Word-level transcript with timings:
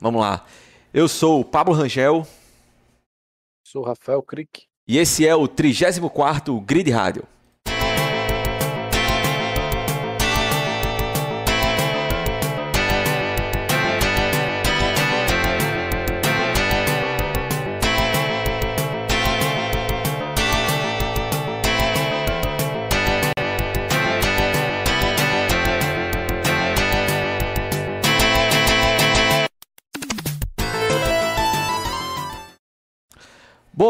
Vamos 0.00 0.20
lá. 0.20 0.44
Eu 0.92 1.08
sou 1.08 1.40
o 1.40 1.44
Pablo 1.44 1.74
Rangel. 1.74 2.26
Sou 3.64 3.84
Rafael 3.84 4.22
Crick. 4.22 4.64
E 4.86 4.98
esse 4.98 5.26
é 5.26 5.34
o 5.34 5.48
34º 5.48 6.64
Grid 6.64 6.90
Rádio. 6.90 7.24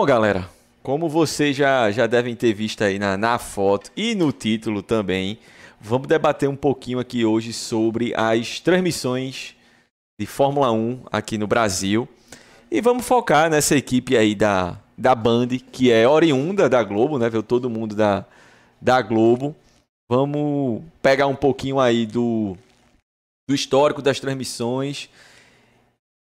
Bom, 0.00 0.06
galera, 0.06 0.48
como 0.82 1.10
vocês 1.10 1.54
já, 1.54 1.90
já 1.90 2.06
devem 2.06 2.34
ter 2.34 2.54
visto 2.54 2.82
aí 2.82 2.98
na, 2.98 3.18
na 3.18 3.38
foto 3.38 3.92
e 3.94 4.14
no 4.14 4.32
título 4.32 4.82
também, 4.82 5.38
vamos 5.78 6.08
debater 6.08 6.48
um 6.48 6.56
pouquinho 6.56 6.98
aqui 6.98 7.22
hoje 7.22 7.52
sobre 7.52 8.14
as 8.16 8.60
transmissões 8.60 9.54
de 10.18 10.24
Fórmula 10.24 10.72
1 10.72 11.02
aqui 11.12 11.36
no 11.36 11.46
Brasil. 11.46 12.08
E 12.70 12.80
vamos 12.80 13.04
focar 13.04 13.50
nessa 13.50 13.76
equipe 13.76 14.16
aí 14.16 14.34
da, 14.34 14.78
da 14.96 15.14
Band, 15.14 15.48
que 15.70 15.92
é 15.92 16.08
oriunda 16.08 16.66
da 16.66 16.82
Globo, 16.82 17.18
né? 17.18 17.28
Veio 17.28 17.42
todo 17.42 17.68
mundo 17.68 17.94
da, 17.94 18.24
da 18.80 19.02
Globo. 19.02 19.54
Vamos 20.10 20.82
pegar 21.02 21.26
um 21.26 21.36
pouquinho 21.36 21.78
aí 21.78 22.06
do, 22.06 22.56
do 23.46 23.54
histórico 23.54 24.00
das 24.00 24.18
transmissões. 24.18 25.10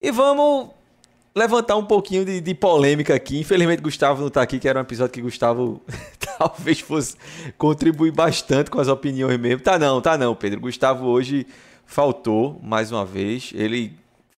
E 0.02 0.10
vamos 0.10 0.68
levantar 1.36 1.76
um 1.76 1.84
pouquinho 1.84 2.24
de, 2.24 2.40
de, 2.40 2.54
polêmica 2.54 3.14
aqui. 3.14 3.40
Infelizmente, 3.40 3.82
Gustavo 3.82 4.20
não 4.20 4.28
está 4.28 4.42
aqui, 4.42 4.58
que 4.58 4.68
era 4.68 4.78
um 4.78 4.82
episódio 4.82 5.12
que 5.12 5.20
Gustavo 5.20 5.82
talvez 6.38 6.80
fosse 6.80 7.16
contribuir 7.58 8.12
bastante 8.12 8.70
com 8.70 8.80
as 8.80 8.88
opiniões 8.88 9.38
mesmo. 9.38 9.60
Tá 9.60 9.78
não, 9.78 10.00
tá 10.00 10.16
não, 10.16 10.34
Pedro. 10.34 10.60
Gustavo 10.60 11.06
hoje 11.06 11.46
faltou 11.84 12.60
mais 12.62 12.92
uma 12.92 13.04
vez. 13.04 13.50
Ele. 13.54 13.92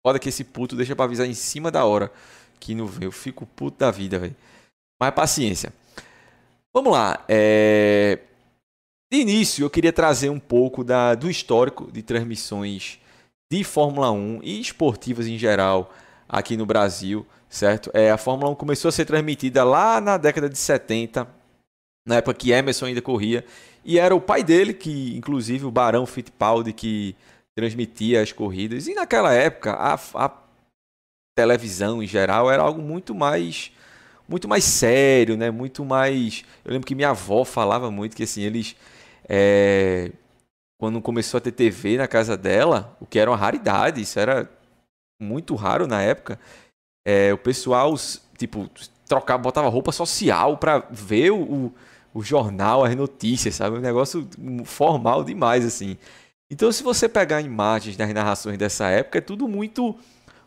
Foda 0.07 0.19
que 0.19 0.29
esse 0.29 0.45
puto 0.45 0.77
deixa 0.77 0.95
pra 0.95 1.07
avisar 1.07 1.27
em 1.27 1.35
cima 1.35 1.71
da 1.71 1.85
hora 1.85 2.13
que 2.61 2.75
não 2.75 2.87
veio. 2.87 3.09
Eu 3.09 3.13
fico 3.13 3.47
puto 3.47 3.79
da 3.79 3.91
vida, 3.91 4.19
velho. 4.19 4.37
Mas 5.01 5.15
paciência. 5.15 5.73
Vamos 6.73 6.93
lá. 6.93 7.25
É... 7.29 8.19
De 9.11 9.21
início, 9.21 9.65
eu 9.65 9.71
queria 9.71 9.93
trazer 9.93 10.29
um 10.29 10.41
pouco 10.41 10.85
da, 10.85 11.15
do 11.15 11.31
histórico 11.31 11.91
de 11.91 12.03
transmissões 12.03 12.99
de 13.51 13.63
Fórmula 13.63 14.11
1 14.11 14.41
e 14.43 14.61
esportivas 14.61 15.27
em 15.27 15.39
geral 15.39 15.93
aqui 16.29 16.57
no 16.57 16.67
Brasil, 16.67 17.27
certo? 17.49 17.91
É, 17.95 18.11
a 18.11 18.19
Fórmula 18.19 18.51
1 18.51 18.55
começou 18.55 18.89
a 18.89 18.93
ser 18.93 19.05
transmitida 19.05 19.65
lá 19.65 20.01
na 20.01 20.17
década 20.17 20.49
de 20.49 20.59
70, 20.59 21.27
na 22.07 22.17
época 22.17 22.35
que 22.35 22.51
Emerson 22.51 22.87
ainda 22.87 23.03
corria, 23.03 23.45
e 23.85 23.99
era 23.99 24.15
o 24.15 24.21
pai 24.21 24.43
dele, 24.43 24.73
que 24.75 25.17
inclusive 25.17 25.65
o 25.65 25.71
Barão 25.71 26.07
Fittipaldi, 26.07 26.73
que 26.73 27.15
transmitia 27.55 28.23
as 28.23 28.33
corridas. 28.33 28.87
E 28.87 28.95
naquela 28.95 29.33
época, 29.33 29.73
a, 29.73 29.95
a 30.15 30.31
televisão 31.37 32.03
em 32.03 32.07
geral 32.07 32.51
era 32.51 32.63
algo 32.63 32.81
muito 32.81 33.15
mais 33.15 33.73
muito 34.29 34.49
mais 34.49 34.65
sério, 34.65 35.37
né? 35.37 35.51
Muito 35.51 35.85
mais. 35.85 36.45
Eu 36.65 36.73
lembro 36.73 36.87
que 36.87 36.95
minha 36.95 37.11
avó 37.11 37.45
falava 37.45 37.91
muito 37.91 38.17
que 38.17 38.23
assim 38.23 38.43
eles 38.43 38.75
é... 39.29 40.11
quando 40.79 41.01
começou 41.01 41.39
a 41.39 41.41
ter 41.41 41.53
TV 41.53 41.99
na 41.99 42.09
casa 42.09 42.37
dela, 42.37 42.97
o 43.01 43.07
que 43.07 43.19
era 43.19 43.31
uma 43.31 43.37
raridade, 43.37 44.01
isso 44.01 44.19
era 44.19 44.51
muito 45.21 45.55
raro 45.55 45.87
na 45.87 46.03
época. 46.03 46.39
É, 47.07 47.33
o 47.33 47.39
pessoal, 47.39 47.95
tipo, 48.39 48.69
trocava, 49.07 49.43
botava 49.43 49.69
roupa 49.69 49.93
social 49.93 50.57
para 50.57 50.79
ver 50.91 51.31
o, 51.31 51.73
o 52.13 52.23
jornal, 52.23 52.85
as 52.85 52.95
notícias, 52.97 53.57
sabe? 53.57 53.77
Um 53.77 53.81
negócio 53.81 54.29
formal 54.65 55.25
demais, 55.25 55.65
assim. 55.65 55.97
Então, 56.51 56.71
se 56.71 56.83
você 56.83 57.09
pegar 57.09 57.41
imagens 57.41 57.97
das 57.97 58.13
narrações 58.13 58.59
dessa 58.59 58.89
época, 58.89 59.19
é 59.19 59.21
tudo 59.21 59.49
muito 59.49 59.95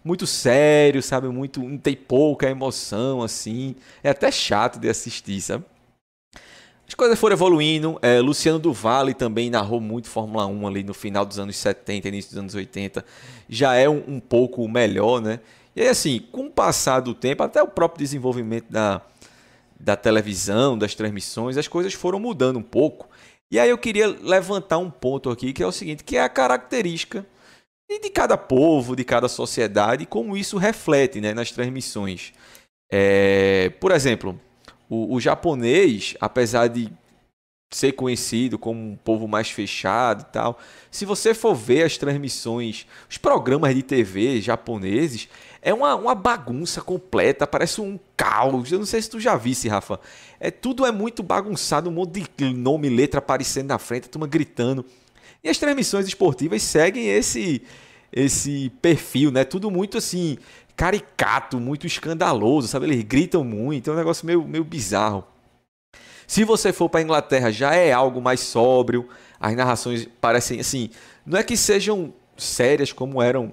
muito 0.04 0.26
sério, 0.26 1.04
sabe? 1.04 1.28
Muito, 1.28 1.62
tem 1.80 1.96
pouca 1.96 2.50
emoção, 2.50 3.22
assim. 3.22 3.76
É 4.02 4.10
até 4.10 4.32
chato 4.32 4.80
de 4.80 4.88
assistir, 4.90 5.42
sabe? 5.42 5.66
As 6.88 6.94
coisas 6.94 7.20
foram 7.20 7.36
evoluindo. 7.36 8.00
É, 8.02 8.20
Luciano 8.22 8.58
do 8.58 8.72
Vale 8.72 9.14
também 9.14 9.50
narrou 9.50 9.82
muito 9.82 10.08
Fórmula 10.08 10.46
1 10.46 10.68
ali 10.68 10.84
no 10.84 10.94
final 10.94 11.26
dos 11.26 11.38
anos 11.38 11.58
70, 11.58 12.08
início 12.08 12.32
dos 12.32 12.40
anos 12.40 12.56
80. 12.56 13.04
Já 13.50 13.76
é 13.76 13.90
um, 13.90 14.02
um 14.08 14.20
pouco 14.20 14.66
melhor, 14.68 15.22
né? 15.22 15.42
E 15.76 15.82
aí, 15.82 15.90
assim, 15.90 16.20
com 16.32 16.46
o 16.46 16.52
passar 16.52 17.02
do 17.02 17.14
tempo, 17.14 17.44
até 17.44 17.62
o 17.62 17.68
próprio 17.68 18.00
desenvolvimento 18.00 18.66
da, 18.70 19.02
da 19.80 19.96
televisão, 19.96 20.78
das 20.78 20.96
transmissões, 20.96 21.58
as 21.58 21.68
coisas 21.68 21.94
foram 21.94 22.20
mudando 22.20 22.58
um 22.58 22.64
pouco. 22.64 23.10
E 23.52 23.60
aí 23.60 23.70
eu 23.70 23.78
queria 23.78 24.08
levantar 24.08 24.78
um 24.78 24.90
ponto 24.90 25.30
aqui, 25.30 25.54
que 25.54 25.62
é 25.62 25.68
o 25.68 25.72
seguinte, 25.72 26.04
que 26.04 26.18
é 26.18 26.24
a 26.24 26.30
característica 26.30 27.26
de 27.90 28.10
cada 28.10 28.38
povo, 28.38 28.96
de 28.96 29.04
cada 29.04 29.30
sociedade, 29.30 30.06
como 30.06 30.36
isso 30.36 30.58
reflete 30.58 31.22
né, 31.22 31.34
nas 31.34 31.52
transmissões. 31.52 32.34
É, 32.92 33.72
por 33.80 33.92
exemplo, 33.92 34.40
o, 34.90 35.16
o 35.16 35.20
japonês, 35.20 36.16
apesar 36.20 36.68
de 36.68 36.92
ser 37.70 37.92
conhecido 37.94 38.58
como 38.58 38.80
um 38.80 38.96
povo 38.96 39.28
mais 39.28 39.50
fechado 39.50 40.22
e 40.22 40.32
tal. 40.32 40.58
Se 40.90 41.06
você 41.06 41.34
for 41.34 41.54
ver 41.54 41.84
as 41.84 41.98
transmissões, 41.98 42.88
os 43.10 43.18
programas 43.18 43.76
de 43.76 43.84
TV 43.84 44.40
japoneses, 44.40 45.28
é 45.62 45.74
uma, 45.74 45.96
uma 45.96 46.16
bagunça 46.16 46.82
completa, 46.82 47.46
parece 47.46 47.82
um 47.82 48.00
caos. 48.16 48.72
Eu 48.72 48.80
não 48.80 48.86
sei 48.86 49.02
se 49.02 49.10
tu 49.10 49.20
já 49.20 49.36
visse, 49.36 49.68
Rafa. 49.68 50.00
É, 50.40 50.50
tudo 50.50 50.86
é 50.86 50.92
muito 50.92 51.22
bagunçado, 51.22 51.90
um 51.90 51.94
monte 51.94 52.24
de 52.38 52.54
nome 52.54 52.90
letra 52.90 53.20
aparecendo 53.20 53.68
na 53.68 53.78
frente, 53.78 54.06
a 54.06 54.10
turma 54.10 54.28
gritando. 54.28 54.86
E 55.44 55.50
as 55.50 55.58
transmissões 55.58 56.08
esportivas 56.08 56.62
seguem 56.64 57.08
esse 57.08 57.62
esse 58.12 58.72
perfil, 58.82 59.32
né? 59.32 59.44
Tudo 59.44 59.70
muito 59.70 59.98
assim, 59.98 60.38
caricato, 60.78 61.60
muito 61.60 61.88
escandaloso, 61.88 62.68
sabe? 62.68 62.86
Eles 62.86 63.04
gritam 63.04 63.44
muito, 63.44 63.90
é 63.90 63.94
um 63.94 63.98
negócio 63.98 64.26
meio, 64.28 64.48
meio 64.48 64.64
bizarro. 64.64 65.26
Se 66.28 66.44
você 66.44 66.72
for 66.72 66.88
para 66.88 67.00
a 67.00 67.04
Inglaterra, 67.04 67.52
já 67.52 67.74
é 67.74 67.92
algo 67.92 68.22
mais 68.22 68.42
sóbrio, 68.42 69.10
as 69.40 69.56
narrações 69.56 70.08
parecem 70.22 70.60
assim, 70.60 70.92
não 71.26 71.40
é 71.40 71.44
que 71.44 71.58
sejam 71.58 72.14
sérias 72.38 72.94
como 72.94 73.22
eram 73.22 73.52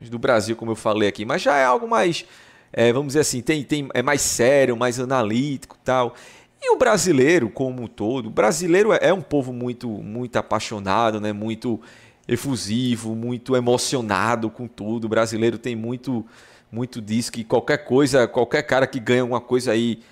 do 0.00 0.18
Brasil, 0.18 0.54
como 0.54 0.70
eu 0.70 0.76
falei 0.76 1.08
aqui, 1.08 1.24
mas 1.24 1.42
já 1.42 1.56
é 1.56 1.64
algo 1.64 1.88
mais, 1.88 2.24
é, 2.72 2.92
vamos 2.92 3.08
dizer 3.08 3.20
assim, 3.20 3.40
tem, 3.40 3.64
tem, 3.64 3.88
é 3.92 4.02
mais 4.02 4.20
sério, 4.20 4.76
mais 4.76 5.00
analítico 5.00 5.76
tal. 5.82 6.14
E 6.60 6.70
o 6.72 6.76
brasileiro, 6.76 7.50
como 7.50 7.82
um 7.82 7.86
todo, 7.88 8.26
o 8.26 8.30
brasileiro 8.30 8.92
é, 8.92 8.98
é 9.02 9.12
um 9.12 9.20
povo 9.20 9.52
muito, 9.52 9.88
muito 9.88 10.36
apaixonado, 10.36 11.20
né? 11.20 11.32
muito 11.32 11.80
efusivo, 12.28 13.16
muito 13.16 13.56
emocionado 13.56 14.48
com 14.48 14.68
tudo. 14.68 15.06
O 15.06 15.08
brasileiro 15.08 15.58
tem 15.58 15.74
muito 15.74 16.24
muito 16.72 17.02
disso 17.02 17.30
que 17.30 17.44
qualquer 17.44 17.84
coisa, 17.84 18.26
qualquer 18.26 18.62
cara 18.62 18.86
que 18.86 18.98
ganha 18.98 19.20
alguma 19.20 19.40
coisa 19.40 19.72
aí 19.72 20.02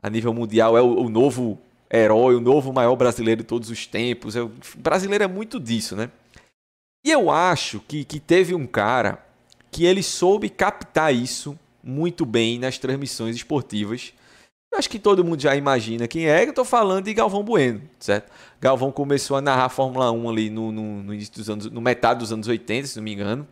a 0.00 0.08
nível 0.08 0.32
mundial 0.32 0.78
é 0.78 0.80
o, 0.80 1.00
o 1.00 1.08
novo 1.08 1.58
herói, 1.92 2.36
o 2.36 2.40
novo 2.40 2.72
maior 2.72 2.94
brasileiro 2.94 3.42
de 3.42 3.48
todos 3.48 3.68
os 3.68 3.86
tempos. 3.86 4.36
É, 4.36 4.42
o 4.42 4.52
brasileiro 4.78 5.24
é 5.24 5.26
muito 5.26 5.58
disso, 5.58 5.96
né? 5.96 6.08
E 7.04 7.10
eu 7.10 7.30
acho 7.30 7.80
que, 7.80 8.04
que 8.04 8.20
teve 8.20 8.54
um 8.54 8.66
cara 8.66 9.18
que 9.70 9.84
ele 9.84 10.02
soube 10.02 10.48
captar 10.48 11.12
isso 11.12 11.58
muito 11.82 12.24
bem 12.24 12.58
nas 12.58 12.78
transmissões 12.78 13.34
esportivas. 13.36 14.14
Eu 14.72 14.78
acho 14.78 14.88
que 14.88 14.98
todo 14.98 15.24
mundo 15.24 15.40
já 15.40 15.54
imagina 15.54 16.08
quem 16.08 16.26
é. 16.28 16.44
Eu 16.44 16.50
estou 16.50 16.64
falando 16.64 17.04
de 17.04 17.14
Galvão 17.14 17.42
Bueno, 17.42 17.82
certo? 17.98 18.30
Galvão 18.60 18.90
começou 18.90 19.36
a 19.36 19.40
narrar 19.40 19.68
Fórmula 19.68 20.10
1 20.10 20.30
ali 20.30 20.50
no, 20.50 20.72
no, 20.72 21.02
no 21.02 21.14
início 21.14 21.34
dos 21.34 21.50
anos, 21.50 21.70
no 21.70 21.80
metade 21.80 22.20
dos 22.20 22.32
anos 22.32 22.48
80, 22.48 22.86
se 22.86 22.96
não 22.96 23.04
me 23.04 23.12
engano. 23.12 23.46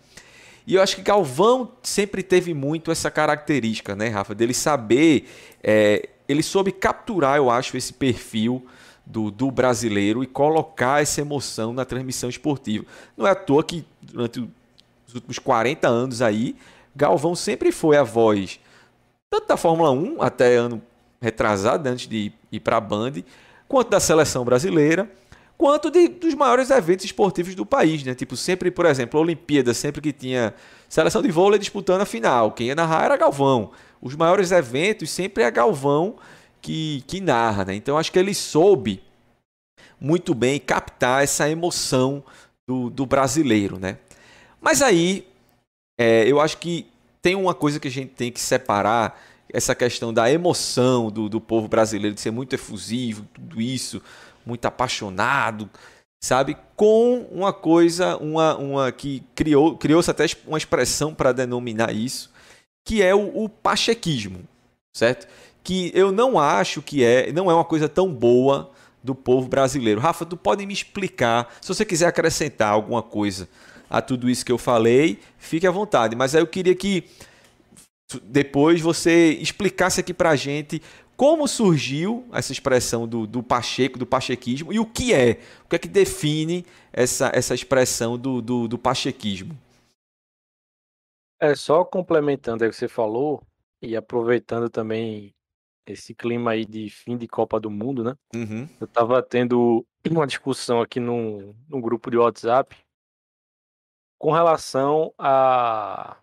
E 0.67 0.75
eu 0.75 0.83
acho 0.83 0.97
que 0.97 1.03
Galvão 1.03 1.73
sempre 1.82 2.23
teve 2.23 2.55
muito 2.55 2.91
essa 2.91 3.11
característica, 3.11 3.97
né, 3.97 4.09
Rafa? 4.09 4.35
Dele 4.35 4.55
saber. 4.55 5.29
É, 5.62 6.09
ele 6.29 6.43
soube 6.43 6.73
capturar, 6.73 7.37
eu 7.37 7.50
acho, 7.50 7.76
esse 7.76 7.93
perfil 7.93 8.64
do, 9.05 9.31
do 9.31 9.50
brasileiro 9.50 10.23
e 10.23 10.26
colocar 10.26 11.03
essa 11.03 11.20
emoção 11.20 11.73
na 11.73 11.85
transmissão 11.85 12.31
esportiva. 12.31 12.85
Não 13.17 13.26
é 13.26 13.31
à 13.31 13.35
toa 13.35 13.62
que 13.64 13.85
durante 14.00 14.41
os 15.06 15.14
últimos 15.14 15.38
40 15.38 15.88
anos 15.88 16.23
aí, 16.23 16.56
Galvão 16.94 17.35
sempre 17.35 17.73
foi 17.73 17.97
a 17.97 18.03
voz, 18.03 18.61
tanto 19.31 19.49
da 19.49 19.56
Fórmula 19.56 19.91
1, 19.91 20.23
até 20.23 20.56
ano 20.56 20.81
retrasado, 21.20 21.88
antes 21.88 22.06
de 22.06 22.32
ir 22.50 22.61
para 22.61 22.76
a 22.76 22.81
Band, 22.81 23.12
quanto 23.67 23.91
da 23.91 24.00
seleção 24.00 24.44
brasileira 24.44 25.11
quanto 25.62 25.93
de, 25.93 26.09
dos 26.09 26.35
maiores 26.35 26.70
eventos 26.70 27.05
esportivos 27.05 27.55
do 27.55 27.64
país, 27.64 28.03
né? 28.03 28.17
Tipo, 28.17 28.37
sempre, 28.37 28.69
por 28.69 28.85
exemplo, 28.85 29.20
a 29.20 29.23
Olimpíada, 29.23 29.73
sempre 29.73 30.00
que 30.00 30.12
tinha 30.12 30.53
seleção 30.88 31.23
de 31.23 31.31
vôlei 31.31 31.56
disputando 31.56 32.00
a 32.00 32.05
final, 32.05 32.50
quem 32.50 32.67
ia 32.67 32.75
narrar 32.75 33.05
era 33.05 33.17
Galvão. 33.17 33.70
Os 34.00 34.17
maiores 34.17 34.50
eventos 34.50 35.09
sempre 35.09 35.44
é 35.44 35.50
Galvão 35.53 36.17
que, 36.61 37.05
que 37.06 37.20
narra, 37.20 37.64
né? 37.67 37.76
Então 37.76 37.97
acho 37.97 38.11
que 38.11 38.19
ele 38.19 38.35
soube 38.35 39.00
muito 40.00 40.35
bem 40.35 40.59
captar 40.59 41.23
essa 41.23 41.49
emoção 41.49 42.25
do, 42.67 42.91
do 42.91 43.06
brasileiro, 43.06 43.79
né? 43.79 43.99
Mas 44.61 44.82
aí 44.82 45.29
é, 45.97 46.25
eu 46.26 46.41
acho 46.41 46.59
que 46.59 46.88
tem 47.23 47.37
uma 47.37 47.55
coisa 47.55 47.79
que 47.79 47.87
a 47.87 47.91
gente 47.91 48.11
tem 48.14 48.32
que 48.32 48.41
separar 48.41 49.17
essa 49.49 49.76
questão 49.76 50.12
da 50.12 50.29
emoção 50.29 51.09
do, 51.09 51.29
do 51.29 51.41
povo 51.41 51.69
brasileiro, 51.69 52.17
de 52.17 52.20
ser 52.20 52.32
muito 52.32 52.53
efusivo, 52.53 53.25
tudo 53.32 53.62
isso, 53.62 54.03
muito 54.44 54.65
apaixonado, 54.67 55.69
sabe? 56.23 56.56
Com 56.77 57.27
uma 57.31 57.53
coisa, 57.53 58.17
uma, 58.17 58.56
uma 58.56 58.93
que 58.93 59.23
criou, 59.35 59.77
criou-se 59.77 60.11
até 60.11 60.27
uma 60.47 60.59
expressão 60.59 61.15
para 61.15 61.33
denominar 61.33 61.93
isso, 61.93 62.31
que 62.87 63.03
é 63.03 63.15
o, 63.15 63.44
o 63.44 63.49
pachequismo, 63.49 64.41
certo? 64.94 65.27
Que 65.62 65.91
eu 65.94 66.12
não 66.12 66.39
acho 66.39 66.83
que 66.83 67.05
é, 67.05 67.33
não 67.33 67.50
é 67.50 67.55
uma 67.55 67.65
coisa 67.65 67.89
tão 67.89 68.12
boa 68.12 68.71
do 69.03 69.15
povo 69.15 69.49
brasileiro. 69.49 70.00
Rafa, 70.00 70.25
tu 70.25 70.37
pode 70.37 70.65
me 70.65 70.73
explicar, 70.73 71.53
se 71.61 71.69
você 71.69 71.85
quiser 71.85 72.06
acrescentar 72.06 72.73
alguma 72.73 73.03
coisa 73.03 73.49
a 73.91 74.00
tudo 74.00 74.31
isso 74.31 74.45
que 74.45 74.53
eu 74.53 74.59
falei, 74.59 75.19
fique 75.38 75.67
à 75.67 75.71
vontade. 75.71 76.17
Mas 76.17 76.35
aí 76.35 76.41
eu 76.41 76.47
queria 76.47 76.75
que 76.75 77.05
depois 78.23 78.81
você 78.81 79.33
explicasse 79.41 80.00
aqui 80.00 80.12
para 80.12 80.31
a 80.31 80.37
gente 80.37 80.83
como 81.23 81.47
surgiu 81.47 82.27
essa 82.33 82.51
expressão 82.51 83.07
do, 83.07 83.29
do 83.29 83.45
Pacheco, 83.45 83.97
do 83.97 84.05
pachequismo, 84.05 84.73
e 84.73 84.81
o 84.81 84.85
que 84.85 85.15
é, 85.15 85.39
o 85.65 85.69
que 85.69 85.77
é 85.77 85.79
que 85.79 85.87
define 85.87 86.67
essa, 86.93 87.31
essa 87.33 87.55
expressão 87.55 88.19
do, 88.19 88.43
do, 88.43 88.67
do 88.67 88.77
pachequismo. 88.77 89.57
É, 91.41 91.55
só 91.55 91.85
complementando 91.85 92.65
aí 92.65 92.69
o 92.69 92.73
que 92.73 92.77
você 92.77 92.89
falou, 92.89 93.41
e 93.81 93.95
aproveitando 93.95 94.69
também 94.69 95.33
esse 95.87 96.13
clima 96.13 96.51
aí 96.51 96.65
de 96.65 96.91
fim 96.91 97.17
de 97.17 97.29
Copa 97.29 97.61
do 97.61 97.71
Mundo, 97.71 98.03
né? 98.03 98.17
Uhum. 98.35 98.69
Eu 98.81 98.89
tava 98.89 99.23
tendo 99.23 99.87
uma 100.11 100.27
discussão 100.27 100.81
aqui 100.81 100.99
num, 100.99 101.55
num 101.69 101.81
grupo 101.81 102.11
de 102.11 102.17
WhatsApp 102.17 102.77
com 104.19 104.33
relação 104.33 105.15
a 105.17 106.17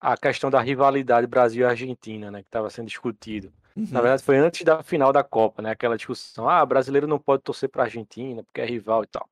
a 0.00 0.16
questão 0.16 0.50
da 0.50 0.60
rivalidade 0.60 1.28
Brasil 1.28 1.68
Argentina, 1.68 2.28
né, 2.28 2.40
que 2.40 2.48
estava 2.48 2.70
sendo 2.70 2.86
discutido. 2.86 3.52
Uhum. 3.76 3.86
Na 3.90 4.00
verdade, 4.00 4.22
foi 4.22 4.38
antes 4.38 4.64
da 4.64 4.82
final 4.82 5.12
da 5.12 5.22
Copa, 5.22 5.62
né, 5.62 5.70
aquela 5.70 5.96
discussão, 5.96 6.48
ah, 6.48 6.64
brasileiro 6.64 7.06
não 7.06 7.18
pode 7.18 7.42
torcer 7.42 7.68
para 7.68 7.84
Argentina 7.84 8.42
porque 8.44 8.60
é 8.60 8.66
rival 8.66 9.04
e 9.04 9.06
tal. 9.06 9.28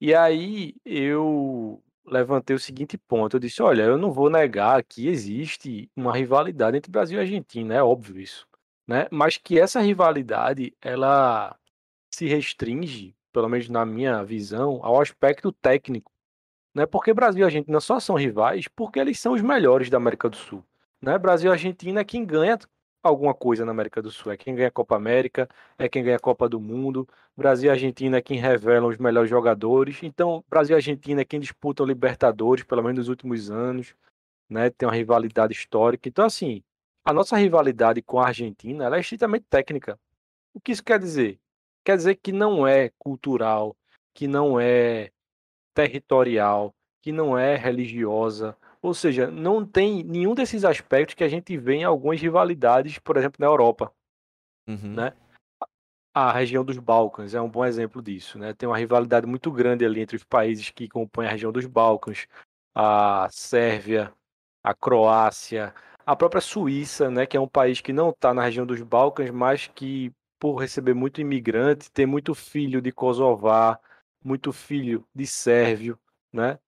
E 0.00 0.14
aí 0.14 0.74
eu 0.84 1.82
levantei 2.04 2.54
o 2.54 2.58
seguinte 2.60 2.96
ponto, 2.98 3.36
eu 3.36 3.40
disse, 3.40 3.62
olha, 3.62 3.82
eu 3.82 3.98
não 3.98 4.12
vou 4.12 4.30
negar 4.30 4.82
que 4.84 5.08
existe 5.08 5.90
uma 5.96 6.14
rivalidade 6.14 6.76
entre 6.76 6.90
Brasil 6.90 7.18
e 7.18 7.20
Argentina, 7.20 7.74
é 7.74 7.82
óbvio 7.82 8.20
isso, 8.20 8.46
né? 8.86 9.08
Mas 9.10 9.36
que 9.36 9.58
essa 9.58 9.80
rivalidade 9.80 10.74
ela 10.80 11.56
se 12.10 12.26
restringe, 12.26 13.16
pelo 13.32 13.48
menos 13.48 13.68
na 13.68 13.84
minha 13.84 14.22
visão, 14.24 14.80
ao 14.82 15.00
aspecto 15.00 15.50
técnico 15.52 16.12
né? 16.76 16.84
Porque 16.84 17.14
Brasil 17.14 17.40
e 17.40 17.44
Argentina 17.44 17.80
só 17.80 17.98
são 17.98 18.16
rivais 18.16 18.68
porque 18.68 19.00
eles 19.00 19.18
são 19.18 19.32
os 19.32 19.40
melhores 19.40 19.88
da 19.88 19.96
América 19.96 20.28
do 20.28 20.36
Sul. 20.36 20.62
Né? 21.00 21.16
Brasil 21.16 21.50
e 21.50 21.52
Argentina 21.52 22.02
é 22.02 22.04
quem 22.04 22.22
ganha 22.22 22.58
alguma 23.06 23.34
coisa 23.34 23.64
na 23.64 23.72
América 23.72 24.02
do 24.02 24.10
Sul. 24.10 24.32
É 24.32 24.36
quem 24.36 24.54
ganha 24.54 24.68
a 24.68 24.70
Copa 24.70 24.96
América, 24.96 25.48
é 25.78 25.88
quem 25.88 26.02
ganha 26.04 26.16
a 26.16 26.20
Copa 26.20 26.48
do 26.48 26.60
Mundo. 26.60 27.08
Brasil 27.36 27.68
e 27.68 27.70
Argentina 27.70 28.18
é 28.18 28.22
quem 28.22 28.38
revelam 28.38 28.88
os 28.88 28.96
melhores 28.98 29.30
jogadores. 29.30 30.02
Então, 30.02 30.44
Brasil 30.48 30.74
e 30.74 30.78
Argentina 30.78 31.20
é 31.20 31.24
quem 31.24 31.40
disputa 31.40 31.82
o 31.82 31.86
Libertadores, 31.86 32.64
pelo 32.64 32.82
menos 32.82 32.98
nos 32.98 33.08
últimos 33.08 33.50
anos. 33.50 33.94
Né? 34.48 34.70
Tem 34.70 34.88
uma 34.88 34.94
rivalidade 34.94 35.52
histórica. 35.52 36.08
Então, 36.08 36.24
assim, 36.24 36.62
a 37.04 37.12
nossa 37.12 37.36
rivalidade 37.36 38.02
com 38.02 38.18
a 38.18 38.26
Argentina 38.26 38.94
é 38.94 39.00
estritamente 39.00 39.46
técnica. 39.48 39.98
O 40.52 40.60
que 40.60 40.72
isso 40.72 40.82
quer 40.82 40.98
dizer? 40.98 41.38
Quer 41.84 41.96
dizer 41.96 42.16
que 42.16 42.32
não 42.32 42.66
é 42.66 42.90
cultural, 42.98 43.76
que 44.12 44.26
não 44.26 44.58
é 44.58 45.10
territorial, 45.74 46.74
que 47.02 47.12
não 47.12 47.38
é 47.38 47.54
religiosa. 47.54 48.56
Ou 48.86 48.94
seja, 48.94 49.28
não 49.28 49.66
tem 49.66 50.04
nenhum 50.04 50.32
desses 50.32 50.64
aspectos 50.64 51.16
que 51.16 51.24
a 51.24 51.28
gente 51.28 51.56
vê 51.56 51.74
em 51.74 51.82
algumas 51.82 52.20
rivalidades, 52.20 53.00
por 53.00 53.16
exemplo, 53.16 53.38
na 53.40 53.46
Europa. 53.46 53.92
Uhum. 54.68 54.94
Né? 54.94 55.12
A 56.14 56.30
região 56.30 56.64
dos 56.64 56.78
Balcãs 56.78 57.34
é 57.34 57.40
um 57.40 57.50
bom 57.50 57.64
exemplo 57.64 58.00
disso. 58.00 58.38
Né? 58.38 58.54
Tem 58.54 58.68
uma 58.68 58.78
rivalidade 58.78 59.26
muito 59.26 59.50
grande 59.50 59.84
ali 59.84 60.00
entre 60.00 60.16
os 60.16 60.22
países 60.22 60.70
que 60.70 60.88
compõem 60.88 61.26
a 61.26 61.30
região 61.30 61.50
dos 61.50 61.66
Balcãs, 61.66 62.28
a 62.76 63.26
Sérvia, 63.28 64.12
a 64.62 64.72
Croácia, 64.72 65.74
a 66.06 66.14
própria 66.14 66.40
Suíça, 66.40 67.10
né, 67.10 67.26
que 67.26 67.36
é 67.36 67.40
um 67.40 67.48
país 67.48 67.80
que 67.80 67.92
não 67.92 68.10
está 68.10 68.32
na 68.32 68.44
região 68.44 68.64
dos 68.64 68.80
Balcãs, 68.82 69.32
mas 69.32 69.66
que, 69.66 70.12
por 70.38 70.54
receber 70.60 70.94
muito 70.94 71.20
imigrante, 71.20 71.90
tem 71.90 72.06
muito 72.06 72.36
filho 72.36 72.80
de 72.80 72.92
Kosovar, 72.92 73.80
muito 74.24 74.52
filho 74.52 75.04
de 75.12 75.26
sérvio, 75.26 75.98
né? 76.32 76.60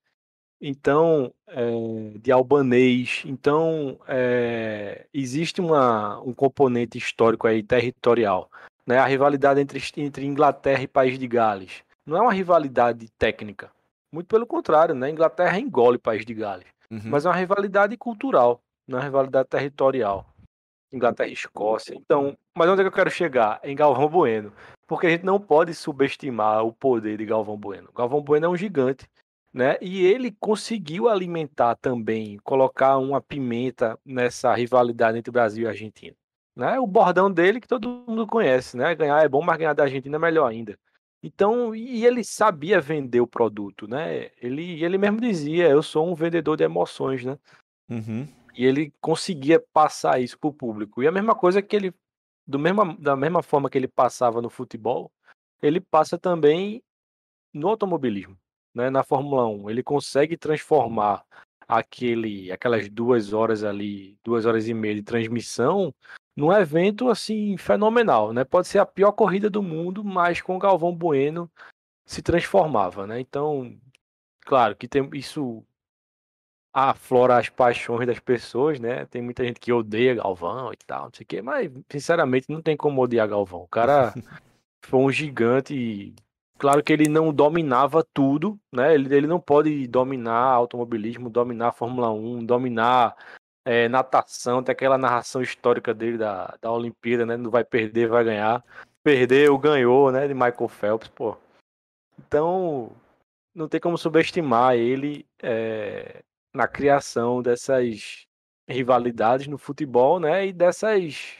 Então, 0.60 1.32
é, 1.46 2.18
de 2.18 2.32
albanês. 2.32 3.22
Então, 3.24 3.98
é, 4.08 5.06
existe 5.14 5.60
uma, 5.60 6.20
um 6.20 6.32
componente 6.32 6.98
histórico 6.98 7.46
aí, 7.46 7.62
territorial. 7.62 8.50
Né? 8.86 8.98
A 8.98 9.06
rivalidade 9.06 9.60
entre, 9.60 9.80
entre 9.96 10.26
Inglaterra 10.26 10.82
e 10.82 10.88
País 10.88 11.18
de 11.18 11.28
Gales. 11.28 11.82
Não 12.04 12.16
é 12.16 12.20
uma 12.20 12.32
rivalidade 12.32 13.08
técnica. 13.18 13.70
Muito 14.10 14.26
pelo 14.26 14.46
contrário, 14.46 14.94
né? 14.94 15.10
Inglaterra 15.10 15.58
engole 15.58 15.98
País 15.98 16.24
de 16.24 16.32
Gales. 16.32 16.66
Uhum. 16.90 17.02
Mas 17.04 17.26
é 17.26 17.28
uma 17.28 17.36
rivalidade 17.36 17.96
cultural, 17.96 18.62
não 18.86 18.98
é 18.98 19.00
uma 19.02 19.04
rivalidade 19.04 19.48
territorial. 19.48 20.26
Inglaterra 20.90 21.28
e 21.28 21.34
Escócia. 21.34 21.94
Então, 21.94 22.34
mas 22.56 22.68
onde 22.70 22.80
é 22.80 22.84
que 22.84 22.88
eu 22.88 22.92
quero 22.92 23.10
chegar? 23.10 23.60
Em 23.62 23.76
Galvão 23.76 24.08
Bueno. 24.08 24.52
Porque 24.86 25.06
a 25.06 25.10
gente 25.10 25.24
não 25.24 25.38
pode 25.38 25.74
subestimar 25.74 26.64
o 26.64 26.72
poder 26.72 27.18
de 27.18 27.26
Galvão 27.26 27.58
Bueno. 27.58 27.90
Galvão 27.94 28.22
Bueno 28.22 28.46
é 28.46 28.48
um 28.48 28.56
gigante, 28.56 29.06
né? 29.52 29.76
E 29.80 30.04
ele 30.06 30.30
conseguiu 30.32 31.08
alimentar 31.08 31.74
também, 31.76 32.38
colocar 32.38 32.98
uma 32.98 33.20
pimenta 33.20 33.98
nessa 34.04 34.54
rivalidade 34.54 35.18
entre 35.18 35.30
Brasil 35.30 35.64
e 35.64 35.68
Argentina. 35.68 36.16
Né? 36.54 36.78
O 36.78 36.86
bordão 36.86 37.30
dele 37.30 37.60
que 37.60 37.68
todo 37.68 38.04
mundo 38.06 38.26
conhece, 38.26 38.76
né? 38.76 38.94
Ganhar 38.94 39.22
é 39.22 39.28
bom, 39.28 39.42
mas 39.42 39.56
ganhar 39.56 39.74
da 39.74 39.84
Argentina 39.84 40.16
é 40.16 40.18
melhor 40.18 40.50
ainda. 40.50 40.78
Então, 41.22 41.74
e 41.74 42.04
ele 42.04 42.22
sabia 42.22 42.80
vender 42.80 43.20
o 43.20 43.26
produto, 43.26 43.88
né? 43.88 44.30
Ele, 44.40 44.82
ele 44.82 44.98
mesmo 44.98 45.20
dizia, 45.20 45.68
eu 45.68 45.82
sou 45.82 46.08
um 46.08 46.14
vendedor 46.14 46.56
de 46.56 46.64
emoções, 46.64 47.24
né? 47.24 47.38
Uhum. 47.88 48.28
E 48.54 48.64
ele 48.64 48.92
conseguia 49.00 49.60
passar 49.72 50.20
isso 50.20 50.38
para 50.38 50.48
o 50.48 50.52
público. 50.52 51.02
E 51.02 51.08
a 51.08 51.12
mesma 51.12 51.34
coisa 51.34 51.62
que 51.62 51.74
ele, 51.74 51.94
do 52.46 52.58
mesma, 52.58 52.96
da 52.98 53.16
mesma 53.16 53.42
forma 53.42 53.68
que 53.70 53.78
ele 53.78 53.88
passava 53.88 54.40
no 54.42 54.50
futebol, 54.50 55.12
ele 55.62 55.80
passa 55.80 56.16
também 56.18 56.82
no 57.52 57.68
automobilismo, 57.68 58.36
né? 58.74 58.90
Na 58.90 59.02
Fórmula 59.02 59.46
1. 59.46 59.70
Ele 59.70 59.82
consegue 59.82 60.36
transformar 60.36 61.24
aquele, 61.66 62.50
aquelas 62.50 62.88
duas 62.88 63.32
horas 63.32 63.62
ali, 63.62 64.18
duas 64.24 64.46
horas 64.46 64.68
e 64.68 64.74
meia 64.74 64.94
de 64.94 65.02
transmissão 65.02 65.94
num 66.36 66.52
evento 66.52 67.10
assim 67.10 67.56
fenomenal, 67.56 68.32
né? 68.32 68.44
Pode 68.44 68.68
ser 68.68 68.78
a 68.78 68.86
pior 68.86 69.12
corrida 69.12 69.50
do 69.50 69.62
mundo, 69.62 70.04
mas 70.04 70.40
com 70.40 70.56
o 70.56 70.58
Galvão 70.58 70.94
Bueno 70.94 71.50
se 72.06 72.22
transformava, 72.22 73.06
né? 73.06 73.20
Então, 73.20 73.76
claro 74.42 74.76
que 74.76 74.86
tem 74.86 75.08
isso 75.14 75.64
aflora 76.72 77.38
as 77.38 77.48
paixões 77.48 78.06
das 78.06 78.20
pessoas, 78.20 78.78
né? 78.78 79.04
Tem 79.06 79.20
muita 79.20 79.44
gente 79.44 79.58
que 79.58 79.72
odeia 79.72 80.14
Galvão 80.14 80.72
e 80.72 80.76
tal, 80.86 81.06
não 81.06 81.12
sei 81.12 81.24
o 81.24 81.26
quê, 81.26 81.42
mas 81.42 81.70
sinceramente 81.90 82.46
não 82.48 82.62
tem 82.62 82.76
como 82.76 83.02
odiar 83.02 83.28
Galvão. 83.28 83.62
O 83.62 83.68
cara 83.68 84.14
foi 84.84 85.00
um 85.00 85.10
gigante. 85.10 86.14
Claro 86.58 86.82
que 86.82 86.92
ele 86.92 87.08
não 87.08 87.32
dominava 87.32 88.04
tudo, 88.12 88.58
né? 88.72 88.94
Ele, 88.94 89.14
ele 89.14 89.26
não 89.26 89.40
pode 89.40 89.86
dominar 89.86 90.34
automobilismo, 90.34 91.30
dominar 91.30 91.72
Fórmula 91.72 92.10
1, 92.10 92.44
dominar 92.44 93.16
é, 93.64 93.88
natação, 93.88 94.62
tem 94.62 94.72
aquela 94.72 94.98
narração 94.98 95.40
histórica 95.40 95.94
dele 95.94 96.18
da, 96.18 96.56
da 96.60 96.72
Olimpíada, 96.72 97.24
né? 97.24 97.36
Não 97.36 97.50
vai 97.50 97.64
perder, 97.64 98.08
vai 98.08 98.24
ganhar. 98.24 98.64
Perdeu, 99.04 99.56
ganhou, 99.56 100.10
né? 100.10 100.26
De 100.26 100.34
Michael 100.34 100.68
Phelps, 100.68 101.08
pô. 101.08 101.36
Então, 102.18 102.90
não 103.54 103.68
tem 103.68 103.80
como 103.80 103.96
subestimar 103.96 104.74
ele. 104.74 105.26
É, 105.40 106.22
na 106.52 106.66
criação 106.66 107.40
dessas 107.40 108.26
rivalidades 108.68 109.46
no 109.46 109.58
futebol, 109.58 110.18
né? 110.18 110.46
E 110.46 110.52
dessas 110.52 111.36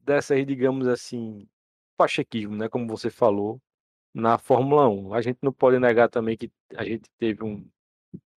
dessas, 0.00 0.46
digamos 0.46 0.86
assim, 0.86 1.48
pachequismo, 1.96 2.54
né, 2.56 2.68
como 2.68 2.86
você 2.86 3.10
falou, 3.10 3.60
na 4.16 4.38
Fórmula 4.38 4.88
1. 4.88 5.12
A 5.12 5.20
gente 5.20 5.38
não 5.42 5.52
pode 5.52 5.78
negar 5.78 6.08
também 6.08 6.36
que 6.36 6.50
a 6.74 6.84
gente 6.84 7.04
teve 7.18 7.44
um, 7.44 7.68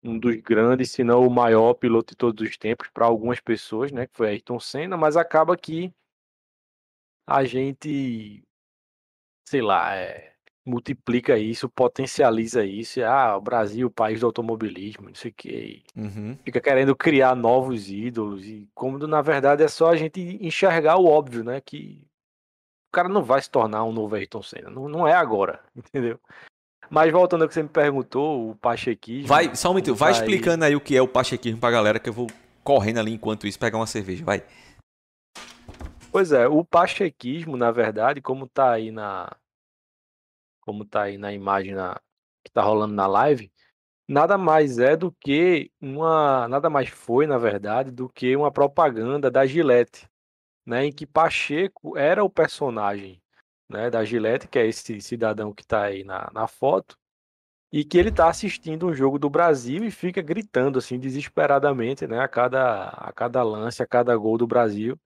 um 0.03 0.17
dos 0.17 0.36
grandes, 0.38 0.91
se 0.91 1.03
não 1.03 1.25
o 1.25 1.29
maior 1.29 1.75
piloto 1.75 2.13
de 2.13 2.17
todos 2.17 2.48
os 2.48 2.57
tempos 2.57 2.89
para 2.89 3.05
algumas 3.05 3.39
pessoas, 3.39 3.91
né, 3.91 4.07
que 4.07 4.17
foi 4.17 4.29
Ayrton 4.29 4.60
Senna, 4.60 4.98
mas 4.98 5.15
acaba 5.15 5.55
que 5.55 5.93
a 7.27 7.43
gente 7.43 8.43
sei 9.48 9.62
lá, 9.62 9.96
é, 9.96 10.34
multiplica 10.65 11.38
isso, 11.38 11.69
potencializa 11.69 12.65
isso. 12.65 13.01
Ah, 13.03 13.38
o 13.38 13.41
Brasil, 13.41 13.88
o 13.88 13.91
país 13.91 14.19
do 14.19 14.25
automobilismo, 14.25 15.07
não 15.07 15.15
sei 15.15 15.31
o 15.31 15.34
que. 15.34 15.84
Uhum. 15.96 16.38
Fica 16.43 16.60
querendo 16.60 16.96
criar 16.96 17.36
novos 17.36 17.89
ídolos. 17.89 18.46
E 18.46 18.67
como 18.74 18.98
na 19.07 19.22
verdade 19.22 19.63
é 19.63 19.67
só 19.67 19.91
a 19.91 19.96
gente 19.96 20.19
enxergar 20.41 20.98
o 20.98 21.05
óbvio, 21.05 21.43
né? 21.43 21.62
Que 21.62 22.05
cara 22.98 23.08
não 23.08 23.24
vai 23.24 23.39
se 23.39 23.50
tornar 23.50 23.84
um 23.84 23.92
novo 23.92 24.16
Ayrton 24.16 24.42
Senna. 24.42 24.72
Não, 24.72 24.89
não 24.89 25.08
é 25.08 25.13
agora, 25.13 25.62
entendeu? 25.77 26.20
Mas 26.89 27.12
voltando 27.12 27.44
ao 27.44 27.48
que 27.48 27.54
você 27.54 27.62
me 27.62 27.70
perguntou, 27.70 28.50
o 28.50 28.56
pachequismo. 28.56 29.27
Vai, 29.27 29.56
só 29.56 29.70
um 29.70 29.75
minuto, 29.75 29.94
vai 29.94 30.13
tá 30.13 30.20
explicando 30.20 30.66
aí 30.66 30.75
o 30.75 30.82
que 30.82 30.96
é 30.98 31.01
o 31.01 31.08
pachequismo 31.08 31.60
pra 31.60 31.70
galera 31.70 32.00
que 32.00 32.10
eu 32.10 32.13
vou 32.13 32.27
correndo 32.63 33.00
ali 33.00 33.13
enquanto 33.13 33.46
isso 33.46 33.60
pegar 33.60 33.77
uma 33.77 33.86
cerveja, 33.86 34.25
vai. 34.25 34.44
Pois 36.12 36.32
é, 36.32 36.48
o 36.48 36.63
pachequismo, 36.63 37.56
na 37.56 37.72
verdade, 37.72 38.20
como 38.20 38.48
tá 38.48 38.72
aí 38.72 38.89
na 38.89 39.30
como 40.62 40.84
tá 40.84 41.04
aí 41.04 41.18
na 41.18 41.32
imagem 41.32 41.75
na, 41.75 42.00
que 42.44 42.51
tá 42.51 42.62
rolando 42.62 42.94
na 42.94 43.06
live, 43.06 43.51
nada 44.08 44.38
mais 44.38 44.80
é 44.80 44.98
do 44.98 45.12
que 45.12 45.72
uma 45.80 46.48
nada 46.48 46.70
mais 46.70 46.89
foi, 46.89 47.27
na 47.27 47.38
verdade, 47.38 47.92
do 47.92 48.10
que 48.10 48.36
uma 48.36 48.51
propaganda 48.51 49.30
da 49.30 49.46
Gillette, 49.46 50.10
né, 50.67 50.86
em 50.86 50.91
que 50.91 51.05
Pacheco 51.05 51.97
era 51.97 52.24
o 52.24 52.29
personagem, 52.29 53.21
né, 53.69 53.89
da 53.89 54.03
Gillette, 54.03 54.50
que 54.50 54.59
é 54.59 54.67
esse 54.67 55.00
cidadão 55.00 55.53
que 55.53 55.65
tá 55.65 55.83
aí 55.83 56.03
na, 56.03 56.29
na 56.33 56.45
foto, 56.45 56.97
e 57.71 57.86
que 57.86 57.97
ele 57.97 58.12
tá 58.12 58.29
assistindo 58.29 58.88
um 58.88 58.93
jogo 58.93 59.17
do 59.17 59.29
Brasil 59.29 59.83
e 59.86 59.91
fica 59.91 60.21
gritando 60.21 60.79
assim 60.79 61.00
desesperadamente, 61.00 62.05
né, 62.05 62.19
a 62.19 62.27
cada 62.27 62.89
a 62.89 63.13
cada 63.13 63.41
lance, 63.43 63.81
a 63.81 63.88
cada 63.88 64.15
gol 64.17 64.38
do 64.38 64.47
Brasil. 64.47 65.00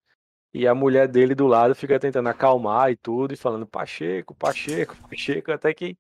E 0.54 0.68
a 0.68 0.76
mulher 0.76 1.08
dele 1.08 1.34
do 1.34 1.48
lado 1.48 1.74
fica 1.74 1.98
tentando 2.00 2.28
acalmar 2.28 2.92
e 2.92 2.96
tudo, 2.98 3.34
e 3.34 3.38
falando 3.38 3.66
Pacheco, 3.66 4.36
Pacheco, 4.36 4.98
Pacheco, 5.10 5.52
até 5.52 5.74
que 5.74 5.98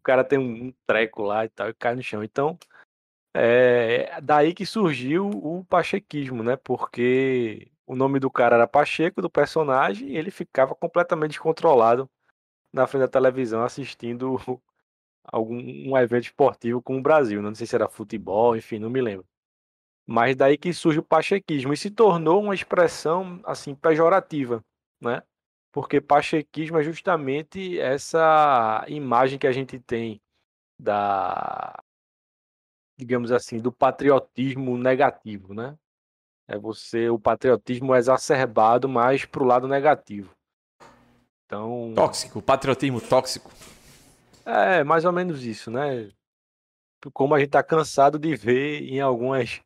o 0.00 0.02
cara 0.04 0.24
tem 0.24 0.38
um 0.38 0.72
treco 0.86 1.22
lá 1.22 1.44
e 1.44 1.48
tal, 1.50 1.68
e 1.68 1.74
cai 1.74 1.94
no 1.94 2.02
chão. 2.02 2.24
Então, 2.24 2.58
é 3.34 4.20
daí 4.22 4.54
que 4.54 4.64
surgiu 4.64 5.28
o 5.28 5.64
pachequismo, 5.64 6.42
né? 6.42 6.56
Porque 6.56 7.70
o 7.86 7.94
nome 7.94 8.18
do 8.18 8.30
cara 8.30 8.56
era 8.56 8.66
Pacheco, 8.66 9.20
do 9.20 9.30
personagem, 9.30 10.08
e 10.10 10.16
ele 10.16 10.30
ficava 10.30 10.74
completamente 10.74 11.32
descontrolado 11.32 12.08
na 12.72 12.86
frente 12.86 13.02
da 13.02 13.08
televisão 13.08 13.62
assistindo 13.62 14.36
algum 15.24 15.56
um 15.56 15.96
evento 15.96 16.24
esportivo 16.24 16.82
com 16.82 16.98
o 16.98 17.02
Brasil. 17.02 17.40
Né? 17.42 17.48
Não 17.48 17.54
sei 17.54 17.66
se 17.66 17.74
era 17.74 17.88
futebol, 17.88 18.56
enfim, 18.56 18.78
não 18.78 18.90
me 18.90 19.00
lembro. 19.00 19.26
Mas 20.06 20.36
daí 20.36 20.58
que 20.58 20.72
surge 20.72 20.98
o 20.98 21.02
pachequismo 21.02 21.72
e 21.72 21.76
se 21.76 21.90
tornou 21.90 22.42
uma 22.42 22.54
expressão 22.54 23.40
assim 23.44 23.74
pejorativa, 23.74 24.62
né? 25.00 25.22
Porque 25.72 26.00
pachequismo 26.00 26.78
é 26.78 26.82
justamente 26.82 27.80
essa 27.80 28.84
imagem 28.88 29.38
que 29.38 29.46
a 29.46 29.52
gente 29.52 29.78
tem 29.80 30.20
da 30.78 31.82
digamos 32.98 33.32
assim, 33.32 33.58
do 33.58 33.72
patriotismo 33.72 34.76
negativo, 34.78 35.54
né? 35.54 35.76
É 36.46 36.58
você 36.58 37.08
o 37.08 37.18
patriotismo 37.18 37.94
exacerbado 37.94 38.88
mais 38.88 39.24
pro 39.24 39.44
lado 39.44 39.66
negativo. 39.66 40.30
Então, 41.46 41.92
tóxico, 41.94 42.42
patriotismo 42.42 43.00
tóxico. 43.00 43.50
É, 44.44 44.84
mais 44.84 45.04
ou 45.04 45.12
menos 45.12 45.44
isso, 45.44 45.70
né? 45.70 46.08
Como 47.12 47.34
a 47.34 47.38
gente 47.38 47.50
tá 47.50 47.62
cansado 47.62 48.18
de 48.18 48.34
ver 48.34 48.82
em 48.82 49.00
algumas 49.00 49.60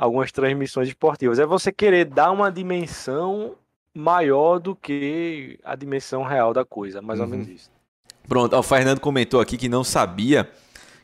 algumas 0.00 0.32
transmissões 0.32 0.88
esportivas. 0.88 1.38
É 1.38 1.44
você 1.44 1.70
querer 1.70 2.06
dar 2.06 2.30
uma 2.30 2.50
dimensão 2.50 3.54
maior 3.94 4.58
do 4.58 4.74
que 4.74 5.58
a 5.62 5.76
dimensão 5.76 6.22
real 6.22 6.54
da 6.54 6.64
coisa, 6.64 7.02
mais 7.02 7.18
uhum. 7.18 7.26
ou 7.26 7.30
menos 7.30 7.48
isso. 7.48 7.70
Pronto, 8.26 8.56
o 8.56 8.62
Fernando 8.62 9.00
comentou 9.00 9.40
aqui 9.40 9.58
que 9.58 9.68
não 9.68 9.84
sabia 9.84 10.50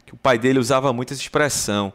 que 0.07 0.15
o 0.15 0.17
pai 0.17 0.39
dele 0.39 0.59
usava 0.59 0.93
muito 0.93 1.13
essa 1.13 1.21
expressão. 1.21 1.93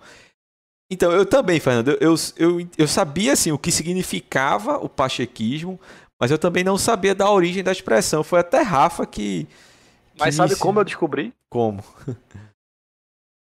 Então, 0.92 1.10
eu 1.14 1.26
também, 1.26 1.58
Fernando, 1.58 1.98
eu, 2.02 2.14
eu, 2.36 2.68
eu 2.78 2.88
sabia 2.88 3.32
assim, 3.32 3.54
o 3.54 3.58
que 3.58 3.72
significava 3.72 4.78
o 4.78 4.90
pachequismo, 4.90 5.80
mas 6.20 6.32
eu 6.32 6.38
também 6.38 6.66
não 6.66 6.78
sabia 6.78 7.16
da 7.16 7.32
origem 7.32 7.64
da 7.64 7.72
expressão. 7.72 8.26
Foi 8.26 8.42
até 8.42 8.62
Rafa 8.62 9.06
que. 9.06 9.46
que 9.46 10.20
mas 10.20 10.36
sabe 10.36 10.58
como 10.58 10.82
eu 10.82 10.84
descobri? 10.84 11.34
Como? 11.50 11.82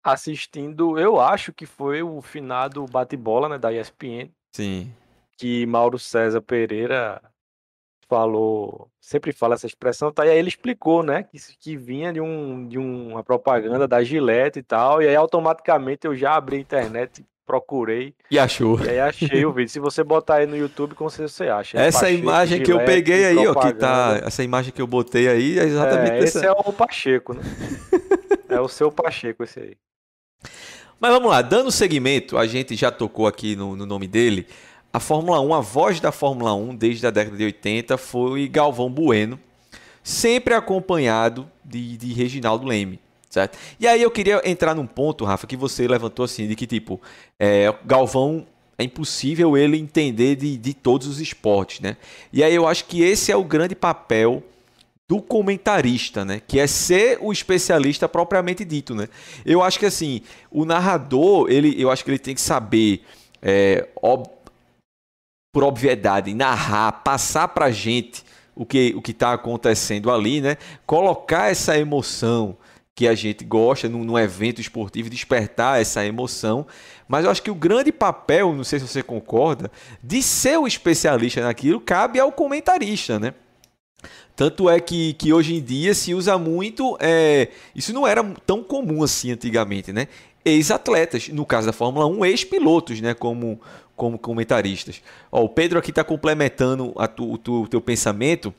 assistindo, 0.03 0.99
eu 0.99 1.19
acho 1.19 1.53
que 1.53 1.65
foi 1.65 2.03
o 2.03 2.21
finado 2.21 2.85
bate-bola, 2.85 3.47
né, 3.47 3.57
da 3.57 3.71
ESPN. 3.71 4.29
Sim. 4.51 4.93
Que 5.37 5.65
Mauro 5.65 5.97
César 5.97 6.41
Pereira 6.41 7.21
falou, 8.13 8.87
sempre 9.01 9.33
fala 9.33 9.55
essa 9.55 9.65
expressão, 9.65 10.11
tá? 10.11 10.23
E 10.23 10.29
aí 10.29 10.37
ele 10.37 10.47
explicou, 10.47 11.01
né, 11.01 11.23
que, 11.23 11.39
que 11.59 11.75
vinha 11.75 12.13
de, 12.13 12.21
um, 12.21 12.67
de 12.67 12.77
uma 12.77 13.23
propaganda 13.23 13.87
da 13.87 14.03
Gillette 14.03 14.59
e 14.59 14.63
tal, 14.63 15.01
e 15.01 15.07
aí 15.07 15.15
automaticamente 15.15 16.05
eu 16.05 16.15
já 16.15 16.35
abri 16.35 16.57
a 16.57 16.59
internet, 16.59 17.25
procurei. 17.43 18.13
E 18.29 18.37
achou. 18.37 18.79
E 18.85 18.89
aí 18.89 18.99
achei 18.99 19.43
o 19.47 19.51
vídeo. 19.51 19.71
Se 19.71 19.79
você 19.79 20.03
botar 20.03 20.35
aí 20.35 20.45
no 20.45 20.55
YouTube, 20.55 20.93
com 20.93 21.09
certeza 21.09 21.33
você 21.33 21.49
acha. 21.49 21.79
Essa 21.79 22.01
Pacheco, 22.01 22.19
imagem 22.19 22.57
Gillette, 22.59 22.71
que 22.71 22.71
eu 22.71 22.85
peguei 22.85 23.25
aí, 23.25 23.47
ó, 23.47 23.55
que 23.55 23.73
tá, 23.73 24.21
essa 24.23 24.43
imagem 24.43 24.71
que 24.71 24.81
eu 24.81 24.87
botei 24.87 25.27
aí 25.27 25.57
é 25.57 25.63
exatamente 25.63 26.11
é, 26.11 26.19
esse. 26.19 26.37
Esse 26.37 26.45
é 26.45 26.51
o 26.51 26.71
Pacheco, 26.71 27.33
né? 27.33 27.41
é 28.47 28.61
o 28.61 28.67
seu 28.67 28.91
Pacheco 28.91 29.43
esse 29.43 29.59
aí. 29.59 29.77
Mas 30.99 31.11
vamos 31.11 31.31
lá, 31.31 31.41
dando 31.41 31.71
seguimento, 31.71 32.37
a 32.37 32.45
gente 32.45 32.75
já 32.75 32.91
tocou 32.91 33.25
aqui 33.25 33.55
no, 33.55 33.75
no, 33.75 33.87
nome 33.87 34.07
dele. 34.07 34.47
A 34.95 34.99
Fórmula 34.99 35.41
1, 35.41 35.53
a 35.55 35.59
voz 35.59 35.99
da 35.99 36.11
Fórmula 36.11 36.53
1 36.53 36.75
desde 36.75 37.07
a 37.07 37.09
década 37.09 37.35
de 37.35 37.43
80 37.45 37.97
foi 37.97 38.47
Galvão 38.47 38.91
Bueno, 38.91 39.39
sempre 40.03 40.53
acompanhado 40.53 41.49
de, 41.65 41.97
de 41.97 42.13
Reginaldo 42.13 42.67
Leme. 42.67 42.99
Certo? 43.27 43.57
E 43.79 43.87
aí 43.87 43.99
eu 43.99 44.11
queria 44.11 44.39
entrar 44.47 44.75
num 44.75 44.85
ponto, 44.85 45.25
Rafa, 45.25 45.47
que 45.47 45.57
você 45.57 45.87
levantou 45.87 46.23
assim, 46.23 46.47
de 46.47 46.55
que 46.55 46.67
tipo, 46.67 47.01
é, 47.39 47.73
Galvão 47.83 48.45
é 48.77 48.83
impossível 48.83 49.57
ele 49.57 49.79
entender 49.79 50.35
de, 50.35 50.55
de 50.55 50.73
todos 50.75 51.07
os 51.07 51.19
esportes, 51.19 51.79
né? 51.79 51.97
E 52.31 52.43
aí 52.43 52.53
eu 52.53 52.67
acho 52.67 52.85
que 52.85 53.01
esse 53.01 53.31
é 53.31 53.35
o 53.35 53.43
grande 53.43 53.73
papel 53.73 54.43
do 55.07 55.19
comentarista, 55.19 56.23
né? 56.23 56.39
Que 56.47 56.59
é 56.59 56.67
ser 56.67 57.17
o 57.19 57.31
especialista 57.31 58.07
propriamente 58.07 58.63
dito, 58.63 58.93
né? 58.93 59.09
Eu 59.43 59.63
acho 59.63 59.79
que 59.79 59.87
assim, 59.87 60.21
o 60.51 60.65
narrador, 60.65 61.49
ele, 61.49 61.73
eu 61.81 61.89
acho 61.89 62.05
que 62.05 62.11
ele 62.11 62.19
tem 62.19 62.35
que 62.35 62.41
saber, 62.41 63.01
é. 63.41 63.87
Por 65.53 65.63
obviedade, 65.63 66.33
narrar, 66.33 66.91
passar 67.03 67.47
pra 67.47 67.69
gente 67.69 68.25
o 68.55 68.65
que 68.65 68.93
o 68.95 69.09
está 69.09 69.33
acontecendo 69.33 70.11
ali, 70.11 70.41
né? 70.41 70.57
Colocar 70.85 71.51
essa 71.51 71.77
emoção 71.77 72.57
que 72.95 73.07
a 73.07 73.15
gente 73.15 73.43
gosta 73.45 73.87
num, 73.87 74.03
num 74.03 74.17
evento 74.17 74.59
esportivo, 74.59 75.09
despertar 75.09 75.79
essa 75.79 76.05
emoção. 76.05 76.65
Mas 77.07 77.25
eu 77.25 77.31
acho 77.31 77.41
que 77.41 77.51
o 77.51 77.55
grande 77.55 77.91
papel, 77.91 78.53
não 78.53 78.63
sei 78.63 78.79
se 78.79 78.87
você 78.87 79.01
concorda, 79.01 79.71
de 80.01 80.21
ser 80.21 80.57
o 80.57 80.67
especialista 80.67 81.41
naquilo 81.41 81.79
cabe 81.79 82.19
ao 82.19 82.31
comentarista, 82.31 83.19
né? 83.19 83.33
Tanto 84.35 84.67
é 84.67 84.79
que, 84.79 85.13
que 85.13 85.31
hoje 85.31 85.55
em 85.55 85.61
dia 85.61 85.93
se 85.93 86.13
usa 86.13 86.37
muito. 86.37 86.97
É, 86.99 87.49
isso 87.75 87.93
não 87.93 88.07
era 88.07 88.23
tão 88.45 88.63
comum 88.63 89.03
assim 89.03 89.31
antigamente, 89.31 89.93
né? 89.93 90.07
Ex-atletas, 90.43 91.29
no 91.29 91.45
caso 91.45 91.67
da 91.67 91.73
Fórmula 91.73 92.05
1, 92.07 92.25
ex-pilotos, 92.25 92.99
né? 92.99 93.13
Como, 93.13 93.61
como 93.95 94.17
comentaristas. 94.17 95.01
Ó, 95.31 95.43
o 95.43 95.49
Pedro 95.49 95.79
aqui 95.79 95.91
está 95.91 96.03
complementando 96.03 96.93
a 96.97 97.07
tu, 97.07 97.37
tu, 97.37 97.63
o 97.63 97.67
teu 97.67 97.81
pensamento. 97.81 98.53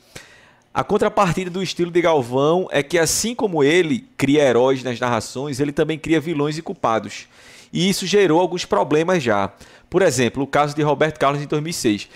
A 0.72 0.82
contrapartida 0.82 1.50
do 1.50 1.62
estilo 1.62 1.90
de 1.90 2.00
Galvão 2.00 2.66
é 2.70 2.82
que, 2.82 2.98
assim 2.98 3.34
como 3.34 3.62
ele 3.62 4.08
cria 4.16 4.42
heróis 4.42 4.82
nas 4.82 4.98
narrações, 4.98 5.60
ele 5.60 5.72
também 5.72 5.98
cria 5.98 6.20
vilões 6.20 6.58
e 6.58 6.62
culpados. 6.62 7.28
E 7.72 7.88
isso 7.88 8.06
gerou 8.06 8.40
alguns 8.40 8.64
problemas 8.64 9.22
já. 9.22 9.52
Por 9.88 10.02
exemplo, 10.02 10.42
o 10.42 10.46
caso 10.46 10.74
de 10.74 10.82
Roberto 10.82 11.18
Carlos 11.18 11.42
em 11.42 11.46
2006. 11.46 12.08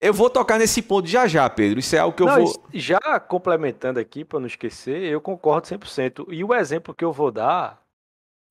Eu 0.00 0.14
vou 0.14 0.30
tocar 0.30 0.58
nesse 0.58 0.80
ponto 0.80 1.06
já 1.06 1.26
já, 1.26 1.48
Pedro. 1.50 1.78
Isso 1.78 1.94
é 1.94 1.98
algo 1.98 2.16
que 2.16 2.22
eu 2.22 2.26
não, 2.26 2.44
vou. 2.44 2.64
Já 2.72 3.20
complementando 3.20 4.00
aqui, 4.00 4.24
para 4.24 4.40
não 4.40 4.46
esquecer, 4.46 5.02
eu 5.02 5.20
concordo 5.20 5.68
100%. 5.68 6.26
E 6.30 6.42
o 6.42 6.54
exemplo 6.54 6.94
que 6.94 7.04
eu 7.04 7.12
vou 7.12 7.30
dar 7.30 7.80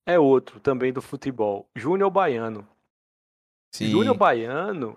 é 0.06 0.18
outro 0.18 0.60
também 0.60 0.92
do 0.92 1.02
futebol: 1.02 1.66
Júnior 1.74 2.10
Baiano. 2.10 2.66
Júnior 3.72 4.16
Baiano 4.16 4.96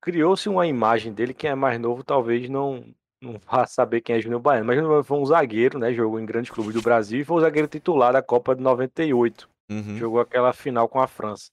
criou-se 0.00 0.48
uma 0.48 0.66
imagem 0.66 1.12
dele. 1.12 1.34
Quem 1.34 1.50
é 1.50 1.54
mais 1.54 1.78
novo 1.78 2.02
talvez 2.02 2.48
não, 2.48 2.84
não 3.20 3.38
vá 3.38 3.66
saber 3.66 4.00
quem 4.00 4.16
é 4.16 4.20
Júnior 4.20 4.40
Baiano. 4.40 4.66
Mas 4.66 4.76
Júnior 4.76 5.04
foi 5.04 5.18
um 5.18 5.26
zagueiro, 5.26 5.78
né? 5.78 5.92
Jogou 5.92 6.20
em 6.20 6.26
grandes 6.26 6.50
clubes 6.50 6.74
do 6.74 6.82
Brasil 6.82 7.20
e 7.20 7.24
foi 7.24 7.36
o 7.36 7.40
zagueiro 7.40 7.68
titular 7.68 8.12
da 8.12 8.22
Copa 8.22 8.54
de 8.54 8.62
98. 8.62 9.48
Uhum. 9.70 9.96
Jogou 9.96 10.20
aquela 10.20 10.52
final 10.52 10.88
com 10.88 11.00
a 11.00 11.06
França. 11.06 11.50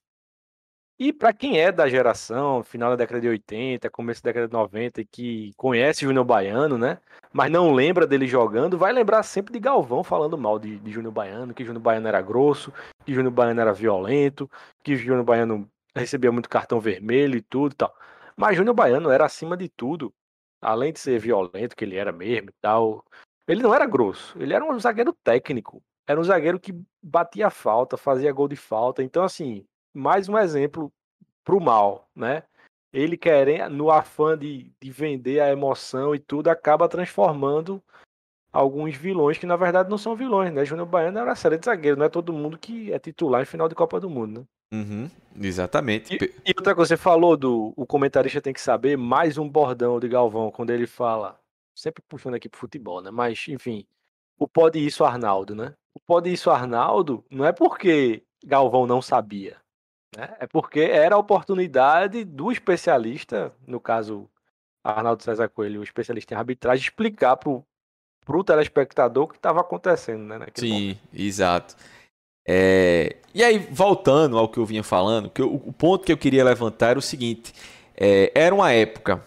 E 0.99 1.11
para 1.11 1.33
quem 1.33 1.59
é 1.59 1.71
da 1.71 1.89
geração, 1.89 2.63
final 2.63 2.91
da 2.91 2.95
década 2.95 3.19
de 3.19 3.27
80, 3.27 3.89
começo 3.89 4.21
da 4.21 4.29
década 4.29 4.47
de 4.47 4.53
90, 4.53 5.03
que 5.05 5.51
conhece 5.57 6.05
Júnior 6.05 6.23
Baiano, 6.23 6.77
né? 6.77 6.99
Mas 7.33 7.51
não 7.51 7.73
lembra 7.73 8.05
dele 8.05 8.27
jogando, 8.27 8.77
vai 8.77 8.93
lembrar 8.93 9.23
sempre 9.23 9.51
de 9.51 9.59
Galvão 9.59 10.03
falando 10.03 10.37
mal 10.37 10.59
de, 10.59 10.77
de 10.77 10.91
Júnior 10.91 11.11
Baiano, 11.11 11.55
que 11.55 11.65
Júnior 11.65 11.81
Baiano 11.81 12.07
era 12.07 12.21
grosso, 12.21 12.71
que 13.03 13.15
Júnior 13.15 13.33
Baiano 13.33 13.59
era 13.59 13.73
violento, 13.73 14.47
que 14.83 14.95
Júnior 14.95 15.23
Baiano 15.23 15.67
recebia 15.95 16.31
muito 16.31 16.49
cartão 16.49 16.79
vermelho 16.79 17.37
e 17.37 17.41
tudo 17.41 17.73
e 17.73 17.75
tal. 17.75 17.95
Mas 18.35 18.55
Júnior 18.55 18.75
Baiano 18.75 19.09
era 19.09 19.25
acima 19.25 19.57
de 19.57 19.69
tudo, 19.69 20.13
além 20.61 20.93
de 20.93 20.99
ser 20.99 21.19
violento, 21.19 21.75
que 21.75 21.83
ele 21.83 21.95
era 21.97 22.11
mesmo 22.11 22.49
e 22.49 22.53
tal, 22.61 23.05
ele 23.47 23.61
não 23.61 23.73
era 23.73 23.85
grosso, 23.85 24.41
ele 24.41 24.53
era 24.53 24.63
um 24.63 24.79
zagueiro 24.79 25.13
técnico, 25.23 25.83
era 26.07 26.19
um 26.19 26.23
zagueiro 26.23 26.59
que 26.59 26.73
batia 27.01 27.49
falta, 27.49 27.97
fazia 27.97 28.31
gol 28.31 28.47
de 28.47 28.55
falta, 28.55 29.03
então 29.03 29.23
assim, 29.23 29.65
mais 29.93 30.29
um 30.29 30.37
exemplo 30.37 30.91
pro 31.43 31.59
mal, 31.59 32.07
né? 32.15 32.43
Ele 32.93 33.17
querendo, 33.17 33.73
no 33.73 33.89
afã 33.89 34.37
de, 34.37 34.71
de 34.79 34.91
vender 34.91 35.39
a 35.39 35.51
emoção 35.51 36.13
e 36.13 36.19
tudo, 36.19 36.49
acaba 36.49 36.89
transformando 36.89 37.81
alguns 38.51 38.95
vilões 38.95 39.37
que 39.37 39.45
na 39.45 39.55
verdade 39.55 39.89
não 39.89 39.97
são 39.97 40.15
vilões, 40.15 40.53
né? 40.53 40.65
Júnior 40.65 40.87
Baiano 40.87 41.19
era 41.19 41.35
série 41.35 41.57
de 41.57 41.65
zagueiro, 41.65 41.97
não 41.97 42.05
é 42.05 42.09
todo 42.09 42.33
mundo 42.33 42.57
que 42.57 42.91
é 42.91 42.99
titular 42.99 43.41
em 43.41 43.45
final 43.45 43.69
de 43.69 43.75
Copa 43.75 43.99
do 43.99 44.09
Mundo, 44.09 44.41
né? 44.41 44.45
Uhum, 44.71 45.09
exatamente. 45.39 46.15
E, 46.15 46.33
e, 46.45 46.53
outra 46.57 46.73
coisa, 46.73 46.89
você 46.89 46.97
falou 46.97 47.35
do 47.35 47.73
o 47.75 47.85
comentarista 47.85 48.41
tem 48.41 48.53
que 48.53 48.61
saber, 48.61 48.97
mais 48.97 49.37
um 49.37 49.47
bordão 49.47 49.99
de 49.99 50.07
Galvão, 50.07 50.49
quando 50.49 50.69
ele 50.69 50.87
fala, 50.87 51.37
sempre 51.75 52.01
puxando 52.07 52.35
aqui 52.35 52.47
pro 52.47 52.59
futebol, 52.59 53.01
né? 53.01 53.11
Mas, 53.11 53.45
enfim, 53.49 53.85
o 54.39 54.47
pode 54.47 54.79
isso 54.79 55.03
Arnaldo, 55.03 55.53
né? 55.53 55.73
O 55.93 55.99
pode 55.99 56.31
isso 56.31 56.49
Arnaldo 56.49 57.23
não 57.29 57.45
é 57.45 57.51
porque 57.51 58.23
Galvão 58.45 58.87
não 58.87 59.01
sabia, 59.01 59.57
né? 60.15 60.35
É 60.39 60.47
porque 60.47 60.79
era 60.79 61.15
a 61.15 61.19
oportunidade 61.19 62.23
do 62.23 62.51
especialista, 62.51 63.53
no 63.67 63.79
caso 63.79 64.29
Arnaldo 64.83 65.21
César 65.21 65.49
Coelho, 65.49 65.81
o 65.81 65.83
especialista 65.83 66.33
em 66.33 66.37
arbitragem, 66.37 66.81
explicar 66.81 67.35
pro, 67.35 67.63
pro 68.25 68.43
telespectador 68.43 69.25
o 69.25 69.27
que 69.27 69.35
estava 69.35 69.59
acontecendo, 69.59 70.23
né? 70.23 70.39
Sim, 70.55 70.71
momento. 70.71 70.99
exato. 71.13 71.75
É, 72.47 73.15
e 73.33 73.43
aí, 73.43 73.59
voltando 73.71 74.37
ao 74.37 74.49
que 74.49 74.57
eu 74.57 74.65
vinha 74.65 74.83
falando, 74.83 75.29
que 75.29 75.41
eu, 75.41 75.53
o 75.53 75.71
ponto 75.71 76.05
que 76.05 76.11
eu 76.11 76.17
queria 76.17 76.43
levantar 76.43 76.91
era 76.91 76.99
o 76.99 77.01
seguinte: 77.01 77.53
é, 77.95 78.31
era 78.33 78.53
uma 78.53 78.71
época 78.71 79.23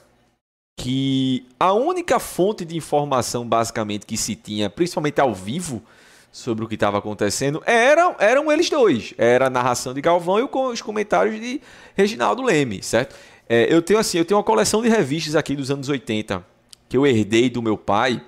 que 0.78 1.46
a 1.58 1.72
única 1.72 2.18
fonte 2.18 2.64
de 2.64 2.76
informação, 2.76 3.46
basicamente, 3.46 4.04
que 4.04 4.16
se 4.16 4.34
tinha, 4.34 4.68
principalmente 4.68 5.20
ao 5.20 5.32
vivo, 5.32 5.82
sobre 6.34 6.64
o 6.64 6.68
que 6.68 6.74
estava 6.74 6.98
acontecendo, 6.98 7.62
eram, 7.64 8.16
eram 8.18 8.50
eles 8.50 8.68
dois. 8.68 9.14
Era 9.16 9.46
a 9.46 9.50
narração 9.50 9.94
de 9.94 10.00
Galvão 10.00 10.40
e 10.40 10.42
os 10.42 10.82
comentários 10.82 11.40
de 11.40 11.60
Reginaldo 11.94 12.42
Leme, 12.42 12.82
certo? 12.82 13.14
É, 13.48 13.72
eu 13.72 13.80
tenho 13.80 14.00
assim, 14.00 14.18
eu 14.18 14.24
tenho 14.24 14.38
uma 14.38 14.44
coleção 14.44 14.82
de 14.82 14.88
revistas 14.88 15.36
aqui 15.36 15.54
dos 15.54 15.70
anos 15.70 15.88
80 15.88 16.44
que 16.88 16.96
eu 16.96 17.06
herdei 17.06 17.48
do 17.48 17.62
meu 17.62 17.78
pai. 17.78 18.20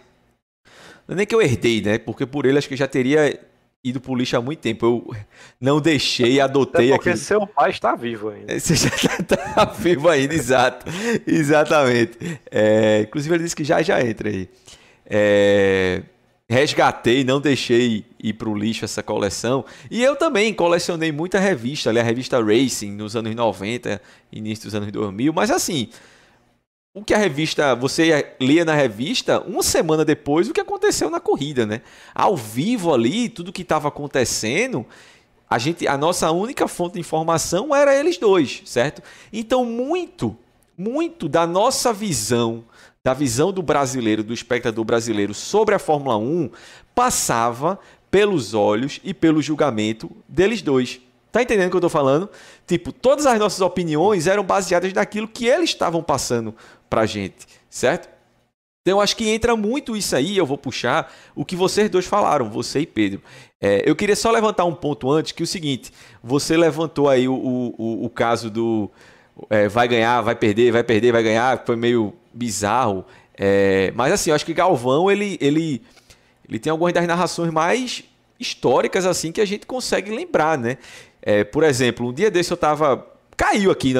Não 1.09 1.15
é 1.15 1.17
nem 1.17 1.27
que 1.27 1.35
eu 1.35 1.43
herdei, 1.43 1.83
né? 1.83 1.99
Porque 1.99 2.25
por 2.25 2.47
ele 2.47 2.59
acho 2.59 2.69
que 2.69 2.75
eu 2.75 2.79
já 2.79 2.87
teria 2.87 3.41
ido 3.89 4.01
pro 4.01 4.15
lixo 4.15 4.37
há 4.37 4.41
muito 4.41 4.59
tempo. 4.59 4.85
Eu 4.85 5.17
não 5.61 5.81
deixei, 5.81 6.41
adotei 6.41 6.89
Até 6.89 6.97
porque 6.97 7.11
aqui. 7.11 7.19
seu 7.19 7.47
pai 7.47 7.71
está 7.71 7.95
vivo 7.95 8.31
ainda. 8.31 8.53
Você 8.59 8.75
já 8.75 9.17
está 9.17 9.65
vivo 9.65 10.09
ainda, 10.09 10.35
exato. 10.35 10.87
Exatamente. 11.27 12.41
É, 12.51 13.03
inclusive 13.03 13.35
ele 13.35 13.45
disse 13.45 13.55
que 13.55 13.65
já 13.65 13.81
já 13.83 14.05
entra 14.05 14.29
aí. 14.29 14.49
É, 15.09 16.03
resgatei, 16.49 17.23
não 17.23 17.41
deixei 17.41 18.05
ir 18.23 18.33
pro 18.33 18.57
lixo 18.57 18.85
essa 18.85 19.03
coleção. 19.03 19.65
E 19.89 20.03
eu 20.03 20.17
também 20.17 20.53
colecionei 20.53 21.13
muita 21.13 21.39
revista, 21.39 21.91
ali 21.91 22.01
a 22.01 22.03
revista 22.03 22.43
Racing 22.43 22.91
nos 22.91 23.15
anos 23.15 23.35
90, 23.35 24.01
início 24.33 24.65
dos 24.65 24.75
anos 24.75 24.91
2000, 24.91 25.33
mas 25.33 25.51
assim, 25.51 25.89
o 26.97 27.05
que 27.05 27.13
a 27.13 27.19
revista, 27.19 27.75
você 27.75 28.35
lia 28.41 28.65
na 28.65 28.73
revista 28.73 29.39
uma 29.43 29.63
semana 29.63 30.03
depois 30.03 30.49
o 30.49 30.53
que 30.55 30.63
aconteceu 30.63 31.11
na 31.11 31.21
corrida, 31.21 31.67
né? 31.67 31.83
Ao 32.15 32.35
vivo 32.35 32.95
ali, 32.95 33.29
tudo 33.29 33.53
que 33.53 33.61
estava 33.61 33.89
acontecendo, 33.89 34.87
a 35.49 35.59
gente, 35.59 35.87
a 35.87 35.99
nossa 35.99 36.31
única 36.31 36.67
fonte 36.67 36.95
de 36.95 37.01
informação 37.01 37.77
era 37.77 37.95
eles 37.95 38.17
dois, 38.17 38.63
certo? 38.65 39.03
Então 39.31 39.63
muito, 39.63 40.35
muito 40.75 41.29
da 41.29 41.47
nossa 41.47 41.93
visão, 41.93 42.65
da 43.05 43.13
visão 43.13 43.53
do 43.53 43.61
brasileiro, 43.61 44.25
do 44.25 44.33
espectador 44.33 44.83
brasileiro 44.83 45.35
sobre 45.35 45.75
a 45.75 45.79
Fórmula 45.79 46.17
1 46.17 46.49
passava 46.95 47.79
pelos 48.11 48.55
olhos 48.55 49.01
e 49.05 49.13
pelo 49.13 49.43
julgamento 49.43 50.11
deles 50.27 50.63
dois. 50.63 50.99
Tá 51.31 51.43
entendendo 51.43 51.69
o 51.69 51.71
que 51.71 51.77
eu 51.77 51.81
tô 51.81 51.89
falando? 51.89 52.29
Tipo, 52.67 52.93
todas 52.93 53.27
as 53.27 53.39
nossas 53.39 53.61
opiniões 53.61 54.27
eram 54.27 54.43
baseadas 54.45 54.93
naquilo 54.93 55.29
que 55.29 55.47
eles 55.47 55.71
estavam 55.71 56.03
passando 56.03 56.55
pra 56.89 57.05
gente, 57.05 57.47
certo? 57.69 58.09
Então 58.87 59.01
acho 59.01 59.17
que 59.17 59.29
entra 59.29 59.57
muito 59.57 59.97
isso 59.97 60.15
aí, 60.15 60.37
eu 60.37 60.47
vou 60.47 60.57
puxar 60.57 61.13
o 61.35 61.45
que 61.45 61.57
vocês 61.57 61.91
dois 61.91 62.07
falaram, 62.07 62.49
você 62.49 62.81
e 62.81 62.87
Pedro. 62.87 63.21
É, 63.61 63.83
eu 63.85 63.97
queria 63.97 64.15
só 64.15 64.31
levantar 64.31 64.65
um 64.65 64.75
ponto 64.75 65.11
antes, 65.11 65.33
que 65.33 65.43
é 65.43 65.45
o 65.45 65.47
seguinte, 65.47 65.93
você 66.23 66.57
levantou 66.57 67.09
aí 67.09 67.27
o, 67.29 67.35
o, 67.35 68.05
o 68.05 68.09
caso 68.09 68.49
do 68.49 68.89
é, 69.51 69.69
vai 69.69 69.89
ganhar, 69.89 70.21
vai 70.21 70.37
perder, 70.37 70.71
vai 70.71 70.85
perder, 70.85 71.13
vai 71.13 71.23
ganhar, 71.23 71.65
foi 71.67 71.75
meio 71.75 72.15
bizarro. 72.33 73.05
É, 73.37 73.93
mas 73.95 74.13
assim, 74.13 74.31
eu 74.31 74.37
acho 74.37 74.47
que 74.47 74.55
Galvão, 74.55 75.11
ele, 75.11 75.37
ele, 75.41 75.83
ele 76.49 76.59
tem 76.59 76.71
algumas 76.71 76.93
das 76.93 77.07
narrações 77.07 77.53
mais 77.53 78.05
históricas 78.39 79.07
assim 79.07 79.33
que 79.33 79.41
a 79.41 79.45
gente 79.45 79.67
consegue 79.67 80.15
lembrar, 80.15 80.57
né? 80.57 80.79
É, 81.27 81.43
por 81.43 81.65
exemplo, 81.65 82.09
um 82.09 82.13
dia 82.13 82.31
desse 82.31 82.53
eu 82.53 82.57
tava... 82.57 83.05
Caiu 83.37 83.73
aqui 83.73 83.93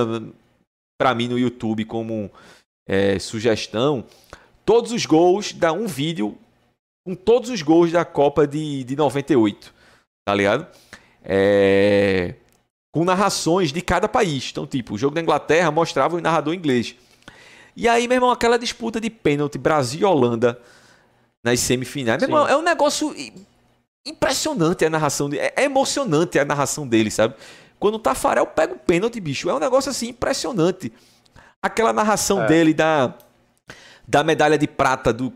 para 0.97 1.13
mim 1.13 1.27
no 1.27 1.37
YouTube 1.37 1.85
como 1.85 2.31
é, 2.89 3.19
sugestão, 3.19 4.05
todos 4.65 4.93
os 4.93 5.05
gols, 5.05 5.53
dá 5.53 5.73
um 5.73 5.89
vídeo 5.89 6.39
com 7.05 7.17
todos 7.17 7.51
os 7.51 7.61
gols 7.63 7.91
da 7.91 8.05
Copa 8.05 8.47
de, 8.47 8.85
de 8.85 8.95
98, 8.95 9.75
tá 10.25 10.35
ligado? 10.35 10.67
É, 11.23 12.35
com 12.93 13.05
narrações 13.05 13.73
de 13.73 13.83
cada 13.83 14.09
país. 14.09 14.49
Então, 14.51 14.67
tipo, 14.67 14.95
o 14.95 14.99
jogo 14.99 15.15
da 15.15 15.21
Inglaterra 15.21 15.71
mostrava 15.71 16.17
o 16.17 16.21
narrador 16.21 16.55
inglês. 16.55 16.95
E 17.77 17.89
aí, 17.89 18.09
meu 18.09 18.17
irmão, 18.17 18.31
aquela 18.31 18.59
disputa 18.59 19.01
de 19.01 19.11
pênalti 19.11 19.59
Brasil 19.59 20.01
e 20.01 20.05
Holanda 20.05 20.59
nas 21.45 21.61
semifinais. 21.61 22.21
Meu 22.23 22.29
irmão, 22.29 22.49
é 22.49 22.57
um 22.57 22.63
negócio 22.63 23.15
impressionante 24.07 24.85
a 24.85 24.91
narração. 24.91 25.29
De, 25.29 25.39
é, 25.39 25.53
é 25.57 25.65
emocionante 25.65 26.39
a 26.39 26.45
narração 26.45 26.87
dele, 26.87 27.11
sabe? 27.11 27.35
Quando 27.79 27.97
o 27.97 27.99
Tafarel 27.99 28.47
pega 28.47 28.73
o 28.73 28.79
pênalti, 28.79 29.21
bicho, 29.21 29.51
é 29.51 29.55
um 29.55 29.59
negócio 29.59 29.91
assim 29.91 30.09
impressionante. 30.09 30.93
Aquela 31.61 31.93
narração 31.93 32.45
é. 32.45 32.47
dele 32.47 32.73
da, 32.73 33.15
da 34.07 34.25
medalha 34.25 34.57
de 34.57 34.67
prata 34.67 35.13
do, 35.13 35.33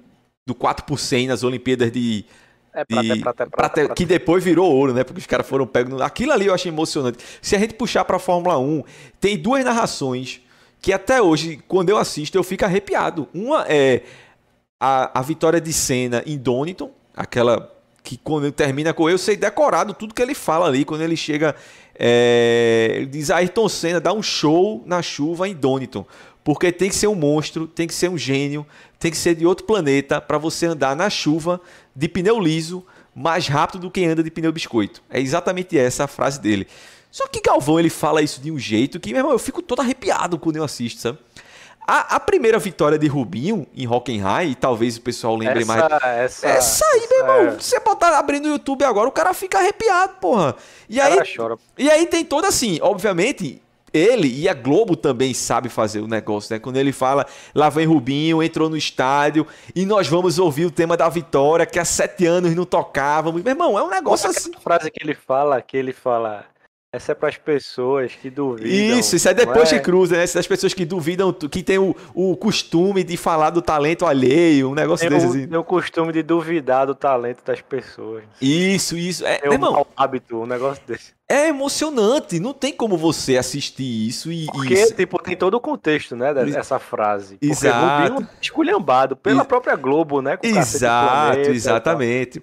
do 0.46 0.54
4 0.54 0.84
por 0.84 0.98
100 0.98 1.28
nas 1.28 1.42
Olimpíadas 1.42 1.90
de. 1.92 2.24
É 2.72 2.84
prata, 2.84 3.02
de, 3.02 3.10
é 3.10 3.16
prata, 3.20 3.42
é 3.42 3.46
prata, 3.46 3.72
prata, 3.80 3.94
Que 3.94 4.06
depois 4.06 4.42
virou 4.42 4.72
ouro, 4.72 4.94
né? 4.94 5.02
Porque 5.02 5.18
os 5.18 5.26
caras 5.26 5.46
foram 5.46 5.66
pegos. 5.66 6.00
Aquilo 6.00 6.32
ali 6.32 6.46
eu 6.46 6.54
achei 6.54 6.70
emocionante. 6.70 7.18
Se 7.42 7.56
a 7.56 7.58
gente 7.58 7.74
puxar 7.74 8.04
pra 8.04 8.18
Fórmula 8.18 8.58
1, 8.58 8.84
tem 9.20 9.36
duas 9.36 9.64
narrações 9.64 10.40
que 10.80 10.92
até 10.92 11.20
hoje, 11.20 11.60
quando 11.68 11.90
eu 11.90 11.98
assisto, 11.98 12.38
eu 12.38 12.44
fico 12.44 12.64
arrepiado. 12.64 13.28
Uma 13.34 13.66
é 13.68 14.02
a, 14.78 15.18
a 15.18 15.22
vitória 15.22 15.60
de 15.60 15.72
Senna 15.72 16.22
em 16.24 16.38
Donington, 16.38 16.90
aquela 17.14 17.70
que 18.02 18.16
quando 18.16 18.50
termina 18.50 18.92
com 18.92 19.08
eu 19.08 19.18
sei 19.18 19.36
decorado 19.36 19.94
tudo 19.94 20.14
que 20.14 20.22
ele 20.22 20.34
fala 20.34 20.66
ali, 20.66 20.84
quando 20.84 21.02
ele 21.02 21.16
chega 21.16 21.54
é, 22.02 22.92
ele 22.96 23.06
diz 23.06 23.30
Ayrton 23.30 23.68
Senna 23.68 24.00
dá 24.00 24.12
um 24.12 24.22
show 24.22 24.82
na 24.86 25.02
chuva 25.02 25.46
em 25.46 25.54
Donington. 25.54 26.06
Porque 26.42 26.72
tem 26.72 26.88
que 26.88 26.94
ser 26.94 27.06
um 27.06 27.14
monstro, 27.14 27.66
tem 27.66 27.86
que 27.86 27.92
ser 27.92 28.08
um 28.08 28.16
gênio, 28.16 28.66
tem 28.98 29.10
que 29.10 29.16
ser 29.16 29.34
de 29.34 29.44
outro 29.44 29.66
planeta 29.66 30.18
para 30.18 30.38
você 30.38 30.64
andar 30.64 30.96
na 30.96 31.10
chuva 31.10 31.60
de 31.94 32.08
pneu 32.08 32.40
liso 32.40 32.84
mais 33.14 33.46
rápido 33.46 33.82
do 33.82 33.90
que 33.90 34.04
anda 34.04 34.22
de 34.22 34.30
pneu 34.30 34.50
biscoito. 34.50 35.02
É 35.10 35.20
exatamente 35.20 35.76
essa 35.76 36.04
a 36.04 36.06
frase 36.06 36.40
dele. 36.40 36.66
Só 37.10 37.26
que 37.26 37.42
Galvão 37.42 37.78
ele 37.78 37.90
fala 37.90 38.22
isso 38.22 38.40
de 38.40 38.50
um 38.50 38.58
jeito 38.58 38.98
que, 38.98 39.10
meu 39.10 39.18
irmão, 39.18 39.32
eu 39.32 39.38
fico 39.38 39.60
todo 39.60 39.80
arrepiado 39.80 40.38
quando 40.38 40.56
eu 40.56 40.64
assisto, 40.64 41.00
sabe? 41.00 41.18
A, 41.90 42.14
a, 42.14 42.20
primeira 42.20 42.56
vitória 42.56 42.96
de 42.96 43.08
Rubinho 43.08 43.66
em 43.74 43.84
Hockenheim, 43.84 44.54
talvez 44.54 44.96
o 44.96 45.00
pessoal 45.00 45.34
lembre 45.34 45.62
essa, 45.62 45.66
mais. 45.66 45.92
Essa, 46.04 46.46
essa 46.46 46.84
aí, 46.86 47.00
essa 47.00 47.08
meu 47.08 47.18
irmão. 47.18 47.48
É... 47.48 47.50
Você 47.58 47.80
botar 47.80 48.16
abrindo 48.16 48.44
o 48.46 48.52
YouTube 48.52 48.84
agora, 48.84 49.08
o 49.08 49.12
cara 49.12 49.34
fica 49.34 49.58
arrepiado, 49.58 50.12
porra. 50.20 50.54
E 50.88 51.00
aí, 51.00 51.18
chora. 51.34 51.56
e 51.76 51.90
aí 51.90 52.06
tem 52.06 52.24
toda 52.24 52.46
assim, 52.46 52.78
obviamente, 52.80 53.60
ele 53.92 54.28
e 54.28 54.48
a 54.48 54.54
Globo 54.54 54.94
também 54.94 55.34
sabe 55.34 55.68
fazer 55.68 56.00
o 56.00 56.06
negócio, 56.06 56.54
né? 56.54 56.60
Quando 56.60 56.76
ele 56.76 56.92
fala, 56.92 57.26
lá 57.52 57.68
vem 57.68 57.88
Rubinho, 57.88 58.40
entrou 58.40 58.70
no 58.70 58.76
estádio 58.76 59.44
e 59.74 59.84
nós 59.84 60.06
vamos 60.06 60.38
ouvir 60.38 60.66
o 60.66 60.70
tema 60.70 60.96
da 60.96 61.08
vitória 61.08 61.66
que 61.66 61.76
há 61.76 61.84
sete 61.84 62.24
anos 62.24 62.54
não 62.54 62.64
tocávamos. 62.64 63.42
Meu 63.42 63.50
irmão, 63.50 63.76
é 63.76 63.82
um 63.82 63.90
negócio 63.90 64.30
assim. 64.30 64.52
frase 64.62 64.92
que 64.92 65.02
ele 65.02 65.14
fala, 65.14 65.60
que 65.60 65.76
ele 65.76 65.92
fala, 65.92 66.44
essa 66.92 67.12
é 67.12 67.14
para 67.14 67.28
as 67.28 67.36
pessoas 67.36 68.12
que 68.16 68.28
duvidam. 68.28 68.98
Isso, 68.98 69.14
isso 69.14 69.28
é 69.28 69.32
depois 69.32 69.72
é? 69.72 69.78
que 69.78 69.84
cruza, 69.84 70.16
né? 70.16 70.24
Essas 70.24 70.46
pessoas 70.46 70.74
que 70.74 70.84
duvidam, 70.84 71.32
que 71.32 71.62
tem 71.62 71.78
o, 71.78 71.94
o 72.12 72.36
costume 72.36 73.04
de 73.04 73.16
falar 73.16 73.50
do 73.50 73.62
talento 73.62 74.04
alheio, 74.04 74.70
um 74.70 74.74
negócio 74.74 75.08
tem 75.08 75.16
desse. 75.16 75.30
Assim. 75.30 75.46
Tem 75.46 75.56
o 75.56 75.62
costume 75.62 76.12
de 76.12 76.24
duvidar 76.24 76.88
do 76.88 76.94
talento 76.94 77.44
das 77.44 77.60
pessoas. 77.60 78.24
Isso, 78.42 78.96
isso. 78.96 79.24
É, 79.24 79.38
tem 79.38 79.50
um 79.50 79.52
irmão, 79.52 79.86
hábito, 79.96 80.42
um 80.42 80.46
negócio 80.46 80.82
desse. 80.84 81.12
É 81.28 81.46
emocionante, 81.46 82.40
não 82.40 82.52
tem 82.52 82.72
como 82.72 82.96
você 82.96 83.36
assistir 83.36 84.08
isso 84.08 84.32
e. 84.32 84.46
Porque, 84.46 84.74
isso. 84.74 84.92
tipo, 84.92 85.22
tem 85.22 85.36
todo 85.36 85.54
o 85.54 85.60
contexto, 85.60 86.16
né, 86.16 86.34
dessa 86.34 86.80
frase. 86.80 87.34
Porque 87.34 87.52
Exato. 87.52 88.14
Rubinho 88.14 88.28
esculhambado 88.42 89.14
pela 89.14 89.44
própria 89.44 89.76
Globo, 89.76 90.20
né? 90.20 90.36
Exato, 90.42 91.38
exatamente. 91.38 92.42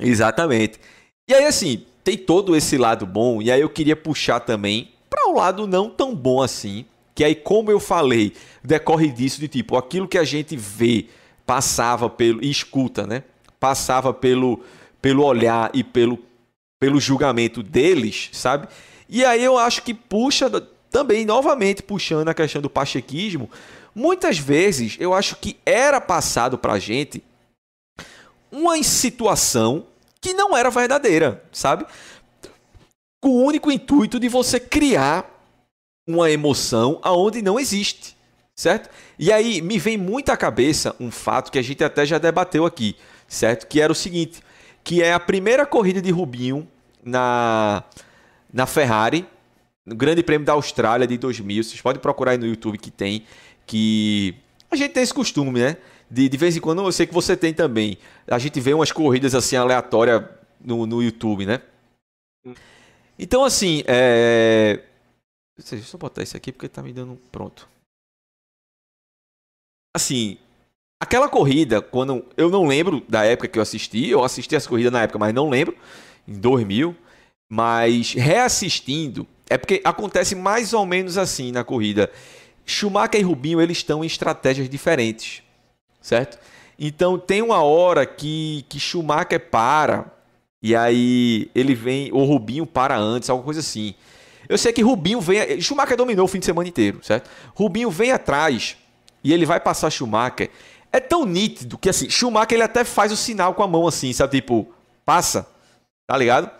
Exatamente. 0.00 0.80
E 1.28 1.34
aí, 1.34 1.44
assim, 1.44 1.84
tem 2.04 2.18
todo 2.18 2.54
esse 2.54 2.76
lado 2.76 3.06
bom, 3.06 3.40
e 3.40 3.50
aí 3.50 3.62
eu 3.62 3.68
queria 3.70 3.96
puxar 3.96 4.38
também 4.40 4.90
para 5.08 5.26
o 5.26 5.32
um 5.32 5.36
lado 5.36 5.66
não 5.66 5.88
tão 5.88 6.14
bom 6.14 6.42
assim, 6.42 6.84
que 7.14 7.24
aí, 7.24 7.34
como 7.34 7.70
eu 7.70 7.80
falei, 7.80 8.34
decorre 8.62 9.10
disso 9.10 9.40
de 9.40 9.48
tipo, 9.48 9.76
aquilo 9.76 10.06
que 10.06 10.18
a 10.18 10.24
gente 10.24 10.54
vê 10.56 11.06
passava 11.46 12.10
pelo. 12.10 12.44
e 12.44 12.50
escuta, 12.50 13.06
né? 13.06 13.22
Passava 13.58 14.12
pelo, 14.12 14.60
pelo 15.00 15.24
olhar 15.24 15.70
e 15.72 15.82
pelo, 15.82 16.18
pelo 16.78 17.00
julgamento 17.00 17.62
deles, 17.62 18.28
sabe? 18.32 18.68
E 19.08 19.24
aí 19.24 19.42
eu 19.42 19.56
acho 19.56 19.82
que 19.82 19.94
puxa 19.94 20.50
também, 20.90 21.24
novamente, 21.24 21.82
puxando 21.82 22.28
a 22.28 22.34
questão 22.34 22.60
do 22.60 22.68
pachequismo, 22.68 23.48
muitas 23.94 24.38
vezes 24.38 24.96
eu 24.98 25.14
acho 25.14 25.36
que 25.36 25.56
era 25.64 26.00
passado 26.00 26.58
pra 26.58 26.78
gente 26.78 27.22
uma 28.50 28.80
situação 28.82 29.86
que 30.24 30.32
não 30.32 30.56
era 30.56 30.70
verdadeira, 30.70 31.44
sabe? 31.52 31.84
Com 33.20 33.28
o 33.28 33.44
único 33.44 33.70
intuito 33.70 34.18
de 34.18 34.26
você 34.26 34.58
criar 34.58 35.30
uma 36.08 36.30
emoção 36.30 36.98
aonde 37.02 37.42
não 37.42 37.60
existe, 37.60 38.16
certo? 38.56 38.88
E 39.18 39.30
aí 39.30 39.60
me 39.60 39.78
vem 39.78 39.98
muito 39.98 40.30
à 40.30 40.36
cabeça 40.36 40.96
um 40.98 41.10
fato 41.10 41.52
que 41.52 41.58
a 41.58 41.62
gente 41.62 41.84
até 41.84 42.06
já 42.06 42.16
debateu 42.16 42.64
aqui, 42.64 42.96
certo? 43.28 43.66
Que 43.66 43.82
era 43.82 43.92
o 43.92 43.94
seguinte, 43.94 44.42
que 44.82 45.02
é 45.02 45.12
a 45.12 45.20
primeira 45.20 45.66
corrida 45.66 46.00
de 46.00 46.10
Rubinho 46.10 46.66
na 47.04 47.84
na 48.50 48.64
Ferrari, 48.64 49.26
no 49.84 49.94
Grande 49.94 50.22
Prêmio 50.22 50.46
da 50.46 50.54
Austrália 50.54 51.06
de 51.06 51.18
2000. 51.18 51.64
Vocês 51.64 51.82
podem 51.82 52.00
procurar 52.00 52.30
aí 52.30 52.38
no 52.38 52.46
YouTube 52.46 52.78
que 52.78 52.90
tem 52.90 53.26
que 53.66 54.34
a 54.70 54.76
gente 54.76 54.92
tem 54.92 55.02
esse 55.02 55.12
costume, 55.12 55.60
né? 55.60 55.76
De, 56.14 56.28
de 56.28 56.36
vez 56.36 56.56
em 56.56 56.60
quando, 56.60 56.80
eu 56.80 56.92
sei 56.92 57.08
que 57.08 57.12
você 57.12 57.36
tem 57.36 57.52
também. 57.52 57.98
A 58.28 58.38
gente 58.38 58.60
vê 58.60 58.72
umas 58.72 58.92
corridas 58.92 59.34
assim 59.34 59.56
aleatórias 59.56 60.22
no, 60.60 60.86
no 60.86 61.02
YouTube, 61.02 61.44
né? 61.44 61.60
Então, 63.18 63.42
assim, 63.42 63.82
é... 63.84 64.80
Deixa 65.58 65.96
eu 65.96 65.98
botar 65.98 66.22
isso 66.22 66.36
aqui 66.36 66.52
porque 66.52 66.68
tá 66.68 66.84
me 66.84 66.92
dando 66.92 67.16
pronto. 67.32 67.68
Assim, 69.92 70.38
aquela 71.00 71.28
corrida, 71.28 71.82
quando 71.82 72.24
eu 72.36 72.48
não 72.48 72.64
lembro 72.64 73.04
da 73.08 73.24
época 73.24 73.48
que 73.48 73.58
eu 73.58 73.62
assisti, 73.62 74.08
eu 74.08 74.22
assisti 74.22 74.54
as 74.54 74.68
corridas 74.68 74.92
na 74.92 75.02
época, 75.02 75.18
mas 75.18 75.34
não 75.34 75.48
lembro, 75.50 75.76
em 76.28 76.34
2000, 76.34 76.94
mas 77.50 78.12
reassistindo, 78.12 79.26
é 79.50 79.58
porque 79.58 79.80
acontece 79.84 80.36
mais 80.36 80.72
ou 80.72 80.86
menos 80.86 81.18
assim 81.18 81.50
na 81.50 81.64
corrida. 81.64 82.08
Schumacher 82.64 83.20
e 83.20 83.24
Rubinho, 83.24 83.60
eles 83.60 83.78
estão 83.78 84.04
em 84.04 84.06
estratégias 84.06 84.68
diferentes, 84.68 85.43
certo? 86.04 86.38
Então 86.78 87.18
tem 87.18 87.40
uma 87.40 87.62
hora 87.62 88.04
que, 88.04 88.64
que 88.68 88.78
Schumacher 88.78 89.40
para 89.40 90.12
e 90.62 90.76
aí 90.76 91.50
ele 91.54 91.74
vem, 91.74 92.10
ou 92.12 92.24
Rubinho 92.24 92.66
para 92.66 92.96
antes, 92.96 93.30
alguma 93.30 93.44
coisa 93.44 93.60
assim. 93.60 93.94
Eu 94.48 94.58
sei 94.58 94.72
que 94.72 94.82
Rubinho 94.82 95.20
vem. 95.20 95.60
Schumacher 95.60 95.96
dominou 95.96 96.26
o 96.26 96.28
fim 96.28 96.38
de 96.38 96.44
semana 96.44 96.68
inteiro, 96.68 97.00
certo? 97.02 97.30
Rubinho 97.54 97.90
vem 97.90 98.12
atrás 98.12 98.76
e 99.22 99.32
ele 99.32 99.46
vai 99.46 99.58
passar 99.58 99.90
Schumacher. 99.90 100.50
É 100.92 101.00
tão 101.00 101.24
nítido 101.24 101.78
que 101.78 101.88
assim, 101.88 102.08
Schumacher 102.10 102.54
ele 102.54 102.62
até 102.62 102.84
faz 102.84 103.10
o 103.10 103.16
sinal 103.16 103.54
com 103.54 103.62
a 103.62 103.66
mão 103.66 103.86
assim, 103.86 104.12
sabe? 104.12 104.40
Tipo, 104.40 104.68
passa. 105.04 105.48
Tá 106.06 106.16
ligado? 106.18 106.50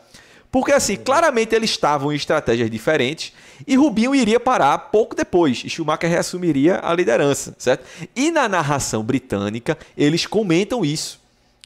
Porque 0.54 0.70
assim, 0.70 0.94
claramente 0.94 1.52
eles 1.52 1.70
estavam 1.70 2.12
em 2.12 2.14
estratégias 2.14 2.70
diferentes 2.70 3.32
e 3.66 3.74
Rubinho 3.74 4.14
iria 4.14 4.38
parar 4.38 4.78
pouco 4.78 5.12
depois 5.12 5.60
e 5.64 5.68
Schumacher 5.68 6.08
reassumiria 6.08 6.78
a 6.80 6.94
liderança, 6.94 7.56
certo? 7.58 7.84
E 8.14 8.30
na 8.30 8.48
narração 8.48 9.02
britânica, 9.02 9.76
eles 9.98 10.26
comentam 10.26 10.84
isso, 10.84 11.18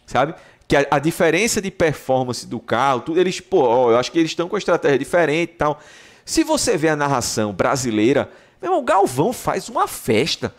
sabe? 0.06 0.34
Que 0.66 0.74
a, 0.74 0.86
a 0.92 0.98
diferença 0.98 1.60
de 1.60 1.70
performance 1.70 2.46
do 2.46 2.58
carro, 2.58 3.02
tudo, 3.02 3.20
eles, 3.20 3.40
pô, 3.40 3.60
ó, 3.60 3.90
eu 3.90 3.98
acho 3.98 4.10
que 4.10 4.20
eles 4.20 4.30
estão 4.30 4.48
com 4.48 4.56
estratégia 4.56 4.98
diferente 4.98 5.50
e 5.50 5.56
tal. 5.58 5.82
Se 6.24 6.42
você 6.42 6.74
vê 6.78 6.88
a 6.88 6.96
narração 6.96 7.52
brasileira, 7.52 8.30
meu 8.58 8.70
irmão, 8.70 8.82
Galvão 8.82 9.34
faz 9.34 9.68
uma 9.68 9.86
festa. 9.86 10.54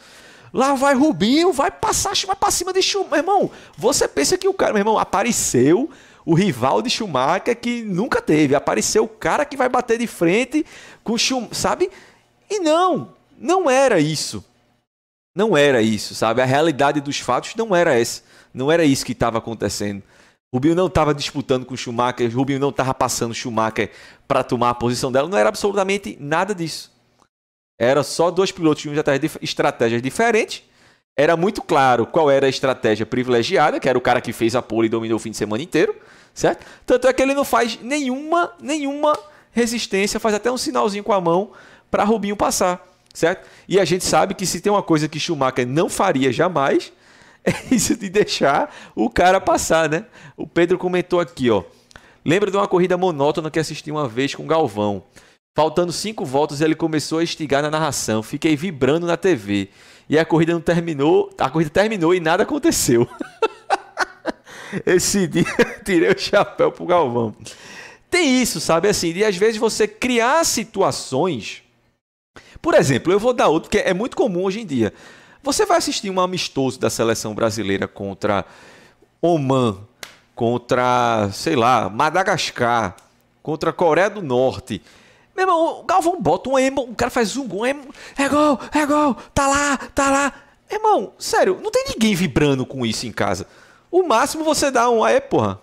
Lá 0.54 0.76
vai 0.76 0.94
Rubinho, 0.94 1.52
vai 1.52 1.72
passar, 1.72 2.14
vai 2.28 2.36
pra 2.36 2.52
cima 2.52 2.72
de 2.74 2.84
Schumacher. 2.84 3.10
Meu 3.10 3.20
irmão, 3.22 3.52
você 3.76 4.08
pensa 4.08 4.38
que 4.38 4.48
o 4.48 4.54
cara, 4.54 4.72
meu 4.72 4.82
irmão, 4.82 5.00
apareceu 5.00 5.90
o 6.26 6.34
rival 6.34 6.82
de 6.82 6.90
Schumacher 6.90 7.56
que 7.56 7.84
nunca 7.84 8.22
teve. 8.22 8.56
Apareceu 8.56 9.04
o 9.04 9.08
cara 9.10 9.46
que 9.46 9.58
vai 9.58 9.70
bater 9.70 9.98
de 9.98 10.08
frente 10.08 10.66
com 11.04 11.18
Schumacher, 11.18 11.56
sabe? 11.56 11.90
E 12.50 12.60
não, 12.60 13.14
não 13.38 13.70
era 13.70 14.00
isso. 14.00 14.44
Não 15.36 15.56
era 15.56 15.82
isso, 15.82 16.16
sabe? 16.16 16.42
A 16.42 16.46
realidade 16.46 17.02
dos 17.02 17.20
fatos 17.20 17.56
não 17.56 17.76
era 17.76 17.98
essa. 17.98 18.24
Não 18.54 18.72
era 18.72 18.84
isso 18.84 19.06
que 19.06 19.12
estava 19.12 19.38
acontecendo. 19.38 20.04
Rubinho 20.54 20.76
não 20.76 20.88
estava 20.88 21.14
disputando 21.14 21.66
com 21.66 21.78
Schumacher, 21.78 22.36
Rubinho 22.36 22.60
não 22.60 22.70
estava 22.70 22.94
passando 22.94 23.36
Schumacher 23.36 23.92
para 24.28 24.44
tomar 24.44 24.72
a 24.72 24.74
posição 24.74 25.12
dela, 25.12 25.30
não 25.30 25.38
era 25.38 25.50
absolutamente 25.50 26.18
nada 26.20 26.56
disso. 26.56 26.92
Era 27.80 28.04
só 28.04 28.32
dois 28.32 28.52
pilotos 28.52 28.84
de 28.84 29.32
estratégias 29.42 30.02
diferentes. 30.02 30.64
Era 31.20 31.36
muito 31.36 31.62
claro 31.62 32.06
qual 32.06 32.32
era 32.32 32.46
a 32.46 32.50
estratégia 32.50 33.06
privilegiada, 33.06 33.78
que 33.78 33.90
era 33.90 33.98
o 33.98 34.02
cara 34.02 34.22
que 34.22 34.32
fez 34.32 34.56
a 34.56 34.62
pole 34.62 34.88
e 34.88 34.90
dominou 34.90 35.18
o 35.18 35.20
fim 35.20 35.32
de 35.32 35.36
semana 35.36 35.62
inteiro, 35.62 35.94
certo? 36.34 36.66
Tanto 36.86 37.10
é 37.10 37.12
que 37.12 37.22
ele 37.22 37.34
não 37.34 37.44
faz 37.44 37.78
nenhuma, 37.82 38.54
nenhuma 38.58 39.20
resistência, 39.52 40.18
faz 40.18 40.34
até 40.34 40.50
um 40.50 40.56
sinalzinho 40.56 41.04
com 41.04 41.12
a 41.12 41.20
mão 41.20 41.52
para 41.92 42.06
Rubinho 42.06 42.38
passar, 42.38 42.88
certo? 43.14 43.46
E 43.68 43.78
a 43.78 43.84
gente 43.84 44.06
sabe 44.06 44.34
que 44.34 44.46
se 44.46 44.62
tem 44.62 44.72
uma 44.72 44.82
coisa 44.82 45.10
que 45.10 45.20
Schumacher 45.20 45.68
não 45.68 45.90
faria 45.90 46.32
jamais, 46.32 46.94
é 47.44 47.52
isso 47.70 47.98
de 47.98 48.08
deixar 48.08 48.74
o 48.96 49.10
cara 49.10 49.42
passar, 49.42 49.90
né? 49.90 50.06
O 50.38 50.48
Pedro 50.48 50.78
comentou 50.78 51.20
aqui, 51.20 51.52
ó. 51.52 51.66
Lembra 52.24 52.50
de 52.50 52.56
uma 52.56 52.66
corrida 52.66 52.96
monótona 52.98 53.52
que 53.52 53.60
assisti 53.60 53.92
uma 53.92 54.08
vez 54.08 54.34
com 54.34 54.48
Galvão. 54.48 55.04
Faltando 55.60 55.92
cinco 55.92 56.24
voltas, 56.24 56.62
ele 56.62 56.74
começou 56.74 57.20
a 57.20 57.24
estigar 57.24 57.62
na 57.62 57.70
narração. 57.70 58.24
Fiquei 58.24 58.56
vibrando 58.56 59.06
na 59.06 59.18
TV. 59.18 59.68
E 60.08 60.18
a 60.18 60.24
corrida 60.24 60.54
não 60.54 60.62
terminou. 60.62 61.30
A 61.38 61.50
corrida 61.50 61.70
terminou 61.70 62.16
e 62.16 62.22
nada 62.22 62.44
aconteceu. 62.44 63.06
Esse 64.86 65.28
dia 65.28 65.44
tirei 65.84 66.12
o 66.12 66.18
chapéu 66.18 66.72
pro 66.72 66.86
Galvão. 66.86 67.36
Tem 68.10 68.42
isso, 68.42 68.62
sabe? 68.62 68.88
Assim, 68.88 69.12
de 69.12 69.22
às 69.26 69.36
vezes 69.36 69.58
você 69.58 69.86
criar 69.86 70.46
situações. 70.46 71.62
Por 72.62 72.74
exemplo, 72.74 73.12
eu 73.12 73.20
vou 73.20 73.34
dar 73.34 73.50
outro 73.50 73.70
que 73.70 73.80
é 73.80 73.94
muito 73.94 74.16
comum 74.16 74.46
hoje 74.46 74.62
em 74.62 74.66
dia. 74.66 74.94
Você 75.44 75.66
vai 75.66 75.80
assistir 75.80 76.10
um 76.10 76.22
amistoso 76.22 76.80
da 76.80 76.90
seleção 76.90 77.36
brasileira 77.36 77.86
contra 77.86 78.46
Oman, 79.22 79.78
contra, 80.34 81.30
sei 81.34 81.58
lá, 81.58 81.90
Madagascar, 81.90 82.96
contra 83.44 83.74
Coreia 83.74 84.10
do 84.10 84.22
Norte. 84.22 84.82
Meu 85.40 85.48
irmão, 85.48 85.80
o 85.80 85.84
Galvão 85.84 86.22
bota 86.22 86.50
um 86.50 86.60
emo, 86.60 86.82
o 86.82 86.94
cara 86.94 87.10
faz 87.10 87.38
um 87.38 87.48
gol, 87.48 87.66
é 87.66 87.74
gol, 88.28 88.60
é 88.74 88.86
gol, 88.86 89.16
tá 89.34 89.48
lá, 89.48 89.78
tá 89.78 90.12
lá. 90.12 90.34
Irmão, 90.70 91.14
sério, 91.18 91.58
não 91.64 91.72
tem 91.72 91.86
ninguém 91.94 92.14
vibrando 92.14 92.66
com 92.66 92.86
isso 92.86 93.08
em 93.08 93.12
casa. 93.14 93.48
O 93.90 94.04
máximo 94.04 94.44
você 94.44 94.70
dá 94.70 94.90
um, 94.90 95.08
é, 95.08 95.22
porra. 95.22 95.58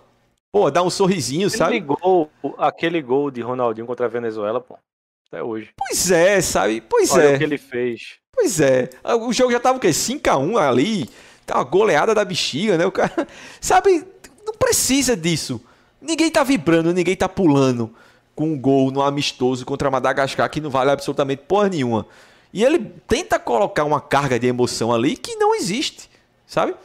Pô, 0.51 0.71
dá 0.71 0.81
um 0.81 0.89
sorrisinho, 0.89 1.47
aquele 1.47 1.57
sabe? 1.59 1.79
Gol, 1.79 2.27
aquele 2.57 2.99
gol 3.03 3.29
de 3.29 3.41
Ronaldinho 3.41 3.85
contra 3.85 4.07
a 4.07 4.09
Venezuela, 4.09 4.59
pô. 4.59 4.79
Até 5.27 5.43
hoje. 5.43 5.69
Pois 5.77 6.09
é, 6.09 6.41
sabe? 6.41 6.81
Pois 6.81 7.11
Olha 7.11 7.25
é. 7.25 7.35
o 7.35 7.37
que 7.37 7.43
ele 7.43 7.59
fez. 7.59 8.15
Pois 8.33 8.59
é. 8.59 8.89
O 9.21 9.31
jogo 9.31 9.51
já 9.51 9.59
tava 9.59 9.77
o 9.77 9.79
quê? 9.79 9.89
5x1 9.89 10.57
ali. 10.57 11.07
Tá 11.45 11.57
uma 11.57 11.63
goleada 11.63 12.15
da 12.15 12.25
bexiga, 12.25 12.79
né? 12.79 12.85
O 12.87 12.91
cara. 12.91 13.27
Sabe? 13.61 14.03
Não 14.43 14.53
precisa 14.53 15.15
disso. 15.15 15.61
Ninguém 16.01 16.31
tá 16.31 16.43
vibrando, 16.43 16.91
ninguém 16.91 17.15
tá 17.15 17.29
pulando 17.29 17.93
com 18.37 18.53
um 18.53 18.59
gol 18.59 18.91
no 18.91 19.01
amistoso 19.01 19.65
contra 19.65 19.89
Madagascar 19.89 20.47
que 20.47 20.61
não 20.61 20.69
vale 20.69 20.91
absolutamente 20.91 21.41
porra 21.47 21.69
nenhuma. 21.69 22.05
E 22.53 22.63
ele 22.63 22.93
tenta 23.07 23.39
colocar 23.39 23.83
uma 23.83 23.99
carga 23.99 24.39
de 24.39 24.45
emoção 24.45 24.93
ali 24.93 25.17
que 25.17 25.35
não 25.37 25.55
existe, 25.55 26.07
sabe? 26.45 26.75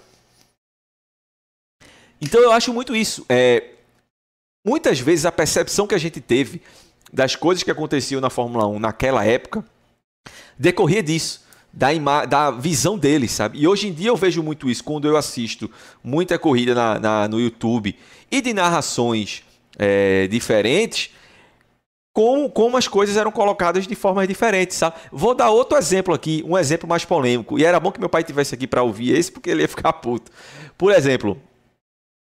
Então 2.19 2.41
eu 2.41 2.51
acho 2.51 2.73
muito 2.73 2.97
isso. 2.97 3.27
É, 3.29 3.65
muitas 4.67 4.99
vezes 4.99 5.27
a 5.27 5.31
percepção 5.31 5.87
que 5.87 5.95
a 5.95 5.99
gente 5.99 6.23
teve 6.23 6.63
das 7.13 7.37
coisas 7.37 7.63
que 7.63 7.71
aconteciam 7.71 8.19
na 8.19 8.31
Fórmula 8.31 8.67
1 8.67 8.79
naquela 8.79 9.23
época 9.23 9.63
decorria 10.59 11.03
disso, 11.03 11.45
da, 11.71 11.91
da 12.25 12.51
visão 12.51 12.97
deles, 12.97 13.33
sabe? 13.33 13.59
E 13.59 13.69
hoje 13.69 13.89
em 13.89 13.93
dia 13.93 14.09
eu 14.09 14.17
vejo 14.17 14.43
muito 14.43 14.71
isso 14.71 14.83
quando 14.83 15.07
eu 15.07 15.19
assisto 15.19 15.71
muita 16.03 16.39
corrida 16.39 16.75
na, 16.75 16.99
na 16.99 17.29
no 17.29 17.39
YouTube 17.39 17.95
e 18.31 18.41
de 18.41 18.55
narrações 18.55 19.43
é, 19.79 20.27
diferentes, 20.29 21.11
como, 22.13 22.51
como 22.51 22.77
as 22.77 22.87
coisas 22.87 23.17
eram 23.17 23.33
colocadas 23.33 23.87
de 23.87 23.95
formas 23.95 24.29
diferentes, 24.29 24.77
sabe? 24.77 24.97
Vou 25.11 25.35
dar 25.35 25.51
outro 25.51 25.79
exemplo 25.79 26.13
aqui, 26.13 26.45
um 26.47 26.59
exemplo 26.59 26.89
mais 26.89 27.05
polêmico. 27.05 27.59
E 27.59 27.65
era 27.65 27.81
bom 27.81 27.91
que 27.91 27.99
meu 27.99 28.09
pai 28.09 28.23
tivesse 28.23 28.55
aqui 28.55 28.67
para 28.67 28.83
ouvir 28.83 29.17
esse, 29.17 29.33
porque 29.33 29.51
ele 29.51 29.63
ia 29.63 29.69
ficar 29.69 29.93
puto. 29.95 30.31
Por 30.77 30.93
exemplo, 30.93 31.41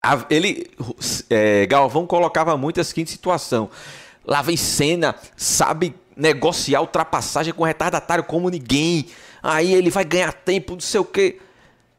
a, 0.03 0.23
ele, 0.29 0.69
é, 1.29 1.65
Galvão 1.65 2.05
colocava 2.05 2.55
muito 2.55 2.79
a 2.79 2.83
seguinte 2.83 3.11
situação. 3.11 3.69
Lá 4.25 4.41
vem 4.43 4.55
cena, 4.55 5.15
sabe 5.35 5.95
negociar 6.15 6.81
ultrapassagem 6.81 7.53
com 7.53 7.63
retardatário 7.63 8.23
como 8.23 8.49
ninguém. 8.49 9.07
Aí 9.41 9.73
ele 9.73 9.89
vai 9.89 10.05
ganhar 10.05 10.31
tempo, 10.31 10.73
não 10.73 10.79
sei 10.79 10.99
o 10.99 11.05
quê. 11.05 11.39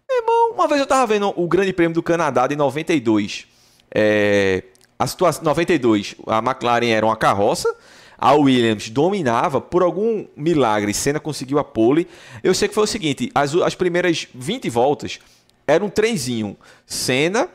Irmão, 0.08 0.52
uma 0.52 0.68
vez 0.68 0.80
eu 0.80 0.86
tava 0.86 1.06
vendo 1.06 1.32
o 1.36 1.48
Grande 1.48 1.72
Prêmio 1.72 1.94
do 1.94 2.02
Canadá 2.02 2.46
de 2.46 2.54
92. 2.54 3.46
É, 3.92 4.62
a 5.02 5.06
situação 5.06 5.42
92, 5.42 6.14
a 6.28 6.38
McLaren 6.38 6.86
era 6.86 7.04
uma 7.04 7.16
carroça, 7.16 7.74
a 8.16 8.34
Williams 8.34 8.88
dominava, 8.88 9.60
por 9.60 9.82
algum 9.82 10.24
milagre, 10.36 10.94
Senna 10.94 11.18
conseguiu 11.18 11.58
a 11.58 11.64
pole. 11.64 12.06
Eu 12.40 12.54
sei 12.54 12.68
que 12.68 12.74
foi 12.74 12.84
o 12.84 12.86
seguinte, 12.86 13.28
as, 13.34 13.52
as 13.56 13.74
primeiras 13.74 14.28
20 14.32 14.70
voltas 14.70 15.18
era 15.66 15.84
um 15.84 15.88
trenzinho, 15.88 16.56
Senna, 16.86 17.48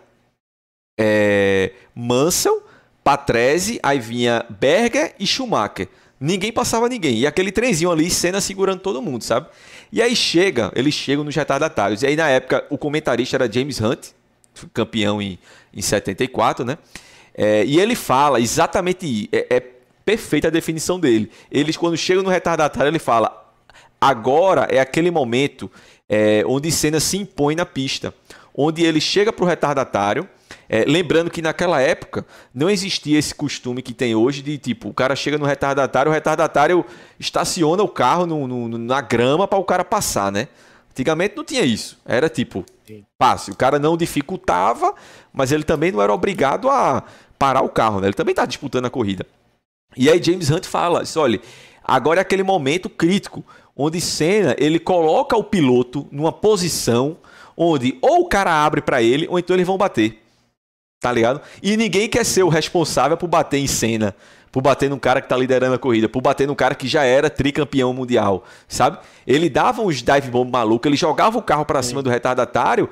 é, 0.99 1.71
Mansell, 1.95 2.61
Patrese, 3.01 3.79
aí 3.81 3.97
vinha 3.97 4.45
Berger 4.49 5.15
e 5.17 5.25
Schumacher. 5.25 5.87
Ninguém 6.19 6.51
passava 6.51 6.89
ninguém. 6.89 7.19
E 7.19 7.27
aquele 7.27 7.53
trenzinho 7.53 7.91
ali, 7.91 8.09
Senna 8.09 8.41
segurando 8.41 8.81
todo 8.81 9.01
mundo, 9.01 9.23
sabe? 9.23 9.47
E 9.89 10.01
aí 10.01 10.17
chega, 10.17 10.69
eles 10.75 10.93
chegam 10.93 11.23
nos 11.23 11.35
retardatários. 11.35 12.01
E 12.01 12.07
aí 12.07 12.15
na 12.17 12.27
época 12.27 12.65
o 12.69 12.77
comentarista 12.77 13.37
era 13.37 13.49
James 13.49 13.79
Hunt, 13.79 14.07
campeão 14.73 15.21
em, 15.21 15.39
em 15.73 15.81
74, 15.81 16.65
né? 16.65 16.77
É, 17.37 17.63
e 17.63 17.79
ele 17.79 17.95
fala 17.95 18.41
exatamente, 18.41 19.29
é, 19.31 19.55
é 19.57 19.59
perfeita 20.03 20.47
a 20.47 20.51
definição 20.51 20.99
dele. 20.99 21.29
Eles, 21.51 21.77
quando 21.77 21.95
chegam 21.95 22.23
no 22.23 22.29
retardatário, 22.29 22.89
ele 22.89 22.97
fala: 22.97 23.53
agora 24.01 24.67
é 24.71 24.79
aquele 24.79 25.11
momento 25.11 25.69
é, 26.09 26.43
onde 26.47 26.71
Senna 26.71 26.99
se 26.99 27.17
impõe 27.17 27.55
na 27.55 27.65
pista, 27.65 28.13
onde 28.55 28.83
ele 28.83 28.99
chega 28.99 29.31
para 29.31 29.45
o 29.45 29.47
retardatário. 29.47 30.27
É, 30.69 30.83
lembrando 30.85 31.29
que 31.29 31.41
naquela 31.41 31.79
época 31.79 32.25
não 32.53 32.69
existia 32.69 33.17
esse 33.17 33.33
costume 33.33 33.81
que 33.81 33.93
tem 33.93 34.15
hoje 34.15 34.41
de 34.41 34.57
tipo, 34.57 34.89
o 34.89 34.93
cara 34.93 35.15
chega 35.15 35.37
no 35.37 35.45
retardatário, 35.45 36.09
o 36.09 36.13
retardatário 36.13 36.85
estaciona 37.17 37.83
o 37.83 37.87
carro 37.87 38.25
no, 38.25 38.47
no, 38.47 38.77
na 38.77 38.99
grama 38.99 39.47
para 39.47 39.59
o 39.59 39.63
cara 39.63 39.85
passar, 39.85 40.29
né? 40.31 40.49
Antigamente 40.91 41.37
não 41.37 41.43
tinha 41.43 41.63
isso. 41.63 41.97
Era 42.05 42.27
tipo, 42.27 42.65
fácil. 43.19 43.53
O 43.53 43.55
cara 43.55 43.77
não 43.77 43.95
dificultava, 43.95 44.93
mas 45.31 45.51
ele 45.51 45.63
também 45.63 45.91
não 45.91 46.01
era 46.01 46.13
obrigado 46.13 46.69
a 46.69 47.03
parar 47.37 47.61
o 47.61 47.69
carro, 47.69 47.99
né? 47.99 48.07
Ele 48.07 48.13
também 48.13 48.33
está 48.33 48.45
disputando 48.45 48.85
a 48.85 48.89
corrida. 48.89 49.25
E 49.95 50.09
aí 50.09 50.21
James 50.21 50.49
Hunt 50.49 50.65
fala, 50.65 51.03
olha, 51.15 51.41
agora 51.83 52.19
é 52.19 52.21
aquele 52.21 52.43
momento 52.43 52.89
crítico 52.89 53.43
onde 53.75 54.01
Senna 54.01 54.55
ele 54.57 54.79
coloca 54.79 55.37
o 55.37 55.43
piloto 55.43 56.07
numa 56.11 56.31
posição 56.31 57.17
onde 57.55 57.97
ou 58.01 58.21
o 58.21 58.27
cara 58.27 58.51
abre 58.65 58.81
para 58.81 59.01
ele 59.01 59.27
ou 59.29 59.39
então 59.39 59.55
eles 59.55 59.67
vão 59.67 59.77
bater. 59.77 60.21
Tá 60.99 61.11
ligado? 61.11 61.41
E 61.61 61.77
ninguém 61.77 62.09
quer 62.09 62.25
ser 62.25 62.43
o 62.43 62.49
responsável 62.49 63.15
por 63.15 63.27
bater 63.27 63.59
em 63.59 63.67
Senna, 63.67 64.15
por 64.51 64.61
bater 64.61 64.89
num 64.89 64.97
cara 64.97 65.21
que 65.21 65.29
tá 65.29 65.37
liderando 65.37 65.75
a 65.75 65.79
corrida, 65.79 66.09
por 66.09 66.21
bater 66.21 66.47
num 66.47 66.55
cara 66.55 66.73
que 66.73 66.87
já 66.87 67.03
era 67.03 67.29
tricampeão 67.29 67.93
mundial, 67.93 68.43
sabe? 68.67 68.97
Ele 69.25 69.47
dava 69.47 69.83
uns 69.83 70.01
dive 70.01 70.31
bomb 70.31 70.49
maluco, 70.49 70.87
ele 70.87 70.97
jogava 70.97 71.37
o 71.37 71.41
carro 71.43 71.65
para 71.65 71.83
cima 71.83 72.01
do 72.01 72.09
retardatário. 72.09 72.89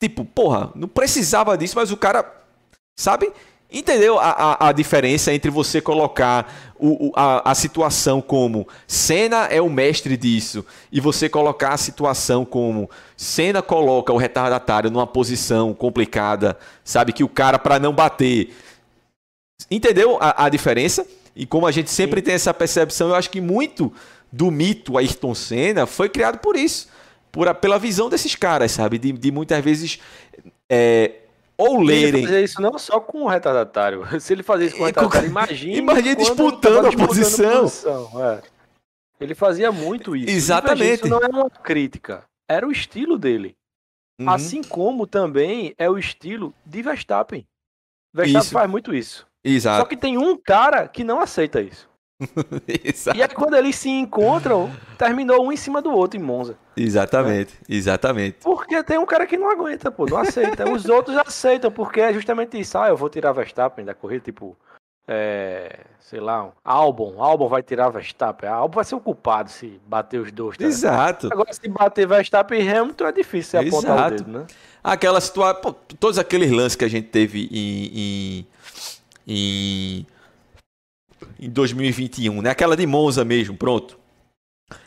Tipo, 0.00 0.24
porra, 0.24 0.70
não 0.76 0.86
precisava 0.86 1.58
disso, 1.58 1.74
mas 1.74 1.90
o 1.90 1.96
cara, 1.96 2.22
sabe? 2.98 3.32
Entendeu 3.70 4.18
a, 4.18 4.30
a, 4.30 4.68
a, 4.68 4.72
diferença 4.72 5.32
entre 5.32 5.50
você 5.50 5.80
colocar 5.80 6.72
o, 6.78 7.08
o, 7.08 7.12
a, 7.14 7.50
a 7.50 7.54
situação 7.54 8.20
como 8.20 8.66
Senna 8.86 9.44
é 9.44 9.60
o 9.60 9.70
mestre 9.70 10.16
disso 10.16 10.64
e 10.90 11.00
você 11.00 11.28
colocar 11.28 11.74
a 11.74 11.76
situação 11.76 12.44
como 12.44 12.90
Senna 13.16 13.62
coloca 13.62 14.12
o 14.12 14.16
retardatário 14.16 14.90
numa 14.90 15.06
posição 15.06 15.72
complicada, 15.74 16.58
sabe? 16.82 17.12
Que 17.12 17.22
o 17.22 17.28
cara, 17.28 17.58
para 17.58 17.78
não 17.78 17.92
bater. 17.92 18.52
Entendeu 19.70 20.18
a, 20.20 20.46
a 20.46 20.48
diferença? 20.48 21.06
E 21.36 21.46
como 21.46 21.66
a 21.66 21.70
gente 21.70 21.90
sempre 21.90 22.20
Sim. 22.20 22.24
tem 22.24 22.34
essa 22.34 22.54
percepção, 22.54 23.10
eu 23.10 23.14
acho 23.14 23.30
que 23.30 23.40
muito 23.40 23.92
do 24.32 24.50
mito 24.50 24.98
Ayrton 24.98 25.34
Senna 25.34 25.86
foi 25.86 26.08
criado 26.08 26.38
por 26.38 26.56
isso. 26.56 26.88
Por, 27.30 27.54
pela 27.56 27.78
visão 27.78 28.08
desses 28.08 28.34
caras, 28.34 28.72
sabe? 28.72 28.98
De, 28.98 29.12
de 29.12 29.30
muitas 29.30 29.62
vezes. 29.62 30.00
É, 30.70 31.27
ou 31.58 31.82
lerem. 31.82 32.24
Ele 32.24 32.42
isso 32.42 32.62
não 32.62 32.78
só 32.78 33.00
com 33.00 33.24
o 33.24 33.28
retardatário. 33.28 34.06
Se 34.20 34.32
ele 34.32 34.42
fazer 34.42 34.66
isso 34.66 34.76
com 34.76 34.84
o 34.84 34.86
retardatário, 34.86 35.28
imagine. 35.28 35.76
Imagine 35.76 36.16
disputando 36.16 36.86
a 36.86 36.92
posição. 36.92 37.62
posição 37.62 38.24
é. 38.24 38.42
Ele 39.20 39.34
fazia 39.34 39.72
muito 39.72 40.14
isso. 40.14 40.30
Exatamente. 40.30 41.00
Isso 41.00 41.08
não 41.08 41.20
é 41.20 41.26
uma 41.26 41.50
crítica. 41.50 42.24
Era 42.48 42.66
o 42.66 42.70
estilo 42.70 43.18
dele. 43.18 43.56
Uhum. 44.20 44.30
Assim 44.30 44.62
como 44.62 45.06
também 45.06 45.74
é 45.76 45.90
o 45.90 45.98
estilo 45.98 46.54
de 46.64 46.82
Verstappen. 46.82 47.46
Verstappen 48.14 48.40
isso. 48.40 48.52
faz 48.52 48.70
muito 48.70 48.94
isso. 48.94 49.26
Exato. 49.42 49.80
Só 49.80 49.84
que 49.84 49.96
tem 49.96 50.16
um 50.16 50.36
cara 50.36 50.88
que 50.88 51.02
não 51.02 51.20
aceita 51.20 51.60
isso. 51.60 51.87
e 53.14 53.22
aí 53.22 53.28
quando 53.28 53.54
eles 53.54 53.76
se 53.76 53.88
encontram, 53.88 54.70
terminou 54.96 55.46
um 55.46 55.52
em 55.52 55.56
cima 55.56 55.80
do 55.80 55.92
outro 55.92 56.18
em 56.18 56.22
Monza. 56.22 56.56
Exatamente, 56.76 57.54
é. 57.68 57.74
exatamente. 57.74 58.38
Porque 58.42 58.82
tem 58.82 58.98
um 58.98 59.06
cara 59.06 59.24
que 59.24 59.36
não 59.36 59.50
aguenta, 59.50 59.90
pô, 59.90 60.04
não 60.04 60.18
aceita. 60.18 60.68
Os 60.68 60.86
outros 60.86 61.16
aceitam, 61.16 61.70
porque 61.70 62.00
é 62.00 62.12
justamente 62.12 62.58
isso. 62.58 62.76
Ah, 62.76 62.88
eu 62.88 62.96
vou 62.96 63.08
tirar 63.08 63.32
Verstappen 63.32 63.84
da 63.84 63.94
corrida, 63.94 64.24
tipo, 64.24 64.56
é, 65.06 65.78
sei 66.00 66.18
lá, 66.18 66.50
álbum, 66.64 67.22
álbum 67.22 67.46
vai 67.46 67.62
tirar 67.62 67.88
Verstappen. 67.88 68.48
A 68.48 68.54
álbum 68.54 68.74
vai 68.74 68.84
ser 68.84 68.96
o 68.96 69.00
culpado 69.00 69.48
se 69.48 69.80
bater 69.86 70.20
os 70.20 70.32
dois. 70.32 70.56
Tá? 70.56 70.64
Exato. 70.64 71.28
Agora, 71.32 71.52
se 71.52 71.68
bater 71.68 72.06
Verstappen 72.06 72.60
e 72.60 72.68
Hamilton 72.68 73.06
é 73.06 73.12
difícil 73.12 73.60
você 73.60 73.68
apontar 73.68 73.96
Exato. 73.96 74.14
o 74.14 74.16
dedo, 74.18 74.38
né? 74.40 74.46
Aquela 74.82 75.20
situação, 75.20 75.74
todos 76.00 76.18
aqueles 76.18 76.50
lances 76.50 76.74
que 76.74 76.84
a 76.84 76.88
gente 76.88 77.08
teve 77.08 77.48
em, 77.52 78.46
em, 78.46 78.46
em 79.26 80.06
em 81.38 81.48
2021, 81.48 82.42
né? 82.42 82.50
Aquela 82.50 82.76
de 82.76 82.86
Monza 82.86 83.24
mesmo, 83.24 83.56
pronto. 83.56 83.98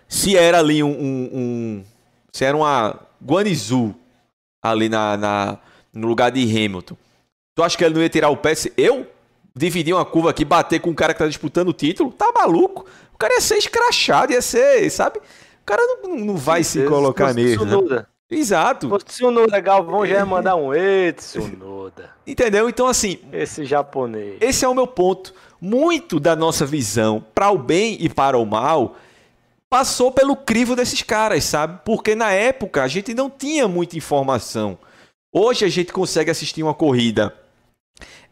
Se 0.07 0.37
era 0.37 0.59
ali 0.59 0.83
um, 0.83 0.89
um, 0.89 1.29
um 1.33 1.83
se 2.31 2.45
era 2.45 2.55
uma 2.55 2.99
Guanizu 3.23 3.95
ali 4.61 4.89
na, 4.89 5.17
na, 5.17 5.57
no 5.93 6.07
lugar 6.07 6.31
de 6.31 6.43
Hamilton, 6.43 6.95
tu 7.55 7.63
acha 7.63 7.77
que 7.77 7.83
ele 7.83 7.95
não 7.95 8.01
ia 8.01 8.09
tirar 8.09 8.29
o 8.29 8.37
pé? 8.37 8.53
Eu 8.77 9.07
dividir 9.55 9.93
uma 9.93 10.05
curva 10.05 10.29
aqui, 10.29 10.45
bater 10.45 10.79
com 10.79 10.89
um 10.89 10.95
cara 10.95 11.13
que 11.13 11.19
tá 11.19 11.27
disputando 11.27 11.69
o 11.69 11.73
título, 11.73 12.11
tá 12.11 12.31
maluco? 12.33 12.85
O 13.13 13.17
cara 13.17 13.33
ia 13.35 13.41
ser 13.41 13.57
escrachado, 13.57 14.31
ia 14.31 14.41
ser, 14.41 14.89
sabe? 14.89 15.19
O 15.19 15.65
cara 15.65 15.81
não, 16.03 16.15
não 16.17 16.37
vai 16.37 16.63
Sim, 16.63 16.81
se 16.81 16.87
colocar 16.87 17.33
mesmo. 17.33 17.65
Né? 17.65 18.05
Exato. 18.29 18.89
Se 19.07 19.25
o 19.25 19.29
Noda 19.29 19.59
Galvão 19.59 20.05
já 20.05 20.15
ia 20.15 20.25
mandar 20.25 20.55
um 20.55 20.73
Edson 20.73 21.51
Noda. 21.57 22.09
Entendeu? 22.25 22.69
Então, 22.69 22.87
assim. 22.87 23.19
Esse 23.31 23.65
japonês. 23.65 24.37
Esse 24.39 24.63
é 24.63 24.67
o 24.67 24.73
meu 24.73 24.87
ponto 24.87 25.33
muito 25.61 26.19
da 26.19 26.35
nossa 26.35 26.65
visão 26.65 27.23
para 27.35 27.51
o 27.51 27.57
bem 27.57 27.95
e 27.99 28.09
para 28.09 28.37
o 28.37 28.45
mal 28.45 28.95
passou 29.69 30.11
pelo 30.11 30.35
crivo 30.35 30.75
desses 30.75 31.01
caras, 31.01 31.45
sabe? 31.45 31.79
Porque 31.85 32.15
na 32.15 32.31
época 32.31 32.83
a 32.83 32.87
gente 32.87 33.13
não 33.13 33.29
tinha 33.29 33.67
muita 33.67 33.95
informação. 33.95 34.77
Hoje 35.31 35.63
a 35.63 35.69
gente 35.69 35.93
consegue 35.93 36.29
assistir 36.29 36.61
uma 36.61 36.73
corrida. 36.73 37.33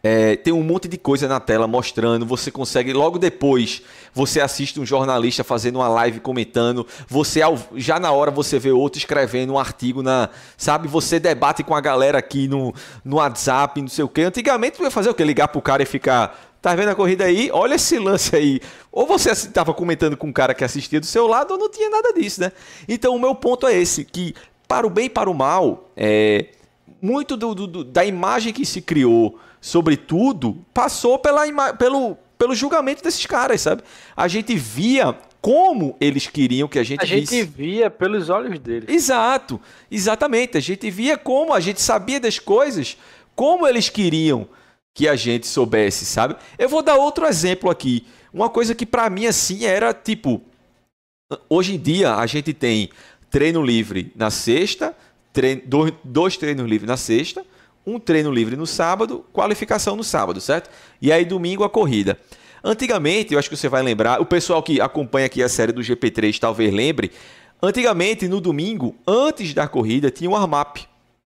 É, 0.02 0.38
tem 0.38 0.54
um 0.54 0.64
monte 0.64 0.88
de 0.88 0.98
coisa 0.98 1.28
na 1.28 1.40
tela 1.40 1.68
mostrando. 1.68 2.26
Você 2.26 2.50
consegue, 2.52 2.94
logo 2.94 3.18
depois, 3.18 3.82
você 4.14 4.40
assiste 4.40 4.80
um 4.80 4.86
jornalista 4.86 5.44
fazendo 5.44 5.78
uma 5.78 5.90
live 5.90 6.20
comentando. 6.20 6.88
Você, 7.08 7.42
já 7.76 8.00
na 8.00 8.12
hora, 8.12 8.32
você 8.32 8.58
vê 8.60 8.72
outro 8.72 8.98
escrevendo 8.98 9.54
um 9.54 9.60
artigo 9.60 10.02
na. 10.02 10.30
Sabe? 10.58 10.88
Você 10.88 11.20
debate 11.20 11.64
com 11.64 11.76
a 11.76 11.82
galera 11.82 12.18
aqui 12.18 12.48
no, 12.48 12.74
no 13.04 13.18
WhatsApp, 13.18 13.82
não 13.82 13.90
sei 13.90 14.04
o 14.04 14.10
quê. 14.10 14.24
Antigamente, 14.24 14.78
tu 14.78 14.84
ia 14.84 14.92
fazer 14.92 15.10
o 15.10 15.14
quê? 15.14 15.24
Ligar 15.24 15.50
pro 15.50 15.62
cara 15.62 15.84
e 15.84 15.86
ficar 15.86 16.49
Tá 16.62 16.76
vendo 16.76 16.90
a 16.90 16.96
corrida 16.96 17.24
aí? 17.24 17.50
Olha 17.54 17.76
esse 17.76 17.98
lance 17.98 18.36
aí. 18.36 18.60
Ou 18.92 19.06
você 19.06 19.32
estava 19.32 19.74
comentando 19.74 20.18
com 20.18 20.28
um 20.28 20.34
cara 20.34 20.54
que 20.54 20.64
assistia 20.64 21.00
do 21.00 21.06
seu 21.06 21.26
lado, 21.26 21.52
ou 21.52 21.58
não 21.58 21.70
tinha 21.70 21.90
nada 21.90 22.14
disso, 22.14 22.42
né? 22.42 22.52
Então 22.88 23.16
o 23.16 23.20
meu 23.20 23.34
ponto 23.34 23.66
é 23.66 23.74
esse: 23.76 24.04
que 24.04 24.36
para 24.68 24.86
o 24.86 24.90
bem 24.90 25.06
e 25.06 25.10
para 25.10 25.30
o 25.30 25.34
mal, 25.34 25.90
é, 25.96 26.48
muito 27.02 27.38
do, 27.38 27.56
do, 27.56 27.84
da 27.84 28.04
imagem 28.04 28.52
que 28.52 28.66
se 28.66 28.82
criou 28.82 29.40
sobre 29.62 29.96
tudo 29.98 30.58
passou 30.74 31.18
pela 31.18 31.44
pelo, 31.74 32.18
pelo 32.38 32.54
julgamento 32.54 33.04
desses 33.04 33.26
caras, 33.26 33.62
sabe? 33.62 33.84
A 34.16 34.28
gente 34.28 34.56
via 34.56 35.16
como 35.42 35.96
eles 36.00 36.28
queriam 36.28 36.68
que 36.68 36.78
a 36.78 36.84
gente 36.84 37.02
A 37.02 37.06
gente 37.06 37.30
visse. 37.30 37.44
via 37.44 37.90
pelos 37.90 38.30
olhos 38.30 38.60
deles. 38.60 38.90
Exato, 38.90 39.60
exatamente. 39.90 40.58
A 40.58 40.62
gente 40.62 40.90
via 40.92 41.18
como, 41.18 41.54
a 41.54 41.60
gente 41.62 41.82
sabia 41.82 42.20
das 42.20 42.38
coisas, 42.38 42.98
como 43.36 43.66
eles 43.66 43.88
queriam 43.88 44.48
que 45.00 45.08
a 45.08 45.16
gente 45.16 45.48
soubesse, 45.48 46.06
sabe? 46.06 46.36
Eu 46.58 46.68
vou 46.68 46.84
dar 46.84 46.98
outro 46.98 47.26
exemplo 47.26 47.70
aqui. 47.70 48.06
Uma 48.34 48.50
coisa 48.50 48.76
que 48.76 48.86
para 48.86 49.10
mim 49.10 49.28
assim 49.28 49.64
era 49.64 49.94
tipo 49.94 50.42
hoje 51.48 51.76
em 51.76 51.80
dia 51.80 52.16
a 52.16 52.26
gente 52.26 52.52
tem 52.52 52.90
treino 53.32 53.64
livre 53.64 54.12
na 54.14 54.30
sexta, 54.30 54.94
treino, 55.32 55.62
dois, 56.04 56.36
treinos 56.36 56.68
livres 56.68 56.86
na 56.86 56.98
sexta, 56.98 57.46
um 57.88 57.98
treino 57.98 58.30
livre 58.30 58.58
no 58.58 58.68
sábado, 58.68 59.24
qualificação 59.32 59.96
no 59.96 60.04
sábado, 60.04 60.42
certo? 60.42 60.70
E 61.02 61.14
aí 61.14 61.24
domingo 61.24 61.64
a 61.64 61.70
corrida. 61.70 62.20
Antigamente, 62.62 63.32
eu 63.32 63.40
acho 63.40 63.50
que 63.50 63.56
você 63.56 63.70
vai 63.70 63.82
lembrar, 63.82 64.20
o 64.20 64.26
pessoal 64.26 64.62
que 64.62 64.82
acompanha 64.82 65.28
aqui 65.28 65.42
a 65.42 65.48
série 65.48 65.72
do 65.72 65.80
GP3 65.80 66.38
talvez 66.40 66.74
lembre, 66.74 67.10
antigamente 67.64 68.28
no 68.28 68.42
domingo, 68.42 68.94
antes 69.08 69.54
da 69.54 69.66
corrida, 69.66 70.12
tinha 70.12 70.30
um 70.30 70.34
warm-up, 70.34 70.86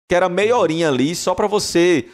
que 0.09 0.15
era 0.15 0.27
meia 0.27 0.57
horinha 0.57 0.89
ali 0.89 1.13
só 1.13 1.35
para 1.35 1.45
você 1.45 2.07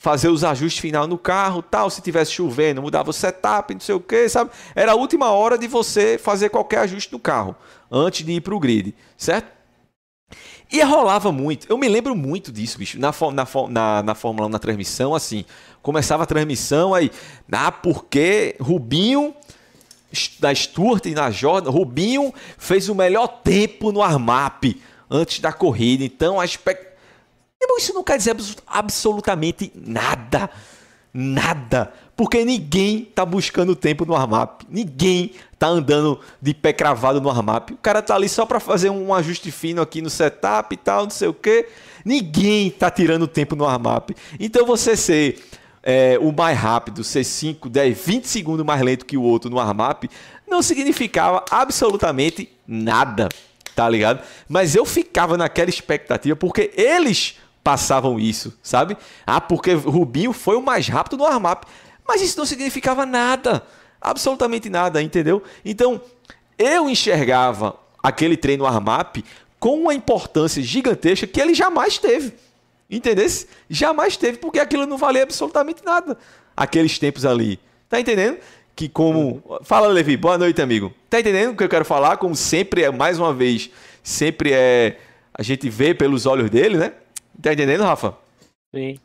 fazer 0.00 0.28
os 0.28 0.42
ajustes 0.42 0.80
final 0.80 1.06
no 1.06 1.18
carro, 1.18 1.60
tal, 1.60 1.90
se 1.90 2.00
tivesse 2.00 2.32
chovendo, 2.32 2.80
mudava 2.80 3.10
o 3.10 3.12
setup, 3.12 3.74
não 3.74 3.80
sei 3.80 3.94
o 3.94 4.00
que, 4.00 4.30
sabe? 4.30 4.50
Era 4.74 4.92
a 4.92 4.94
última 4.94 5.30
hora 5.30 5.58
de 5.58 5.68
você 5.68 6.16
fazer 6.16 6.48
qualquer 6.48 6.78
ajuste 6.78 7.12
no 7.12 7.18
carro, 7.18 7.54
antes 7.92 8.24
de 8.24 8.32
ir 8.32 8.40
para 8.40 8.54
o 8.54 8.58
grid, 8.58 8.94
certo? 9.14 9.52
E 10.72 10.82
rolava 10.82 11.30
muito, 11.30 11.66
eu 11.68 11.76
me 11.76 11.86
lembro 11.86 12.16
muito 12.16 12.50
disso, 12.50 12.78
bicho, 12.78 12.98
na, 12.98 13.12
na, 13.34 13.46
na, 13.68 14.02
na 14.02 14.14
Fórmula 14.14 14.46
1, 14.46 14.50
na 14.50 14.58
transmissão, 14.58 15.14
assim, 15.14 15.44
começava 15.82 16.22
a 16.22 16.26
transmissão, 16.26 16.94
aí, 16.94 17.10
ah, 17.52 17.70
porque 17.70 18.56
Rubinho, 18.58 19.34
da 20.38 20.54
Stuart 20.54 21.04
e 21.04 21.10
na 21.10 21.30
Jordan, 21.30 21.68
Rubinho 21.68 22.32
fez 22.56 22.88
o 22.88 22.94
melhor 22.94 23.28
tempo 23.44 23.92
no 23.92 24.00
Armap 24.00 24.64
antes 25.10 25.40
da 25.40 25.52
corrida, 25.52 26.04
então 26.04 26.40
a 26.40 26.44
expectativa 26.46 26.89
isso 27.80 27.94
não 27.94 28.04
quer 28.04 28.18
dizer 28.18 28.36
absolutamente 28.66 29.72
nada. 29.74 30.50
Nada. 31.12 31.92
Porque 32.16 32.44
ninguém 32.44 33.04
tá 33.14 33.24
buscando 33.24 33.74
tempo 33.74 34.04
no 34.04 34.14
armap. 34.14 34.62
Ninguém 34.68 35.32
tá 35.58 35.66
andando 35.66 36.20
de 36.40 36.54
pé 36.54 36.72
cravado 36.72 37.20
no 37.20 37.30
armap. 37.30 37.70
O 37.70 37.76
cara 37.78 38.00
tá 38.02 38.14
ali 38.14 38.28
só 38.28 38.46
para 38.46 38.60
fazer 38.60 38.90
um 38.90 39.12
ajuste 39.12 39.50
fino 39.50 39.82
aqui 39.82 40.00
no 40.00 40.10
setup 40.10 40.72
e 40.74 40.76
tal, 40.76 41.04
não 41.04 41.10
sei 41.10 41.28
o 41.28 41.34
quê. 41.34 41.68
Ninguém 42.04 42.70
tá 42.70 42.90
tirando 42.90 43.26
tempo 43.26 43.56
no 43.56 43.66
armap. 43.66 44.10
Então 44.38 44.64
você 44.64 44.96
ser 44.96 45.42
é, 45.82 46.18
o 46.20 46.32
mais 46.32 46.58
rápido, 46.58 47.02
ser 47.02 47.24
5, 47.24 47.68
10, 47.68 47.98
20 47.98 48.24
segundos 48.26 48.64
mais 48.64 48.80
lento 48.82 49.06
que 49.06 49.16
o 49.16 49.22
outro 49.22 49.50
no 49.50 49.58
armap, 49.58 50.04
não 50.48 50.62
significava 50.62 51.44
absolutamente 51.50 52.50
nada, 52.66 53.28
tá 53.74 53.88
ligado? 53.88 54.22
Mas 54.48 54.74
eu 54.74 54.84
ficava 54.84 55.36
naquela 55.36 55.70
expectativa 55.70 56.36
porque 56.36 56.70
eles 56.74 57.36
passavam 57.62 58.18
isso, 58.18 58.58
sabe? 58.62 58.96
Ah, 59.26 59.40
porque 59.40 59.72
Rubinho 59.72 60.32
foi 60.32 60.56
o 60.56 60.62
mais 60.62 60.88
rápido 60.88 61.16
no 61.16 61.26
armap. 61.26 61.64
Mas 62.06 62.22
isso 62.22 62.38
não 62.38 62.46
significava 62.46 63.06
nada, 63.06 63.62
absolutamente 64.00 64.68
nada, 64.68 65.02
entendeu? 65.02 65.42
Então, 65.64 66.00
eu 66.58 66.88
enxergava 66.88 67.78
aquele 68.02 68.36
treino 68.36 68.66
armap 68.66 69.18
com 69.58 69.78
uma 69.78 69.94
importância 69.94 70.62
gigantesca 70.62 71.26
que 71.26 71.40
ele 71.40 71.54
jamais 71.54 71.98
teve. 71.98 72.32
Entendeu? 72.90 73.26
Jamais 73.68 74.16
teve, 74.16 74.38
porque 74.38 74.58
aquilo 74.58 74.84
não 74.84 74.98
valia 74.98 75.22
absolutamente 75.22 75.84
nada. 75.84 76.18
Aqueles 76.56 76.98
tempos 76.98 77.24
ali. 77.24 77.60
Tá 77.88 78.00
entendendo? 78.00 78.38
Que 78.74 78.88
como. 78.88 79.42
Fala, 79.62 79.86
Levi. 79.86 80.16
Boa 80.16 80.36
noite, 80.36 80.60
amigo. 80.60 80.92
Tá 81.08 81.20
entendendo 81.20 81.52
o 81.52 81.56
que 81.56 81.62
eu 81.62 81.68
quero 81.68 81.84
falar? 81.84 82.16
Como 82.16 82.34
sempre 82.34 82.82
é, 82.82 82.90
mais 82.90 83.18
uma 83.18 83.32
vez, 83.32 83.70
sempre 84.02 84.50
é. 84.52 84.98
A 85.32 85.42
gente 85.42 85.70
vê 85.70 85.94
pelos 85.94 86.26
olhos 86.26 86.50
dele, 86.50 86.76
né? 86.76 86.92
Tá 87.42 87.52
entendendo, 87.52 87.84
Rafa? 87.84 88.16
Sim. 88.74 89.00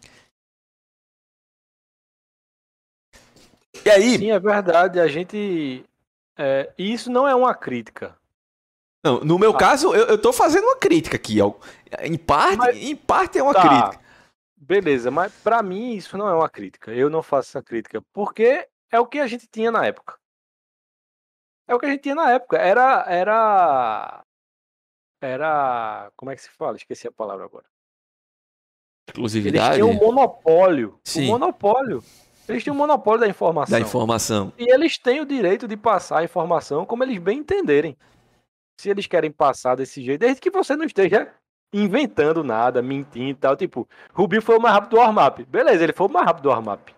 E 3.86 3.90
aí? 3.90 4.18
Sim, 4.18 4.32
é 4.32 4.40
verdade. 4.40 5.00
A 5.00 5.08
gente. 5.08 5.86
É, 6.38 6.74
isso 6.78 7.12
não 7.12 7.28
é 7.28 7.36
uma 7.36 7.54
crítica. 7.54 8.18
Não, 9.04 9.20
no 9.20 9.38
meu 9.38 9.52
ah. 9.52 9.58
caso, 9.58 9.94
eu, 9.94 10.08
eu 10.08 10.22
tô 10.22 10.34
fazendo 10.34 10.64
uma 10.64 10.78
crítica 10.78 11.16
aqui. 11.16 11.38
Em 12.02 12.18
parte, 12.18 12.58
mas, 12.58 12.76
em 12.76 12.96
parte 12.96 13.38
é 13.38 13.44
uma 13.44 13.54
tá, 13.54 13.62
crítica. 13.62 14.06
Beleza, 14.58 15.12
mas 15.12 15.32
para 15.44 15.62
mim 15.62 15.94
isso 15.94 16.18
não 16.18 16.28
é 16.28 16.34
uma 16.34 16.50
crítica. 16.50 16.92
Eu 16.92 17.10
não 17.10 17.22
faço 17.22 17.50
essa 17.50 17.64
crítica. 17.64 18.02
Porque 18.12 18.68
é 18.92 19.00
o 19.00 19.06
que 19.06 19.20
a 19.20 19.28
gente 19.28 19.48
tinha 19.48 19.72
na 19.72 19.86
época. 19.86 20.18
É 21.68 21.76
o 21.76 21.80
que 21.80 21.86
a 21.86 21.90
gente 21.90 22.02
tinha 22.02 22.16
na 22.16 22.32
época. 22.32 22.58
Era. 22.58 23.06
Era. 23.08 24.24
Era. 25.22 26.12
Como 26.16 26.32
é 26.32 26.36
que 26.36 26.42
se 26.42 26.50
fala? 26.50 26.76
Esqueci 26.76 27.08
a 27.08 27.12
palavra 27.12 27.46
agora. 27.46 27.66
Exclusividade? 29.08 29.80
Eles 29.80 29.88
tinham 29.88 29.90
um 29.90 30.06
monopólio. 30.06 31.00
Sim. 31.04 31.26
Um 31.26 31.32
monopólio. 31.32 32.04
Eles 32.48 32.64
têm 32.64 32.72
um 32.72 32.76
monopólio 32.76 33.22
da 33.22 33.28
informação. 33.28 33.72
Da 33.72 33.80
informação. 33.80 34.54
E 34.58 34.72
eles 34.72 34.98
têm 34.98 35.20
o 35.20 35.26
direito 35.26 35.68
de 35.68 35.76
passar 35.76 36.20
a 36.20 36.24
informação 36.24 36.86
como 36.86 37.04
eles 37.04 37.18
bem 37.18 37.40
entenderem 37.40 37.98
se 38.80 38.90
eles 38.90 39.08
querem 39.08 39.32
passar 39.32 39.76
desse 39.76 40.04
jeito, 40.04 40.20
desde 40.20 40.42
que 40.42 40.52
você 40.52 40.76
não 40.76 40.86
esteja 40.86 41.30
inventando 41.74 42.44
nada, 42.44 42.82
mentindo 42.82 43.30
e 43.30 43.36
tal. 43.36 43.56
Tipo, 43.56 43.88
Rubinho 44.14 44.42
foi 44.42 44.58
o 44.58 44.62
mais 44.62 44.76
rápido 44.76 44.92
do 44.92 44.98
warm-up. 44.98 45.44
Beleza, 45.46 45.84
ele 45.84 45.94
foi 45.94 46.08
o 46.08 46.12
mais 46.12 46.26
rápido 46.26 46.44
do 46.44 46.50
warm-up. 46.50 46.94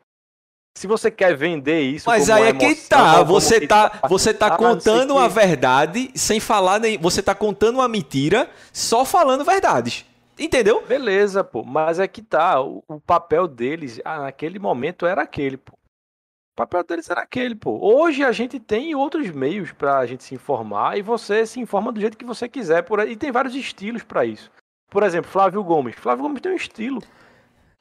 Se 0.77 0.85
você 0.85 1.09
quer 1.09 1.35
vender 1.35 1.81
isso, 1.81 2.07
mas 2.07 2.29
aí 2.29 2.49
é 2.49 2.53
que 2.53 2.75
tá, 2.75 3.23
você 3.23 3.65
tá, 3.65 3.99
você 4.07 4.31
tá 4.31 4.45
ah, 4.45 4.57
contando 4.57 5.17
a 5.17 5.27
verdade 5.27 6.11
sem 6.13 6.39
falar 6.39 6.79
nem, 6.79 6.99
você 6.99 7.23
tá 7.23 7.33
contando 7.33 7.77
uma 7.77 7.87
mentira 7.87 8.47
só 8.71 9.03
falando 9.03 9.43
verdades. 9.43 10.05
Entendeu? 10.39 10.85
Beleza, 10.85 11.43
pô, 11.43 11.63
mas 11.63 11.99
é 11.99 12.07
que 12.07 12.21
tá, 12.21 12.61
o, 12.61 12.83
o 12.87 12.99
papel 12.99 13.47
deles 13.47 13.99
ah, 14.05 14.21
naquele 14.21 14.59
momento 14.59 15.05
era 15.05 15.23
aquele, 15.23 15.57
pô. 15.57 15.73
O 15.73 16.55
papel 16.57 16.83
deles 16.83 17.09
era 17.09 17.21
aquele, 17.21 17.55
pô. 17.55 17.79
Hoje 17.81 18.23
a 18.23 18.31
gente 18.31 18.59
tem 18.59 18.95
outros 18.95 19.29
meios 19.29 19.71
para 19.71 19.97
a 19.97 20.05
gente 20.05 20.23
se 20.23 20.35
informar 20.35 20.97
e 20.97 21.01
você 21.01 21.45
se 21.45 21.59
informa 21.59 21.91
do 21.91 21.99
jeito 21.99 22.17
que 22.17 22.25
você 22.25 22.49
quiser. 22.49 22.81
Por 22.81 22.99
aí. 22.99 23.11
E 23.11 23.15
tem 23.15 23.31
vários 23.31 23.53
estilos 23.55 24.03
para 24.03 24.25
isso. 24.25 24.51
Por 24.89 25.03
exemplo, 25.03 25.29
Flávio 25.29 25.63
Gomes. 25.63 25.95
Flávio 25.95 26.23
Gomes 26.23 26.41
tem 26.41 26.51
um 26.51 26.55
estilo 26.55 26.99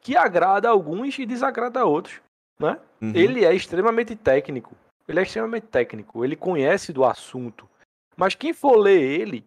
que 0.00 0.14
agrada 0.14 0.68
a 0.68 0.72
alguns 0.72 1.18
e 1.18 1.24
desagrada 1.24 1.80
a 1.80 1.84
outros. 1.84 2.20
Né? 2.58 2.78
Uhum. 3.00 3.12
Ele 3.14 3.44
é 3.44 3.54
extremamente 3.54 4.14
técnico. 4.14 4.76
Ele 5.08 5.20
é 5.20 5.22
extremamente 5.22 5.68
técnico. 5.68 6.22
Ele 6.22 6.36
conhece 6.36 6.92
do 6.92 7.04
assunto. 7.04 7.66
Mas 8.16 8.34
quem 8.34 8.52
for 8.52 8.76
ler 8.76 9.00
ele 9.00 9.46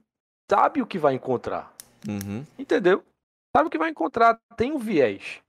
sabe 0.50 0.82
o 0.82 0.88
que 0.88 0.98
vai 0.98 1.13
encontrar. 1.13 1.72
Uhum. 2.07 2.45
Entendeu? 2.57 3.03
Sabe 3.55 3.67
o 3.67 3.69
que 3.69 3.77
vai 3.77 3.89
encontrar. 3.89 4.39
Tem 4.55 4.71
um 4.71 4.77
viés. 4.77 5.41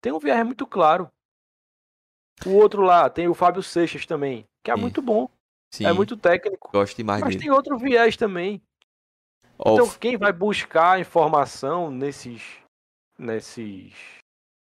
Tem 0.00 0.12
um 0.12 0.18
viés 0.18 0.44
muito 0.44 0.66
claro. 0.66 1.10
O 2.46 2.50
outro 2.50 2.82
lá, 2.82 3.08
tem 3.08 3.28
o 3.28 3.34
Fábio 3.34 3.62
Seixas 3.62 4.04
também, 4.06 4.44
que 4.64 4.70
é 4.70 4.74
Sim. 4.74 4.80
muito 4.80 5.00
bom. 5.00 5.24
É 5.24 5.76
Sim. 5.76 5.86
É 5.86 5.92
muito 5.92 6.16
técnico. 6.16 6.70
Gosto 6.72 6.96
demais 6.96 7.20
mas 7.20 7.30
dele. 7.30 7.42
Tem 7.42 7.52
outro 7.52 7.78
viés 7.78 8.16
também. 8.16 8.60
Então, 9.58 9.88
quem 10.00 10.16
vai 10.16 10.32
buscar 10.32 11.00
informação 11.00 11.90
nesses, 11.90 12.42
nesses 13.16 13.94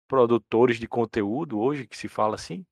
produtores 0.08 0.78
de 0.78 0.88
conteúdo 0.88 1.60
hoje, 1.60 1.88
que 1.88 1.98
se 1.98 2.10
fala 2.10 2.36
assim, 2.36 2.66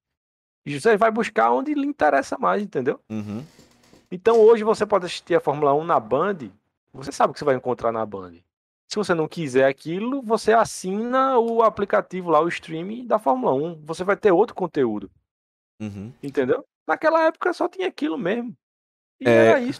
você 0.68 0.98
vai 0.98 1.10
buscar 1.10 1.52
onde 1.52 1.74
lhe 1.74 1.88
interessa 1.88 2.38
mais, 2.38 2.62
entendeu? 2.62 3.00
Uhum. 3.10 3.44
Então, 4.12 4.40
hoje 4.40 4.64
você 4.64 4.86
pode 4.86 5.06
assistir 5.06 5.36
a 5.36 5.40
Fórmula 5.40 5.74
1 5.74 5.86
na 5.86 6.00
Band, 6.00 6.38
você 6.92 7.12
sabe 7.12 7.32
o 7.32 7.34
que 7.34 7.40
você 7.40 7.46
vai 7.46 7.56
encontrar 7.56 7.92
na 7.92 8.06
Band. 8.06 8.34
Se 8.90 8.96
você 8.96 9.14
não 9.14 9.28
quiser 9.28 9.66
aquilo, 9.66 10.20
você 10.24 10.52
assina 10.52 11.38
o 11.38 11.62
aplicativo 11.62 12.32
lá, 12.32 12.42
o 12.42 12.48
streaming 12.48 13.06
da 13.06 13.20
Fórmula 13.20 13.54
1. 13.54 13.86
Você 13.86 14.04
vai 14.04 14.18
ter 14.18 14.32
outro 14.32 14.56
conteúdo. 14.56 15.12
Uhum. 15.80 16.12
Entendeu? 16.24 16.66
Naquela 16.88 17.24
época 17.26 17.54
só 17.54 17.70
tinha 17.70 17.88
aquilo 17.88 18.18
mesmo. 18.18 18.58
E 19.20 19.30
é... 19.30 19.32
era 19.32 19.60
isso. 19.60 19.80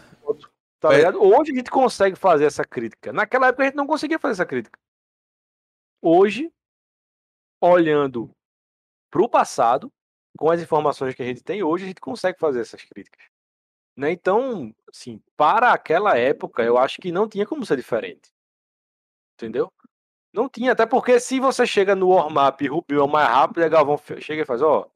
Tá 0.78 0.94
é... 0.94 1.10
Hoje 1.10 1.50
a 1.50 1.54
gente 1.56 1.72
consegue 1.72 2.14
fazer 2.14 2.44
essa 2.44 2.64
crítica. 2.64 3.12
Naquela 3.12 3.48
época 3.48 3.64
a 3.64 3.66
gente 3.66 3.74
não 3.74 3.86
conseguia 3.86 4.16
fazer 4.16 4.34
essa 4.34 4.46
crítica. 4.46 4.78
Hoje, 6.00 6.48
olhando 7.60 8.30
para 9.10 9.22
o 9.22 9.28
passado, 9.28 9.92
com 10.38 10.52
as 10.52 10.62
informações 10.62 11.16
que 11.16 11.22
a 11.22 11.26
gente 11.26 11.42
tem 11.42 11.64
hoje, 11.64 11.82
a 11.82 11.88
gente 11.88 12.00
consegue 12.00 12.38
fazer 12.38 12.60
essas 12.60 12.84
críticas. 12.84 13.24
Né? 13.96 14.12
Então, 14.12 14.72
assim, 14.88 15.20
para 15.36 15.72
aquela 15.72 16.16
época, 16.16 16.62
eu 16.62 16.78
acho 16.78 17.00
que 17.00 17.10
não 17.10 17.28
tinha 17.28 17.44
como 17.44 17.66
ser 17.66 17.76
diferente. 17.76 18.30
Entendeu? 19.40 19.72
Não 20.32 20.48
tinha, 20.48 20.72
até 20.72 20.84
porque 20.86 21.18
se 21.18 21.40
você 21.40 21.66
chega 21.66 21.96
no 21.96 22.10
warm-up 22.10 22.62
e 22.62 22.68
Rubio 22.68 23.00
é 23.00 23.02
o 23.02 23.08
mais 23.08 23.26
rápido, 23.26 23.62
aí 23.62 23.68
Galvão 23.68 23.98
chega 24.20 24.42
e 24.42 24.44
faz, 24.44 24.60
ó, 24.60 24.86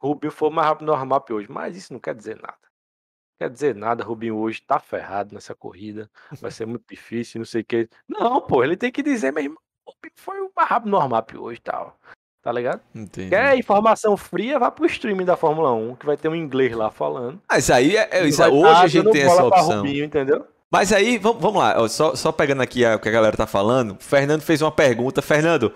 Rubio 0.00 0.30
foi 0.30 0.48
o 0.48 0.52
mais 0.52 0.68
rápido 0.68 0.86
no 0.86 0.92
warm-up 0.92 1.32
hoje. 1.32 1.50
Mas 1.50 1.76
isso 1.76 1.92
não 1.92 2.00
quer 2.00 2.14
dizer 2.14 2.36
nada. 2.36 2.56
Não 2.62 3.46
quer 3.46 3.50
dizer 3.50 3.74
nada, 3.74 4.04
Rubinho 4.04 4.36
hoje 4.36 4.62
tá 4.62 4.78
ferrado 4.78 5.34
nessa 5.34 5.54
corrida, 5.54 6.10
vai 6.40 6.50
ser 6.50 6.66
muito 6.66 6.84
difícil, 6.88 7.40
não 7.40 7.44
sei 7.44 7.62
o 7.62 7.64
que. 7.64 7.88
Não, 8.08 8.40
pô, 8.40 8.64
ele 8.64 8.76
tem 8.76 8.90
que 8.90 9.02
dizer 9.02 9.32
mesmo, 9.32 9.58
Rubinho 9.86 10.14
foi 10.16 10.40
o 10.40 10.50
mais 10.56 10.68
rápido 10.68 10.90
no 10.90 10.96
warm-up 10.96 11.36
hoje 11.36 11.58
e 11.58 11.62
tal. 11.62 11.98
Tá 12.40 12.52
ligado? 12.52 12.80
Entendi. 12.94 13.30
Quer 13.30 13.58
informação 13.58 14.16
fria, 14.16 14.58
vá 14.58 14.70
pro 14.70 14.86
streaming 14.86 15.24
da 15.24 15.36
Fórmula 15.36 15.72
1, 15.72 15.96
que 15.96 16.06
vai 16.06 16.16
ter 16.16 16.28
um 16.28 16.34
inglês 16.34 16.74
lá 16.74 16.90
falando. 16.90 17.42
Mas 17.50 17.68
aí, 17.68 17.96
é, 17.96 18.08
é, 18.10 18.22
hoje 18.22 18.42
a 18.42 18.86
gente 18.86 19.10
tem 19.10 19.22
essa 19.22 19.44
opção. 19.44 19.78
Rubinho, 19.78 20.04
entendeu? 20.04 20.46
Mas 20.70 20.92
aí, 20.92 21.16
vamos, 21.16 21.54
lá, 21.54 21.88
só, 21.88 22.14
só 22.14 22.30
pegando 22.30 22.60
aqui 22.60 22.84
o 22.84 22.98
que 22.98 23.08
a 23.08 23.12
galera 23.12 23.36
tá 23.36 23.46
falando, 23.46 23.96
Fernando 24.00 24.42
fez 24.42 24.60
uma 24.60 24.70
pergunta. 24.70 25.22
Fernando, 25.22 25.72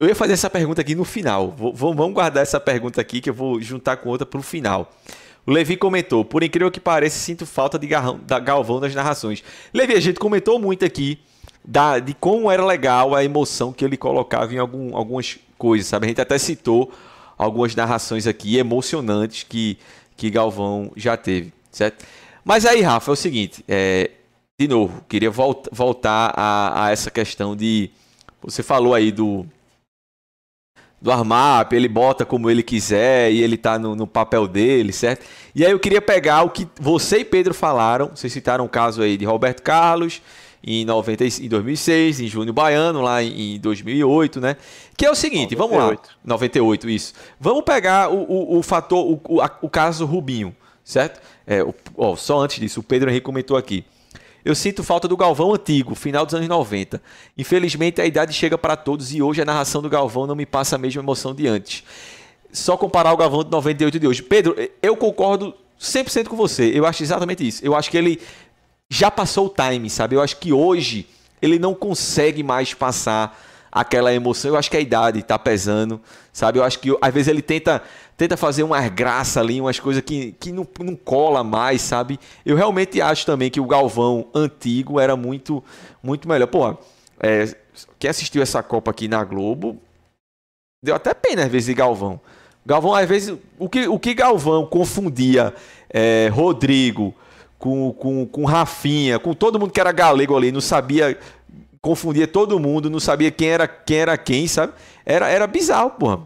eu 0.00 0.08
ia 0.08 0.14
fazer 0.14 0.32
essa 0.32 0.48
pergunta 0.48 0.80
aqui 0.80 0.94
no 0.94 1.04
final. 1.04 1.54
Vamos 1.74 2.12
guardar 2.12 2.42
essa 2.42 2.58
pergunta 2.58 3.00
aqui 3.00 3.20
que 3.20 3.28
eu 3.30 3.34
vou 3.34 3.60
juntar 3.60 3.98
com 3.98 4.08
outra 4.08 4.26
pro 4.26 4.42
final. 4.42 4.90
O 5.46 5.50
Levi 5.52 5.76
comentou: 5.76 6.24
por 6.24 6.42
incrível 6.42 6.70
que 6.70 6.80
pareça, 6.80 7.18
sinto 7.18 7.46
falta 7.46 7.78
de 7.78 7.86
garrão, 7.86 8.18
da 8.26 8.38
Galvão 8.38 8.80
nas 8.80 8.94
narrações. 8.94 9.44
Levi, 9.72 9.94
a 9.94 10.00
gente 10.00 10.18
comentou 10.18 10.58
muito 10.58 10.84
aqui 10.84 11.18
da, 11.64 11.98
de 11.98 12.14
como 12.14 12.50
era 12.50 12.64
legal 12.64 13.14
a 13.14 13.24
emoção 13.24 13.72
que 13.72 13.84
ele 13.84 13.96
colocava 13.96 14.54
em 14.54 14.58
algum, 14.58 14.96
algumas 14.96 15.38
coisas, 15.58 15.86
sabe? 15.86 16.06
A 16.06 16.08
gente 16.08 16.20
até 16.20 16.38
citou 16.38 16.90
algumas 17.36 17.74
narrações 17.74 18.26
aqui 18.26 18.56
emocionantes 18.56 19.42
que, 19.42 19.78
que 20.16 20.30
Galvão 20.30 20.90
já 20.96 21.16
teve, 21.16 21.52
certo? 21.70 22.04
Mas 22.46 22.64
aí, 22.64 22.80
Rafa, 22.80 23.10
é 23.10 23.12
o 23.12 23.16
seguinte, 23.16 23.64
é, 23.66 24.08
de 24.56 24.68
novo, 24.68 25.04
queria 25.08 25.32
volt, 25.32 25.66
voltar 25.72 26.32
a, 26.36 26.84
a, 26.84 26.90
essa 26.92 27.10
questão 27.10 27.56
de. 27.56 27.90
Você 28.40 28.62
falou 28.62 28.94
aí 28.94 29.10
do. 29.10 29.44
Do 31.02 31.10
Armap, 31.10 31.72
ele 31.72 31.88
bota 31.88 32.24
como 32.24 32.48
ele 32.48 32.62
quiser 32.62 33.32
e 33.32 33.42
ele 33.42 33.56
tá 33.56 33.80
no, 33.80 33.96
no, 33.96 34.06
papel 34.06 34.46
dele, 34.46 34.92
certo? 34.92 35.26
E 35.56 35.64
aí 35.64 35.72
eu 35.72 35.78
queria 35.78 36.00
pegar 36.00 36.42
o 36.42 36.50
que 36.50 36.68
você 36.80 37.18
e 37.18 37.24
Pedro 37.24 37.52
falaram. 37.52 38.12
Vocês 38.14 38.32
citaram 38.32 38.64
o 38.64 38.68
caso 38.68 39.02
aí 39.02 39.16
de 39.16 39.24
Roberto 39.24 39.62
Carlos 39.62 40.22
em, 40.64 40.84
90, 40.84 41.24
em 41.24 41.48
2006, 41.48 42.20
em 42.20 42.28
Júnior 42.28 42.54
Baiano, 42.54 43.02
lá 43.02 43.22
em, 43.22 43.56
em 43.56 43.60
2008, 43.60 44.40
né? 44.40 44.56
Que 44.96 45.04
é 45.04 45.10
o 45.10 45.16
seguinte, 45.16 45.56
98. 45.56 45.58
vamos 45.58 45.76
lá. 45.76 46.14
98, 46.24 46.88
isso. 46.88 47.12
Vamos 47.40 47.64
pegar 47.64 48.08
o, 48.08 48.22
o, 48.22 48.58
o 48.58 48.62
fator, 48.62 49.04
o, 49.04 49.20
o, 49.28 49.42
o 49.62 49.68
caso 49.68 50.06
Rubinho 50.06 50.54
certo? 50.86 51.20
É, 51.46 51.64
ó, 51.96 52.16
só 52.16 52.40
antes 52.40 52.58
disso, 52.58 52.80
o 52.80 52.82
Pedro 52.82 53.08
Henrique 53.08 53.24
comentou 53.24 53.56
aqui. 53.56 53.84
Eu 54.44 54.54
sinto 54.54 54.84
falta 54.84 55.08
do 55.08 55.16
Galvão 55.16 55.52
antigo, 55.52 55.94
final 55.94 56.24
dos 56.24 56.34
anos 56.34 56.46
90. 56.46 57.02
Infelizmente 57.36 58.00
a 58.00 58.06
idade 58.06 58.32
chega 58.32 58.56
para 58.56 58.76
todos 58.76 59.12
e 59.12 59.20
hoje 59.20 59.42
a 59.42 59.44
narração 59.44 59.82
do 59.82 59.88
Galvão 59.88 60.26
não 60.26 60.36
me 60.36 60.46
passa 60.46 60.76
a 60.76 60.78
mesma 60.78 61.02
emoção 61.02 61.34
de 61.34 61.48
antes. 61.48 61.82
só 62.52 62.76
comparar 62.76 63.12
o 63.12 63.16
Galvão 63.16 63.42
de 63.42 63.50
98 63.50 63.98
de 63.98 64.06
hoje. 64.06 64.22
Pedro, 64.22 64.54
eu 64.80 64.96
concordo 64.96 65.52
100% 65.80 66.28
com 66.28 66.36
você. 66.36 66.70
Eu 66.72 66.86
acho 66.86 67.02
exatamente 67.02 67.46
isso. 67.46 67.64
Eu 67.64 67.74
acho 67.74 67.90
que 67.90 67.96
ele 67.96 68.20
já 68.88 69.10
passou 69.10 69.46
o 69.46 69.48
time, 69.48 69.90
sabe? 69.90 70.14
Eu 70.14 70.22
acho 70.22 70.36
que 70.36 70.52
hoje 70.52 71.08
ele 71.42 71.58
não 71.58 71.74
consegue 71.74 72.42
mais 72.42 72.72
passar 72.72 73.36
aquela 73.76 74.12
emoção. 74.14 74.52
Eu 74.52 74.56
acho 74.56 74.70
que 74.70 74.76
a 74.78 74.80
idade 74.80 75.22
tá 75.22 75.38
pesando, 75.38 76.00
sabe? 76.32 76.58
Eu 76.58 76.64
acho 76.64 76.78
que 76.78 76.96
às 76.98 77.12
vezes 77.12 77.28
ele 77.28 77.42
tenta 77.42 77.82
tenta 78.16 78.34
fazer 78.34 78.62
umas 78.62 78.88
graça 78.88 79.38
ali, 79.40 79.60
umas 79.60 79.78
coisas 79.78 80.02
que, 80.02 80.32
que 80.40 80.50
não, 80.50 80.66
não 80.80 80.96
cola 80.96 81.44
mais, 81.44 81.82
sabe? 81.82 82.18
Eu 82.46 82.56
realmente 82.56 83.02
acho 83.02 83.26
também 83.26 83.50
que 83.50 83.60
o 83.60 83.66
Galvão 83.66 84.28
antigo 84.34 84.98
era 84.98 85.14
muito 85.14 85.62
muito 86.02 86.26
melhor. 86.26 86.46
Pô, 86.46 86.74
é, 87.20 87.54
quem 87.98 88.08
assistiu 88.08 88.40
essa 88.40 88.62
Copa 88.62 88.90
aqui 88.90 89.08
na 89.08 89.22
Globo, 89.22 89.76
deu 90.82 90.94
até 90.94 91.12
pena 91.12 91.44
às 91.44 91.50
vezes 91.50 91.66
de 91.66 91.74
Galvão. 91.74 92.18
Galvão, 92.64 92.94
às 92.94 93.06
vezes, 93.06 93.36
o 93.58 93.68
que, 93.68 93.86
o 93.86 93.98
que 93.98 94.14
Galvão 94.14 94.66
confundia 94.66 95.54
é, 95.90 96.28
Rodrigo 96.32 97.14
com, 97.58 97.92
com, 97.92 98.26
com 98.26 98.44
Rafinha, 98.44 99.18
com 99.18 99.34
todo 99.34 99.60
mundo 99.60 99.70
que 99.70 99.80
era 99.80 99.92
galego 99.92 100.36
ali, 100.36 100.50
não 100.50 100.60
sabia 100.60 101.16
confundia 101.86 102.26
todo 102.26 102.58
mundo, 102.58 102.90
não 102.90 102.98
sabia 102.98 103.30
quem 103.30 103.48
era 103.48 103.68
quem, 103.68 103.98
era 103.98 104.18
quem 104.18 104.48
sabe? 104.48 104.72
Era, 105.04 105.28
era 105.28 105.46
bizarro, 105.46 105.90
porra. 105.90 106.20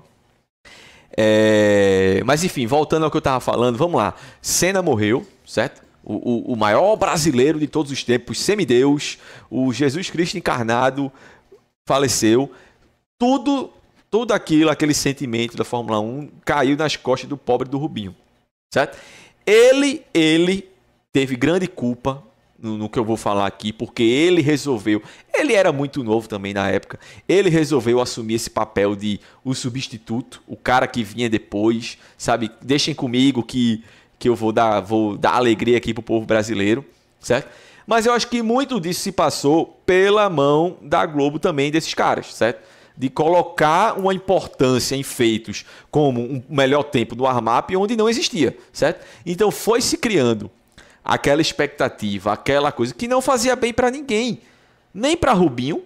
É... 1.14 2.22
Mas 2.24 2.42
enfim, 2.42 2.66
voltando 2.66 3.04
ao 3.04 3.10
que 3.10 3.16
eu 3.18 3.20
tava 3.20 3.40
falando, 3.40 3.76
vamos 3.76 4.00
lá. 4.00 4.14
Senna 4.40 4.80
morreu, 4.80 5.26
certo? 5.46 5.82
O, 6.02 6.14
o, 6.14 6.52
o 6.54 6.56
maior 6.56 6.96
brasileiro 6.96 7.58
de 7.58 7.66
todos 7.66 7.92
os 7.92 8.02
tempos, 8.02 8.40
semideus, 8.40 9.18
o 9.50 9.70
Jesus 9.70 10.08
Cristo 10.08 10.38
encarnado, 10.38 11.12
faleceu. 11.86 12.50
Tudo, 13.18 13.70
tudo 14.10 14.32
aquilo, 14.32 14.70
aquele 14.70 14.94
sentimento 14.94 15.58
da 15.58 15.64
Fórmula 15.64 16.00
1 16.00 16.30
caiu 16.42 16.74
nas 16.74 16.96
costas 16.96 17.28
do 17.28 17.36
pobre 17.36 17.68
do 17.68 17.76
Rubinho, 17.76 18.16
certo? 18.72 18.96
Ele, 19.44 20.02
ele 20.14 20.66
teve 21.12 21.36
grande 21.36 21.66
culpa 21.66 22.22
no, 22.62 22.76
no, 22.76 22.88
que 22.88 22.98
eu 22.98 23.04
vou 23.04 23.16
falar 23.16 23.46
aqui, 23.46 23.72
porque 23.72 24.02
ele 24.02 24.42
resolveu. 24.42 25.02
Ele 25.32 25.54
era 25.54 25.72
muito 25.72 26.04
novo 26.04 26.28
também 26.28 26.52
na 26.52 26.68
época. 26.68 26.98
Ele 27.28 27.48
resolveu 27.48 28.00
assumir 28.00 28.34
esse 28.34 28.50
papel 28.50 28.94
de 28.94 29.20
o 29.44 29.54
substituto, 29.54 30.42
o 30.46 30.56
cara 30.56 30.86
que 30.86 31.02
vinha 31.02 31.28
depois, 31.28 31.98
sabe? 32.18 32.50
Deixem 32.60 32.94
comigo 32.94 33.42
que, 33.42 33.82
que 34.18 34.28
eu 34.28 34.36
vou 34.36 34.52
dar, 34.52 34.80
vou 34.80 35.16
dar 35.16 35.34
alegria 35.34 35.78
aqui 35.78 35.94
pro 35.94 36.02
povo 36.02 36.26
brasileiro, 36.26 36.84
certo? 37.18 37.48
Mas 37.86 38.06
eu 38.06 38.12
acho 38.12 38.28
que 38.28 38.42
muito 38.42 38.80
disso 38.80 39.00
se 39.00 39.10
passou 39.10 39.80
pela 39.84 40.28
mão 40.30 40.76
da 40.82 41.04
Globo 41.06 41.38
também 41.38 41.70
desses 41.70 41.94
caras, 41.94 42.34
certo? 42.34 42.62
De 42.96 43.08
colocar 43.08 43.98
uma 43.98 44.12
importância 44.12 44.94
em 44.94 45.02
feitos 45.02 45.64
como 45.90 46.20
um 46.20 46.42
melhor 46.48 46.84
tempo 46.84 47.16
no 47.16 47.26
Armap 47.26 47.70
onde 47.74 47.96
não 47.96 48.08
existia, 48.08 48.56
certo? 48.72 49.04
Então 49.24 49.50
foi 49.50 49.80
se 49.80 49.96
criando 49.96 50.50
aquela 51.04 51.40
expectativa, 51.40 52.32
aquela 52.32 52.70
coisa 52.70 52.94
que 52.94 53.08
não 53.08 53.20
fazia 53.20 53.56
bem 53.56 53.72
para 53.72 53.90
ninguém, 53.90 54.40
nem 54.92 55.16
para 55.16 55.32
Rubinho, 55.32 55.82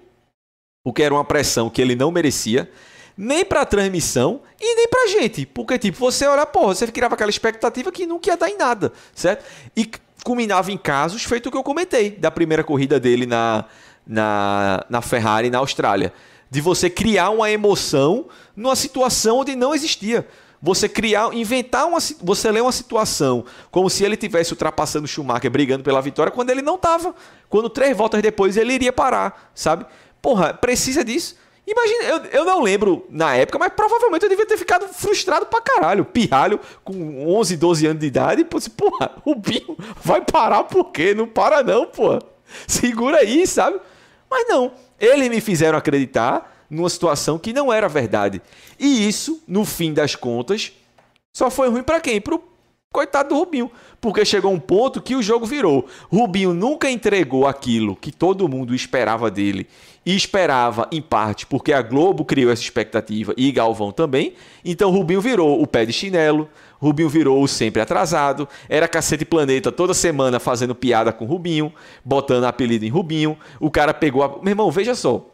porque 0.83 1.03
era 1.03 1.15
uma 1.15 1.25
pressão 1.25 1.71
que 1.71 1.81
ele 1.81 1.95
não 1.95 2.11
merecia, 2.11 2.71
nem 3.17 3.45
para 3.45 3.63
a 3.63 3.67
transmissão 3.67 4.43
e 4.61 4.75
nem 4.75 4.89
para 4.89 5.09
gente, 5.09 5.47
porque 5.47 5.79
tipo, 5.79 5.99
você 5.99 6.27
olha, 6.27 6.45
porra, 6.45 6.75
você 6.75 6.87
criava 6.89 7.15
aquela 7.15 7.31
expectativa 7.31 7.93
que 7.93 8.07
nunca 8.07 8.31
ia 8.31 8.37
dar 8.37 8.51
em 8.51 8.59
nada, 8.59 8.93
certo? 9.15 9.45
E 9.77 9.89
culminava 10.25 10.73
em 10.73 10.77
casos 10.79 11.23
feito 11.25 11.49
o 11.49 11.53
que 11.53 11.57
eu 11.57 11.63
comentei 11.63 12.11
da 12.11 12.31
primeira 12.31 12.65
corrida 12.65 12.99
dele 12.99 13.27
na, 13.27 13.67
na, 14.07 14.85
na 14.89 15.01
Ferrari 15.01 15.49
na 15.49 15.59
Austrália, 15.59 16.13
de 16.51 16.61
você 16.61 16.91
criar 16.91 17.31
uma 17.31 17.51
emoção 17.51 18.27
numa 18.57 18.77
situação 18.77 19.39
onde 19.39 19.55
não 19.55 19.75
existia 19.75 20.27
você 20.65 20.89
criar, 20.89 21.35
inventar 21.35 21.87
uma, 21.87 21.99
você 22.23 22.51
ler 22.51 22.63
uma 22.63 22.73
situação 22.73 23.45
como 23.71 23.91
se 23.91 24.03
ele 24.03 24.17
tivesse 24.17 24.51
ultrapassando 24.51 25.05
o 25.05 25.09
Schumacher 25.09 25.51
brigando 25.51 25.85
pela 25.85 26.01
vitória 26.01 26.33
quando 26.33 26.49
ele 26.49 26.63
não 26.63 26.77
estava. 26.77 27.15
Quando 27.51 27.69
três 27.69 27.95
voltas 27.95 28.23
depois 28.23 28.57
ele 28.57 28.73
iria 28.73 28.91
parar, 28.91 29.51
sabe? 29.55 29.85
Porra, 30.23 30.55
precisa 30.55 31.05
disso. 31.05 31.37
Imagina, 31.67 32.05
eu, 32.05 32.25
eu 32.41 32.45
não 32.47 32.63
lembro 32.63 33.07
na 33.11 33.37
época, 33.37 33.59
mas 33.59 33.75
provavelmente 33.75 34.23
eu 34.23 34.29
devia 34.31 34.47
ter 34.47 34.57
ficado 34.57 34.89
frustrado 34.89 35.45
pra 35.45 35.61
caralho. 35.61 36.03
Pirralho 36.03 36.59
com 36.83 37.29
11, 37.37 37.59
12 37.59 37.87
anos 37.87 38.01
de 38.01 38.07
idade. 38.07 38.41
E, 38.41 38.71
porra, 38.71 39.11
o 39.23 39.35
Binho 39.35 39.77
vai 40.03 40.23
parar 40.23 40.65
por 40.65 40.93
quê? 40.93 41.13
Não 41.13 41.27
para 41.27 41.63
não, 41.63 41.85
porra. 41.85 42.21
Segura 42.67 43.19
aí, 43.19 43.47
sabe? 43.47 43.79
Mas 44.31 44.49
não. 44.49 44.73
Eles 44.99 45.29
me 45.29 45.43
fizeram 45.43 45.77
acreditar 45.77 46.54
numa 46.69 46.89
situação 46.89 47.39
que 47.39 47.53
não 47.53 47.73
era 47.73 47.89
verdade. 47.89 48.41
E 48.79 49.09
isso, 49.09 49.43
no 49.47 49.65
fim 49.65 49.93
das 49.93 50.15
contas, 50.15 50.73
só 51.33 51.51
foi 51.51 51.69
ruim 51.69 51.83
para 51.83 52.01
quem? 52.01 52.21
Pro 52.21 52.43
coitado 52.95 53.31
do 53.31 53.35
Rubinho. 53.35 53.71
Porque 54.01 54.25
chegou 54.25 54.53
um 54.53 54.61
ponto 54.61 55.03
que 55.03 55.17
o 55.17 55.23
jogo 55.23 55.45
virou. 55.45 55.87
Rubinho 56.09 56.55
nunca 56.55 56.89
entregou 56.89 57.47
aquilo 57.47 57.97
que 57.97 58.13
todo 58.13 58.49
mundo 58.49 58.73
esperava 58.73 59.29
dele. 59.31 59.67
E 60.07 60.15
esperava, 60.15 60.87
em 60.93 61.01
parte, 61.01 61.47
porque 61.47 61.73
a 61.73 61.81
Globo 61.81 62.25
criou 62.27 62.53
essa 62.53 62.63
expectativa 62.63 63.33
e 63.37 63.51
Galvão 63.51 63.91
também. 63.91 64.35
Então 64.65 64.91
Rubinho 64.91 65.21
virou 65.21 65.61
o 65.61 65.67
pé 65.67 65.85
de 65.85 65.93
chinelo. 65.93 66.49
Rubinho 66.79 67.09
virou 67.09 67.43
o 67.43 67.49
sempre 67.49 67.81
atrasado. 67.81 68.47
Era 68.69 68.87
cacete 68.87 69.25
planeta 69.25 69.73
toda 69.73 69.95
semana 69.95 70.39
fazendo 70.39 70.75
piada 70.75 71.13
com 71.13 71.25
Rubinho, 71.25 71.73
botando 72.05 72.45
apelido 72.45 72.85
em 72.85 72.91
Rubinho. 72.91 73.37
O 73.59 73.71
cara 73.71 73.95
pegou 73.95 74.23
a. 74.23 74.29
Meu 74.29 74.51
irmão, 74.51 74.71
veja 74.71 74.95
só. 74.95 75.34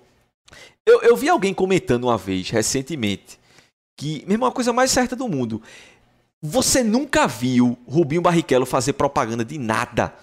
Eu, 0.86 1.02
eu 1.02 1.16
vi 1.16 1.28
alguém 1.28 1.52
comentando 1.52 2.04
uma 2.04 2.16
vez, 2.16 2.50
recentemente, 2.50 3.38
que, 3.96 4.24
mesmo 4.26 4.46
a 4.46 4.52
coisa 4.52 4.72
mais 4.72 4.90
certa 4.90 5.14
do 5.14 5.28
mundo, 5.28 5.62
você 6.42 6.82
nunca 6.82 7.26
viu 7.26 7.78
Rubinho 7.86 8.22
Barrichello 8.22 8.64
fazer 8.64 8.94
propaganda 8.94 9.44
de 9.44 9.58
nada. 9.58 10.14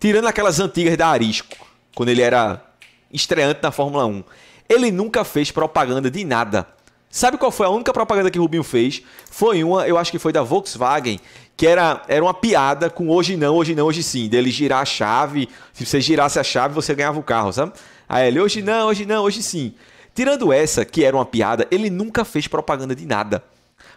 Tirando 0.00 0.26
aquelas 0.26 0.58
antigas 0.58 0.96
da 0.96 1.08
Arisco, 1.08 1.56
quando 1.94 2.08
ele 2.08 2.22
era 2.22 2.64
estreante 3.12 3.60
na 3.62 3.70
Fórmula 3.70 4.06
1. 4.06 4.24
Ele 4.68 4.90
nunca 4.90 5.24
fez 5.24 5.50
propaganda 5.50 6.10
de 6.10 6.24
nada. 6.24 6.66
Sabe 7.10 7.36
qual 7.36 7.50
foi 7.50 7.66
a 7.66 7.70
única 7.70 7.92
propaganda 7.92 8.30
que 8.30 8.38
Rubinho 8.38 8.62
fez? 8.62 9.02
Foi 9.30 9.62
uma, 9.62 9.86
eu 9.86 9.98
acho 9.98 10.10
que 10.10 10.18
foi 10.18 10.32
da 10.32 10.42
Volkswagen, 10.42 11.20
que 11.54 11.66
era, 11.66 12.02
era 12.08 12.24
uma 12.24 12.32
piada 12.32 12.88
com 12.88 13.10
hoje 13.10 13.36
não, 13.36 13.54
hoje 13.54 13.74
não, 13.74 13.86
hoje 13.86 14.02
sim. 14.02 14.28
Dele 14.28 14.50
girar 14.50 14.80
a 14.80 14.84
chave. 14.86 15.46
Se 15.74 15.84
você 15.84 16.00
girasse 16.00 16.38
a 16.38 16.42
chave, 16.42 16.74
você 16.74 16.94
ganhava 16.94 17.20
o 17.20 17.22
carro, 17.22 17.52
sabe? 17.52 17.72
Aí 18.12 18.28
ele, 18.28 18.38
hoje 18.38 18.60
não, 18.60 18.88
hoje 18.88 19.06
não, 19.06 19.24
hoje 19.24 19.42
sim. 19.42 19.72
Tirando 20.14 20.52
essa, 20.52 20.84
que 20.84 21.02
era 21.02 21.16
uma 21.16 21.24
piada, 21.24 21.66
ele 21.70 21.88
nunca 21.88 22.26
fez 22.26 22.46
propaganda 22.46 22.94
de 22.94 23.06
nada. 23.06 23.42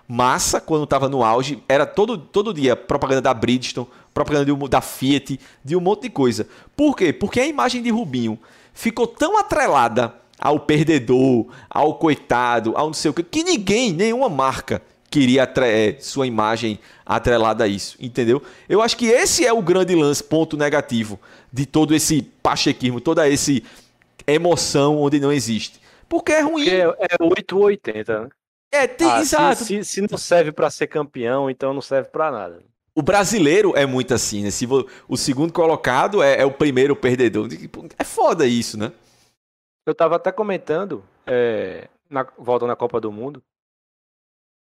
Massa, 0.07 0.61
quando 0.61 0.85
estava 0.85 1.09
no 1.09 1.21
auge, 1.21 1.61
era 1.67 1.85
todo, 1.85 2.17
todo 2.17 2.53
dia 2.53 2.77
propaganda 2.77 3.21
da 3.21 3.33
Bridgestone, 3.33 3.89
propaganda 4.13 4.45
de, 4.45 4.69
da 4.69 4.79
Fiat, 4.79 5.37
de 5.61 5.75
um 5.75 5.81
monte 5.81 6.03
de 6.03 6.11
coisa. 6.11 6.47
Por 6.77 6.95
quê? 6.95 7.11
Porque 7.11 7.41
a 7.41 7.45
imagem 7.45 7.83
de 7.83 7.89
Rubinho 7.89 8.39
ficou 8.73 9.05
tão 9.05 9.37
atrelada 9.37 10.13
ao 10.39 10.61
perdedor, 10.61 11.47
ao 11.69 11.95
coitado, 11.95 12.71
ao 12.77 12.87
não 12.87 12.93
sei 12.93 13.11
o 13.11 13.13
que, 13.13 13.21
que 13.21 13.43
ninguém, 13.43 13.91
nenhuma 13.91 14.29
marca 14.29 14.81
queria 15.09 15.49
é, 15.57 15.97
sua 15.99 16.25
imagem 16.25 16.79
atrelada 17.05 17.65
a 17.65 17.67
isso, 17.67 17.97
entendeu? 17.99 18.41
Eu 18.67 18.81
acho 18.81 18.95
que 18.95 19.07
esse 19.07 19.45
é 19.45 19.51
o 19.51 19.61
grande 19.61 19.93
lance, 19.93 20.23
ponto 20.23 20.55
negativo 20.55 21.19
de 21.51 21.65
todo 21.65 21.93
esse 21.93 22.21
pachequismo, 22.41 23.01
toda 23.01 23.29
essa 23.29 23.61
emoção 24.27 24.97
onde 24.97 25.19
não 25.19 25.31
existe. 25.31 25.79
Porque 26.07 26.31
é 26.31 26.41
ruim. 26.41 26.65
Porque 26.65 26.71
é 26.71 27.23
8 27.23 27.57
ou 27.57 27.63
80, 27.63 28.19
né? 28.21 28.29
É, 28.71 28.87
tem, 28.87 29.09
ah, 29.09 29.21
exato. 29.21 29.63
Se, 29.63 29.83
se, 29.83 29.85
se, 29.85 30.01
não 30.01 30.17
serve 30.17 30.51
para 30.51 30.69
ser 30.69 30.87
campeão, 30.87 31.49
então 31.49 31.73
não 31.73 31.81
serve 31.81 32.09
para 32.09 32.31
nada. 32.31 32.63
O 32.93 33.01
brasileiro 33.01 33.75
é 33.75 33.85
muito 33.85 34.13
assim, 34.13 34.43
né? 34.43 34.51
Se 34.51 34.67
o 35.07 35.17
segundo 35.17 35.51
colocado 35.51 36.21
é, 36.23 36.41
é, 36.41 36.45
o 36.45 36.51
primeiro 36.51 36.95
perdedor. 36.95 37.47
É 37.97 38.03
foda 38.03 38.45
isso, 38.45 38.77
né? 38.77 38.91
Eu 39.85 39.93
tava 39.93 40.15
até 40.15 40.31
comentando, 40.31 41.03
é, 41.25 41.89
na 42.09 42.23
volta 42.37 42.65
na 42.65 42.75
Copa 42.75 42.99
do 42.99 43.11
Mundo, 43.11 43.43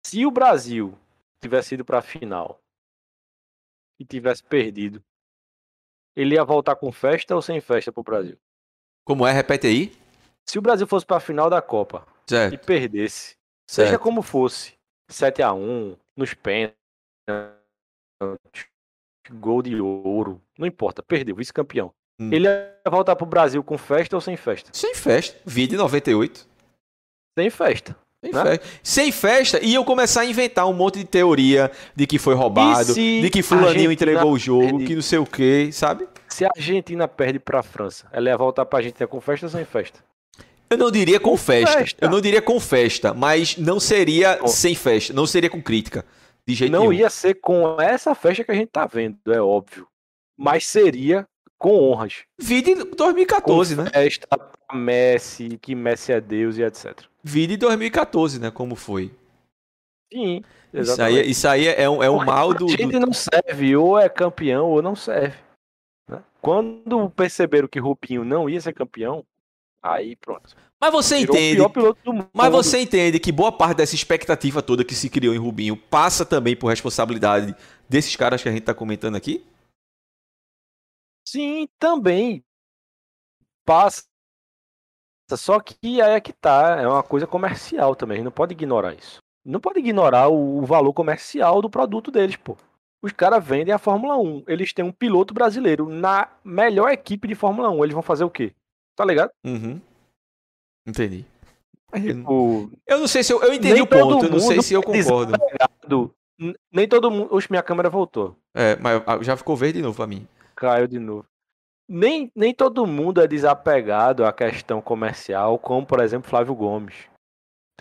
se 0.05 0.27
o 0.27 0.31
Brasil 0.31 0.99
tivesse 1.41 1.75
ido 1.75 1.85
para 1.85 1.99
a 1.99 2.03
final 2.03 2.61
e 3.99 4.05
tivesse 4.05 4.43
perdido, 4.43 5.03
ele 6.17 6.35
ia 6.35 6.45
voltar 6.45 6.77
com 6.77 6.91
festa 6.91 7.35
ou 7.35 7.43
sem 7.43 7.61
festa 7.61 7.93
pro 7.93 8.03
Brasil? 8.03 8.39
Como 9.05 9.27
é? 9.27 9.33
Repete 9.33 9.67
aí. 9.67 9.93
Se 10.49 10.59
o 10.59 10.63
Brasil 10.63 10.87
fosse 10.87 11.07
para 11.07 11.17
a 11.17 11.21
final 11.21 11.49
da 11.49 11.63
Copa 11.63 12.07
certo. 12.27 12.55
e 12.55 12.59
perdesse, 12.59 13.37
certo. 13.67 13.89
seja 13.89 13.99
como 13.99 14.23
fosse, 14.23 14.75
7 15.09 15.43
a 15.43 15.53
1 15.53 15.97
nos 16.17 16.35
pênaltis, 16.35 16.77
gol 19.31 19.63
de 19.63 19.81
ouro, 19.81 20.41
não 20.59 20.67
importa, 20.67 21.03
perdeu, 21.03 21.37
vice-campeão. 21.37 21.93
Hum. 22.21 22.31
Ele 22.33 22.47
ia 22.47 22.81
voltar 22.91 23.17
pro 23.17 23.27
Brasil 23.27 23.63
com 23.65 23.79
festa 23.79 24.17
ou 24.17 24.21
sem 24.21 24.37
festa? 24.37 24.71
Sem 24.73 24.95
festa. 24.95 25.41
Vídeo 25.47 25.79
98. 25.79 26.47
Sem 27.39 27.51
festa. 27.51 27.97
Sem, 28.23 28.33
né? 28.33 28.43
festa. 28.45 28.67
Sem 28.83 29.13
festa, 29.13 29.61
e 29.61 29.75
eu 29.75 29.85
começar 29.85 30.21
a 30.21 30.25
inventar 30.25 30.69
um 30.69 30.73
monte 30.73 31.01
de 31.01 31.05
teoria 31.05 31.73
de 31.95 32.07
que 32.07 32.19
foi 32.19 32.35
roubado, 32.35 32.95
de 32.95 33.29
que 33.31 33.43
fulaninho 33.43 33.91
entregou 33.91 34.33
o 34.33 34.39
jogo, 34.39 34.79
perde... 34.79 34.87
que 34.87 34.95
não 34.95 35.03
sei 35.03 35.19
o 35.19 35.27
que, 35.27 35.73
sabe? 35.73 36.07
Se 36.29 36.45
a 36.45 36.51
Argentina 36.57 37.09
perde 37.09 37.41
pra 37.41 37.63
França, 37.63 38.07
ela 38.13 38.29
ia 38.29 38.37
voltar 38.37 38.65
pra 38.65 38.79
Argentina 38.79 39.09
com 39.09 39.21
festa 39.21 39.47
ou 39.47 39.51
sem 39.51 39.65
festa? 39.65 39.99
Eu 40.71 40.79
não 40.79 40.91
diria 40.91 41.19
com, 41.19 41.31
com 41.31 41.37
festa. 41.37 41.79
festa. 41.79 42.05
Eu 42.05 42.11
não 42.11 42.21
diria 42.21 42.41
com 42.41 42.59
festa, 42.61 43.13
mas 43.13 43.59
não 43.59 43.81
seria 43.81 44.39
sem 44.47 44.75
festa, 44.75 45.13
não 45.13 45.27
seria 45.27 45.51
com 45.51 45.61
crítica. 45.61 46.05
De 46.47 46.55
jeito 46.55 46.73
não 46.73 46.89
nenhum. 46.89 46.93
ia 46.93 47.11
ser 47.11 47.35
com 47.35 47.81
essa 47.81 48.15
festa 48.15 48.45
que 48.45 48.51
a 48.51 48.55
gente 48.55 48.71
tá 48.71 48.87
vendo, 48.87 49.19
é 49.29 49.41
óbvio. 49.41 49.87
Mas 50.37 50.67
seria 50.67 51.27
com 51.63 51.81
honras. 51.81 52.25
Vide 52.37 52.75
2014, 52.75 53.77
com 53.77 53.83
né? 53.83 53.91
Festa 53.91 54.27
Messi, 54.75 55.57
que 55.63 55.77
Messi 55.77 56.13
é 56.13 56.21
Deus 56.21 56.59
e 56.59 56.63
etc. 56.63 57.03
Vide 57.23 57.57
2014, 57.57 58.41
né? 58.41 58.51
Como 58.51 58.75
foi. 58.75 59.13
Sim. 60.13 60.43
Isso 60.75 61.01
aí, 61.01 61.31
isso 61.31 61.47
aí 61.47 61.69
é 61.69 61.89
um, 61.89 62.03
é 62.03 62.11
um 62.11 62.25
mal 62.25 62.53
do. 62.53 62.67
A 62.67 62.69
gente 62.69 62.99
não 62.99 63.13
serve, 63.13 63.77
ou 63.77 63.97
é 63.97 64.09
campeão 64.09 64.71
ou 64.71 64.83
não 64.83 64.97
serve. 64.97 65.37
Né? 66.11 66.21
Quando 66.41 67.09
perceberam 67.11 67.69
que 67.69 67.79
Rubinho 67.79 68.25
não 68.25 68.51
ia 68.51 68.61
ser 68.61 68.73
campeão, 68.73 69.25
aí 69.81 70.17
pronto. 70.17 70.57
Mas 70.81 70.91
você 70.91 71.19
entende. 71.19 71.61
Mas 72.33 72.51
você 72.51 72.81
entende 72.81 73.21
que 73.21 73.31
boa 73.31 73.53
parte 73.53 73.77
dessa 73.77 73.95
expectativa 73.95 74.61
toda 74.63 74.85
que 74.85 74.97
se 74.97 75.09
criou 75.09 75.33
em 75.33 75.39
Rubinho 75.39 75.77
passa 75.77 76.25
também 76.27 76.57
por 76.57 76.67
responsabilidade 76.67 77.55
desses 77.89 78.17
caras 78.17 78.43
que 78.43 78.49
a 78.49 78.53
gente 78.53 78.63
está 78.63 78.75
comentando 78.75 79.15
aqui? 79.15 79.45
Sim, 81.27 81.69
também 81.79 82.45
passa. 83.65 84.05
Só 85.31 85.61
que 85.61 86.03
aí 86.03 86.11
é 86.11 86.21
que 86.21 86.33
tá, 86.33 86.81
é 86.81 86.87
uma 86.87 87.03
coisa 87.03 87.27
comercial 87.27 87.97
também, 87.97 88.17
a 88.17 88.19
gente 88.19 88.25
não 88.25 88.33
pode 88.33 88.53
ignorar 88.53 88.95
isso 88.95 89.23
não 89.45 89.61
pode 89.61 89.81
ignorar 89.81 90.29
o, 90.29 90.65
valor 90.65 90.93
comercial 90.93 91.61
do 91.61 91.69
produto 91.69 92.11
deles, 92.11 92.37
pô. 92.37 92.57
Os 93.03 93.13
caras 93.13 93.45
vendem 93.45 93.75
a 93.75 93.79
Fórmula 93.79 94.17
1. 94.17 94.45
Eles 94.47 94.73
têm 94.73 94.85
um 94.85 94.93
piloto 94.93 95.35
brasileiro 95.35 95.89
na 95.89 96.29
melhor 96.45 96.91
equipe 96.93 97.27
de 97.27 97.35
Fórmula 97.35 97.69
1. 97.71 97.85
Eles 97.85 97.95
vão 97.95 98.03
fazer 98.03 98.23
o 98.23 98.31
quê? 98.31 98.53
Tá 98.95 99.05
ligado? 99.05 99.31
Uhum. 99.45 99.81
Entendi. 100.87 101.25
Tipo, 101.95 102.71
eu 102.87 103.01
não 103.01 103.09
sei 103.09 103.23
se 103.23 103.33
eu, 103.33 103.43
eu 103.43 103.53
entendi 103.53 103.83
o 103.83 103.87
ponto, 103.87 104.25
eu 104.25 104.31
não 104.31 104.41
sei 104.41 104.63
se 104.63 104.73
eu 104.73 104.83
concordo. 104.83 105.35
Nem 106.73 106.89
todo 106.89 107.11
mundo. 107.11 107.35
Oxe, 107.35 107.49
minha 107.51 107.63
câmera 107.63 107.91
voltou. 107.91 108.37
É, 108.55 108.77
mas 108.77 109.27
já 109.27 109.37
ficou 109.37 109.57
verde 109.57 109.79
de 109.79 109.83
novo 109.83 109.97
pra 109.97 110.07
mim. 110.07 110.27
Caiu 110.63 110.87
de 110.87 110.99
novo. 110.99 111.27
Nem, 111.89 112.31
nem 112.35 112.55
todo 112.55 112.87
mundo 112.87 113.21
é 113.21 113.27
desapegado 113.27 114.25
à 114.25 114.33
questão 114.33 114.81
comercial, 114.81 115.59
como 115.59 115.87
por 115.87 116.01
exemplo 116.01 116.31
Flávio 116.31 116.55
Gomes 116.55 117.13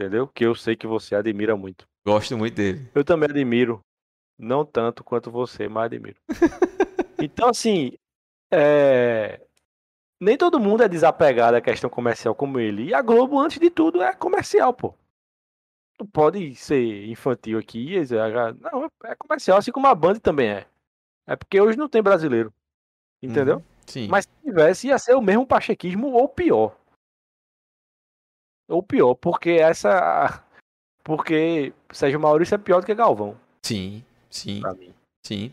entendeu? 0.02 0.28
Que 0.28 0.46
eu 0.46 0.56
sei 0.56 0.76
que 0.76 0.88
você 0.88 1.16
admira 1.16 1.56
muito. 1.56 1.88
Gosto 2.06 2.38
muito 2.38 2.56
dele. 2.56 2.90
Eu 2.96 3.04
também 3.04 3.30
admiro. 3.30 3.82
Não 4.38 4.66
tanto 4.66 5.04
quanto 5.04 5.30
você, 5.30 5.68
mas 5.68 5.86
admiro. 5.86 6.18
então, 7.22 7.50
assim, 7.50 7.92
é... 8.52 9.40
nem 10.20 10.38
todo 10.38 10.60
mundo 10.60 10.82
é 10.82 10.90
desapegado 10.90 11.56
à 11.56 11.62
questão 11.62 11.90
comercial 11.90 12.34
como 12.34 12.60
ele. 12.60 12.86
E 12.86 12.94
a 12.94 13.02
Globo, 13.02 13.40
antes 13.40 13.60
de 13.60 13.70
tudo, 13.70 14.02
é 14.02 14.14
comercial, 14.14 14.74
pô. 14.74 14.96
Não 16.00 16.08
pode 16.08 16.56
ser 16.56 17.06
infantil 17.08 17.60
aqui. 17.60 17.96
Não, 18.60 18.90
é 19.04 19.16
comercial, 19.16 19.60
assim 19.60 19.72
como 19.72 19.86
a 19.86 19.94
Band 19.94 20.16
também 20.16 20.50
é. 20.50 20.66
É 21.28 21.36
porque 21.36 21.62
hoje 21.62 21.78
não 21.78 21.88
tem 21.88 22.02
brasileiro. 22.02 22.52
Entendeu? 23.22 23.58
Uhum, 23.58 23.64
sim. 23.86 24.08
Mas 24.08 24.26
se 24.26 24.32
tivesse, 24.44 24.88
ia 24.88 24.98
ser 24.98 25.16
o 25.16 25.22
mesmo 25.22 25.46
pachequismo 25.46 26.12
ou 26.12 26.28
pior 26.28 26.76
ou 28.72 28.82
pior, 28.82 29.14
porque 29.16 29.52
essa. 29.52 30.42
Porque 31.04 31.74
Sérgio 31.92 32.20
Maurício 32.20 32.54
é 32.54 32.60
pior 32.60 32.80
do 32.80 32.86
que 32.86 32.94
Galvão. 32.94 33.36
Sim, 33.64 34.04
sim. 34.30 34.62
Sim. 35.26 35.52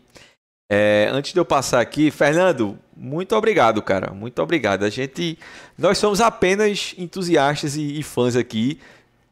É, 0.71 1.09
antes 1.11 1.33
de 1.33 1.39
eu 1.39 1.43
passar 1.43 1.81
aqui, 1.81 2.11
Fernando, 2.11 2.77
muito 2.95 3.35
obrigado, 3.35 3.81
cara. 3.81 4.13
Muito 4.13 4.39
obrigado. 4.43 4.83
A 4.83 4.91
gente. 4.91 5.39
Nós 5.75 5.97
somos 5.97 6.21
apenas 6.21 6.93
entusiastas 6.99 7.75
e, 7.75 7.99
e 7.99 8.03
fãs 8.03 8.35
aqui. 8.35 8.79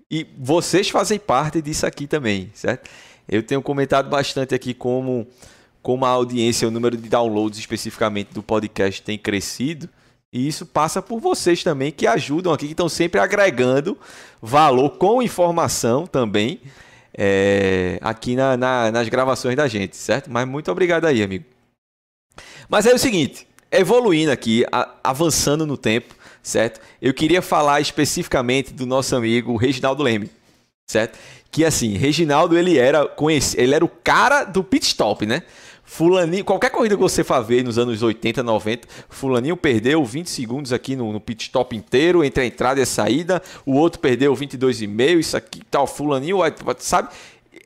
E 0.09 0.25
vocês 0.39 0.89
fazem 0.89 1.19
parte 1.19 1.61
disso 1.61 1.85
aqui 1.85 2.07
também, 2.07 2.49
certo? 2.55 2.89
Eu 3.29 3.43
tenho 3.43 3.61
comentado 3.61 4.09
bastante 4.09 4.55
aqui 4.55 4.73
como, 4.73 5.27
como 5.87 6.03
a 6.03 6.09
audiência, 6.09 6.67
o 6.67 6.71
número 6.71 6.97
de 6.97 7.07
downloads 7.07 7.57
especificamente 7.57 8.33
do 8.33 8.43
podcast 8.43 9.01
tem 9.01 9.17
crescido. 9.17 9.87
E 10.33 10.45
isso 10.45 10.65
passa 10.65 11.01
por 11.01 11.21
vocês 11.21 11.63
também 11.63 11.93
que 11.93 12.05
ajudam 12.05 12.51
aqui, 12.51 12.65
que 12.65 12.73
estão 12.73 12.89
sempre 12.89 13.21
agregando 13.21 13.97
valor 14.41 14.97
com 14.97 15.21
informação 15.21 16.05
também 16.05 16.59
é, 17.17 17.99
aqui 18.01 18.35
na, 18.35 18.57
na, 18.57 18.91
nas 18.91 19.07
gravações 19.07 19.55
da 19.55 19.65
gente, 19.65 19.95
certo? 19.95 20.29
Mas 20.29 20.45
muito 20.45 20.69
obrigado 20.69 21.05
aí, 21.05 21.23
amigo. 21.23 21.45
Mas 22.67 22.85
é 22.85 22.93
o 22.93 22.99
seguinte, 22.99 23.47
evoluindo 23.71 24.29
aqui, 24.29 24.65
a, 24.69 24.89
avançando 25.01 25.65
no 25.65 25.77
tempo, 25.77 26.13
certo? 26.43 26.81
Eu 27.01 27.13
queria 27.13 27.41
falar 27.41 27.79
especificamente 27.79 28.73
do 28.73 28.85
nosso 28.85 29.15
amigo 29.15 29.55
Reginaldo 29.55 30.03
Leme, 30.03 30.29
certo? 30.85 31.17
Que 31.49 31.63
assim, 31.63 31.95
Reginaldo 31.95 32.57
ele 32.57 32.77
era 32.77 33.07
conhecido, 33.07 33.61
ele 33.61 33.73
era 33.73 33.85
o 33.85 33.87
cara 33.87 34.43
do 34.43 34.61
pit 34.61 34.85
stop, 34.85 35.25
né? 35.25 35.43
Fulaninho, 35.89 36.43
qualquer 36.43 36.69
corrida 36.69 36.95
que 36.95 37.01
você 37.01 37.23
for 37.23 37.41
ver 37.41 37.63
nos 37.63 37.77
anos 37.77 38.03
80, 38.03 38.43
90, 38.43 38.87
Fulaninho 39.07 39.55
perdeu 39.55 40.03
20 40.03 40.29
segundos 40.29 40.73
aqui 40.73 40.97
no, 40.97 41.13
no 41.13 41.19
pit 41.19 41.43
stop 41.43 41.73
inteiro, 41.73 42.25
entre 42.25 42.43
a 42.43 42.45
entrada 42.45 42.81
e 42.81 42.83
a 42.83 42.85
saída, 42.85 43.41
o 43.65 43.73
outro 43.73 43.97
perdeu 44.01 44.35
22,5, 44.35 45.17
isso 45.17 45.37
aqui 45.37 45.61
tal, 45.71 45.87
Fulaninho, 45.87 46.39
sabe? 46.79 47.07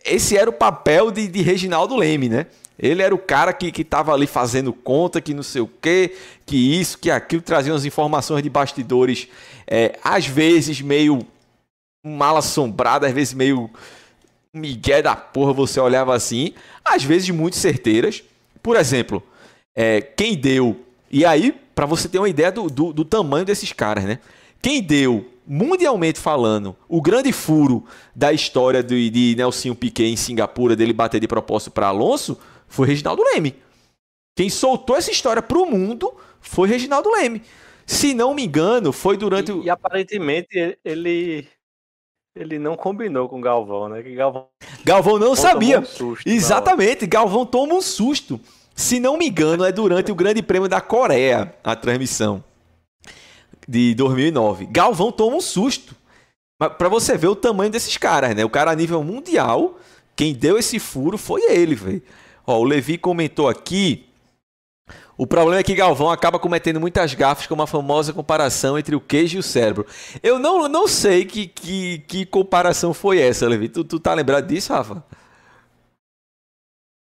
Esse 0.06 0.38
era 0.38 0.48
o 0.48 0.54
papel 0.54 1.10
de, 1.10 1.28
de 1.28 1.42
Reginaldo 1.42 1.96
Leme, 1.96 2.30
né? 2.30 2.46
Ele 2.78 3.02
era 3.02 3.14
o 3.14 3.18
cara 3.18 3.52
que, 3.54 3.72
que 3.72 3.84
tava 3.84 4.14
ali 4.14 4.28
fazendo 4.28 4.72
conta, 4.72 5.20
que 5.20 5.34
não 5.34 5.44
sei 5.44 5.62
o 5.62 5.68
quê, 5.82 6.16
que 6.46 6.80
isso, 6.80 7.00
que 7.00 7.10
aquilo, 7.10 7.42
trazia 7.42 7.74
umas 7.74 7.86
informações 7.86 8.44
de 8.44 8.50
bastidores, 8.52 9.28
é, 9.66 9.98
às 10.04 10.28
vezes 10.28 10.80
meio 10.80 11.26
mal 12.06 12.38
assombrada, 12.38 13.08
às 13.08 13.14
vezes 13.14 13.34
meio 13.34 13.68
migué 14.54 15.02
da 15.02 15.16
porra, 15.16 15.54
você 15.54 15.80
olhava 15.80 16.16
assim, 16.16 16.54
às 16.84 17.04
vezes 17.04 17.30
muito 17.30 17.56
certeiras. 17.56 18.24
Por 18.62 18.76
exemplo, 18.76 19.24
é, 19.76 20.02
quem 20.02 20.36
deu. 20.36 20.80
E 21.10 21.26
aí, 21.26 21.52
para 21.74 21.86
você 21.86 22.08
ter 22.08 22.18
uma 22.20 22.30
ideia 22.30 22.52
do, 22.52 22.68
do, 22.70 22.94
do, 22.94 23.06
tamanho 23.06 23.46
desses 23.46 23.72
caras, 23.74 24.04
né? 24.04 24.20
Quem 24.62 24.82
deu, 24.82 25.26
mundialmente 25.48 26.20
falando, 26.20 26.76
o 26.88 27.02
grande 27.02 27.32
furo 27.32 27.84
da 28.16 28.32
história 28.32 28.84
de, 28.84 29.10
de 29.10 29.36
Nelson 29.36 29.74
Piquet 29.74 30.06
em 30.06 30.16
Singapura, 30.16 30.76
dele 30.76 30.94
bater 30.94 31.20
de 31.20 31.28
propósito 31.28 31.72
para 31.72 31.88
Alonso, 31.88 32.38
foi 32.68 32.88
Reginaldo 32.88 33.24
Leme. 33.24 33.56
Quem 34.36 34.50
soltou 34.50 34.96
essa 34.96 35.12
história 35.12 35.42
para 35.42 35.58
o 35.58 35.66
mundo 35.66 36.14
foi 36.40 36.70
Reginaldo 36.70 37.10
Leme. 37.10 37.42
Se 37.86 38.14
não 38.14 38.34
me 38.34 38.46
engano, 38.46 38.92
foi 38.92 39.18
durante 39.18 39.50
e, 39.50 39.54
o. 39.54 39.64
E 39.64 39.70
aparentemente 39.70 40.78
ele 40.86 41.48
ele 42.36 42.58
não 42.58 42.78
combinou 42.78 43.28
com 43.28 43.40
o 43.40 43.42
Galvão, 43.42 43.90
né? 43.90 44.02
Que 44.02 44.16
Galvão, 44.16 44.48
Galvão 44.84 45.20
não 45.20 45.36
sabia. 45.36 45.80
Um 45.80 45.86
susto, 45.86 46.28
Exatamente. 46.28 47.06
Galvão 47.06 47.46
toma 47.46 47.74
um 47.74 47.82
susto. 47.82 48.40
Se 48.74 49.00
não 49.00 49.18
me 49.18 49.28
engano, 49.28 49.66
é 49.66 49.72
durante 49.72 50.12
o 50.12 50.16
Grande 50.16 50.42
Prêmio 50.42 50.70
da 50.70 50.80
Coreia 50.80 51.54
a 51.64 51.76
transmissão 51.76 52.44
de 53.68 53.94
2009. 53.96 54.66
Galvão 54.68 55.12
toma 55.12 55.36
um 55.36 55.42
susto. 55.42 55.96
Para 56.58 56.90
você 56.90 57.18
ver 57.18 57.28
o 57.28 57.36
tamanho 57.36 57.72
desses 57.72 57.98
caras, 57.98 58.36
né? 58.36 58.46
O 58.46 58.50
cara 58.50 58.72
a 58.72 58.76
nível 58.76 59.04
mundial, 59.04 59.80
quem 60.16 60.34
deu 60.34 60.58
esse 60.58 60.80
furo 60.80 61.18
foi 61.18 61.42
ele, 61.52 61.76
velho. 61.76 62.02
Ó, 62.46 62.60
o 62.60 62.64
Levi 62.64 62.98
comentou 62.98 63.50
aqui 63.50 64.06
o 65.22 65.28
problema 65.28 65.60
é 65.60 65.64
que 65.64 65.76
Galvão 65.76 66.10
acaba 66.10 66.40
cometendo 66.40 66.80
muitas 66.80 67.14
gafas 67.14 67.46
com 67.46 67.62
a 67.62 67.68
famosa 67.68 68.12
comparação 68.12 68.76
entre 68.76 68.96
o 68.96 69.00
queijo 69.00 69.38
e 69.38 69.40
o 69.40 69.44
cérebro. 69.44 69.86
Eu 70.24 70.40
não, 70.40 70.68
não 70.68 70.88
sei 70.88 71.26
que, 71.26 71.46
que, 71.46 72.00
que 72.08 72.26
comparação 72.26 72.92
foi 72.92 73.20
essa, 73.20 73.48
Levi. 73.48 73.70
Tu, 73.70 73.84
tu 73.84 74.00
tá 74.00 74.16
lembrado 74.16 74.48
disso, 74.48 74.74
Rafa? 74.74 75.06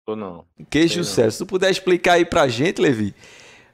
Ou 0.07 0.17
não? 0.17 0.47
Queijo 0.71 1.01
e 1.01 1.03
o 1.03 1.05
cérebro. 1.05 1.33
Se 1.33 1.39
tu 1.41 1.45
puder 1.45 1.71
explicar 1.71 2.15
aí 2.15 2.25
pra 2.25 2.49
gente, 2.49 2.81
Levi. 2.81 3.15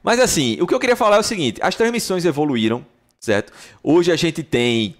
Mas 0.03 0.19
assim, 0.19 0.59
o 0.59 0.67
que 0.67 0.75
eu 0.75 0.81
queria 0.81 0.97
falar 0.97 1.15
é 1.15 1.19
o 1.19 1.23
seguinte: 1.23 1.61
as 1.63 1.73
transmissões 1.73 2.25
evoluíram, 2.25 2.85
certo? 3.21 3.53
Hoje 3.81 4.11
a 4.11 4.17
gente 4.17 4.43
tem 4.43 4.97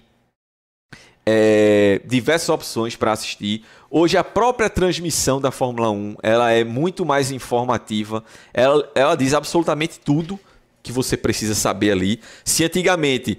é, 1.26 2.00
diversas 2.04 2.48
opções 2.48 2.94
para 2.94 3.12
assistir. 3.12 3.64
Hoje 3.90 4.16
a 4.16 4.22
própria 4.22 4.70
transmissão 4.70 5.40
da 5.40 5.50
Fórmula 5.50 5.90
1 5.90 6.16
ela 6.22 6.52
é 6.52 6.62
muito 6.62 7.04
mais 7.04 7.32
informativa. 7.32 8.22
Ela, 8.54 8.88
ela 8.94 9.16
diz 9.16 9.34
absolutamente 9.34 9.98
tudo 9.98 10.38
que 10.82 10.92
você 10.92 11.16
precisa 11.16 11.54
saber 11.54 11.90
ali. 11.90 12.20
Se 12.44 12.64
antigamente 12.64 13.38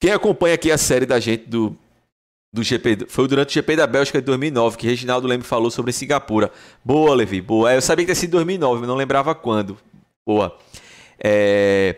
quem 0.00 0.10
acompanha 0.10 0.56
aqui 0.56 0.72
a 0.72 0.78
série 0.78 1.06
da 1.06 1.20
gente 1.20 1.48
do 1.48 1.76
do 2.52 2.62
GP, 2.62 3.06
foi 3.08 3.28
durante 3.28 3.50
o 3.50 3.52
GP 3.52 3.76
da 3.76 3.86
Bélgica 3.86 4.18
de 4.18 4.24
2009 4.24 4.78
que 4.78 4.86
Reginaldo 4.86 5.28
Leme 5.28 5.42
falou 5.42 5.70
sobre 5.70 5.92
Singapura. 5.92 6.50
Boa, 6.82 7.14
Levi, 7.14 7.42
boa. 7.42 7.74
Eu 7.74 7.82
sabia 7.82 8.04
que 8.04 8.12
tinha 8.12 8.20
sido 8.20 8.30
2009, 8.30 8.80
mas 8.80 8.88
não 8.88 8.94
lembrava 8.94 9.34
quando. 9.34 9.76
Boa. 10.26 10.56
É... 11.22 11.96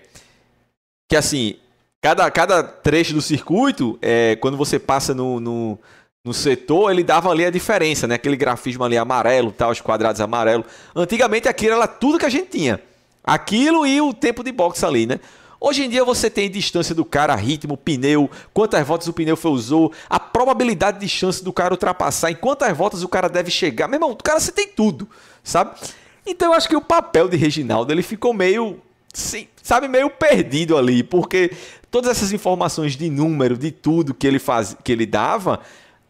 Que 1.08 1.14
assim, 1.14 1.56
Cada, 2.00 2.30
cada 2.30 2.62
trecho 2.62 3.12
do 3.12 3.20
circuito, 3.20 3.98
é, 4.00 4.36
quando 4.36 4.56
você 4.56 4.78
passa 4.78 5.12
no, 5.12 5.40
no, 5.40 5.78
no, 6.24 6.32
setor, 6.32 6.92
ele 6.92 7.02
dava 7.02 7.28
ali 7.28 7.44
a 7.44 7.50
diferença, 7.50 8.06
né? 8.06 8.14
Aquele 8.14 8.36
grafismo 8.36 8.84
ali 8.84 8.96
amarelo, 8.96 9.50
tal, 9.50 9.72
os 9.72 9.80
quadrados 9.80 10.20
amarelo. 10.20 10.64
Antigamente 10.94 11.48
aquilo 11.48 11.74
era 11.74 11.88
tudo 11.88 12.18
que 12.18 12.24
a 12.24 12.30
gente 12.30 12.50
tinha. 12.50 12.80
Aquilo 13.24 13.84
e 13.84 14.00
o 14.00 14.14
tempo 14.14 14.44
de 14.44 14.52
boxe 14.52 14.86
ali, 14.86 15.06
né? 15.06 15.18
Hoje 15.60 15.84
em 15.84 15.90
dia 15.90 16.04
você 16.04 16.30
tem 16.30 16.48
distância 16.48 16.94
do 16.94 17.04
cara, 17.04 17.34
ritmo, 17.34 17.76
pneu, 17.76 18.30
quantas 18.54 18.86
voltas 18.86 19.08
o 19.08 19.12
pneu 19.12 19.36
foi 19.36 19.50
usou, 19.50 19.92
a 20.08 20.20
probabilidade 20.20 21.00
de 21.00 21.08
chance 21.08 21.42
do 21.42 21.52
cara 21.52 21.74
ultrapassar, 21.74 22.30
em 22.30 22.36
quantas 22.36 22.76
voltas 22.76 23.02
o 23.02 23.08
cara 23.08 23.28
deve 23.28 23.50
chegar. 23.50 23.88
Meu 23.88 23.96
irmão, 23.96 24.12
o 24.12 24.16
cara 24.16 24.38
você 24.38 24.52
tem 24.52 24.68
tudo, 24.68 25.08
sabe? 25.42 25.72
Então 26.24 26.52
eu 26.52 26.54
acho 26.54 26.68
que 26.68 26.76
o 26.76 26.80
papel 26.80 27.28
de 27.28 27.36
Reginaldo 27.36 27.92
ele 27.92 28.04
ficou 28.04 28.32
meio, 28.32 28.80
sabe, 29.60 29.88
meio 29.88 30.08
perdido 30.10 30.76
ali, 30.76 31.02
porque 31.02 31.50
todas 31.90 32.10
essas 32.10 32.32
informações 32.32 32.96
de 32.96 33.08
número, 33.10 33.56
de 33.56 33.70
tudo 33.70 34.14
que 34.14 34.26
ele 34.26 34.38
faz, 34.38 34.76
que 34.82 34.92
ele 34.92 35.06
dava, 35.06 35.60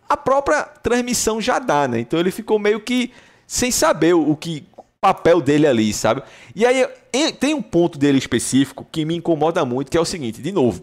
a 0.09 0.17
própria 0.17 0.63
transmissão 0.63 1.41
já 1.41 1.59
dá, 1.59 1.87
né? 1.87 2.01
Então 2.01 2.19
ele 2.19 2.31
ficou 2.31 2.59
meio 2.59 2.81
que 2.81 3.13
sem 3.47 3.71
saber 3.71 4.15
o 4.15 4.35
que 4.37 4.65
papel 5.01 5.41
dele 5.41 5.67
ali, 5.67 5.93
sabe? 5.93 6.23
E 6.55 6.67
aí 6.67 6.87
tem 7.39 7.55
um 7.55 7.63
ponto 7.63 7.99
dele 7.99 8.19
específico 8.19 8.87
que 8.91 9.05
me 9.05 9.15
incomoda 9.15 9.65
muito, 9.65 9.91
que 9.91 9.97
é 9.97 10.01
o 10.01 10.05
seguinte, 10.05 10.43
de 10.43 10.53
novo, 10.53 10.83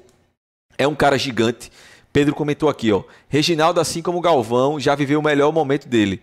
é 0.77 0.87
um 0.87 0.95
cara 0.95 1.17
gigante. 1.17 1.71
Pedro 2.13 2.33
comentou 2.33 2.69
aqui, 2.69 2.91
ó. 2.93 3.03
Reginaldo, 3.27 3.79
assim 3.79 4.01
como 4.01 4.21
Galvão, 4.21 4.79
já 4.79 4.95
viveu 4.95 5.19
o 5.19 5.23
melhor 5.23 5.51
momento 5.51 5.87
dele. 5.87 6.21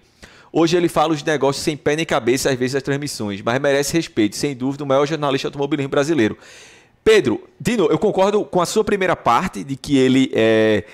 Hoje 0.50 0.76
ele 0.76 0.88
fala 0.88 1.12
os 1.12 1.22
negócios 1.22 1.62
sem 1.62 1.76
pé 1.76 1.96
nem 1.96 2.06
cabeça, 2.06 2.50
às 2.50 2.58
vezes, 2.58 2.74
das 2.74 2.82
transmissões, 2.82 3.42
mas 3.42 3.60
merece 3.60 3.92
respeito, 3.92 4.36
sem 4.36 4.54
dúvida, 4.54 4.84
o 4.84 4.86
maior 4.86 5.06
jornalista 5.06 5.48
automobilismo 5.48 5.90
brasileiro. 5.90 6.36
Pedro, 7.04 7.48
Dino, 7.60 7.86
eu 7.86 7.98
concordo 7.98 8.44
com 8.44 8.60
a 8.60 8.66
sua 8.66 8.84
primeira 8.84 9.16
parte 9.16 9.64
de 9.64 9.76
que 9.76 9.98
ele 9.98 10.30
é, 10.32 10.84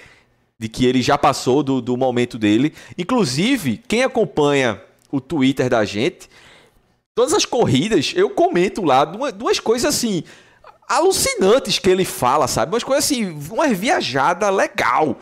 de 0.59 0.69
que 0.69 0.87
ele 0.87 1.03
já 1.03 1.19
passou 1.19 1.63
do, 1.63 1.81
do 1.81 1.97
momento 1.97 2.39
dele. 2.39 2.75
Inclusive, 2.97 3.83
quem 3.87 4.03
acompanha 4.03 4.83
o 5.11 5.21
Twitter 5.21 5.69
da 5.69 5.85
gente, 5.85 6.29
todas 7.15 7.35
as 7.35 7.45
corridas, 7.45 8.13
eu 8.17 8.31
comento 8.31 8.83
lá 8.83 9.05
duas, 9.05 9.33
duas 9.33 9.61
coisas 9.61 9.95
assim 9.95 10.25
alucinantes 10.89 11.79
que 11.79 11.91
ele 11.91 12.05
fala, 12.05 12.49
sabe? 12.49 12.73
Umas 12.73 12.83
coisas 12.83 13.05
assim, 13.05 13.39
uma 13.51 13.69
viajada 13.69 14.49
legal. 14.49 15.19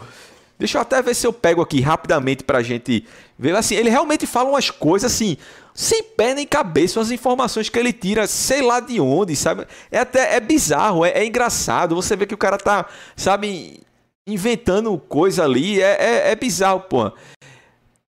Deixa 0.59 0.79
eu 0.79 0.83
até 0.83 1.03
ver 1.03 1.15
se 1.15 1.27
eu 1.27 1.33
pego 1.33 1.61
aqui 1.61 1.81
rapidamente 1.81 2.43
pra 2.43 2.63
gente 2.63 3.07
ver. 3.39 3.55
Assim, 3.55 3.75
ele 3.75 3.91
realmente 3.91 4.27
fala 4.27 4.49
umas 4.49 4.71
coisas 4.71 5.13
assim, 5.13 5.37
sem 5.75 6.03
pé 6.03 6.35
nem 6.35 6.47
cabeça, 6.47 6.99
umas 6.99 7.11
informações 7.11 7.69
que 7.69 7.79
ele 7.79 7.93
tira, 7.93 8.27
sei 8.27 8.63
lá 8.63 8.81
de 8.81 8.99
onde, 8.99 9.37
sabe? 9.37 9.67
É 9.91 9.99
até 9.99 10.37
é 10.37 10.41
bizarro, 10.41 11.05
é, 11.05 11.11
é 11.11 11.27
engraçado. 11.27 11.95
Você 11.95 12.17
vê 12.17 12.27
que 12.27 12.35
o 12.35 12.39
cara 12.39 12.57
tá, 12.57 12.87
sabe, 13.15 13.81
inventando 14.27 14.97
coisa 14.99 15.45
ali. 15.45 15.81
É, 15.81 15.97
é, 16.01 16.31
é 16.31 16.35
bizarro, 16.35 16.81
pô. 16.81 17.13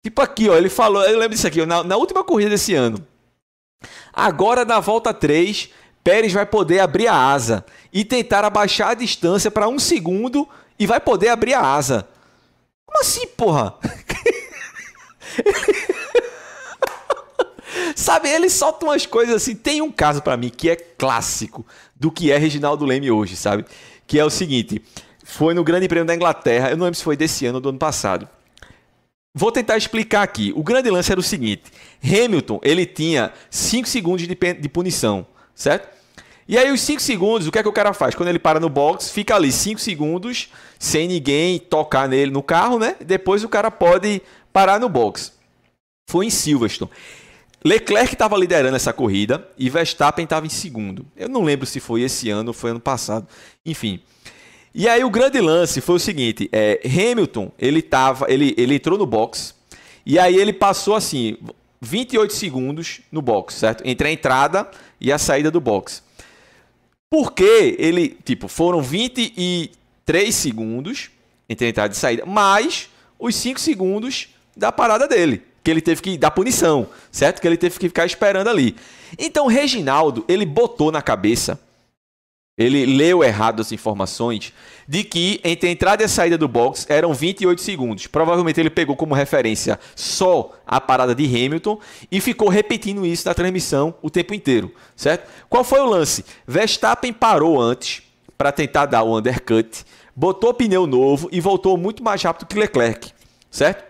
Tipo 0.03 0.23
aqui, 0.23 0.49
ó, 0.49 0.57
ele 0.57 0.71
falou, 0.71 1.03
eu 1.05 1.19
lembro 1.19 1.35
disso 1.35 1.47
aqui, 1.47 1.65
na, 1.67 1.85
na 1.85 1.97
última 1.97 2.25
corrida 2.25 2.51
desse 2.51 2.75
ano. 2.75 3.07
Agora 4.13 4.65
na 4.65 4.81
volta 4.81 5.13
3, 5.13 5.69
Pérez 6.03 6.33
vai 6.33 6.47
poder 6.47 6.81
abrir 6.81 7.07
a 7.07 7.15
asa 7.15 7.65
e 7.93 8.03
tentar 8.03 8.45
abaixar 8.45 8.89
a 8.89 8.95
distância 8.95 9.51
para 9.51 9.69
um 9.69 9.79
segundo 9.79 10.49
e 10.79 10.87
vai 10.87 10.99
poder 10.99 11.29
abrir 11.29 11.53
a 11.53 11.61
asa. 11.61 12.09
Como 12.91 13.03
assim, 13.03 13.25
porra? 13.29 13.77
Sabe, 17.95 18.29
ele 18.29 18.51
solta 18.51 18.85
umas 18.85 19.07
coisas 19.07 19.37
assim. 19.37 19.55
Tem 19.55 19.81
um 19.81 19.93
caso 19.93 20.21
para 20.21 20.37
mim 20.37 20.51
que 20.51 20.69
é 20.69 20.75
clássico 20.75 21.65
do 21.95 22.11
que 22.11 22.33
é 22.33 22.37
Reginaldo 22.37 22.85
Leme 22.85 23.09
hoje, 23.13 23.37
sabe? 23.37 23.65
Que 24.09 24.19
é 24.19 24.25
o 24.25 24.31
seguinte: 24.31 24.83
foi 25.23 25.55
no 25.55 25.63
Grande 25.63 25.87
Prêmio 25.87 26.05
da 26.05 26.15
Inglaterra, 26.17 26.71
eu 26.71 26.77
não 26.77 26.87
lembro 26.87 26.99
se 26.99 27.05
foi 27.05 27.17
desse 27.17 27.47
ano 27.47 27.59
ou 27.59 27.61
do 27.61 27.69
ano 27.69 27.79
passado. 27.79 28.29
Vou 29.33 29.53
tentar 29.53 29.77
explicar 29.77 30.23
aqui. 30.23 30.53
O 30.57 30.65
grande 30.65 30.91
lance 30.91 31.13
era 31.13 31.21
o 31.21 31.23
seguinte: 31.23 31.71
Hamilton 32.03 32.59
ele 32.65 32.85
tinha 32.85 33.33
5 33.49 33.87
segundos 33.87 34.27
de, 34.27 34.35
de 34.35 34.69
punição, 34.69 35.25
certo? 35.55 36.00
E 36.51 36.59
aí, 36.59 36.73
os 36.73 36.81
5 36.81 37.01
segundos, 37.01 37.47
o 37.47 37.53
que 37.53 37.61
é 37.61 37.63
que 37.63 37.69
o 37.69 37.73
cara 37.73 37.95
faz? 37.95 38.13
Quando 38.13 38.29
ele 38.29 38.41
para 38.41 38.59
no 38.59 38.69
box, 38.69 39.09
fica 39.09 39.37
ali 39.37 39.53
5 39.53 39.81
segundos 39.81 40.49
sem 40.81 41.07
ninguém 41.07 41.61
tocar 41.61 42.09
nele 42.09 42.33
no 42.33 42.43
carro, 42.43 42.77
né? 42.77 42.97
Depois 42.99 43.45
o 43.45 43.49
cara 43.49 43.71
pode 43.71 44.21
parar 44.53 44.81
no 44.81 44.89
box. 44.89 45.33
Foi 46.11 46.27
em 46.27 46.31
Silverstone. 46.31 46.91
Leclerc 47.65 48.15
estava 48.15 48.37
liderando 48.37 48.75
essa 48.75 48.93
corrida 48.93 49.47
e 49.57 49.71
Verstappen 49.71 50.25
estava 50.25 50.45
em 50.45 50.49
segundo. 50.49 51.07
Eu 51.17 51.29
não 51.29 51.45
lembro 51.45 51.67
se 51.67 51.79
foi 51.79 52.03
esse 52.03 52.31
ano 52.31 52.49
ou 52.49 52.53
foi 52.53 52.71
ano 52.73 52.81
passado. 52.81 53.29
Enfim. 53.65 54.01
E 54.75 54.89
aí 54.89 55.05
o 55.05 55.11
grande 55.11 55.41
lance 55.41 55.81
foi 55.81 55.95
o 55.95 56.01
seguinte: 56.01 56.49
é, 56.51 56.81
Hamilton 56.85 57.53
ele 57.61 57.81
tava, 57.81 58.27
ele, 58.29 58.57
ele 58.59 58.75
entrou 58.75 58.99
no 58.99 59.07
box 59.07 59.55
e 60.05 60.19
aí 60.19 60.35
ele 60.35 60.53
passou 60.53 60.97
assim 60.97 61.37
28 61.81 62.35
segundos 62.35 63.03
no 63.13 63.23
box, 63.23 63.55
certo? 63.55 63.85
Entre 63.87 64.09
a 64.09 64.11
entrada 64.11 64.69
e 65.01 65.13
a 65.13 65.19
saída 65.19 65.49
do 65.49 65.61
box. 65.61 66.10
Porque 67.11 67.75
ele, 67.77 68.17
tipo, 68.25 68.47
foram 68.47 68.81
23 68.81 70.33
segundos 70.33 71.11
entre 71.49 71.67
a 71.67 71.69
entrada 71.71 71.93
e 71.93 71.97
a 71.97 71.99
saída, 71.99 72.25
mais 72.25 72.89
os 73.19 73.35
5 73.35 73.59
segundos 73.59 74.29
da 74.57 74.71
parada 74.71 75.09
dele, 75.09 75.43
que 75.65 75.71
ele 75.71 75.81
teve 75.81 76.01
que 76.01 76.17
dar 76.17 76.31
punição, 76.31 76.89
certo? 77.11 77.41
Que 77.41 77.49
ele 77.49 77.57
teve 77.57 77.77
que 77.81 77.89
ficar 77.89 78.07
esperando 78.07 78.49
ali. 78.49 78.77
Então, 79.19 79.49
Reginaldo, 79.49 80.25
ele 80.29 80.47
botou 80.47 80.93
na 80.93 81.03
cabeça 81.03 81.61
ele 82.61 82.85
leu 82.85 83.25
errado 83.25 83.61
as 83.61 83.73
informações 83.73 84.53
de 84.87 85.03
que 85.03 85.41
entre 85.43 85.71
a 85.71 85.73
entrada 85.73 86.03
e 86.03 86.05
a 86.05 86.09
saída 86.09 86.37
do 86.37 86.47
box 86.47 86.85
eram 86.91 87.15
28 87.15 87.59
segundos. 87.59 88.07
Provavelmente 88.07 88.61
ele 88.61 88.69
pegou 88.69 88.95
como 88.95 89.15
referência 89.15 89.81
só 89.97 90.53
a 90.67 90.79
parada 90.79 91.15
de 91.15 91.25
Hamilton 91.25 91.81
e 92.13 92.21
ficou 92.21 92.51
repetindo 92.51 93.07
isso 93.07 93.27
na 93.27 93.33
transmissão 93.33 93.95
o 94.03 94.11
tempo 94.11 94.35
inteiro, 94.35 94.75
certo? 94.95 95.27
Qual 95.49 95.65
foi 95.65 95.81
o 95.81 95.87
lance? 95.87 96.23
Verstappen 96.47 97.15
parou 97.15 97.59
antes 97.59 98.03
para 98.37 98.53
tentar 98.53 98.85
dar 98.85 99.05
o 99.05 99.17
undercut, 99.17 99.83
botou 100.15 100.53
pneu 100.53 100.87
novo 100.87 101.31
e 101.33 101.41
voltou 101.41 101.79
muito 101.79 102.05
mais 102.05 102.23
rápido 102.23 102.47
que 102.47 102.59
Leclerc, 102.59 103.11
certo? 103.51 103.83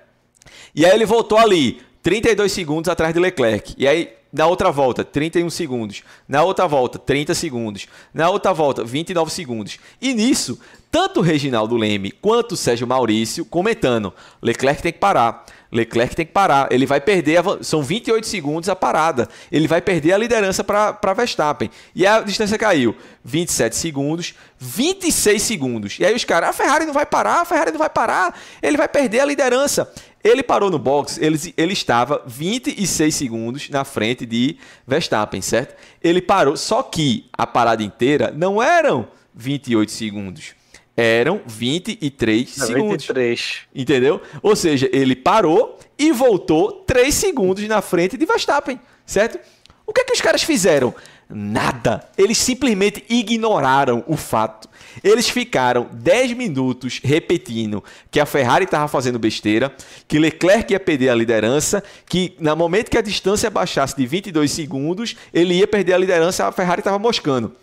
E 0.72 0.86
aí 0.86 0.92
ele 0.92 1.06
voltou 1.06 1.38
ali 1.38 1.82
32 2.04 2.52
segundos 2.52 2.88
atrás 2.88 3.12
de 3.12 3.18
Leclerc. 3.18 3.74
E 3.76 3.88
aí 3.88 4.19
na 4.32 4.46
outra 4.46 4.70
volta, 4.70 5.04
31 5.04 5.50
segundos. 5.50 6.02
Na 6.28 6.42
outra 6.42 6.66
volta, 6.66 6.98
30 6.98 7.34
segundos. 7.34 7.86
Na 8.14 8.30
outra 8.30 8.52
volta, 8.52 8.84
29 8.84 9.30
segundos. 9.30 9.78
E 10.00 10.14
nisso, 10.14 10.58
tanto 10.90 11.20
Reginaldo 11.20 11.76
Leme 11.76 12.10
quanto 12.10 12.52
o 12.52 12.56
Sérgio 12.56 12.86
Maurício 12.86 13.44
comentando: 13.44 14.12
Leclerc 14.42 14.82
tem 14.82 14.92
que 14.92 14.98
parar. 14.98 15.44
Leclerc 15.72 16.16
tem 16.16 16.26
que 16.26 16.32
parar. 16.32 16.66
Ele 16.72 16.84
vai 16.84 17.00
perder. 17.00 17.38
A... 17.38 17.62
São 17.62 17.82
28 17.82 18.26
segundos 18.26 18.68
a 18.68 18.74
parada. 18.74 19.28
Ele 19.52 19.68
vai 19.68 19.80
perder 19.80 20.12
a 20.12 20.18
liderança 20.18 20.64
para 20.64 21.14
Verstappen. 21.14 21.70
E 21.94 22.06
a 22.06 22.20
distância 22.20 22.58
caiu: 22.58 22.96
27 23.24 23.76
segundos, 23.76 24.34
26 24.58 25.42
segundos. 25.42 25.98
E 26.00 26.04
aí 26.04 26.14
os 26.14 26.24
caras: 26.24 26.50
a 26.50 26.52
Ferrari 26.52 26.86
não 26.86 26.92
vai 26.92 27.06
parar, 27.06 27.40
a 27.40 27.44
Ferrari 27.44 27.70
não 27.70 27.78
vai 27.78 27.90
parar. 27.90 28.36
Ele 28.60 28.76
vai 28.76 28.88
perder 28.88 29.20
a 29.20 29.24
liderança. 29.24 29.92
Ele 30.22 30.42
parou 30.42 30.70
no 30.70 30.78
box, 30.78 31.18
ele, 31.20 31.38
ele 31.56 31.72
estava 31.72 32.22
26 32.26 33.14
segundos 33.14 33.70
na 33.70 33.84
frente 33.84 34.26
de 34.26 34.58
Verstappen, 34.86 35.40
certo? 35.40 35.74
Ele 36.02 36.20
parou, 36.20 36.56
só 36.56 36.82
que 36.82 37.26
a 37.32 37.46
parada 37.46 37.82
inteira 37.82 38.30
não 38.36 38.62
eram 38.62 39.08
28 39.34 39.90
segundos. 39.90 40.54
Eram 40.94 41.40
23 41.46 42.56
não, 42.58 42.66
segundos. 42.66 43.06
23. 43.06 43.58
Entendeu? 43.74 44.20
Ou 44.42 44.54
seja, 44.54 44.90
ele 44.92 45.16
parou 45.16 45.78
e 45.98 46.12
voltou 46.12 46.72
3 46.86 47.14
segundos 47.14 47.66
na 47.66 47.80
frente 47.80 48.18
de 48.18 48.26
Verstappen, 48.26 48.78
certo? 49.06 49.38
O 49.86 49.92
que 49.92 50.02
é 50.02 50.04
que 50.04 50.12
os 50.12 50.20
caras 50.20 50.42
fizeram? 50.42 50.94
Nada. 51.28 52.08
Eles 52.18 52.38
simplesmente 52.38 53.04
ignoraram 53.08 54.04
o 54.06 54.16
fato. 54.16 54.68
Eles 55.02 55.28
ficaram 55.28 55.88
10 55.92 56.32
minutos 56.32 57.00
repetindo 57.02 57.82
que 58.10 58.20
a 58.20 58.26
Ferrari 58.26 58.64
estava 58.64 58.88
fazendo 58.88 59.18
besteira, 59.18 59.74
que 60.06 60.18
Leclerc 60.18 60.72
ia 60.72 60.80
perder 60.80 61.10
a 61.10 61.14
liderança, 61.14 61.82
que 62.06 62.34
no 62.38 62.54
momento 62.56 62.90
que 62.90 62.98
a 62.98 63.02
distância 63.02 63.50
baixasse 63.50 63.96
de 63.96 64.06
22 64.06 64.50
segundos, 64.50 65.16
ele 65.32 65.54
ia 65.54 65.66
perder 65.66 65.94
a 65.94 65.98
liderança, 65.98 66.46
a 66.46 66.52
Ferrari 66.52 66.80
estava 66.80 66.98
moscando. 66.98 67.54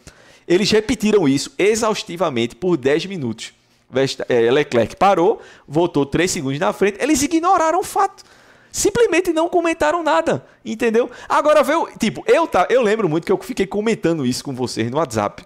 Eles 0.47 0.71
repetiram 0.71 1.27
isso 1.27 1.51
exaustivamente 1.57 2.55
por 2.55 2.77
10 2.77 3.05
minutos. 3.07 3.53
É, 4.27 4.51
Leclerc 4.51 4.95
parou, 4.95 5.41
voltou 5.67 6.05
3 6.05 6.29
segundos 6.29 6.59
na 6.59 6.73
frente, 6.73 6.97
eles 7.01 7.21
ignoraram 7.21 7.79
o 7.79 7.83
fato 7.83 8.23
simplesmente 8.77 9.33
não 9.33 9.49
comentaram 9.49 10.03
nada, 10.03 10.45
entendeu? 10.63 11.09
Agora 11.27 11.63
veio, 11.63 11.89
tipo, 11.99 12.23
eu 12.27 12.45
tá, 12.47 12.67
eu 12.69 12.83
lembro 12.83 13.09
muito 13.09 13.25
que 13.25 13.31
eu 13.31 13.37
fiquei 13.39 13.65
comentando 13.65 14.23
isso 14.23 14.43
com 14.43 14.53
vocês 14.53 14.91
no 14.91 14.97
WhatsApp. 14.97 15.43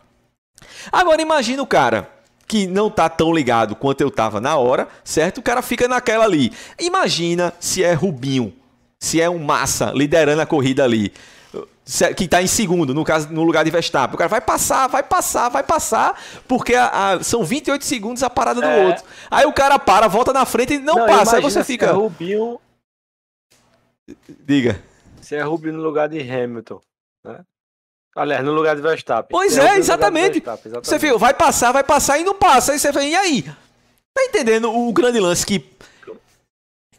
Agora 0.92 1.22
imagina 1.22 1.62
o 1.62 1.68
cara 1.68 2.10
que 2.48 2.68
não 2.68 2.90
tá 2.90 3.08
tão 3.08 3.34
ligado 3.34 3.76
quanto 3.76 4.02
eu 4.02 4.12
tava 4.12 4.42
na 4.42 4.58
hora, 4.58 4.88
certo? 5.04 5.38
O 5.38 5.42
cara 5.42 5.62
fica 5.62 5.88
naquela 5.88 6.26
ali. 6.26 6.52
Imagina 6.80 7.54
se 7.60 7.84
é 7.84 7.94
Rubinho, 7.94 8.54
se 9.00 9.22
é 9.22 9.30
um 9.30 9.40
Massa 9.40 9.92
liderando 9.96 10.42
a 10.42 10.46
corrida 10.46 10.84
ali 10.84 11.14
que 12.16 12.24
está 12.24 12.42
em 12.42 12.48
segundo, 12.48 12.94
no 12.94 13.04
caso 13.04 13.30
no 13.34 13.44
lugar 13.44 13.66
de 13.66 13.72
Verstappen. 13.72 14.16
O 14.16 14.18
cara 14.18 14.30
vai 14.30 14.40
passar, 14.40 14.88
vai 14.88 15.04
passar, 15.04 15.50
vai 15.50 15.64
passar, 15.64 16.18
porque 16.48 16.74
a, 16.74 17.14
a, 17.14 17.24
são 17.24 17.44
28 17.44 17.84
segundos 17.84 18.24
a 18.24 18.30
parada 18.30 18.62
do 18.62 18.68
é. 18.68 18.86
outro. 18.86 19.04
Aí 19.30 19.46
o 19.46 19.52
cara 19.52 19.78
para, 19.78 20.08
volta 20.08 20.32
na 20.32 20.46
frente 20.46 20.76
e 20.76 20.80
não, 20.80 20.96
não 20.96 21.06
passa. 21.08 21.36
Aí 21.38 21.42
você 21.42 21.64
fica. 21.64 21.88
É 21.88 21.92
Rubinho 21.92 22.60
Diga. 24.28 24.82
Se 25.22 25.36
é 25.36 25.42
Rubinho 25.42 25.74
no 25.74 25.84
lugar 25.84 26.10
de 26.10 26.20
Hamilton, 26.20 26.82
né? 27.24 27.46
Aliás, 28.16 28.44
no 28.44 28.52
lugar 28.52 28.76
de 28.76 28.82
Verstappen. 28.82 29.30
Pois 29.30 29.58
é, 29.58 29.78
exatamente. 29.78 30.34
Verstappen, 30.34 30.72
exatamente. 30.72 30.88
Você 30.88 30.98
viu, 30.98 31.18
vai 31.18 31.34
passar, 31.34 31.72
vai 31.72 31.84
passar 31.84 32.20
e 32.20 32.24
não 32.24 32.36
passa. 32.36 32.74
Aí 32.74 32.80
você 32.80 32.92
vem, 32.92 33.12
e 33.12 33.16
aí? 33.16 33.44
Tá 34.14 34.24
entendendo 34.24 34.70
o 34.70 34.92
grande 34.92 35.20
lance 35.20 35.46
que 35.46 35.64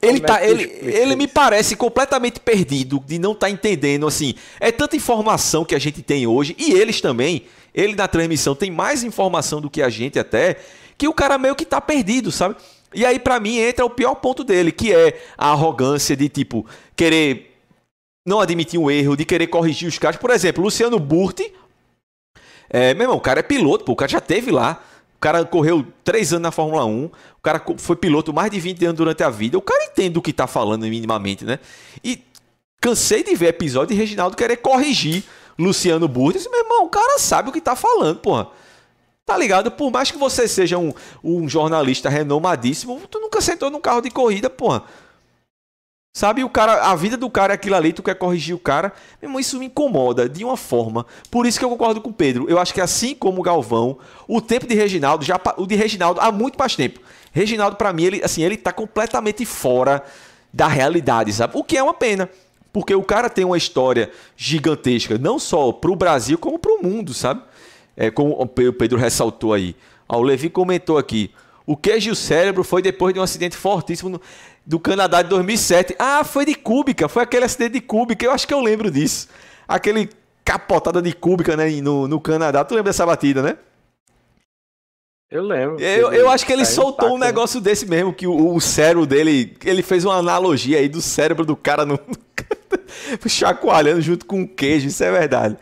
ele, 0.02 0.18
tá, 0.18 0.44
ele, 0.44 0.64
ele 0.82 1.14
me 1.14 1.28
parece 1.28 1.76
completamente 1.76 2.40
perdido, 2.40 3.00
de 3.06 3.20
não 3.20 3.32
estar 3.32 3.46
tá 3.46 3.50
entendendo, 3.50 4.06
assim. 4.06 4.34
É 4.58 4.72
tanta 4.72 4.96
informação 4.96 5.64
que 5.64 5.76
a 5.76 5.78
gente 5.78 6.02
tem 6.02 6.26
hoje, 6.26 6.56
e 6.58 6.72
eles 6.72 7.00
também, 7.00 7.44
ele 7.72 7.94
na 7.94 8.08
transmissão 8.08 8.54
tem 8.54 8.68
mais 8.68 9.04
informação 9.04 9.60
do 9.60 9.70
que 9.70 9.80
a 9.80 9.88
gente 9.88 10.18
até, 10.18 10.56
que 10.98 11.06
o 11.06 11.14
cara 11.14 11.38
meio 11.38 11.54
que 11.54 11.64
tá 11.64 11.80
perdido, 11.80 12.32
sabe? 12.32 12.56
E 12.92 13.06
aí, 13.06 13.18
para 13.18 13.38
mim, 13.38 13.58
entra 13.58 13.84
o 13.84 13.90
pior 13.90 14.16
ponto 14.16 14.42
dele, 14.42 14.72
que 14.72 14.92
é 14.92 15.22
a 15.38 15.50
arrogância 15.52 16.16
de, 16.16 16.28
tipo, 16.28 16.66
querer 16.96 17.51
não 18.26 18.40
admitir 18.40 18.78
um 18.78 18.90
erro, 18.90 19.16
de 19.16 19.24
querer 19.24 19.46
corrigir 19.48 19.88
os 19.88 19.98
caras. 19.98 20.16
Por 20.16 20.30
exemplo, 20.30 20.62
Luciano 20.62 20.98
Burti, 20.98 21.52
é, 22.70 22.94
meu 22.94 23.04
irmão, 23.04 23.16
o 23.16 23.20
cara 23.20 23.40
é 23.40 23.42
piloto, 23.42 23.84
pô, 23.84 23.92
o 23.92 23.96
cara 23.96 24.10
já 24.10 24.20
teve 24.20 24.50
lá 24.50 24.82
cara 25.22 25.44
correu 25.44 25.86
três 26.02 26.32
anos 26.32 26.42
na 26.42 26.50
Fórmula 26.50 26.84
1, 26.84 27.04
o 27.04 27.10
cara 27.40 27.62
foi 27.78 27.94
piloto 27.94 28.34
mais 28.34 28.50
de 28.50 28.58
20 28.58 28.84
anos 28.86 28.96
durante 28.96 29.22
a 29.22 29.30
vida, 29.30 29.56
o 29.56 29.62
cara 29.62 29.84
entende 29.84 30.18
o 30.18 30.22
que 30.22 30.32
tá 30.32 30.48
falando 30.48 30.82
minimamente, 30.82 31.44
né? 31.44 31.60
E 32.02 32.24
cansei 32.80 33.22
de 33.22 33.32
ver 33.36 33.50
episódio 33.50 33.94
de 33.94 34.00
Reginaldo 34.00 34.36
querer 34.36 34.56
corrigir 34.56 35.22
Luciano 35.56 36.08
Burti. 36.08 36.40
Meu 36.50 36.64
irmão, 36.64 36.86
o 36.86 36.88
cara 36.88 37.20
sabe 37.20 37.50
o 37.50 37.52
que 37.52 37.60
tá 37.60 37.76
falando, 37.76 38.18
porra. 38.18 38.48
Tá 39.24 39.36
ligado? 39.36 39.70
Por 39.70 39.92
mais 39.92 40.10
que 40.10 40.18
você 40.18 40.48
seja 40.48 40.76
um, 40.76 40.92
um 41.22 41.48
jornalista 41.48 42.08
renomadíssimo, 42.08 43.00
tu 43.08 43.20
nunca 43.20 43.40
sentou 43.40 43.70
num 43.70 43.80
carro 43.80 44.00
de 44.00 44.10
corrida, 44.10 44.50
porra. 44.50 44.82
Sabe, 46.14 46.44
o 46.44 46.50
cara, 46.50 46.90
a 46.90 46.94
vida 46.94 47.16
do 47.16 47.30
cara 47.30 47.54
é 47.54 47.56
aquilo 47.56 47.74
ali, 47.74 47.90
tu 47.90 48.02
quer 48.02 48.14
corrigir 48.14 48.54
o 48.54 48.58
cara. 48.58 48.92
Meu 49.22 49.40
isso 49.40 49.58
me 49.58 49.64
incomoda 49.64 50.28
de 50.28 50.44
uma 50.44 50.58
forma. 50.58 51.06
Por 51.30 51.46
isso 51.46 51.58
que 51.58 51.64
eu 51.64 51.70
concordo 51.70 52.02
com 52.02 52.10
o 52.10 52.12
Pedro. 52.12 52.44
Eu 52.50 52.58
acho 52.58 52.74
que 52.74 52.82
assim 52.82 53.14
como 53.14 53.40
o 53.40 53.42
Galvão, 53.42 53.98
o 54.28 54.38
tempo 54.38 54.66
de 54.66 54.74
Reginaldo, 54.74 55.24
já 55.24 55.40
o 55.56 55.66
de 55.66 55.74
Reginaldo 55.74 56.20
há 56.20 56.30
muito 56.30 56.58
mais 56.58 56.76
tempo. 56.76 57.00
Reginaldo, 57.32 57.76
para 57.76 57.94
mim, 57.94 58.04
ele, 58.04 58.22
assim, 58.22 58.42
ele 58.42 58.58
tá 58.58 58.74
completamente 58.74 59.46
fora 59.46 60.04
da 60.52 60.68
realidade, 60.68 61.32
sabe? 61.32 61.54
O 61.56 61.64
que 61.64 61.78
é 61.78 61.82
uma 61.82 61.94
pena. 61.94 62.28
Porque 62.70 62.94
o 62.94 63.02
cara 63.02 63.30
tem 63.30 63.46
uma 63.46 63.56
história 63.56 64.10
gigantesca, 64.36 65.16
não 65.16 65.38
só 65.38 65.72
pro 65.72 65.96
Brasil, 65.96 66.36
como 66.36 66.58
pro 66.58 66.82
mundo, 66.82 67.14
sabe? 67.14 67.40
É, 67.96 68.10
como 68.10 68.32
o 68.32 68.46
Pedro 68.46 68.98
ressaltou 68.98 69.54
aí. 69.54 69.74
Ó, 70.06 70.18
o 70.18 70.22
Levi 70.22 70.50
comentou 70.50 70.98
aqui. 70.98 71.30
O 71.64 71.76
queijo 71.76 72.10
e 72.10 72.12
o 72.12 72.16
cérebro 72.16 72.64
foi 72.64 72.82
depois 72.82 73.14
de 73.14 73.20
um 73.20 73.22
acidente 73.22 73.56
fortíssimo. 73.56 74.10
No 74.10 74.20
do 74.64 74.78
Canadá 74.78 75.22
de 75.22 75.28
2007. 75.28 75.96
Ah, 75.98 76.24
foi 76.24 76.44
de 76.44 76.54
Cúbica, 76.54 77.08
foi 77.08 77.22
aquele 77.22 77.44
acidente 77.44 77.74
de 77.74 77.80
Cúbica, 77.80 78.24
eu 78.24 78.30
acho 78.30 78.46
que 78.46 78.54
eu 78.54 78.60
lembro 78.60 78.90
disso. 78.90 79.28
Aquele 79.66 80.08
capotada 80.44 81.00
de 81.00 81.12
Cúbica 81.12 81.56
né, 81.56 81.68
no, 81.80 82.08
no 82.08 82.20
Canadá, 82.20 82.64
tu 82.64 82.74
lembra 82.74 82.90
dessa 82.90 83.06
batida, 83.06 83.42
né? 83.42 83.56
Eu 85.30 85.42
lembro. 85.42 85.80
Eu, 85.80 86.12
eu 86.12 86.30
acho 86.30 86.44
que 86.44 86.52
ele 86.52 86.66
soltou 86.66 87.08
impacto, 87.08 87.14
um 87.14 87.18
né? 87.18 87.26
negócio 87.26 87.58
né? 87.58 87.64
desse 87.64 87.86
mesmo, 87.86 88.12
que 88.12 88.26
o, 88.26 88.54
o, 88.54 88.60
cérebro 88.60 89.06
dele, 89.06 89.56
ele 89.64 89.82
fez 89.82 90.04
uma 90.04 90.16
analogia 90.16 90.78
aí 90.78 90.90
do 90.90 91.00
cérebro 91.00 91.46
do 91.46 91.56
cara 91.56 91.86
no, 91.86 91.98
chacoalhando 93.26 94.02
junto 94.02 94.26
com 94.26 94.42
o 94.42 94.48
queijo, 94.48 94.88
isso 94.88 95.02
é 95.02 95.10
verdade. 95.10 95.56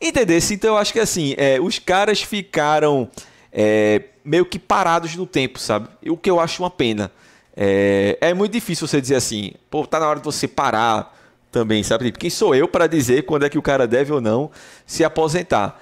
Entendesse? 0.00 0.54
Então 0.54 0.70
eu 0.70 0.76
acho 0.76 0.92
que 0.92 1.00
assim, 1.00 1.34
é, 1.36 1.58
os 1.60 1.80
caras 1.80 2.22
ficaram 2.22 3.10
é, 3.50 4.02
meio 4.24 4.46
que 4.46 4.60
parados 4.60 5.16
no 5.16 5.26
tempo, 5.26 5.58
sabe? 5.58 5.88
O 6.08 6.16
que 6.16 6.30
eu 6.30 6.38
acho 6.38 6.62
uma 6.62 6.70
pena. 6.70 7.10
É, 7.56 8.18
é 8.20 8.34
muito 8.34 8.52
difícil 8.52 8.86
você 8.86 9.00
dizer 9.00 9.14
assim, 9.14 9.52
pô, 9.70 9.86
tá 9.86 9.98
na 9.98 10.08
hora 10.08 10.18
de 10.18 10.24
você 10.24 10.46
parar 10.46 11.16
também, 11.50 11.82
sabe? 11.82 12.06
Tipo, 12.06 12.18
quem 12.18 12.28
sou 12.28 12.54
eu 12.54 12.68
para 12.68 12.86
dizer 12.86 13.24
quando 13.24 13.46
é 13.46 13.48
que 13.48 13.58
o 13.58 13.62
cara 13.62 13.86
deve 13.86 14.12
ou 14.12 14.20
não 14.20 14.50
se 14.84 15.02
aposentar? 15.02 15.80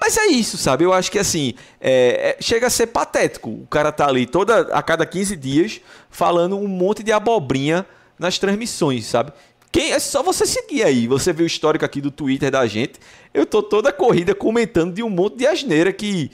Mas 0.00 0.18
é 0.18 0.26
isso, 0.26 0.58
sabe? 0.58 0.84
Eu 0.84 0.92
acho 0.92 1.10
que 1.10 1.18
assim, 1.18 1.54
é, 1.80 2.36
é, 2.38 2.42
chega 2.42 2.66
a 2.66 2.70
ser 2.70 2.88
patético. 2.88 3.48
O 3.48 3.66
cara 3.70 3.90
tá 3.90 4.06
ali 4.06 4.26
toda 4.26 4.60
a 4.72 4.82
cada 4.82 5.06
15 5.06 5.34
dias 5.36 5.80
falando 6.10 6.58
um 6.58 6.68
monte 6.68 7.02
de 7.02 7.12
abobrinha 7.12 7.86
nas 8.18 8.38
transmissões, 8.38 9.06
sabe? 9.06 9.32
Quem, 9.72 9.92
é 9.92 9.98
só 9.98 10.22
você 10.22 10.46
seguir 10.46 10.82
aí. 10.82 11.06
Você 11.08 11.32
vê 11.32 11.42
o 11.42 11.46
histórico 11.46 11.84
aqui 11.84 12.00
do 12.00 12.10
Twitter 12.10 12.50
da 12.50 12.66
gente. 12.66 13.00
Eu 13.32 13.46
tô 13.46 13.62
toda 13.62 13.92
corrida 13.92 14.34
comentando 14.34 14.94
de 14.94 15.02
um 15.02 15.10
monte 15.10 15.38
de 15.38 15.46
asneira 15.46 15.92
que, 15.92 16.30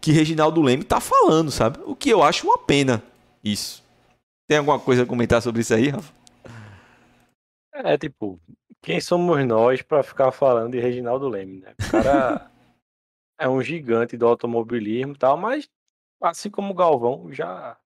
que 0.00 0.12
Reginaldo 0.12 0.60
Leme 0.60 0.84
tá 0.84 1.00
falando, 1.00 1.50
sabe? 1.50 1.78
O 1.86 1.94
que 1.94 2.10
eu 2.10 2.22
acho 2.22 2.46
uma 2.46 2.58
pena. 2.58 3.02
Isso. 3.42 3.81
Tem 4.52 4.58
alguma 4.58 4.78
coisa 4.78 5.04
a 5.04 5.06
comentar 5.06 5.40
sobre 5.40 5.62
isso 5.62 5.72
aí, 5.72 5.88
Rafa? 5.88 6.12
É, 7.72 7.96
tipo, 7.96 8.38
quem 8.82 9.00
somos 9.00 9.42
nós 9.46 9.80
para 9.80 10.02
ficar 10.02 10.30
falando 10.30 10.72
de 10.72 10.78
Reginaldo 10.78 11.26
Leme, 11.26 11.60
né? 11.60 11.72
O 11.80 11.90
cara 11.90 12.50
é 13.40 13.48
um 13.48 13.62
gigante 13.62 14.14
do 14.14 14.26
automobilismo 14.26 15.14
e 15.14 15.16
tal, 15.16 15.38
mas 15.38 15.70
assim 16.20 16.50
como 16.50 16.70
o 16.70 16.74
Galvão 16.74 17.32
já 17.32 17.78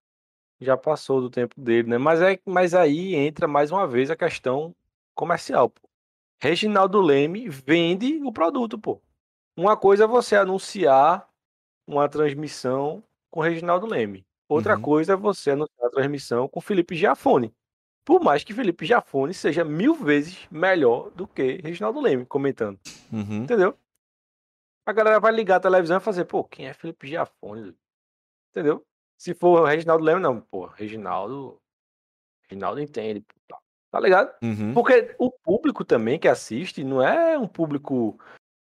já 0.61 0.77
passou 0.77 1.21
do 1.21 1.31
tempo 1.31 1.55
dele, 1.57 1.89
né? 1.89 1.99
Mas 1.99 2.21
é 2.21 2.37
mas 2.45 2.75
aí 2.75 3.15
entra 3.15 3.47
mais 3.47 3.71
uma 3.71 3.87
vez 3.87 4.11
a 4.11 4.17
questão 4.17 4.75
comercial, 5.15 5.71
pô. 5.71 5.89
Reginaldo 6.43 7.01
Leme 7.01 7.49
vende 7.49 8.21
o 8.25 8.33
produto, 8.33 8.77
pô. 8.77 9.01
Uma 9.57 9.77
coisa 9.77 10.03
é 10.03 10.09
você 10.09 10.35
anunciar 10.35 11.29
uma 11.87 12.09
transmissão 12.09 13.05
com 13.31 13.39
Reginaldo 13.39 13.87
Leme. 13.87 14.26
Outra 14.49 14.77
uhum. 14.77 14.83
coisa 14.83 15.15
é 15.15 15.17
você 15.17 15.51
anunciar 15.51 15.87
a 15.87 15.91
transmissão 15.91 16.49
com 16.49 16.61
Felipe 16.61 16.95
Giafone. 16.95 17.53
Por 18.05 18.23
mais 18.23 18.45
que 18.45 18.55
Felipe 18.55 18.87
Giafone 18.87 19.35
seja 19.35 19.65
mil 19.65 19.95
vezes 19.95 20.47
melhor 20.49 21.11
do 21.11 21.27
que 21.27 21.61
Reginaldo 21.63 22.01
Leme 22.01 22.25
comentando. 22.25 22.79
Uhum. 23.13 23.43
Entendeu? 23.43 23.77
A 24.87 24.93
galera 24.93 25.19
vai 25.19 25.33
ligar 25.33 25.57
a 25.57 25.61
televisão 25.61 25.97
e 25.97 26.01
fazer, 26.01 26.25
pô, 26.25 26.45
quem 26.45 26.69
é 26.69 26.73
Felipe 26.73 27.09
Giafone? 27.09 27.77
Entendeu? 28.51 28.87
Se 29.19 29.35
for 29.35 29.65
Reginaldo 29.65 30.05
Leme, 30.05 30.21
não, 30.21 30.41
pô, 30.41 30.67
Reginaldo. 30.67 31.61
Reginaldo 32.49 32.81
entende. 32.81 33.25
Tá, 33.49 33.59
tá 33.91 33.99
ligado? 33.99 34.33
Uhum. 34.41 34.73
Porque 34.73 35.17
o 35.19 35.29
público 35.29 35.85
também 35.85 36.17
que 36.17 36.29
assiste 36.29 36.85
não 36.85 37.03
é 37.03 37.37
um 37.37 37.49
público 37.49 38.17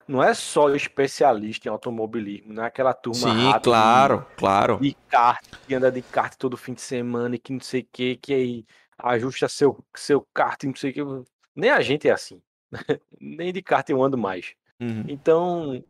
não 0.07 0.23
é 0.23 0.33
só 0.33 0.69
especialista 0.75 1.67
em 1.67 1.71
automobilismo, 1.71 2.53
não 2.53 2.63
é 2.63 2.67
aquela 2.67 2.93
turma 2.93 3.19
Sim, 3.19 3.45
rápida 3.45 3.59
claro, 3.59 4.19
de, 4.19 4.35
claro. 4.35 4.79
de 4.79 4.93
kart, 5.09 5.45
que 5.67 5.73
anda 5.73 5.91
de 5.91 6.01
kart 6.01 6.35
todo 6.35 6.57
fim 6.57 6.73
de 6.73 6.81
semana 6.81 7.35
e 7.35 7.39
que 7.39 7.53
não 7.53 7.59
sei 7.59 7.81
o 7.81 7.87
que, 7.91 8.17
que 8.17 8.33
aí 8.33 8.65
ajusta 8.97 9.47
seu, 9.47 9.83
seu 9.95 10.27
kart 10.33 10.61
e 10.63 10.67
não 10.67 10.75
sei 10.75 10.91
o 10.91 10.93
que. 10.93 11.31
Nem 11.55 11.69
a 11.69 11.81
gente 11.81 12.07
é 12.07 12.11
assim. 12.11 12.41
Nem 13.19 13.53
de 13.53 13.61
kart 13.61 13.87
eu 13.89 14.03
ando 14.03 14.17
mais. 14.17 14.53
Uhum. 14.79 15.05
Então, 15.07 15.83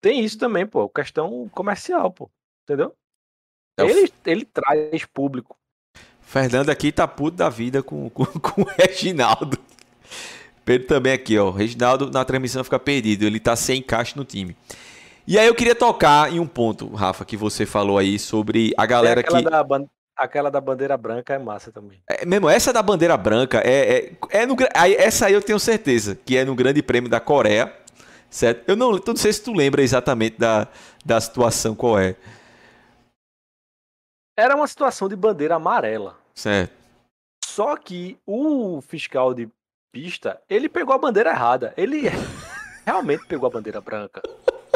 tem 0.00 0.24
isso 0.24 0.38
também, 0.38 0.66
pô, 0.66 0.88
questão 0.88 1.48
comercial, 1.48 2.10
pô, 2.10 2.30
entendeu? 2.64 2.94
É 3.78 3.84
ele, 3.84 4.12
ele 4.26 4.44
traz 4.44 5.04
público. 5.06 5.56
Fernando 6.20 6.70
aqui 6.70 6.92
tá 6.92 7.08
puto 7.08 7.36
da 7.36 7.48
vida 7.48 7.82
com, 7.82 8.08
com, 8.10 8.24
com 8.24 8.62
o 8.62 8.64
Reginaldo. 8.64 9.58
Pedro 10.70 10.86
também 10.86 11.12
aqui, 11.12 11.36
ó. 11.36 11.50
Reginaldo 11.50 12.12
na 12.12 12.24
transmissão 12.24 12.62
fica 12.62 12.78
perdido, 12.78 13.24
ele 13.24 13.40
tá 13.40 13.56
sem 13.56 13.80
encaixe 13.80 14.16
no 14.16 14.24
time. 14.24 14.56
E 15.26 15.36
aí 15.36 15.48
eu 15.48 15.54
queria 15.54 15.74
tocar 15.74 16.32
em 16.32 16.38
um 16.38 16.46
ponto, 16.46 16.94
Rafa, 16.94 17.24
que 17.24 17.36
você 17.36 17.66
falou 17.66 17.98
aí 17.98 18.20
sobre 18.20 18.72
a 18.76 18.86
galera 18.86 19.20
que. 19.20 19.34
Aquela 20.16 20.48
da 20.48 20.60
bandeira 20.60 20.96
branca 20.96 21.34
é 21.34 21.38
massa 21.38 21.72
também. 21.72 22.00
É, 22.08 22.24
mesmo, 22.24 22.48
essa 22.48 22.72
da 22.72 22.82
bandeira 22.82 23.16
branca 23.16 23.60
é, 23.64 24.12
é, 24.30 24.42
é 24.42 24.46
no, 24.46 24.54
essa 24.74 25.26
aí 25.26 25.32
eu 25.32 25.42
tenho 25.42 25.58
certeza 25.58 26.14
que 26.14 26.36
é 26.36 26.44
no 26.44 26.54
Grande 26.54 26.82
Prêmio 26.82 27.10
da 27.10 27.18
Coreia, 27.18 27.74
certo? 28.28 28.68
Eu 28.68 28.76
não, 28.76 28.92
eu 28.92 29.02
não 29.04 29.16
sei 29.16 29.32
se 29.32 29.42
tu 29.42 29.52
lembra 29.52 29.82
exatamente 29.82 30.38
da, 30.38 30.68
da 31.04 31.20
situação 31.20 31.74
qual 31.74 31.98
é. 31.98 32.14
Era 34.38 34.54
uma 34.54 34.68
situação 34.68 35.08
de 35.08 35.16
bandeira 35.16 35.56
amarela. 35.56 36.16
Certo. 36.34 36.74
Só 37.44 37.76
que 37.76 38.18
o 38.26 38.80
fiscal 38.82 39.32
de 39.34 39.48
pista, 39.92 40.40
ele 40.48 40.68
pegou 40.68 40.94
a 40.94 40.98
bandeira 40.98 41.30
errada. 41.30 41.74
Ele 41.76 42.08
realmente 42.84 43.26
pegou 43.26 43.46
a 43.46 43.50
bandeira 43.50 43.80
branca 43.80 44.22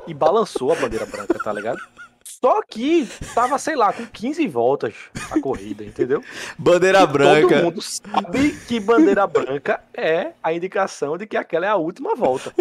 e 0.07 0.15
balançou 0.15 0.73
a 0.73 0.77
bandeira 0.77 1.07
branca, 1.07 1.39
tá 1.43 1.53
ligado? 1.53 1.79
Só 2.25 2.61
que 2.62 3.09
tava, 3.35 3.59
sei 3.59 3.75
lá, 3.75 3.93
com 3.93 4.05
15 4.05 4.47
voltas 4.49 4.95
a 5.31 5.41
corrida, 5.41 5.85
entendeu? 5.85 6.23
Bandeira 6.59 7.01
e 7.03 7.07
branca. 7.07 7.57
Todo 7.57 7.65
mundo 7.65 7.83
sabe 7.83 8.51
que 8.67 8.81
bandeira 8.81 9.27
branca 9.27 9.83
é 9.95 10.33
a 10.43 10.53
indicação 10.53 11.17
de 11.17 11.27
que 11.27 11.37
aquela 11.37 11.67
é 11.67 11.71
a 11.71 11.77
última 11.77 12.15
volta. 12.15 12.53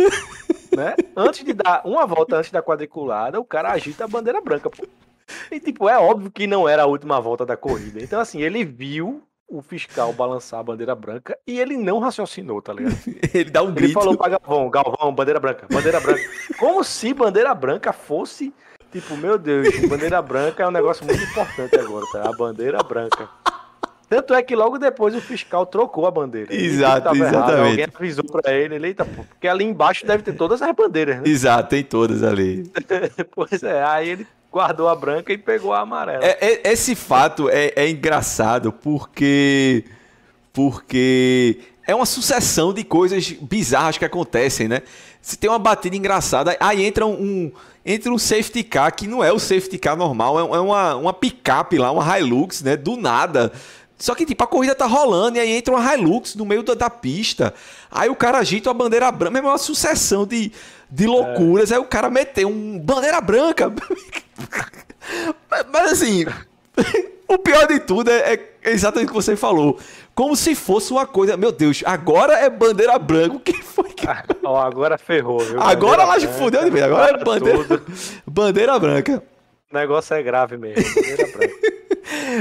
Né? 0.76 0.96
Antes 1.16 1.44
de 1.44 1.54
dar 1.54 1.82
uma 1.86 2.06
volta 2.06 2.38
antes 2.38 2.50
da 2.50 2.64
quadriculada, 2.64 3.40
o 3.40 3.46
cara 3.46 3.72
agita 3.72 4.06
a 4.06 4.08
bandeira 4.08 4.42
branca, 4.42 4.70
pô. 4.70 4.88
E 5.52 5.60
tipo, 5.60 5.88
é 5.88 5.98
óbvio 5.98 6.32
que 6.32 6.48
não 6.48 6.68
era 6.68 6.84
a 6.84 6.88
última 6.88 7.20
volta 7.20 7.46
da 7.46 7.58
corrida. 7.58 8.02
Então, 8.02 8.20
assim, 8.20 8.42
ele 8.42 8.64
viu 8.64 9.22
o 9.48 9.62
fiscal 9.62 10.12
balançar 10.14 10.60
a 10.60 10.64
bandeira 10.64 10.96
branca 10.96 11.38
e 11.46 11.60
ele 11.60 11.78
não 11.78 12.00
raciocinou, 12.00 12.62
tá 12.62 12.74
ligado? 12.74 12.98
ele 13.34 13.50
dá 13.50 13.62
um 13.62 13.68
ele 13.68 13.76
grito. 13.76 13.86
Ele 13.90 13.94
falou 13.94 14.18
pra 14.18 14.30
Galvão, 14.30 14.70
Galvão, 14.70 15.14
bandeira 15.14 15.40
branca, 15.40 15.68
bandeira 15.70 16.00
branca. 16.00 16.22
Como 16.58 16.84
se 16.84 17.14
bandeira 17.14 17.54
branca 17.54 17.94
fosse, 17.94 18.54
tipo, 18.92 19.16
meu 19.18 19.38
Deus, 19.38 19.68
bandeira 19.88 20.22
branca 20.22 20.64
é 20.64 20.68
um 20.68 20.72
negócio 20.72 21.06
muito 21.06 21.24
importante 21.24 21.76
agora, 21.78 22.06
tá? 22.12 22.30
A 22.30 22.34
bandeira 22.36 22.82
branca. 22.84 23.43
Tanto 24.14 24.36
é 24.36 24.44
que 24.44 24.56
logo 24.56 24.78
depois 24.78 25.16
o 25.16 25.20
fiscal 25.20 25.66
trocou 25.66 26.06
a 26.06 26.12
bandeira. 26.12 26.54
Exato, 26.54 27.16
exatamente. 27.16 27.34
Errado. 27.34 27.66
Alguém 27.66 27.88
avisou 27.96 28.24
pra 28.24 28.54
ele, 28.54 28.76
ele, 28.76 28.88
eita, 28.90 29.04
porque 29.04 29.48
ali 29.48 29.66
embaixo 29.66 30.06
deve 30.06 30.22
ter 30.22 30.34
todas 30.34 30.62
as 30.62 30.72
bandeiras, 30.76 31.18
né? 31.18 31.24
Exato, 31.26 31.68
tem 31.68 31.84
todas 31.84 32.22
ali. 32.22 32.72
pois 33.34 33.64
é, 33.64 33.84
aí 33.84 34.10
ele 34.10 34.28
guardou 34.52 34.88
a 34.88 34.96
branca 34.96 35.34
e 35.34 35.38
pegou 35.38 35.74
a 35.74 35.80
amarela. 35.80 36.24
É, 36.24 36.38
é, 36.40 36.72
esse 36.72 36.94
fato 36.94 37.50
é, 37.50 37.74
é 37.76 37.90
engraçado 37.90 38.72
porque. 38.72 39.84
Porque 40.54 41.58
é 41.88 41.96
uma 41.96 42.06
sucessão 42.06 42.72
de 42.72 42.84
coisas 42.84 43.32
bizarras 43.32 43.98
que 43.98 44.06
acontecem, 44.06 44.68
né? 44.68 44.84
Se 45.24 45.36
tem 45.40 45.50
uma 45.50 45.58
batida 45.58 45.96
engraçada, 45.96 46.56
aí 46.60 46.86
entra 46.86 47.08
um, 47.08 47.52
entra 47.84 48.12
um 48.12 48.20
safety 48.20 48.64
car 48.64 48.94
que 48.96 49.08
não 49.08 49.24
é 49.24 49.34
o 49.34 49.40
safety 49.40 49.80
car 49.80 49.98
normal, 49.98 50.38
é, 50.38 50.58
é 50.58 50.60
uma, 50.60 50.96
uma 50.98 51.14
picape 51.14 51.80
lá, 51.80 51.92
uma 51.92 52.20
Hilux, 52.20 52.62
né? 52.62 52.78
Do 52.78 52.96
nada. 52.96 53.52
Só 54.04 54.14
que, 54.14 54.26
tipo, 54.26 54.44
a 54.44 54.48
corrida 54.48 54.76
tá 54.76 54.86
rolando 54.86 55.38
e 55.38 55.40
aí 55.40 55.50
entra 55.54 55.74
uma 55.74 55.96
Hilux 55.96 56.36
no 56.36 56.46
meio 56.46 56.62
da, 56.62 56.74
da 56.74 56.90
pista. 56.90 57.54
Aí 57.90 58.10
o 58.10 58.16
cara 58.18 58.40
agita 58.40 58.70
a 58.70 58.74
bandeira 58.74 59.10
branca. 59.10 59.38
É 59.38 59.42
uma 59.42 59.58
sucessão 59.58 60.28
de, 60.28 60.52
de 60.92 61.08
loucuras. 61.08 61.72
É. 61.72 61.76
Aí 61.76 61.80
o 61.80 61.86
cara 61.86 62.10
meteu 62.10 62.50
um 62.50 62.78
bandeira 62.78 63.22
branca. 63.22 63.72
mas, 65.50 65.66
mas, 65.72 65.92
assim, 65.94 66.26
o 67.30 67.38
pior 67.38 67.66
de 67.66 67.80
tudo 67.80 68.12
é, 68.12 68.34
é, 68.34 68.72
exatamente 68.72 69.08
o 69.08 69.12
que 69.12 69.16
você 69.16 69.38
falou. 69.38 69.80
Como 70.14 70.36
se 70.36 70.54
fosse 70.54 70.92
uma 70.92 71.08
coisa. 71.08 71.38
Meu 71.38 71.54
Deus, 71.54 71.82
agora 71.86 72.34
é 72.34 72.50
bandeira 72.50 73.00
branca. 73.00 73.38
O 73.38 73.40
que 73.40 73.64
foi 73.64 73.90
que. 73.94 74.06
Ah, 74.06 74.26
agora 74.66 74.98
ferrou, 74.98 75.40
viu? 75.40 75.62
Agora 75.62 76.04
lá 76.04 76.20
fudeu 76.20 76.62
de 76.62 76.72
vez. 76.72 76.84
Agora 76.84 77.18
é 77.22 77.24
bandeira, 77.24 77.82
bandeira 78.28 78.78
branca. 78.78 79.24
O 79.72 79.74
negócio 79.74 80.14
é 80.14 80.22
grave 80.22 80.58
mesmo. 80.58 80.84
Bandeira 80.94 81.38
branca. 81.38 81.63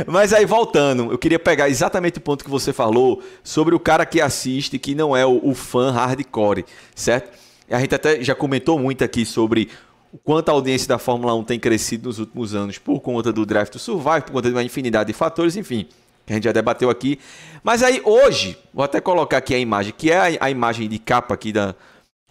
Mas 0.06 0.32
aí, 0.32 0.44
voltando, 0.44 1.12
eu 1.12 1.18
queria 1.18 1.38
pegar 1.38 1.68
exatamente 1.68 2.18
o 2.18 2.20
ponto 2.20 2.44
que 2.44 2.50
você 2.50 2.72
falou 2.72 3.22
sobre 3.42 3.74
o 3.74 3.80
cara 3.80 4.06
que 4.06 4.20
assiste, 4.20 4.78
que 4.78 4.94
não 4.94 5.16
é 5.16 5.24
o, 5.24 5.40
o 5.42 5.54
fã 5.54 5.90
hardcore, 5.90 6.64
certo? 6.94 7.36
A 7.70 7.80
gente 7.80 7.94
até 7.94 8.22
já 8.22 8.34
comentou 8.34 8.78
muito 8.78 9.02
aqui 9.02 9.24
sobre 9.24 9.70
o 10.12 10.18
quanto 10.18 10.50
a 10.50 10.52
audiência 10.52 10.86
da 10.86 10.98
Fórmula 10.98 11.34
1 11.34 11.44
tem 11.44 11.58
crescido 11.58 12.08
nos 12.08 12.18
últimos 12.18 12.54
anos 12.54 12.78
por 12.78 13.00
conta 13.00 13.32
do 13.32 13.46
draft 13.46 13.72
do 13.72 13.78
Survive, 13.78 14.22
por 14.22 14.32
conta 14.32 14.48
de 14.48 14.54
uma 14.54 14.62
infinidade 14.62 15.06
de 15.06 15.12
fatores, 15.14 15.56
enfim, 15.56 15.88
que 16.26 16.32
a 16.32 16.36
gente 16.36 16.44
já 16.44 16.52
debateu 16.52 16.90
aqui. 16.90 17.18
Mas 17.62 17.82
aí, 17.82 18.02
hoje, 18.04 18.58
vou 18.74 18.84
até 18.84 19.00
colocar 19.00 19.38
aqui 19.38 19.54
a 19.54 19.58
imagem, 19.58 19.94
que 19.96 20.10
é 20.10 20.38
a, 20.38 20.46
a 20.46 20.50
imagem 20.50 20.88
de 20.88 20.98
capa 20.98 21.34
aqui 21.34 21.50
da 21.50 21.74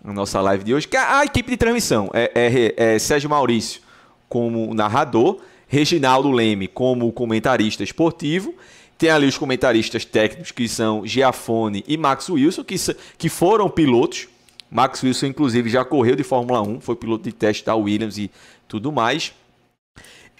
nossa 0.03 0.39
live 0.41 0.63
de 0.63 0.73
hoje, 0.73 0.87
que 0.87 0.95
é 0.95 0.99
a 0.99 1.25
equipe 1.25 1.49
de 1.49 1.57
transmissão. 1.57 2.09
É, 2.13 2.31
é, 2.35 2.93
é 2.93 2.99
Sérgio 2.99 3.29
Maurício 3.29 3.81
como 4.29 4.73
narrador 4.73 5.39
Reginaldo 5.71 6.29
Leme 6.29 6.67
como 6.67 7.09
comentarista 7.13 7.81
esportivo. 7.81 8.53
Tem 8.97 9.09
ali 9.09 9.25
os 9.25 9.37
comentaristas 9.37 10.03
técnicos 10.03 10.51
que 10.51 10.67
são 10.67 11.07
Giafone 11.07 11.81
e 11.87 11.95
Max 11.95 12.27
Wilson, 12.27 12.65
que, 12.65 12.75
que 13.17 13.29
foram 13.29 13.69
pilotos. 13.69 14.27
Max 14.69 15.01
Wilson, 15.01 15.27
inclusive, 15.27 15.69
já 15.69 15.85
correu 15.85 16.17
de 16.17 16.23
Fórmula 16.23 16.61
1, 16.61 16.81
foi 16.81 16.97
piloto 16.97 17.23
de 17.23 17.31
teste 17.31 17.65
da 17.65 17.73
Williams 17.73 18.17
e 18.17 18.29
tudo 18.67 18.91
mais. 18.91 19.33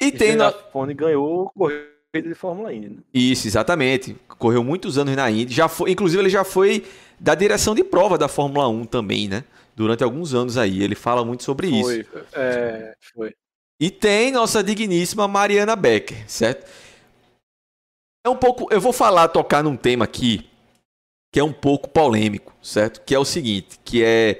E, 0.01 0.07
e 0.07 0.11
tem. 0.11 0.33
Giafone 0.33 0.93
ganhou 0.93 1.49
corrida 1.57 1.87
de 2.13 2.35
Fórmula 2.35 2.73
Indy. 2.73 2.89
Né? 2.89 2.97
Isso, 3.13 3.47
exatamente. 3.47 4.17
Correu 4.37 4.65
muitos 4.65 4.97
anos 4.97 5.15
na 5.15 5.31
Indy. 5.31 5.53
Já 5.53 5.69
foi, 5.69 5.91
inclusive, 5.91 6.21
ele 6.21 6.29
já 6.29 6.43
foi 6.43 6.83
da 7.17 7.33
direção 7.35 7.73
de 7.73 7.85
prova 7.85 8.17
da 8.17 8.27
Fórmula 8.27 8.67
1 8.67 8.83
também, 8.83 9.29
né? 9.29 9.45
Durante 9.77 10.03
alguns 10.03 10.33
anos 10.33 10.57
aí. 10.57 10.83
Ele 10.83 10.93
fala 10.93 11.23
muito 11.23 11.43
sobre 11.43 11.69
foi, 11.69 12.01
isso. 12.01 12.09
É, 12.33 12.93
foi. 13.15 13.33
E 13.81 13.89
tem 13.89 14.31
nossa 14.31 14.63
digníssima 14.63 15.27
Mariana 15.27 15.75
Becker, 15.75 16.23
certo? 16.29 16.69
É 18.23 18.29
um 18.29 18.35
pouco, 18.35 18.71
eu 18.71 18.79
vou 18.79 18.93
falar, 18.93 19.27
tocar 19.29 19.63
num 19.63 19.75
tema 19.75 20.05
aqui 20.05 20.47
que 21.33 21.39
é 21.39 21.43
um 21.43 21.51
pouco 21.51 21.89
polêmico, 21.89 22.53
certo? 22.61 23.01
Que 23.01 23.15
é 23.15 23.17
o 23.17 23.25
seguinte, 23.25 23.79
que 23.83 24.03
é 24.03 24.39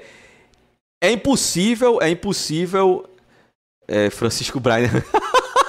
é 1.02 1.10
impossível, 1.10 2.00
é 2.00 2.08
impossível 2.08 3.04
é, 3.88 4.10
Francisco 4.10 4.60
Brainer. 4.60 5.04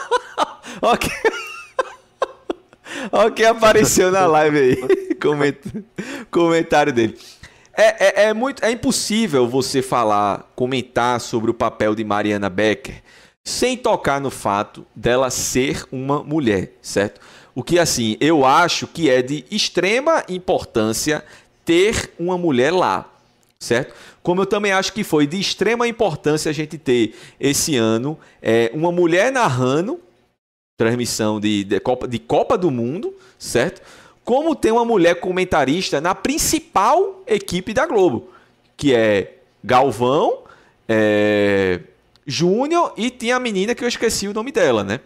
ok. 0.79 1.09
ok, 3.11 3.45
apareceu 3.47 4.11
na 4.11 4.27
live 4.27 4.59
aí. 4.59 5.15
Comentário 6.29 6.93
dele. 6.93 7.17
É, 7.75 8.21
é, 8.21 8.23
é, 8.25 8.33
muito, 8.35 8.63
é 8.63 8.69
impossível 8.69 9.47
você 9.47 9.81
falar, 9.81 10.51
comentar 10.55 11.19
sobre 11.19 11.49
o 11.49 11.55
papel 11.55 11.95
de 11.95 12.03
Mariana 12.03 12.51
Becker 12.51 13.01
sem 13.43 13.75
tocar 13.75 14.21
no 14.21 14.29
fato 14.29 14.85
dela 14.95 15.29
ser 15.29 15.85
uma 15.91 16.23
mulher, 16.23 16.71
certo? 16.81 17.19
O 17.53 17.61
que 17.61 17.77
assim, 17.77 18.17
eu 18.19 18.45
acho 18.45 18.87
que 18.87 19.09
é 19.09 19.21
de 19.21 19.45
extrema 19.51 20.23
importância 20.29 21.23
ter 21.65 22.13
uma 22.17 22.37
mulher 22.37 22.71
lá, 22.71 23.11
certo? 23.59 23.93
Como 24.23 24.41
eu 24.41 24.45
também 24.45 24.71
acho 24.71 24.93
que 24.93 25.03
foi 25.03 25.27
de 25.27 25.39
extrema 25.39 25.87
importância 25.87 26.49
a 26.49 26.53
gente 26.53 26.77
ter 26.77 27.15
esse 27.39 27.75
ano 27.75 28.17
é, 28.41 28.71
uma 28.73 28.91
mulher 28.91 29.31
narrando 29.31 29.99
transmissão 30.77 31.39
de, 31.39 31.63
de, 31.63 31.79
Copa, 31.79 32.07
de 32.07 32.19
Copa 32.19 32.57
do 32.57 32.71
Mundo, 32.71 33.13
certo? 33.37 33.81
Como 34.23 34.55
ter 34.55 34.71
uma 34.71 34.85
mulher 34.85 35.19
comentarista 35.19 35.99
na 35.99 36.15
principal 36.15 37.21
equipe 37.27 37.73
da 37.73 37.85
Globo, 37.85 38.29
que 38.75 38.93
é 38.93 39.37
Galvão, 39.63 40.39
é, 40.87 41.79
Júnior 42.25 42.93
e 42.97 43.09
tinha 43.09 43.35
a 43.35 43.39
menina 43.39 43.75
que 43.75 43.83
eu 43.83 43.87
esqueci 43.87 44.27
o 44.27 44.33
nome 44.33 44.51
dela, 44.51 44.83
né? 44.83 44.99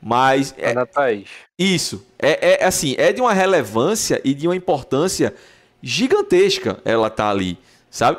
Mas. 0.00 0.54
É, 0.58 0.70
Ana 0.70 0.86
Thaís. 0.86 1.28
Isso. 1.58 2.06
É, 2.18 2.62
é 2.62 2.64
assim, 2.64 2.94
é 2.98 3.12
de 3.12 3.20
uma 3.20 3.32
relevância 3.32 4.20
e 4.24 4.34
de 4.34 4.46
uma 4.46 4.54
importância 4.54 5.34
gigantesca 5.82 6.78
ela 6.84 7.10
tá 7.10 7.28
ali, 7.28 7.58
sabe? 7.90 8.18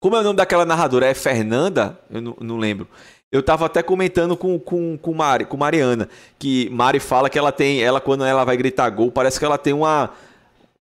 Como 0.00 0.16
é 0.16 0.20
o 0.20 0.22
nome 0.22 0.36
daquela 0.36 0.64
narradora? 0.64 1.06
É 1.06 1.14
Fernanda? 1.14 1.98
Eu 2.10 2.20
não, 2.20 2.36
não 2.40 2.58
lembro. 2.58 2.88
Eu 3.30 3.42
tava 3.42 3.64
até 3.64 3.82
comentando 3.82 4.36
com, 4.36 4.58
com, 4.58 4.98
com, 4.98 5.14
Mari, 5.14 5.46
com 5.46 5.56
Mariana, 5.56 6.08
que 6.38 6.68
Mari 6.70 7.00
fala 7.00 7.30
que 7.30 7.38
ela 7.38 7.50
tem, 7.50 7.82
ela 7.82 8.00
quando 8.00 8.24
ela 8.24 8.44
vai 8.44 8.56
gritar 8.56 8.90
gol, 8.90 9.10
parece 9.10 9.38
que 9.38 9.44
ela 9.44 9.56
tem 9.56 9.72
uma, 9.72 10.10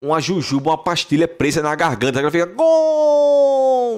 uma 0.02 0.20
jujuba, 0.20 0.72
uma 0.72 0.78
pastilha 0.78 1.28
presa 1.28 1.62
na 1.62 1.76
garganta. 1.76 2.20
Ela 2.20 2.32
fica 2.32 2.48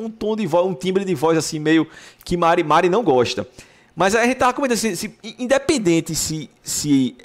um 0.04 0.10
tom 0.10 0.36
de 0.36 0.46
voz, 0.46 0.66
um 0.66 0.74
timbre 0.74 1.06
de 1.06 1.16
voz 1.16 1.38
assim 1.38 1.60
meio 1.60 1.88
que 2.24 2.38
Mari 2.38 2.64
Mari 2.64 2.90
não 2.90 3.04
gosta. 3.04 3.48
Mas 3.96 4.16
a 4.16 4.26
gente 4.26 4.38
tava 4.38 4.54
comentando 4.54 4.78
assim, 4.78 4.96
se, 4.96 5.16
independente 5.38 6.16
se, 6.16 6.50
se 6.62 7.16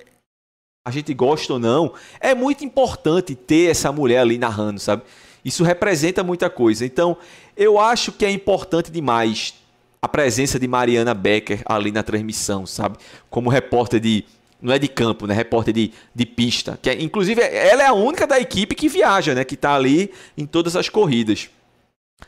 a 0.87 0.91
gente 0.91 1.13
gosta 1.15 1.55
ou 1.55 1.59
não, 1.59 1.93
é 2.21 2.35
muito 2.35 2.65
importante 2.65 3.35
ter 3.35 3.71
essa 3.71 3.91
mulher 3.91 4.21
ali 4.21 4.39
narrando, 4.39 4.79
sabe? 4.79 5.03
Isso 5.45 5.65
representa 5.65 6.23
muita 6.23 6.51
coisa. 6.51 6.85
Então, 6.85 7.17
eu 7.57 7.79
acho 7.79 8.13
que 8.13 8.25
é 8.25 8.31
importante 8.31 8.91
demais 8.91 9.55
a 10.01 10.09
presença 10.09 10.59
de 10.59 10.69
Mariana 10.69 11.15
Becker 11.15 11.63
ali 11.67 11.91
na 11.91 12.03
transmissão, 12.03 12.67
sabe? 12.67 12.99
Como 13.31 13.49
repórter 13.49 14.01
de 14.01 14.25
não 14.61 14.73
é 14.73 14.79
de 14.79 14.89
campo, 14.89 15.27
né? 15.27 15.35
Repórter 15.35 15.73
de, 15.73 15.93
de 16.15 16.27
pista. 16.27 16.79
Que 16.83 16.91
é, 16.91 17.03
inclusive, 17.03 17.41
ela 17.41 17.83
é 17.83 17.87
a 17.87 17.93
única 17.93 18.27
da 18.27 18.41
equipe 18.41 18.75
que 18.75 18.89
viaja, 18.89 19.35
né? 19.35 19.45
Que 19.45 19.55
está 19.55 19.75
ali 19.75 20.11
em 20.37 20.45
todas 20.47 20.75
as 20.75 20.89
corridas. 20.89 21.49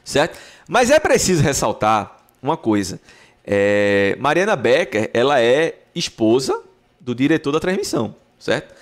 Certo? 0.05 0.39
Mas 0.69 0.91
é 0.91 0.99
preciso 0.99 1.43
ressaltar 1.43 2.17
uma 2.43 2.57
coisa. 2.57 3.01
É, 3.45 4.17
Mariana 4.19 4.57
Becker, 4.57 5.11
ela 5.13 5.41
é 5.41 5.79
esposa 5.95 6.63
do 7.01 7.15
diretor 7.15 7.53
da 7.53 7.61
transmissão, 7.61 8.15
certo? 8.39 8.75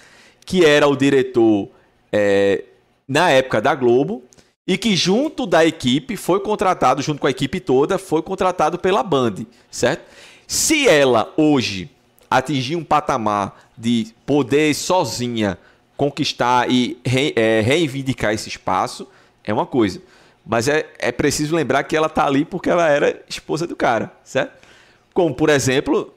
Que 0.44 0.64
era 0.64 0.86
o 0.86 0.96
diretor 0.96 1.68
é, 2.12 2.64
na 3.06 3.30
época 3.30 3.61
da 3.61 3.74
Globo 3.74 4.24
e 4.66 4.76
que 4.76 4.94
junto 4.94 5.46
da 5.46 5.64
equipe 5.64 6.16
foi 6.16 6.40
contratado, 6.40 7.00
junto 7.00 7.20
com 7.20 7.26
a 7.26 7.30
equipe 7.30 7.61
toda, 7.61 7.96
foi 7.96 8.20
contratado 8.20 8.78
pela 8.78 9.02
Band, 9.02 9.46
certo? 9.70 10.02
Se 10.46 10.86
ela 10.86 11.32
hoje 11.36 11.90
atingir 12.30 12.76
um 12.76 12.84
patamar 12.84 13.70
de 13.76 14.09
poder 14.26 14.74
sozinha 14.74 15.59
conquistar 15.96 16.70
e 16.70 16.98
re, 17.04 17.32
é, 17.34 17.61
reivindicar 17.61 18.32
esse 18.32 18.48
espaço 18.48 19.09
é 19.42 19.52
uma 19.52 19.66
coisa. 19.66 20.02
Mas 20.49 20.66
é, 20.66 20.88
é 20.99 21.12
preciso 21.12 21.55
lembrar 21.55 21.84
que 21.84 21.94
ela 21.94 22.07
está 22.07 22.24
ali 22.24 22.42
porque 22.42 22.70
ela 22.70 22.88
era 22.88 23.22
esposa 23.28 23.66
do 23.66 23.76
cara, 23.76 24.11
certo? 24.24 24.66
Como, 25.12 25.34
por 25.34 25.51
exemplo, 25.51 26.14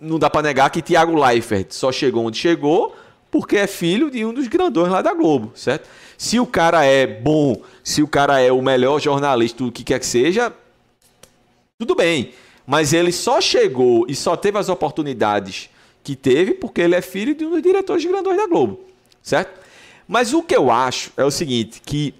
não 0.00 0.18
dá 0.18 0.28
para 0.28 0.42
negar 0.42 0.68
que 0.70 0.82
Tiago 0.82 1.14
Leifert 1.14 1.68
só 1.70 1.92
chegou 1.92 2.26
onde 2.26 2.36
chegou 2.36 2.96
porque 3.30 3.56
é 3.56 3.68
filho 3.68 4.10
de 4.10 4.24
um 4.24 4.34
dos 4.34 4.48
grandões 4.48 4.90
lá 4.90 5.00
da 5.00 5.14
Globo, 5.14 5.52
certo? 5.54 5.88
Se 6.18 6.40
o 6.40 6.46
cara 6.46 6.84
é 6.84 7.06
bom, 7.06 7.62
se 7.84 8.02
o 8.02 8.08
cara 8.08 8.40
é 8.40 8.50
o 8.50 8.60
melhor 8.60 9.00
jornalista, 9.00 9.62
o 9.62 9.70
que 9.70 9.84
quer 9.84 10.00
que 10.00 10.06
seja, 10.06 10.52
tudo 11.78 11.94
bem. 11.94 12.32
Mas 12.66 12.92
ele 12.92 13.12
só 13.12 13.40
chegou 13.40 14.04
e 14.08 14.16
só 14.16 14.36
teve 14.36 14.58
as 14.58 14.68
oportunidades 14.68 15.70
que 16.02 16.16
teve 16.16 16.54
porque 16.54 16.80
ele 16.80 16.96
é 16.96 17.00
filho 17.00 17.36
de 17.36 17.46
um 17.46 17.50
dos 17.50 17.62
diretores 17.62 18.04
grandões 18.04 18.36
da 18.36 18.48
Globo, 18.48 18.80
certo? 19.22 19.60
Mas 20.08 20.34
o 20.34 20.42
que 20.42 20.56
eu 20.56 20.72
acho 20.72 21.12
é 21.16 21.24
o 21.24 21.30
seguinte, 21.30 21.80
que 21.86 22.12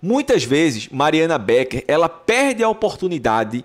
muitas 0.00 0.44
vezes 0.44 0.88
Mariana 0.88 1.38
Becker, 1.38 1.84
ela 1.86 2.08
perde 2.08 2.62
a 2.62 2.68
oportunidade 2.68 3.64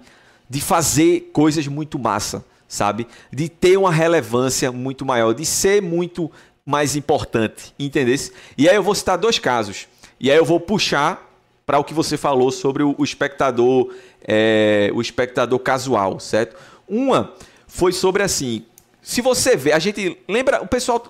de 0.50 0.62
fazer 0.62 1.32
coisas 1.34 1.68
muito 1.68 1.98
massa, 1.98 2.46
sabe? 2.68 3.08
De 3.32 3.50
ter 3.50 3.78
uma 3.78 3.92
relevância 3.92 4.72
muito 4.72 5.06
maior, 5.06 5.34
de 5.34 5.46
ser 5.46 5.82
muito 5.82 6.32
mais 6.66 6.96
importante, 6.96 7.74
entendeu? 7.78 8.16
E 8.58 8.70
aí 8.70 8.76
eu 8.76 8.84
vou 8.84 8.96
citar 8.96 9.18
dois 9.18 9.40
casos. 9.40 9.88
E 10.20 10.32
aí 10.32 10.38
eu 10.38 10.46
vou 10.46 10.60
puxar 10.60 11.30
para 11.66 11.80
o 11.80 11.84
que 11.84 11.94
você 11.94 12.18
falou 12.18 12.52
sobre 12.52 12.84
o, 12.84 12.96
espectador, 13.00 13.94
é, 14.22 14.92
o 14.94 15.02
espectador 15.02 15.60
casual, 15.60 16.20
certo? 16.20 16.56
Uma 16.88 17.34
foi 17.68 17.92
sobre 17.92 18.22
assim, 18.22 18.66
se 19.02 19.22
você 19.22 19.56
vê, 19.56 19.72
a 19.72 19.80
gente 19.80 20.18
lembra, 20.28 20.62
o 20.62 20.68
pessoal 20.68 21.04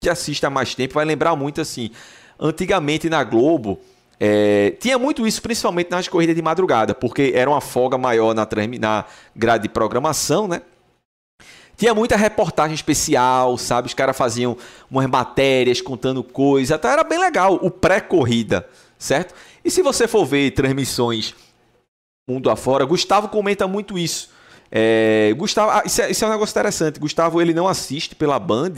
que 0.00 0.08
assiste 0.08 0.44
há 0.46 0.50
mais 0.50 0.74
tempo 0.74 0.94
vai 0.94 1.04
lembrar 1.04 1.36
muito 1.36 1.60
assim, 1.60 1.90
antigamente 2.38 3.08
na 3.08 3.22
Globo 3.22 3.78
é, 4.18 4.70
tinha 4.80 4.98
muito 4.98 5.26
isso, 5.26 5.42
principalmente 5.42 5.90
nas 5.90 6.08
corridas 6.08 6.34
de 6.34 6.42
madrugada, 6.42 6.94
porque 6.94 7.32
era 7.34 7.50
uma 7.50 7.60
folga 7.60 7.98
maior 7.98 8.34
na, 8.34 8.48
na 8.80 9.04
grade 9.34 9.64
de 9.64 9.68
programação, 9.68 10.48
né? 10.48 10.62
Tinha 11.76 11.94
muita 11.94 12.16
reportagem 12.16 12.74
especial, 12.74 13.58
sabe? 13.58 13.88
Os 13.88 13.94
caras 13.94 14.16
faziam 14.16 14.56
umas 14.90 15.06
matérias 15.06 15.82
contando 15.82 16.24
coisas, 16.24 16.72
até 16.72 16.88
era 16.88 17.04
bem 17.04 17.18
legal 17.18 17.58
o 17.60 17.70
pré-corrida, 17.70 18.66
certo? 18.98 19.34
E 19.62 19.70
se 19.70 19.82
você 19.82 20.08
for 20.08 20.24
ver 20.24 20.52
transmissões 20.52 21.34
mundo 22.28 22.50
afora, 22.50 22.84
Gustavo 22.84 23.28
comenta 23.28 23.68
muito 23.68 23.98
isso. 23.98 24.30
É, 24.70 25.32
Gustavo, 25.36 25.70
ah, 25.70 25.82
isso, 25.84 26.02
é, 26.02 26.10
isso, 26.10 26.24
é, 26.24 26.28
um 26.28 26.30
negócio 26.30 26.52
interessante. 26.52 26.98
Gustavo 26.98 27.40
ele 27.40 27.54
não 27.54 27.68
assiste 27.68 28.14
pela 28.14 28.38
Band, 28.38 28.72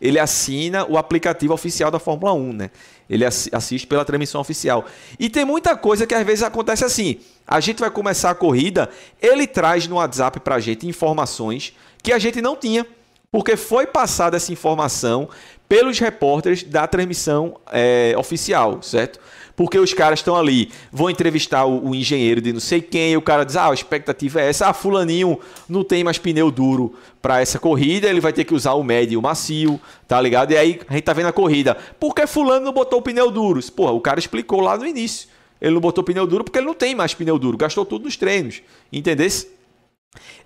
ele 0.00 0.18
assina 0.18 0.86
o 0.88 0.96
aplicativo 0.96 1.52
oficial 1.52 1.90
da 1.90 1.98
Fórmula 1.98 2.32
1, 2.32 2.52
né? 2.52 2.70
Ele 3.10 3.24
assiste 3.24 3.86
pela 3.86 4.04
transmissão 4.04 4.40
oficial. 4.40 4.86
E 5.18 5.28
tem 5.28 5.44
muita 5.44 5.76
coisa 5.76 6.06
que 6.06 6.14
às 6.14 6.24
vezes 6.24 6.42
acontece 6.42 6.84
assim. 6.84 7.20
A 7.46 7.60
gente 7.60 7.80
vai 7.80 7.90
começar 7.90 8.30
a 8.30 8.34
corrida, 8.34 8.88
ele 9.20 9.46
traz 9.46 9.86
no 9.86 9.96
WhatsApp 9.96 10.40
pra 10.40 10.60
gente 10.60 10.86
informações 10.86 11.74
que 12.02 12.12
a 12.12 12.18
gente 12.18 12.40
não 12.40 12.56
tinha, 12.56 12.86
porque 13.30 13.56
foi 13.56 13.86
passada 13.86 14.36
essa 14.36 14.52
informação 14.52 15.28
pelos 15.68 15.98
repórteres 15.98 16.62
da 16.62 16.86
transmissão 16.86 17.58
é, 17.70 18.14
oficial, 18.16 18.82
certo? 18.82 19.18
Porque 19.54 19.78
os 19.78 19.92
caras 19.92 20.20
estão 20.20 20.36
ali, 20.36 20.70
vão 20.90 21.10
entrevistar 21.10 21.64
o, 21.64 21.90
o, 21.90 21.94
engenheiro 21.94 22.40
de 22.40 22.52
não 22.52 22.60
sei 22.60 22.80
quem, 22.80 23.12
e 23.12 23.16
o 23.16 23.22
cara 23.22 23.44
diz: 23.44 23.56
ah, 23.56 23.70
a 23.70 23.74
expectativa 23.74 24.40
é 24.40 24.48
essa, 24.48 24.68
ah, 24.68 24.72
Fulaninho 24.72 25.38
não 25.68 25.84
tem 25.84 26.02
mais 26.02 26.18
pneu 26.18 26.50
duro 26.50 26.94
para 27.20 27.40
essa 27.40 27.58
corrida, 27.58 28.08
ele 28.08 28.20
vai 28.20 28.32
ter 28.32 28.44
que 28.44 28.54
usar 28.54 28.72
o 28.72 28.82
médio 28.82 29.14
e 29.14 29.16
o 29.16 29.22
macio, 29.22 29.80
tá 30.08 30.20
ligado? 30.20 30.52
E 30.52 30.56
aí 30.56 30.80
a 30.88 30.94
gente 30.94 31.04
tá 31.04 31.12
vendo 31.12 31.26
a 31.26 31.32
corrida. 31.32 31.76
Por 31.98 32.14
que 32.14 32.26
Fulano 32.26 32.64
não 32.64 32.72
botou 32.72 32.98
o 32.98 33.02
pneu 33.02 33.30
duro? 33.30 33.60
Porra, 33.72 33.92
o 33.92 34.00
cara 34.00 34.18
explicou 34.18 34.60
lá 34.60 34.76
no 34.76 34.86
início. 34.86 35.28
Ele 35.60 35.74
não 35.74 35.80
botou 35.80 36.02
pneu 36.02 36.26
duro 36.26 36.42
porque 36.42 36.58
ele 36.58 36.66
não 36.66 36.74
tem 36.74 36.94
mais 36.94 37.14
pneu 37.14 37.38
duro, 37.38 37.56
gastou 37.56 37.84
tudo 37.86 38.04
nos 38.04 38.16
treinos, 38.16 38.62
entendesse? 38.92 39.48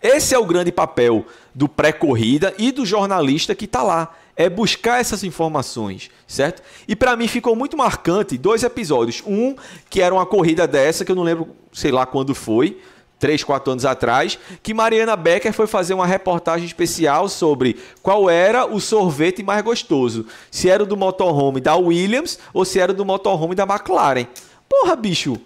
Esse 0.03 0.35
é 0.35 0.39
o 0.39 0.45
grande 0.45 0.71
papel 0.71 1.25
do 1.55 1.69
pré-corrida 1.69 2.55
e 2.59 2.71
do 2.71 2.85
jornalista 2.85 3.55
que 3.55 3.65
está 3.65 3.83
lá 3.83 4.15
é 4.37 4.51
buscar 4.51 5.01
essas 5.01 5.25
informações, 5.25 6.11
certo? 6.27 6.63
E 6.87 6.95
para 6.95 7.17
mim 7.17 7.27
ficou 7.27 7.57
muito 7.57 7.77
marcante 7.77 8.37
dois 8.37 8.63
episódios. 8.63 9.23
Um, 9.27 9.57
que 9.89 10.03
era 10.03 10.15
uma 10.15 10.27
corrida 10.27 10.67
dessa, 10.67 11.05
que 11.05 11.11
eu 11.11 11.17
não 11.17 11.23
lembro, 11.23 11.49
sei 11.73 11.91
lá 11.91 12.05
quando 12.05 12.35
foi, 12.35 12.79
três, 13.19 13.43
quatro 13.43 13.73
anos 13.73 13.87
atrás, 13.87 14.39
que 14.63 14.75
Mariana 14.75 15.17
Becker 15.17 15.53
foi 15.53 15.67
fazer 15.67 15.95
uma 15.95 16.07
reportagem 16.07 16.67
especial 16.67 17.29
sobre 17.29 17.79
qual 18.03 18.29
era 18.29 18.67
o 18.67 18.79
sorvete 18.79 19.43
mais 19.43 19.63
gostoso. 19.63 20.27
Se 20.51 20.69
era 20.69 20.83
o 20.83 20.87
do 20.87 20.97
motorhome 20.97 21.61
da 21.61 21.75
Williams 21.77 22.39
ou 22.53 22.65
se 22.65 22.79
era 22.79 22.93
o 22.93 22.95
do 22.95 23.05
motorhome 23.05 23.55
da 23.55 23.65
McLaren. 23.65 24.27
Porra, 24.69 24.95
bicho! 24.95 25.41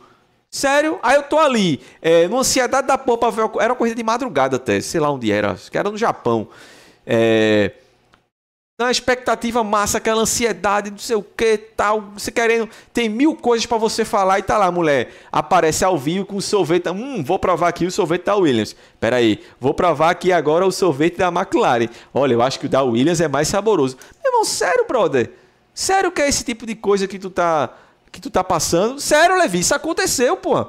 Sério? 0.50 0.98
Aí 1.00 1.14
eu 1.14 1.22
tô 1.22 1.38
ali, 1.38 1.80
é, 2.02 2.26
numa 2.26 2.40
ansiedade 2.40 2.88
da 2.88 2.98
porra. 2.98 3.32
Era 3.60 3.72
uma 3.72 3.76
corrida 3.76 3.94
de 3.94 4.02
madrugada 4.02 4.56
até, 4.56 4.80
sei 4.80 4.98
lá 4.98 5.08
onde 5.08 5.30
era, 5.30 5.52
acho 5.52 5.70
que 5.70 5.78
era 5.78 5.88
no 5.88 5.96
Japão. 5.96 6.48
É, 7.06 7.70
na 8.80 8.90
expectativa 8.90 9.62
massa, 9.62 9.98
aquela 9.98 10.22
ansiedade, 10.22 10.90
não 10.90 10.96
sei 10.96 11.14
o 11.14 11.22
que, 11.22 11.58
tal, 11.58 12.12
você 12.16 12.30
querendo, 12.30 12.66
tem 12.94 13.10
mil 13.10 13.36
coisas 13.36 13.66
para 13.66 13.76
você 13.76 14.06
falar 14.06 14.38
e 14.38 14.42
tá 14.42 14.56
lá, 14.56 14.72
mulher, 14.72 15.12
aparece 15.30 15.84
ao 15.84 15.98
vivo 15.98 16.24
com 16.24 16.36
o 16.36 16.40
sorvete, 16.40 16.88
hum, 16.88 17.22
vou 17.22 17.38
provar 17.38 17.68
aqui 17.68 17.84
o 17.84 17.90
sorvete 17.90 18.24
da 18.24 18.36
Williams. 18.36 18.74
Pera 18.98 19.16
aí, 19.16 19.42
vou 19.60 19.74
provar 19.74 20.08
aqui 20.08 20.32
agora 20.32 20.66
o 20.66 20.72
sorvete 20.72 21.18
da 21.18 21.28
McLaren. 21.28 21.88
Olha, 22.14 22.32
eu 22.32 22.40
acho 22.40 22.58
que 22.58 22.64
o 22.64 22.68
da 22.70 22.82
Williams 22.82 23.20
é 23.20 23.28
mais 23.28 23.48
saboroso. 23.48 23.98
Meu 24.22 24.32
irmão, 24.32 24.44
sério, 24.46 24.86
brother? 24.88 25.30
Sério 25.74 26.10
que 26.10 26.22
é 26.22 26.28
esse 26.28 26.42
tipo 26.42 26.64
de 26.64 26.74
coisa 26.74 27.06
que 27.06 27.18
tu 27.18 27.28
tá 27.28 27.70
que 28.10 28.20
tu 28.20 28.30
tá 28.30 28.42
passando? 28.42 28.98
Sério, 28.98 29.36
Levi, 29.38 29.60
isso 29.60 29.74
aconteceu, 29.74 30.38
pô. 30.38 30.66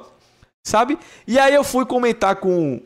Sabe? 0.62 0.98
E 1.26 1.38
aí 1.38 1.54
eu 1.54 1.64
fui 1.64 1.84
comentar 1.86 2.36
com 2.36 2.80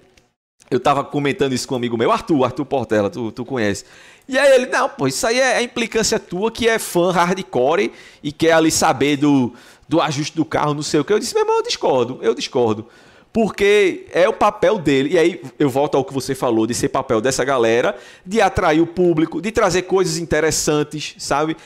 eu 0.71 0.81
tava 0.81 1.05
comentando 1.05 1.53
isso 1.53 1.67
com 1.67 1.75
um 1.75 1.79
amigo 1.79 1.97
meu, 1.97 2.11
Arthur, 2.11 2.45
Arthur 2.45 2.65
Portela, 2.65 3.11
tu, 3.11 3.31
tu 3.31 3.45
conhece. 3.45 3.85
E 4.29 4.37
aí 4.37 4.53
ele, 4.55 4.67
não, 4.67 4.89
pô, 4.89 5.07
isso 5.07 5.25
aí 5.27 5.39
é 5.39 5.57
a 5.59 5.63
implicância 5.63 6.19
tua 6.19 6.51
que 6.51 6.69
é 6.69 6.79
fã 6.79 7.13
hardcore 7.13 7.93
e 8.23 8.33
quer 8.33 8.53
ali 8.53 8.71
saber 8.71 9.17
do, 9.17 9.53
do 9.89 10.01
ajuste 10.01 10.37
do 10.37 10.45
carro, 10.45 10.75
não 10.75 10.83
sei 10.83 10.99
o 10.99 11.05
que. 11.05 11.13
Eu 11.13 11.19
disse, 11.19 11.35
meu 11.35 11.45
irmão, 11.45 11.59
eu 11.59 11.63
discordo, 11.63 12.19
eu 12.21 12.35
discordo. 12.35 12.87
Porque 13.33 14.07
é 14.13 14.29
o 14.29 14.33
papel 14.33 14.79
dele, 14.79 15.11
e 15.13 15.19
aí 15.19 15.43
eu 15.59 15.69
volto 15.69 15.95
ao 15.97 16.05
que 16.05 16.13
você 16.13 16.35
falou, 16.35 16.67
de 16.67 16.75
ser 16.75 16.89
papel 16.89 17.21
dessa 17.21 17.45
galera, 17.45 17.97
de 18.25 18.41
atrair 18.41 18.81
o 18.81 18.87
público, 18.87 19.43
de 19.43 19.53
trazer 19.53 19.83
coisas 19.83 20.17
interessantes, 20.17 21.15
sabe? 21.19 21.57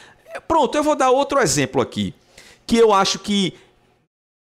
Pronto, 0.46 0.76
eu 0.76 0.82
vou 0.82 0.96
dar 0.96 1.10
outro 1.10 1.38
exemplo 1.38 1.80
aqui, 1.80 2.12
que 2.66 2.76
eu 2.76 2.92
acho 2.92 3.20
que 3.20 3.54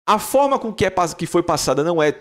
a 0.06 0.18
forma 0.18 0.58
com 0.58 0.72
que, 0.72 0.84
é, 0.84 0.92
que 1.16 1.26
foi 1.26 1.42
passada 1.42 1.82
não 1.82 2.02
é 2.02 2.14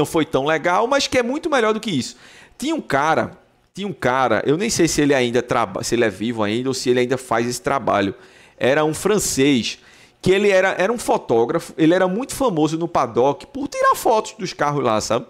não 0.00 0.06
foi 0.06 0.24
tão 0.24 0.44
legal, 0.44 0.86
mas 0.86 1.06
que 1.06 1.18
é 1.18 1.22
muito 1.22 1.48
melhor 1.48 1.72
do 1.72 1.80
que 1.80 1.90
isso. 1.90 2.16
Tinha 2.58 2.74
um 2.74 2.80
cara 2.80 3.38
tinha 3.72 3.86
um 3.86 3.92
cara, 3.92 4.42
eu 4.46 4.56
nem 4.56 4.68
sei 4.68 4.88
se 4.88 5.00
ele 5.00 5.14
ainda 5.14 5.42
trabalha, 5.42 5.84
se 5.84 5.94
ele 5.94 6.04
é 6.04 6.10
vivo 6.10 6.42
ainda 6.42 6.68
ou 6.68 6.74
se 6.74 6.90
ele 6.90 7.00
ainda 7.00 7.16
faz 7.16 7.46
esse 7.46 7.62
trabalho. 7.62 8.14
Era 8.58 8.84
um 8.84 8.92
francês 8.92 9.78
que 10.20 10.30
ele 10.30 10.50
era, 10.50 10.74
era 10.78 10.92
um 10.92 10.98
fotógrafo, 10.98 11.72
ele 11.78 11.94
era 11.94 12.06
muito 12.06 12.34
famoso 12.34 12.76
no 12.76 12.88
paddock 12.88 13.46
por 13.46 13.68
tirar 13.68 13.94
fotos 13.94 14.34
dos 14.38 14.52
carros 14.52 14.84
lá, 14.84 15.00
sabe? 15.00 15.26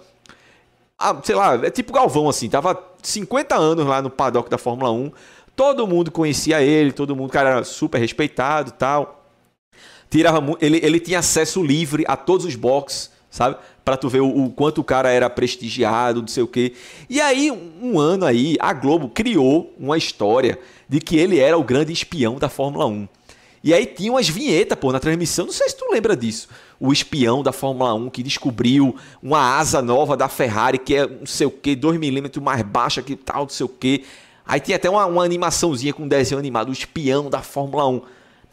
Ah, 0.98 1.16
sei 1.22 1.34
lá, 1.34 1.54
é 1.64 1.70
tipo 1.70 1.92
Galvão 1.92 2.28
assim, 2.28 2.48
tava 2.48 2.76
50 3.02 3.54
anos 3.54 3.86
lá 3.86 4.02
no 4.02 4.10
paddock 4.10 4.50
da 4.50 4.58
Fórmula 4.58 4.90
1. 4.90 5.12
Todo 5.54 5.86
mundo 5.86 6.10
conhecia 6.10 6.62
ele, 6.62 6.92
todo 6.92 7.14
mundo, 7.14 7.30
cara, 7.30 7.50
era 7.50 7.64
super 7.64 7.98
respeitado, 7.98 8.72
tal. 8.72 9.26
Tirava 10.10 10.42
ele, 10.60 10.80
ele 10.82 10.98
tinha 10.98 11.20
acesso 11.20 11.62
livre 11.62 12.04
a 12.08 12.16
todos 12.16 12.44
os 12.44 12.56
boxes, 12.56 13.10
sabe? 13.31 13.57
para 13.91 13.97
tu 13.97 14.09
ver 14.09 14.20
o, 14.20 14.45
o, 14.45 14.51
quanto 14.51 14.81
o 14.81 14.85
cara 14.85 15.11
era 15.11 15.28
prestigiado, 15.28 16.20
não 16.20 16.28
sei 16.28 16.45
o 16.45 16.47
quê. 16.47 16.74
E 17.09 17.20
aí, 17.20 17.51
um, 17.51 17.99
ano 17.99 18.24
aí, 18.24 18.57
a 18.61 18.72
Globo 18.72 19.09
criou 19.09 19.74
uma 19.78 19.99
história 19.99 20.61
de 20.89 21.01
que 21.01 21.16
ele 21.16 21.41
era 21.41 21.59
o 21.59 21.64
grande 21.64 21.93
espião 21.93 22.37
da 22.37 22.49
Fórmula 22.49 22.87
1. 22.87 23.09
E 23.64 23.74
aí 23.74 23.85
tinha 23.85 24.12
umas 24.12 24.28
vinhetas, 24.28 24.78
pô, 24.78 24.93
na 24.93 25.01
transmissão, 25.01 25.47
não 25.47 25.53
sei 25.53 25.68
se 25.68 25.76
tu 25.76 25.91
lembra 25.91 26.16
disso. 26.16 26.49
O 26.78 26.93
espião 26.93 27.43
da 27.43 27.53
Fórmula 27.53 27.93
1 27.95 28.11
que 28.11 28.22
descobriu 28.22 28.95
uma 29.20 29.59
asa 29.59 29.83
nova 29.83 30.16
da 30.16 30.28
Ferrari 30.28 30.78
que 30.78 30.95
é 30.95 31.07
não 31.07 31.26
sei 31.26 31.47
o 31.47 31.51
que, 31.51 31.74
2 31.74 31.99
milímetros 31.99 32.43
mais 32.43 32.62
baixa 32.62 33.03
que 33.03 33.16
tal, 33.16 33.43
não 33.43 33.49
sei 33.49 33.66
o 33.66 33.68
que. 33.68 34.05
Aí 34.47 34.61
tinha 34.61 34.76
até 34.76 34.89
uma, 34.89 35.05
uma 35.05 35.24
animaçãozinha 35.24 35.93
com 35.93 36.05
um 36.05 36.09
desenho 36.09 36.39
animado, 36.39 36.68
o 36.68 36.72
espião 36.72 37.28
da 37.28 37.43
Fórmula 37.43 37.87
1. 37.89 38.03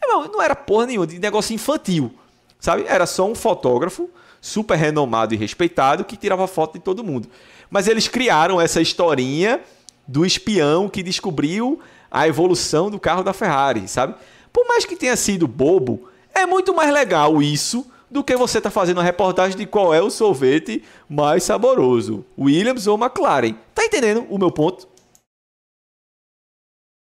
Não, 0.02 0.24
não 0.24 0.42
era 0.42 0.54
porra 0.56 0.86
nenhuma, 0.86 1.06
de 1.06 1.18
negócio 1.18 1.54
infantil, 1.54 2.12
sabe? 2.58 2.84
Era 2.86 3.06
só 3.06 3.24
um 3.24 3.34
fotógrafo 3.34 4.10
super 4.48 4.76
renomado 4.76 5.34
e 5.34 5.36
respeitado 5.36 6.04
que 6.04 6.16
tirava 6.16 6.46
foto 6.46 6.74
de 6.74 6.84
todo 6.84 7.04
mundo. 7.04 7.28
Mas 7.70 7.86
eles 7.86 8.08
criaram 8.08 8.60
essa 8.60 8.80
historinha 8.80 9.60
do 10.06 10.24
espião 10.24 10.88
que 10.88 11.02
descobriu 11.02 11.80
a 12.10 12.26
evolução 12.26 12.90
do 12.90 12.98
carro 12.98 13.22
da 13.22 13.32
Ferrari, 13.32 13.86
sabe? 13.86 14.14
Por 14.52 14.66
mais 14.66 14.84
que 14.84 14.96
tenha 14.96 15.16
sido 15.16 15.46
bobo, 15.46 16.08
é 16.34 16.46
muito 16.46 16.74
mais 16.74 16.92
legal 16.92 17.42
isso 17.42 17.86
do 18.10 18.24
que 18.24 18.34
você 18.36 18.60
tá 18.60 18.70
fazendo 18.70 18.98
uma 18.98 19.04
reportagem 19.04 19.56
de 19.56 19.66
qual 19.66 19.92
é 19.92 20.00
o 20.00 20.10
sorvete 20.10 20.82
mais 21.08 21.44
saboroso, 21.44 22.24
Williams 22.38 22.86
ou 22.86 22.98
McLaren. 22.98 23.54
Tá 23.74 23.84
entendendo 23.84 24.26
o 24.30 24.38
meu 24.38 24.50
ponto? 24.50 24.88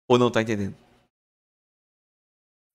Ou 0.09 0.17
não 0.17 0.31
tá 0.31 0.41
entendendo? 0.41 0.75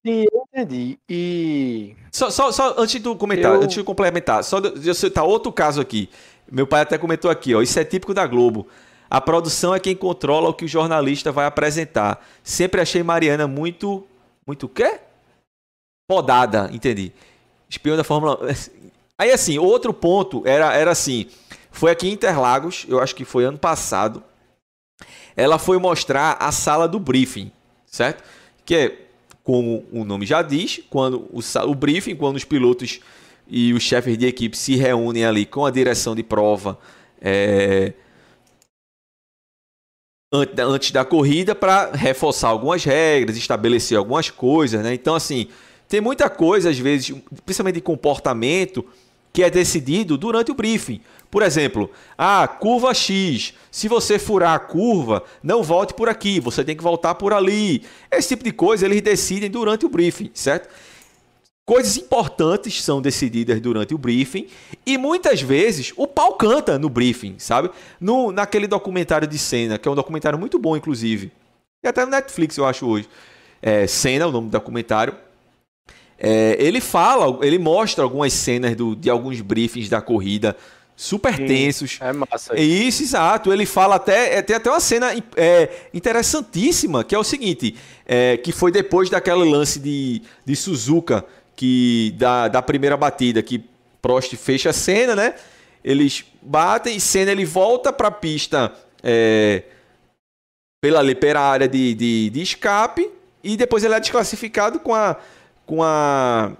Eu 0.03 0.40
entendi. 0.53 0.99
E. 1.09 1.95
Só, 2.11 2.29
só, 2.29 2.51
só 2.51 2.75
antes 2.77 3.01
de 3.01 3.15
comentar, 3.15 3.55
eu... 3.55 3.61
antes 3.61 3.75
de 3.75 3.83
complementar, 3.83 4.43
só 4.43 4.59
de 4.59 4.87
eu 4.87 4.93
citar 4.93 5.23
outro 5.23 5.51
caso 5.51 5.81
aqui. 5.81 6.09
Meu 6.51 6.67
pai 6.67 6.81
até 6.81 6.97
comentou 6.97 7.31
aqui, 7.31 7.55
ó. 7.55 7.61
Isso 7.61 7.79
é 7.79 7.83
típico 7.85 8.13
da 8.13 8.27
Globo. 8.27 8.67
A 9.09 9.19
produção 9.19 9.75
é 9.75 9.79
quem 9.79 9.95
controla 9.95 10.49
o 10.49 10.53
que 10.53 10.65
o 10.65 10.67
jornalista 10.67 11.31
vai 11.31 11.45
apresentar. 11.45 12.25
Sempre 12.43 12.81
achei 12.81 13.03
Mariana 13.03 13.47
muito. 13.47 14.05
Muito 14.45 14.65
o 14.65 14.69
quê? 14.69 14.99
Podada, 16.07 16.69
entendi. 16.73 17.11
Espião 17.69 17.95
da 17.95 18.03
Fórmula 18.03 18.39
Aí 19.17 19.31
assim, 19.31 19.59
outro 19.59 19.93
ponto 19.93 20.41
era, 20.47 20.73
era 20.73 20.91
assim. 20.91 21.27
Foi 21.71 21.91
aqui 21.91 22.09
em 22.09 22.13
Interlagos, 22.13 22.85
eu 22.89 22.99
acho 22.99 23.15
que 23.15 23.23
foi 23.23 23.43
ano 23.43 23.57
passado. 23.57 24.23
Ela 25.35 25.59
foi 25.59 25.77
mostrar 25.77 26.37
a 26.39 26.51
sala 26.51 26.87
do 26.87 26.99
briefing, 26.99 27.51
certo? 27.85 28.23
Que 28.65 28.75
é 28.75 29.00
como 29.43 29.85
o 29.91 30.03
nome 30.03 30.25
já 30.25 30.41
diz, 30.41 30.81
quando 30.89 31.27
o, 31.31 31.39
o 31.69 31.75
briefing, 31.75 32.15
quando 32.15 32.35
os 32.35 32.43
pilotos 32.43 32.99
e 33.47 33.73
os 33.73 33.83
chefes 33.83 34.17
de 34.17 34.25
equipe 34.25 34.57
se 34.57 34.75
reúnem 34.75 35.25
ali 35.25 35.45
com 35.45 35.65
a 35.65 35.71
direção 35.71 36.15
de 36.15 36.23
prova, 36.23 36.77
é, 37.21 37.93
antes 40.33 40.91
da 40.91 41.03
corrida 41.03 41.53
para 41.53 41.91
reforçar 41.91 42.47
algumas 42.47 42.83
regras, 42.83 43.35
estabelecer 43.35 43.97
algumas 43.97 44.29
coisas, 44.29 44.81
né? 44.81 44.93
Então, 44.93 45.13
assim, 45.13 45.47
tem 45.89 45.99
muita 45.99 46.29
coisa, 46.29 46.69
às 46.69 46.79
vezes, 46.79 47.13
principalmente 47.45 47.75
de 47.75 47.81
comportamento, 47.81 48.85
que 49.33 49.43
é 49.43 49.49
decidido 49.49 50.17
durante 50.17 50.51
o 50.51 50.55
briefing. 50.55 51.01
Por 51.29 51.41
exemplo, 51.41 51.89
a 52.17 52.43
ah, 52.43 52.47
curva 52.47 52.93
X. 52.93 53.53
Se 53.71 53.87
você 53.87 54.19
furar 54.19 54.53
a 54.53 54.59
curva, 54.59 55.23
não 55.41 55.63
volte 55.63 55.93
por 55.93 56.09
aqui, 56.09 56.41
você 56.41 56.63
tem 56.63 56.75
que 56.75 56.83
voltar 56.83 57.15
por 57.15 57.33
ali. 57.33 57.83
Esse 58.11 58.29
tipo 58.29 58.43
de 58.43 58.51
coisa 58.51 58.85
eles 58.85 59.01
decidem 59.01 59.49
durante 59.49 59.85
o 59.85 59.89
briefing, 59.89 60.29
certo? 60.33 60.67
Coisas 61.65 61.95
importantes 61.95 62.83
são 62.83 63.01
decididas 63.01 63.61
durante 63.61 63.93
o 63.93 63.97
briefing 63.97 64.47
e 64.85 64.97
muitas 64.97 65.41
vezes 65.41 65.93
o 65.95 66.05
pau 66.05 66.33
canta 66.33 66.77
no 66.77 66.89
briefing, 66.89 67.35
sabe? 67.37 67.69
No, 67.99 68.31
naquele 68.33 68.67
documentário 68.67 69.27
de 69.27 69.37
cena, 69.37 69.77
que 69.77 69.87
é 69.87 69.91
um 69.91 69.95
documentário 69.95 70.37
muito 70.37 70.59
bom, 70.59 70.75
inclusive. 70.75 71.31
E 71.81 71.87
até 71.87 72.03
no 72.03 72.11
Netflix, 72.11 72.57
eu 72.57 72.65
acho 72.65 72.85
hoje. 72.85 73.07
É, 73.61 73.87
cena, 73.87 74.27
o 74.27 74.31
nome 74.31 74.47
do 74.47 74.51
documentário. 74.51 75.15
É, 76.23 76.55
ele 76.59 76.79
fala, 76.79 77.39
ele 77.41 77.57
mostra 77.57 78.03
algumas 78.03 78.31
cenas 78.31 78.75
do, 78.75 78.95
de 78.95 79.09
alguns 79.09 79.41
briefings 79.41 79.89
da 79.89 79.99
corrida 79.99 80.55
super 80.95 81.35
Sim, 81.35 81.47
tensos. 81.47 81.97
É 81.99 82.13
massa. 82.13 82.59
Isso, 82.59 83.01
exato. 83.01 83.51
Ele 83.51 83.65
fala 83.65 83.95
até. 83.95 84.37
É, 84.37 84.41
tem 84.43 84.55
até 84.55 84.69
uma 84.69 84.79
cena 84.79 85.11
é, 85.35 85.69
interessantíssima, 85.91 87.03
que 87.03 87.15
é 87.15 87.17
o 87.17 87.23
seguinte: 87.23 87.75
é, 88.05 88.37
que 88.37 88.51
foi 88.51 88.71
depois 88.71 89.09
daquele 89.09 89.43
lance 89.43 89.79
de, 89.79 90.21
de 90.45 90.55
Suzuka, 90.55 91.25
que 91.55 92.13
da, 92.17 92.47
da 92.47 92.61
primeira 92.61 92.95
batida, 92.95 93.41
que 93.41 93.63
Prost 93.99 94.35
fecha 94.35 94.69
a 94.69 94.73
cena, 94.73 95.15
né? 95.15 95.33
Eles 95.83 96.23
batem, 96.39 96.99
cena 96.99 97.31
ele 97.31 97.45
volta 97.45 97.91
para 97.91 98.09
a 98.09 98.11
pista 98.11 98.71
é, 99.01 99.63
pela, 100.79 101.03
pela 101.15 101.41
área 101.41 101.67
de, 101.67 101.95
de, 101.95 102.29
de 102.29 102.41
escape, 102.41 103.09
e 103.43 103.57
depois 103.57 103.83
ele 103.83 103.95
é 103.95 103.99
desclassificado 103.99 104.79
com 104.79 104.93
a. 104.93 105.17
Com 105.71 105.81
a 105.81 106.51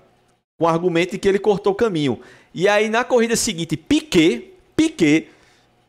com 0.58 0.66
o 0.66 0.68
argumento 0.68 1.12
de 1.12 1.18
que 1.18 1.28
ele 1.28 1.40
cortou 1.40 1.74
o 1.74 1.76
caminho. 1.76 2.20
E 2.54 2.68
aí 2.68 2.88
na 2.88 3.04
corrida 3.04 3.36
seguinte, 3.36 3.76
Piquet, 3.76 4.54
Piquet, 4.76 5.28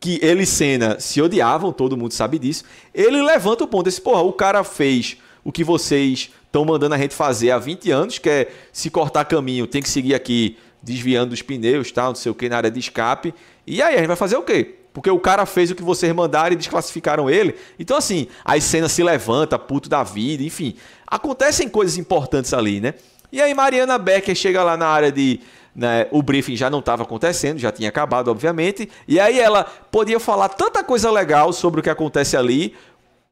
que 0.00 0.18
ele 0.22 0.44
e 0.44 0.46
Senna 0.46 0.98
se 0.98 1.20
odiavam, 1.20 1.72
todo 1.72 1.96
mundo 1.96 2.12
sabe 2.12 2.38
disso, 2.38 2.64
ele 2.94 3.22
levanta 3.22 3.64
o 3.64 3.68
ponto, 3.68 3.88
esse 3.88 4.00
porra, 4.00 4.22
o 4.22 4.32
cara 4.32 4.64
fez 4.64 5.18
o 5.44 5.52
que 5.52 5.62
vocês 5.62 6.30
estão 6.46 6.64
mandando 6.64 6.94
a 6.94 6.98
gente 6.98 7.14
fazer 7.14 7.50
há 7.50 7.58
20 7.58 7.90
anos, 7.90 8.18
que 8.18 8.28
é 8.30 8.50
se 8.72 8.88
cortar 8.88 9.26
caminho, 9.26 9.66
tem 9.66 9.82
que 9.82 9.90
seguir 9.90 10.14
aqui 10.14 10.56
desviando 10.82 11.30
dos 11.30 11.42
pneus, 11.42 11.92
tal, 11.92 12.08
não 12.08 12.14
sei 12.14 12.32
o 12.32 12.34
que, 12.34 12.48
na 12.48 12.56
área 12.56 12.70
de 12.70 12.80
escape. 12.80 13.34
E 13.66 13.82
aí 13.82 13.94
a 13.94 13.98
gente 13.98 14.08
vai 14.08 14.16
fazer 14.16 14.36
o 14.36 14.42
quê? 14.42 14.74
Porque 14.92 15.10
o 15.10 15.20
cara 15.20 15.46
fez 15.46 15.70
o 15.70 15.74
que 15.74 15.82
vocês 15.82 16.12
mandaram 16.14 16.54
e 16.54 16.56
desclassificaram 16.56 17.30
ele. 17.30 17.54
Então, 17.78 17.96
assim, 17.96 18.26
a 18.44 18.58
cena 18.60 18.88
se 18.88 19.02
levanta, 19.02 19.58
puto 19.58 19.88
da 19.88 20.02
vida, 20.02 20.42
enfim. 20.42 20.74
Acontecem 21.06 21.68
coisas 21.68 21.96
importantes 21.96 22.52
ali, 22.52 22.80
né? 22.80 22.94
E 23.32 23.40
aí 23.40 23.54
Mariana 23.54 23.96
Becker 23.96 24.34
chega 24.34 24.62
lá 24.62 24.76
na 24.76 24.86
área 24.86 25.10
de 25.10 25.40
né, 25.74 26.06
o 26.10 26.22
briefing 26.22 26.54
já 26.54 26.68
não 26.68 26.80
estava 26.80 27.02
acontecendo, 27.02 27.58
já 27.58 27.72
tinha 27.72 27.88
acabado, 27.88 28.28
obviamente. 28.28 28.88
E 29.08 29.18
aí 29.18 29.40
ela 29.40 29.64
podia 29.64 30.20
falar 30.20 30.50
tanta 30.50 30.84
coisa 30.84 31.10
legal 31.10 31.50
sobre 31.50 31.80
o 31.80 31.82
que 31.82 31.88
acontece 31.88 32.36
ali. 32.36 32.74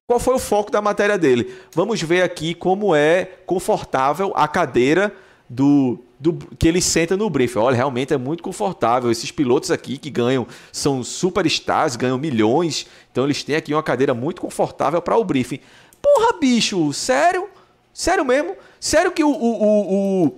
Qual 0.06 0.18
foi 0.18 0.34
o 0.34 0.38
foco 0.38 0.70
da 0.70 0.80
matéria 0.80 1.18
dele? 1.18 1.54
Vamos 1.74 2.00
ver 2.00 2.22
aqui 2.22 2.54
como 2.54 2.94
é 2.94 3.26
confortável 3.44 4.32
a 4.34 4.48
cadeira 4.48 5.14
do, 5.48 5.98
do, 6.18 6.32
que 6.58 6.66
ele 6.66 6.80
senta 6.80 7.16
no 7.16 7.28
briefing. 7.28 7.58
Olha, 7.58 7.76
realmente 7.76 8.14
é 8.14 8.16
muito 8.16 8.42
confortável. 8.42 9.10
Esses 9.10 9.30
pilotos 9.30 9.70
aqui 9.70 9.98
que 9.98 10.10
ganham 10.10 10.46
são 10.72 11.04
superstars, 11.04 11.94
ganham 11.94 12.16
milhões. 12.16 12.86
Então 13.12 13.24
eles 13.24 13.44
têm 13.44 13.54
aqui 13.54 13.74
uma 13.74 13.82
cadeira 13.82 14.14
muito 14.14 14.40
confortável 14.40 15.00
para 15.02 15.16
o 15.16 15.24
briefing. 15.24 15.60
Porra, 16.00 16.38
bicho, 16.40 16.90
sério? 16.94 17.48
Sério 17.92 18.24
mesmo? 18.24 18.56
Sério 18.80 19.12
que 19.12 19.22
o, 19.22 19.28
o, 19.28 19.62
o, 19.62 20.24
o 20.24 20.34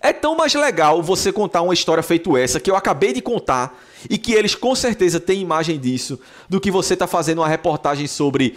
é 0.00 0.12
tão 0.12 0.34
mais 0.34 0.54
legal 0.54 1.02
você 1.02 1.30
contar 1.30 1.60
uma 1.60 1.74
história 1.74 2.02
feito 2.02 2.36
essa 2.36 2.58
que 2.58 2.70
eu 2.70 2.74
acabei 2.74 3.12
de 3.12 3.20
contar 3.20 3.78
e 4.08 4.16
que 4.16 4.32
eles 4.32 4.54
com 4.54 4.74
certeza 4.74 5.20
têm 5.20 5.42
imagem 5.42 5.78
disso 5.78 6.18
do 6.48 6.60
que 6.60 6.70
você 6.70 6.96
tá 6.96 7.06
fazendo 7.06 7.38
uma 7.38 7.48
reportagem 7.48 8.06
sobre 8.06 8.56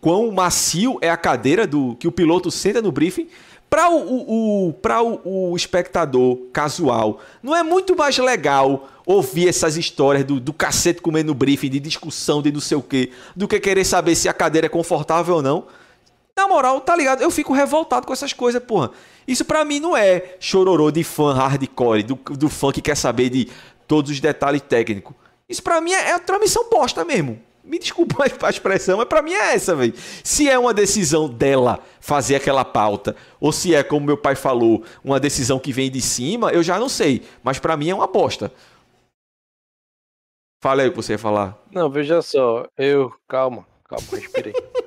quão 0.00 0.30
macio 0.30 0.98
é 1.00 1.08
a 1.08 1.16
cadeira 1.16 1.66
do 1.66 1.96
que 1.96 2.06
o 2.06 2.12
piloto 2.12 2.50
senta 2.50 2.82
no 2.82 2.92
briefing. 2.92 3.28
Para 3.70 3.90
o, 3.90 3.96
o, 3.96 4.68
o, 4.68 4.72
pra 4.74 5.02
o, 5.02 5.50
o 5.50 5.56
espectador 5.56 6.36
casual, 6.52 7.20
não 7.42 7.56
é 7.56 7.62
muito 7.62 7.96
mais 7.96 8.16
legal 8.18 8.88
ouvir 9.04 9.48
essas 9.48 9.76
histórias 9.76 10.24
do, 10.24 10.38
do 10.38 10.52
cacete 10.52 11.00
comendo 11.00 11.34
briefing, 11.34 11.70
de 11.70 11.80
discussão, 11.80 12.40
de 12.40 12.52
não 12.52 12.60
sei 12.60 12.76
o 12.76 12.82
quê, 12.82 13.10
do 13.34 13.48
que 13.48 13.58
querer 13.58 13.84
saber 13.84 14.14
se 14.14 14.28
a 14.28 14.32
cadeira 14.32 14.66
é 14.66 14.68
confortável 14.68 15.36
ou 15.36 15.42
não? 15.42 15.64
Na 16.36 16.48
moral, 16.48 16.80
tá 16.80 16.96
ligado? 16.96 17.22
Eu 17.22 17.30
fico 17.30 17.52
revoltado 17.52 18.06
com 18.06 18.12
essas 18.12 18.32
coisas, 18.32 18.62
porra. 18.62 18.90
Isso 19.26 19.44
para 19.44 19.64
mim 19.64 19.78
não 19.80 19.96
é 19.96 20.36
chororô 20.40 20.90
de 20.90 21.04
fã 21.04 21.32
hardcore, 21.32 22.02
do, 22.02 22.14
do 22.14 22.48
fã 22.48 22.72
que 22.72 22.82
quer 22.82 22.96
saber 22.96 23.30
de 23.30 23.48
todos 23.86 24.10
os 24.10 24.20
detalhes 24.20 24.62
técnicos. 24.62 25.14
Isso 25.48 25.62
para 25.62 25.80
mim 25.80 25.92
é, 25.92 26.10
é 26.10 26.12
uma 26.14 26.20
transmissão 26.20 26.68
bosta 26.68 27.04
mesmo. 27.04 27.40
Me 27.62 27.78
desculpa 27.78 28.24
a 28.42 28.50
expressão, 28.50 28.98
mas 28.98 29.08
para 29.08 29.22
mim 29.22 29.32
é 29.32 29.54
essa, 29.54 29.74
velho. 29.74 29.94
Se 30.22 30.48
é 30.48 30.58
uma 30.58 30.74
decisão 30.74 31.28
dela 31.28 31.78
fazer 32.00 32.36
aquela 32.36 32.64
pauta, 32.64 33.16
ou 33.40 33.52
se 33.52 33.74
é, 33.74 33.82
como 33.82 34.04
meu 34.04 34.16
pai 34.18 34.34
falou, 34.34 34.84
uma 35.02 35.18
decisão 35.18 35.58
que 35.58 35.72
vem 35.72 35.90
de 35.90 36.00
cima, 36.00 36.50
eu 36.50 36.62
já 36.62 36.78
não 36.78 36.88
sei. 36.88 37.22
Mas 37.42 37.58
para 37.58 37.76
mim 37.76 37.88
é 37.88 37.94
uma 37.94 38.06
bosta. 38.06 38.52
Fala 40.62 40.82
aí 40.82 40.88
o 40.88 40.90
que 40.90 40.96
você 40.96 41.12
ia 41.12 41.18
falar. 41.18 41.58
Não, 41.70 41.90
veja 41.90 42.22
só. 42.22 42.66
Eu. 42.76 43.12
Calma, 43.28 43.66
calma, 43.86 44.06
respirei. 44.12 44.54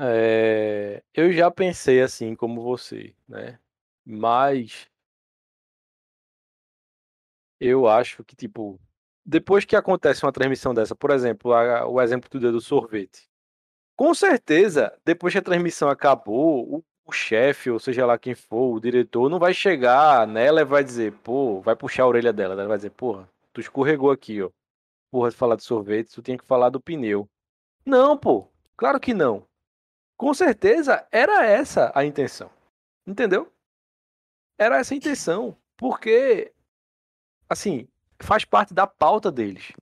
É, 0.00 1.02
eu 1.14 1.32
já 1.32 1.50
pensei 1.50 2.00
assim 2.00 2.34
como 2.34 2.62
você, 2.62 3.14
né? 3.28 3.58
Mas 4.04 4.88
eu 7.60 7.88
acho 7.88 8.24
que, 8.24 8.36
tipo, 8.36 8.78
depois 9.24 9.64
que 9.64 9.76
acontece 9.76 10.24
uma 10.24 10.32
transmissão 10.32 10.72
dessa, 10.74 10.94
por 10.94 11.10
exemplo, 11.10 11.52
a, 11.52 11.86
o 11.86 12.00
exemplo 12.00 12.28
do 12.30 12.52
do 12.52 12.60
sorvete, 12.60 13.28
com 13.96 14.14
certeza, 14.14 14.96
depois 15.04 15.34
que 15.34 15.38
a 15.40 15.42
transmissão 15.42 15.90
acabou, 15.90 16.76
o, 16.78 16.84
o 17.06 17.12
chefe, 17.12 17.70
ou 17.70 17.80
seja 17.80 18.06
lá 18.06 18.18
quem 18.18 18.34
for, 18.36 18.74
o 18.76 18.80
diretor, 18.80 19.30
não 19.30 19.38
vai 19.40 19.54
chegar 19.54 20.26
nela 20.28 20.62
e 20.62 20.66
vai 20.66 20.84
dizer, 20.84 21.12
pô, 21.24 21.60
vai 21.62 21.76
puxar 21.76 22.04
a 22.04 22.08
orelha 22.08 22.32
dela, 22.34 22.54
ela 22.54 22.68
vai 22.68 22.78
dizer, 22.78 22.90
porra, 22.92 23.28
tu 23.54 23.60
escorregou 23.62 24.10
aqui, 24.12 24.42
ó. 24.42 24.50
Porra, 25.12 25.30
de 25.30 25.36
falar 25.36 25.56
de 25.56 25.64
sorvete, 25.64 26.12
tu 26.14 26.22
tinha 26.22 26.38
que 26.38 26.46
falar 26.46 26.70
do 26.70 26.80
pneu. 26.80 27.28
Não, 27.86 28.18
pô, 28.18 28.48
claro 28.76 29.00
que 29.00 29.14
não. 29.14 29.47
Com 30.18 30.34
certeza 30.34 31.06
era 31.12 31.46
essa 31.46 31.92
a 31.94 32.04
intenção. 32.04 32.50
Entendeu? 33.06 33.50
Era 34.58 34.78
essa 34.78 34.92
a 34.92 34.96
intenção. 34.96 35.56
Porque, 35.76 36.52
assim, 37.48 37.88
faz 38.20 38.44
parte 38.44 38.74
da 38.74 38.84
pauta 38.84 39.30
deles. 39.30 39.72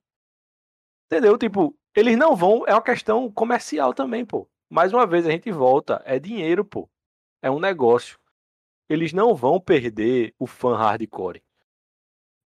Entendeu? 1.07 1.37
Tipo, 1.39 1.75
eles 1.95 2.15
não 2.15 2.35
vão. 2.35 2.63
É 2.67 2.73
uma 2.73 2.81
questão 2.83 3.31
comercial 3.31 3.95
também, 3.95 4.23
pô. 4.23 4.47
Mais 4.69 4.93
uma 4.93 5.07
vez 5.07 5.25
a 5.25 5.31
gente 5.31 5.51
volta. 5.51 6.03
É 6.05 6.19
dinheiro, 6.19 6.63
pô. 6.63 6.87
É 7.41 7.49
um 7.49 7.59
negócio. 7.59 8.19
Eles 8.87 9.13
não 9.13 9.33
vão 9.33 9.59
perder 9.59 10.35
o 10.37 10.45
fã 10.45 10.77
hardcore. 10.77 11.43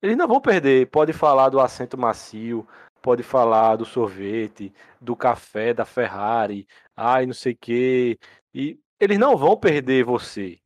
Eles 0.02 0.16
não 0.16 0.28
vão 0.28 0.40
perder. 0.40 0.90
Pode 0.90 1.12
falar 1.12 1.50
do 1.50 1.60
assento 1.60 1.98
macio, 1.98 2.66
pode 3.02 3.24
falar 3.24 3.76
do 3.76 3.86
sorvete, 3.86 4.74
do 5.00 5.16
café 5.16 5.74
da 5.74 5.86
Ferrari, 5.86 6.68
ai, 6.96 7.26
não 7.26 7.34
sei 7.34 7.54
o 7.54 7.58
quê. 7.58 8.20
E 8.54 8.80
eles 9.00 9.18
não 9.18 9.36
vão 9.36 9.58
perder 9.58 10.04
você. 10.04 10.60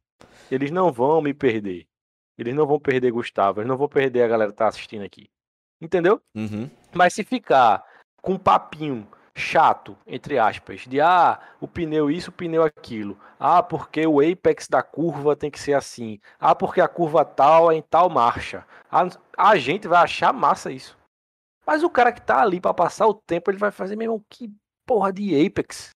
Eles 0.51 0.71
não 0.71 0.91
vão 0.91 1.21
me 1.21 1.33
perder. 1.33 1.87
Eles 2.37 2.53
não 2.53 2.67
vão 2.67 2.79
perder 2.79 3.11
Gustavo. 3.11 3.59
Eles 3.59 3.69
não 3.69 3.77
vão 3.77 3.87
perder 3.87 4.23
a 4.23 4.27
galera 4.27 4.51
que 4.51 4.57
tá 4.57 4.67
assistindo 4.67 5.03
aqui. 5.03 5.29
Entendeu? 5.81 6.21
Uhum. 6.35 6.69
Mas 6.93 7.13
se 7.13 7.23
ficar 7.23 7.83
com 8.21 8.33
um 8.33 8.37
papinho 8.37 9.07
chato, 9.33 9.97
entre 10.07 10.39
aspas, 10.39 10.81
de 10.81 11.01
ah, 11.01 11.39
o 11.59 11.67
pneu 11.67 12.09
isso, 12.09 12.29
o 12.29 12.33
pneu 12.33 12.63
aquilo. 12.63 13.17
Ah, 13.39 13.61
porque 13.61 14.07
o 14.07 14.19
apex 14.19 14.67
da 14.67 14.81
curva 14.81 15.35
tem 15.35 15.51
que 15.51 15.59
ser 15.59 15.73
assim. 15.73 16.19
Ah, 16.39 16.55
porque 16.55 16.79
a 16.79 16.87
curva 16.87 17.25
tal 17.25 17.71
é 17.71 17.75
em 17.75 17.81
tal 17.81 18.09
marcha. 18.09 18.65
A, 18.91 19.07
a 19.37 19.57
gente 19.57 19.87
vai 19.87 20.01
achar 20.01 20.33
massa 20.33 20.71
isso. 20.71 20.97
Mas 21.65 21.83
o 21.83 21.89
cara 21.89 22.11
que 22.11 22.21
tá 22.21 22.41
ali 22.41 22.59
para 22.59 22.73
passar 22.73 23.07
o 23.07 23.13
tempo, 23.13 23.49
ele 23.49 23.57
vai 23.57 23.71
fazer, 23.71 23.95
mesmo 23.95 24.23
que 24.29 24.51
porra 24.85 25.11
de 25.11 25.45
Apex. 25.45 25.89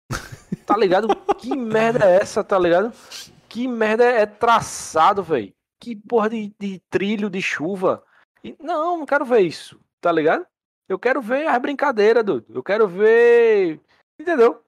Tá 0.64 0.76
ligado? 0.76 1.08
que 1.38 1.56
merda 1.56 2.06
é 2.06 2.16
essa, 2.16 2.42
tá 2.42 2.58
ligado? 2.58 2.92
Que 3.48 3.68
merda 3.68 4.04
é 4.04 4.26
traçado, 4.26 5.22
velho? 5.22 5.52
Que 5.80 5.94
porra 5.94 6.30
de, 6.30 6.52
de, 6.58 6.80
trilho 6.90 7.30
de 7.30 7.40
chuva? 7.40 8.02
E, 8.42 8.56
não, 8.60 8.98
não 8.98 9.06
quero 9.06 9.24
ver 9.24 9.40
isso, 9.40 9.78
tá 10.00 10.10
ligado? 10.10 10.46
Eu 10.88 10.98
quero 10.98 11.20
ver 11.20 11.46
as 11.48 11.58
brincadeiras, 11.60 12.24
dude. 12.24 12.46
Eu 12.48 12.62
quero 12.62 12.86
ver. 12.88 13.80
Entendeu? 14.18 14.62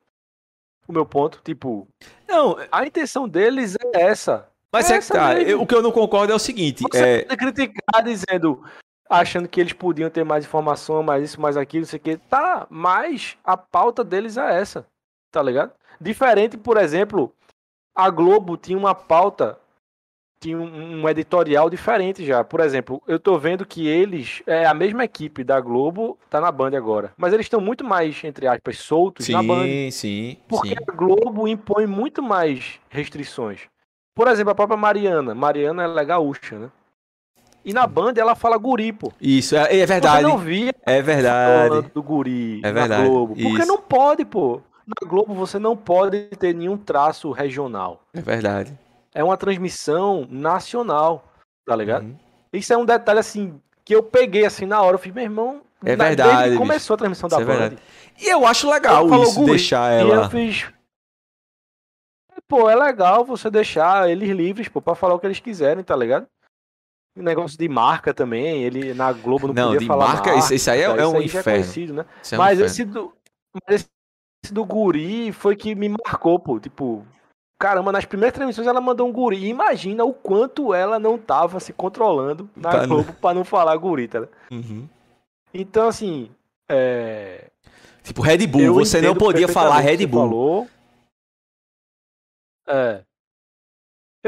O 0.87 0.93
meu 0.93 1.07
ponto, 1.07 1.41
tipo. 1.45 1.89
Não, 2.27 2.57
a 2.70 2.87
intenção 2.87 3.29
deles 3.29 3.77
é 3.95 4.03
essa. 4.03 4.49
Mas 4.73 4.91
é, 4.91 4.97
é 4.97 5.01
que 5.01 5.09
tá. 5.09 5.41
Eu, 5.41 5.62
o 5.62 5.66
que 5.66 5.75
eu 5.75 5.83
não 5.83 5.93
concordo 5.93 6.33
é 6.33 6.37
o 6.37 6.41
seguinte: 6.41 6.83
Você 6.91 7.27
é... 7.29 7.37
criticar 7.37 8.03
dizendo 8.03 8.62
achando 9.09 9.48
que 9.48 9.60
eles 9.60 9.72
podiam 9.72 10.10
ter 10.10 10.24
mais 10.24 10.44
informação, 10.44 11.02
mais 11.02 11.24
isso, 11.24 11.40
mais 11.40 11.56
aquilo, 11.56 11.82
não 11.82 11.89
sei 11.89 11.98
o 11.98 12.02
que. 12.02 12.16
Tá, 12.16 12.66
mas 12.68 13.36
a 13.43 13.56
pauta 13.56 14.05
deles 14.05 14.36
é 14.36 14.60
essa, 14.60 14.86
tá 15.30 15.43
ligado? 15.43 15.72
Diferente, 16.01 16.56
por 16.56 16.76
exemplo, 16.76 17.32
a 17.94 18.10
Globo 18.10 18.56
tinha 18.56 18.78
uma 18.78 18.94
pauta, 18.94 19.59
tinha 20.39 20.56
um, 20.56 21.02
um 21.02 21.09
editorial 21.09 21.68
diferente 21.68 22.24
já. 22.24 22.44
Por 22.44 22.60
exemplo, 22.60 23.02
eu 23.09 23.18
tô 23.18 23.36
vendo 23.39 23.66
que 23.66 23.89
eles, 23.89 24.43
é 24.47 24.66
a 24.66 24.74
mesma 24.74 25.05
equipe 25.05 25.43
da 25.43 25.60
Globo, 25.60 26.16
tá 26.30 26.40
na 26.40 26.52
Band 26.52 26.76
agora. 26.76 27.12
Mas 27.16 27.32
eles 27.32 27.47
estão 27.47 27.60
muito 27.60 27.85
mais, 27.85 28.22
entre 28.22 28.47
aspas, 28.47 28.78
soltos 28.78 29.26
sim, 29.26 29.32
na 29.32 29.43
Band. 29.43 29.64
Sim, 29.64 29.90
sim. 29.90 30.36
Porque 30.47 30.74
a 30.74 30.93
Globo 30.93 31.48
impõe 31.48 31.86
muito 31.86 32.22
mais 32.22 32.78
restrições. 32.89 33.62
Por 34.14 34.28
exemplo, 34.28 34.52
a 34.52 34.55
própria 34.55 34.76
Mariana. 34.76 35.35
Mariana 35.35 35.82
ela 35.82 36.01
é 36.01 36.05
gaúcha, 36.05 36.59
né? 36.59 36.70
E 37.64 37.72
na 37.72 37.86
Band 37.86 38.14
ela 38.16 38.35
fala 38.35 38.56
guri, 38.56 38.93
pô. 38.93 39.12
Isso, 39.20 39.55
é, 39.56 39.78
é 39.78 39.85
verdade. 39.86 40.22
Você 40.22 40.28
não 40.28 40.39
via 40.39 40.72
é 40.86 41.02
verdade. 41.02 41.82
do 41.94 42.02
guri 42.02 42.60
é 42.64 42.72
verdade. 42.72 43.02
na 43.02 43.09
Globo. 43.09 43.35
Porque 43.35 43.59
Isso. 43.59 43.66
não 43.66 43.78
pode, 43.78 44.24
pô. 44.24 44.60
Na 44.86 45.06
Globo 45.09 45.35
você 45.35 45.59
não 45.59 45.76
pode 45.76 46.28
ter 46.39 46.55
nenhum 46.55 46.76
traço 46.78 47.30
regional. 47.30 48.02
É 48.14 48.20
verdade. 48.22 48.72
É 49.14 49.22
uma 49.22 49.36
transmissão 49.36 50.26
nacional, 50.30 51.24
tá 51.66 51.76
ligado? 51.76 52.05
Uhum. 52.05 52.16
Isso 52.52 52.72
é 52.72 52.76
um 52.76 52.85
detalhe, 52.86 53.18
assim, 53.18 53.60
que 53.85 53.94
eu 53.94 54.02
peguei, 54.02 54.47
assim, 54.47 54.64
na 54.64 54.80
hora. 54.80 54.94
Eu 54.94 54.98
fiz, 54.98 55.12
meu 55.12 55.24
irmão... 55.24 55.60
É 55.85 55.94
na- 55.94 56.05
verdade, 56.06 56.40
Desde 56.40 56.59
começou 56.59 56.94
a 56.94 56.97
transmissão 56.97 57.28
da 57.28 57.36
é 57.36 57.44
Band. 57.44 57.47
verdade. 57.47 57.76
E 58.20 58.28
eu 58.32 58.47
acho 58.47 58.68
legal 58.70 59.09
falou 59.09 59.24
isso, 59.24 59.35
guri, 59.35 59.51
deixar 59.51 59.93
E 59.98 60.01
eu 60.02 60.14
ela. 60.14 60.30
fiz... 60.30 60.66
Pô, 62.48 62.70
é 62.70 62.74
legal 62.74 63.24
você 63.24 63.51
deixar 63.51 64.09
eles 64.09 64.30
livres, 64.30 64.68
pô, 64.68 64.80
pra 64.80 64.94
falar 64.94 65.14
o 65.14 65.18
que 65.18 65.26
eles 65.26 65.39
quiserem, 65.40 65.85
tá 65.85 65.94
ligado? 65.94 66.26
Negócio 67.16 67.59
de 67.59 67.68
marca 67.68 68.14
também, 68.14 68.62
ele 68.62 68.94
na 68.94 69.12
Globo 69.12 69.48
não, 69.48 69.55
Não, 69.55 69.64
podia 69.66 69.80
de 69.80 69.86
falar 69.86 70.09
marca, 70.09 70.35
isso- 70.36 70.55
isso 70.55 70.70
aí 70.70 70.80
é- 70.80 70.85
é 70.85 71.06
um 71.06 71.12
já 71.14 71.22
inferno. 71.22 71.43
conhecido, 71.44 71.93
né? 71.94 72.05
É 72.30 72.35
um 72.35 72.39
mas, 72.39 72.52
inferno. 72.59 72.64
esse 72.66 72.85
do, 72.85 73.12
mas 73.68 73.90
esse 74.44 74.55
do 74.55 74.64
guri 74.64 75.32
foi 75.32 75.56
que 75.56 75.74
me 75.74 75.89
marcou, 75.89 76.39
pô. 76.39 76.60
Tipo, 76.60 77.05
caramba, 77.60 77.90
nas 77.90 78.05
primeiras 78.05 78.35
transmissões 78.35 78.68
ela 78.68 78.80
mandou 78.80 79.09
um 79.09 79.12
guri. 79.12 79.47
Imagina 79.48 80.05
o 80.05 80.14
quanto 80.14 80.72
ela 80.72 81.01
não 81.01 81.18
tava 81.18 81.59
se 81.59 81.72
controlando 81.72 82.48
na 82.55 82.70
Pra 82.70 82.86
não- 82.86 82.89
Globo 82.97 83.12
pra 83.14 83.35
não 83.35 83.44
falar 83.44 83.76
guri, 83.76 84.06
tá? 84.06 84.28
Uhum. 84.52 84.89
Então, 85.52 85.89
assim, 85.89 86.30
é... 86.70 87.51
Tipo, 88.05 88.22
Red 88.22 88.47
Bull, 88.47 88.60
eu 88.62 88.74
você 88.74 89.01
não 89.02 89.16
podia 89.16 89.48
falar 89.48 89.80
Red 89.80 90.06
Bull. 90.06 90.20
Falou. 90.22 90.68
É. 92.66 93.02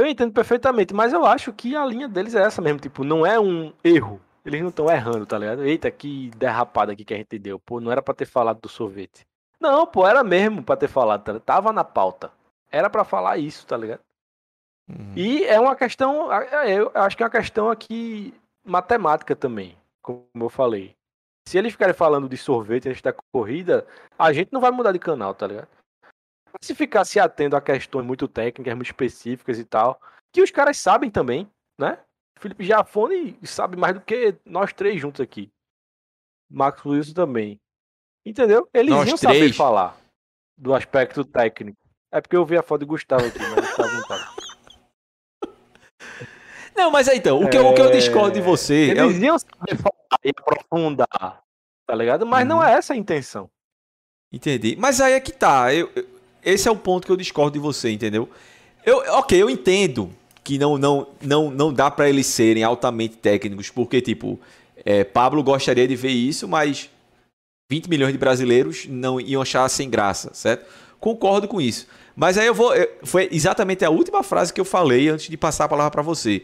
Eu 0.01 0.07
entendo 0.07 0.33
perfeitamente, 0.33 0.95
mas 0.95 1.13
eu 1.13 1.27
acho 1.27 1.53
que 1.53 1.77
a 1.77 1.85
linha 1.85 2.09
deles 2.09 2.35
é 2.35 2.43
essa 2.43 2.63
mesmo, 2.63 2.81
tipo, 2.81 3.05
não 3.05 3.27
é 3.27 3.39
um 3.39 3.73
erro. 3.85 4.21
Eles 4.45 4.63
não 4.63 4.71
estão 4.71 4.91
errando, 4.91 5.27
tá 5.27 5.37
ligado? 5.37 5.63
Eita, 5.65 5.91
que 5.91 6.31
derrapada 6.37 6.93
aqui 6.93 7.05
que 7.05 7.13
a 7.13 7.17
gente 7.19 7.39
deu. 7.39 7.59
Pô, 7.59 7.81
não 7.81 7.93
era 7.93 8.01
pra 8.01 8.15
ter 8.15 8.25
falado 8.25 8.61
do 8.61 8.69
sorvete. 8.69 9.27
Não, 9.61 9.87
pô, 9.87 10.07
era 10.07 10.25
mesmo 10.25 10.63
pra 10.63 10.77
ter 10.77 10.89
falado, 10.89 11.23
tá? 11.23 11.39
Tava 11.39 11.73
na 11.73 11.85
pauta. 11.85 12.33
Era 12.71 12.89
pra 12.89 13.05
falar 13.05 13.37
isso, 13.37 13.67
tá 13.67 13.77
ligado? 13.77 14.01
Uhum. 14.89 15.13
E 15.15 15.45
é 15.45 15.61
uma 15.61 15.77
questão, 15.77 16.33
é, 16.33 16.73
eu 16.73 16.91
acho 16.95 17.17
que 17.17 17.23
é 17.23 17.27
uma 17.27 17.31
questão 17.31 17.71
aqui 17.71 18.33
matemática 18.65 19.37
também, 19.37 19.77
como 20.01 20.25
eu 20.35 20.49
falei. 20.49 20.97
Se 21.47 21.59
eles 21.59 21.73
ficarem 21.73 21.95
falando 21.95 22.29
de 22.29 22.37
sorvete 22.37 22.89
antes 22.89 23.03
da 23.03 23.13
corrida, 23.13 23.87
a 24.19 24.33
gente 24.33 24.53
não 24.53 24.61
vai 24.61 24.71
mudar 24.71 24.93
de 24.93 24.99
canal, 24.99 25.35
tá 25.35 25.47
ligado? 25.47 25.69
Mas 26.53 26.67
se 26.67 26.75
ficar 26.75 27.05
se 27.05 27.19
atendo 27.21 27.57
a 27.57 27.61
questões 27.61 28.05
muito 28.05 28.27
técnicas, 28.29 28.75
muito 28.75 28.87
específicas 28.89 29.59
e 29.59 29.65
tal, 29.65 30.01
que 30.33 30.43
os 30.43 30.51
caras 30.51 30.79
sabem 30.79 31.11
também, 31.11 31.51
né? 31.79 31.99
Felipe 32.39 32.65
Giafone 32.65 33.39
sabe 33.45 33.77
mais 33.77 33.95
do 33.95 34.01
que 34.01 34.35
nós 34.45 34.73
três 34.73 35.01
juntos 35.01 35.21
aqui. 35.21 35.51
Max 36.51 36.85
Wilson 36.85 37.13
também. 37.13 37.61
Entendeu? 38.25 38.69
Eles 38.75 38.91
Nós 38.95 39.09
iam 39.09 39.17
saber 39.17 39.39
três? 39.39 39.57
falar 39.57 39.97
do 40.59 40.75
aspecto 40.75 41.25
técnico. 41.25 41.79
É 42.13 42.21
porque 42.21 42.37
eu 42.37 42.45
vi 42.45 42.57
a 42.57 42.63
foto 42.63 42.81
de 42.81 42.87
Gustavo 42.87 43.25
aqui, 43.27 43.39
mas 43.39 43.67
Gustavo 43.67 43.93
não 43.93 44.03
tá. 44.09 44.35
Não, 46.75 46.91
mas 46.91 47.09
aí 47.09 47.19
então, 47.19 47.43
o 47.43 47.49
que, 47.51 47.57
eu- 47.59 47.67
o 47.67 47.75
que 47.75 47.81
eu 47.81 47.87
É, 47.89 47.91
discordo 47.91 48.33
de 48.33 48.41
você 48.41 48.91
é 48.97 49.03
Eles 49.03 49.19
iam 49.19 49.39
saber 49.39 49.77
falar 49.77 50.19
e 50.25 50.31
aprofundar, 50.31 51.43
tá 51.87 51.95
ligado? 51.95 52.25
Mas 52.25 52.47
não 52.47 52.57
Uhum. 52.59 52.65
é 52.65 52.73
essa 52.73 52.95
a 52.95 52.97
intenção. 52.97 53.51
Entendi. 54.33 54.77
Mas 54.77 55.01
aí 55.01 55.13
é 55.13 55.21
que 55.21 55.33
tá. 55.33 55.75
Eu, 55.75 55.91
eu- 55.95 56.09
esse 56.45 56.69
é 56.69 56.71
o 56.71 56.77
ponto 56.77 57.07
que 57.07 57.13
eu 57.13 57.17
discordo 57.17 57.53
de 57.53 57.59
você, 57.59 57.91
entendeu? 57.91 58.29
Eu, 58.85 58.99
ok, 59.19 59.41
eu 59.41 59.51
entendo 59.51 60.11
que 60.43 60.59
não, 60.59 60.79
não, 60.79 61.07
não, 61.21 61.51
não 61.51 61.73
dá 61.73 61.91
pra 61.91 62.09
eles 62.09 62.27
serem 62.27 62.63
altamente 62.63 63.17
técnicos, 63.17 63.71
porque, 63.71 64.01
tipo, 64.01 64.41
é, 64.85 65.05
Pablo 65.05 65.43
gostaria 65.43 65.87
de 65.87 65.95
ver 65.95 66.11
isso, 66.11 66.49
mas 66.49 66.91
20 67.71 67.89
milhões 67.89 68.13
de 68.13 68.19
brasileiros 68.19 68.87
não 68.89 69.21
iam 69.21 69.43
achar 69.43 69.69
sem 69.69 69.89
graça, 69.89 70.31
certo? 70.35 70.67
Concordo 70.99 71.47
com 71.47 71.61
isso. 71.61 71.87
Mas 72.17 72.37
aí 72.37 72.47
eu 72.47 72.55
vou. 72.55 72.73
Foi 73.05 73.29
exatamente 73.33 73.85
a 73.85 73.91
última 73.91 74.23
frase 74.23 74.53
que 74.53 74.61
eu 74.61 74.65
falei 74.65 75.09
antes 75.09 75.29
de 75.29 75.37
passar 75.37 75.65
a 75.65 75.69
palavra 75.69 75.91
pra 75.91 76.03
você. 76.03 76.43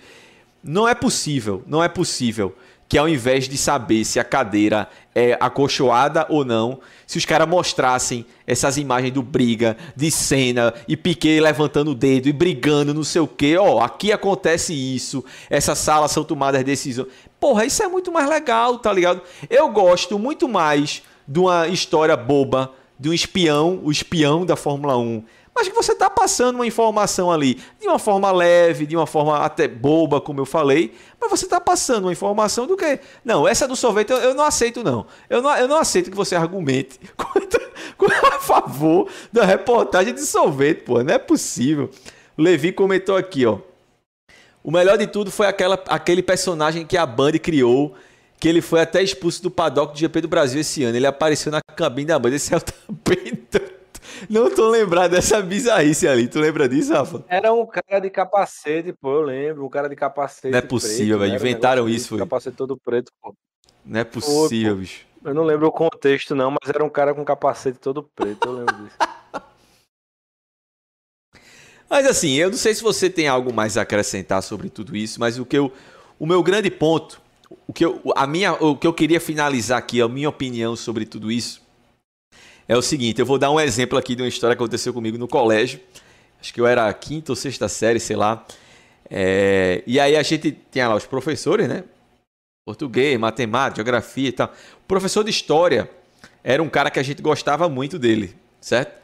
Não 0.63 0.89
é 0.89 0.95
possível, 0.95 1.63
não 1.67 1.83
é 1.83 1.89
possível 1.89 2.55
que 2.89 2.97
ao 2.97 3.09
invés 3.09 3.49
de 3.49 3.57
saber 3.57 4.05
se 4.05 4.21
a 4.21 4.25
cadeira 4.25 4.89
é 5.15 5.37
acolchoada 5.41 6.27
ou 6.29 6.45
não, 6.45 6.79
se 7.07 7.19
os 7.19 7.25
caras 7.25 7.49
mostrassem 7.49 8.27
essas 8.47 8.77
imagens 8.77 9.13
do 9.13 9.23
briga, 9.23 9.77
de 9.95 10.11
cena 10.11 10.73
e 10.87 10.97
Piquet 10.97 11.41
levantando 11.41 11.93
o 11.93 11.95
dedo 11.95 12.29
e 12.29 12.33
brigando, 12.33 12.95
não 12.95 13.05
sei 13.05 13.21
o 13.21 13.27
quê, 13.27 13.57
ó, 13.57 13.81
aqui 13.81 14.13
acontece 14.13 14.73
isso, 14.73 15.25
essas 15.49 15.79
salas 15.79 16.11
são 16.13 16.23
tomadas 16.23 16.63
decisões. 16.63 17.09
Porra, 17.41 17.65
isso 17.65 17.83
é 17.83 17.89
muito 17.89 18.13
mais 18.13 18.29
legal, 18.29 18.79
tá 18.79 18.93
ligado? 18.93 19.21
Eu 19.49 19.69
gosto 19.71 20.19
muito 20.19 20.49
mais 20.49 21.03
de 21.27 21.39
uma 21.41 21.67
história 21.69 22.17
boba, 22.17 22.73
de 22.99 23.09
um 23.09 23.13
espião, 23.13 23.81
o 23.83 23.91
espião 23.91 24.47
da 24.47 24.57
Fórmula 24.57 24.97
1, 24.97 25.23
mas 25.57 25.69
que 25.69 25.75
você 25.75 25.95
tá 25.95 26.11
passando 26.11 26.57
uma 26.57 26.67
informação 26.67 27.33
ali 27.33 27.59
de 27.81 27.89
uma 27.89 27.99
forma 27.99 28.31
leve, 28.31 28.85
de 28.85 28.95
uma 28.95 29.07
forma 29.07 29.39
até 29.39 29.67
boba, 29.67 30.21
como 30.21 30.39
eu 30.41 30.45
falei, 30.45 30.95
mas 31.19 31.31
você 31.31 31.47
tá 31.47 31.59
passando 31.59 32.05
uma 32.05 32.13
informação 32.13 32.67
do 32.67 32.77
que. 32.77 33.01
Não, 33.25 33.49
essa 33.49 33.67
do 33.67 33.75
sorvete 33.75 34.11
eu, 34.11 34.19
eu 34.19 34.35
não 34.35 34.45
aceito, 34.45 34.85
não. 34.85 35.07
Eu, 35.31 35.41
não. 35.41 35.57
eu 35.57 35.67
não 35.67 35.77
aceito 35.79 36.11
que 36.11 36.17
você 36.17 36.37
argumente 36.37 37.01
contra- 37.17 37.67
a 38.35 38.39
favor 38.39 39.09
da 39.33 39.45
reportagem 39.45 40.13
de 40.15 40.21
sorvete, 40.21 40.83
pô. 40.83 41.03
Não 41.03 41.15
é 41.15 41.19
possível. 41.19 41.91
Levi 42.37 42.71
comentou 42.73 43.17
aqui, 43.17 43.47
ó. 43.47 43.59
O 44.63 44.71
melhor 44.71 44.99
de 44.99 45.07
tudo 45.07 45.31
foi 45.31 45.47
aquela, 45.47 45.83
aquele 45.89 46.23
personagem 46.23 46.85
que 46.85 46.97
a 46.99 47.07
Band 47.07 47.33
criou, 47.43 47.95
que 48.39 48.49
ele 48.49 48.61
foi 48.61 48.81
até 48.81 49.03
expulso 49.03 49.43
do 49.43 49.51
paddock 49.51 49.95
do 49.95 49.99
GP 49.99 50.21
do 50.21 50.29
Brasil 50.29 50.61
esse 50.61 50.85
ano. 50.85 50.97
Ele 50.97 51.07
apareceu 51.07 51.51
na 51.51 51.61
cabine 51.75 52.09
da 52.09 52.19
Band. 52.19 52.35
Esse 52.35 52.53
é 52.53 52.57
o 52.59 52.61
também. 52.61 53.76
Não 54.29 54.51
tô 54.55 54.69
lembrado 54.69 55.13
dessa 55.13 55.41
bizarrice 55.43 56.07
ali. 56.07 56.29
Tu 56.29 56.39
lembra 56.41 56.69
disso, 56.69 56.93
Rafa? 56.93 57.25
Era 57.29 57.53
um 57.53 57.67
cara 57.67 58.01
de 58.01 58.11
capacete, 58.11 58.93
pô, 58.93 59.15
eu 59.15 59.23
lembro. 59.23 59.65
Um 59.65 59.69
cara 59.69 59.89
de 59.89 59.97
capacete. 59.97 60.51
Não 60.51 60.59
é 60.59 60.63
possível, 60.63 61.19
velho. 61.19 61.33
né? 61.33 61.39
Um 61.39 61.41
Inventaram 61.41 61.85
negócio 61.85 61.97
isso, 61.97 62.09
foi. 62.11 62.19
Capacete 62.19 62.57
todo 62.57 62.77
preto, 62.77 63.13
pô. 63.23 63.35
Não 63.85 64.01
é 64.01 64.05
possível, 64.05 64.77
bicho. 64.77 65.07
Eu 65.25 65.35
não 65.35 65.45
lembro 65.45 65.67
o 65.67 65.73
contexto, 65.73 66.35
não, 66.35 66.51
mas 66.51 66.69
era 66.69 66.85
um 66.85 66.89
cara 66.89 67.15
com 67.15 67.25
capacete 67.25 67.79
todo 67.79 68.03
preto, 68.15 68.47
eu 68.47 68.53
lembro 68.53 68.75
disso. 68.77 68.97
Mas 71.89 72.05
assim, 72.05 72.33
eu 72.35 72.51
não 72.51 72.57
sei 72.57 72.75
se 72.75 72.83
você 72.83 73.09
tem 73.09 73.29
algo 73.29 73.53
mais 73.53 73.77
a 73.77 73.83
acrescentar 73.83 74.43
sobre 74.43 74.69
tudo 74.69 74.97
isso, 74.97 75.21
mas 75.21 75.39
o 75.39 75.47
que 75.47 75.57
eu, 75.57 75.73
o 76.19 76.27
meu 76.27 76.43
grande 76.43 76.69
ponto, 76.69 77.21
o 77.67 77.73
que 77.73 77.85
eu, 77.85 78.01
a 78.17 78.27
minha, 78.27 78.55
o 78.55 78.77
que 78.77 78.87
eu 78.87 78.93
queria 78.93 79.21
finalizar 79.21 79.79
aqui, 79.79 80.01
a 80.01 80.09
minha 80.09 80.29
opinião 80.29 80.75
sobre 80.75 81.07
tudo 81.07 81.31
isso, 81.31 81.63
é 82.69 82.77
o 82.77 82.83
seguinte. 82.83 83.21
Eu 83.21 83.27
vou 83.27 83.39
dar 83.39 83.51
um 83.51 83.61
exemplo 83.61 83.99
aqui 83.99 84.15
de 84.15 84.23
uma 84.23 84.29
história 84.29 84.57
que 84.57 84.63
aconteceu 84.63 84.93
comigo 84.93 85.19
no 85.19 85.29
colégio. 85.29 85.81
Acho 86.41 86.53
que 86.53 86.61
eu 86.61 86.67
era 86.67 86.93
quinta 86.93 87.33
ou 87.33 87.37
sexta 87.37 87.69
série, 87.69 88.01
sei 88.01 88.17
lá. 88.17 88.45
É, 89.09 89.83
e 89.87 90.01
aí 90.01 90.17
a 90.17 90.23
gente 90.23 90.57
tinha 90.71 90.89
lá 90.89 90.97
os 90.97 91.07
professores, 91.07 91.69
né? 91.69 91.85
Português, 92.65 93.19
matemática, 93.19 93.77
geografia 93.77 94.29
e 94.29 94.33
tal. 94.33 94.49
O 94.49 94.87
professor 94.87 95.23
de 95.23 95.31
história 95.31 95.89
era 96.43 96.63
um 96.63 96.69
cara 96.69 96.91
que 96.91 96.99
a 96.99 97.03
gente 97.03 97.23
gostava 97.23 97.69
muito 97.69 97.99
dele, 97.99 98.35
certo? 98.61 99.01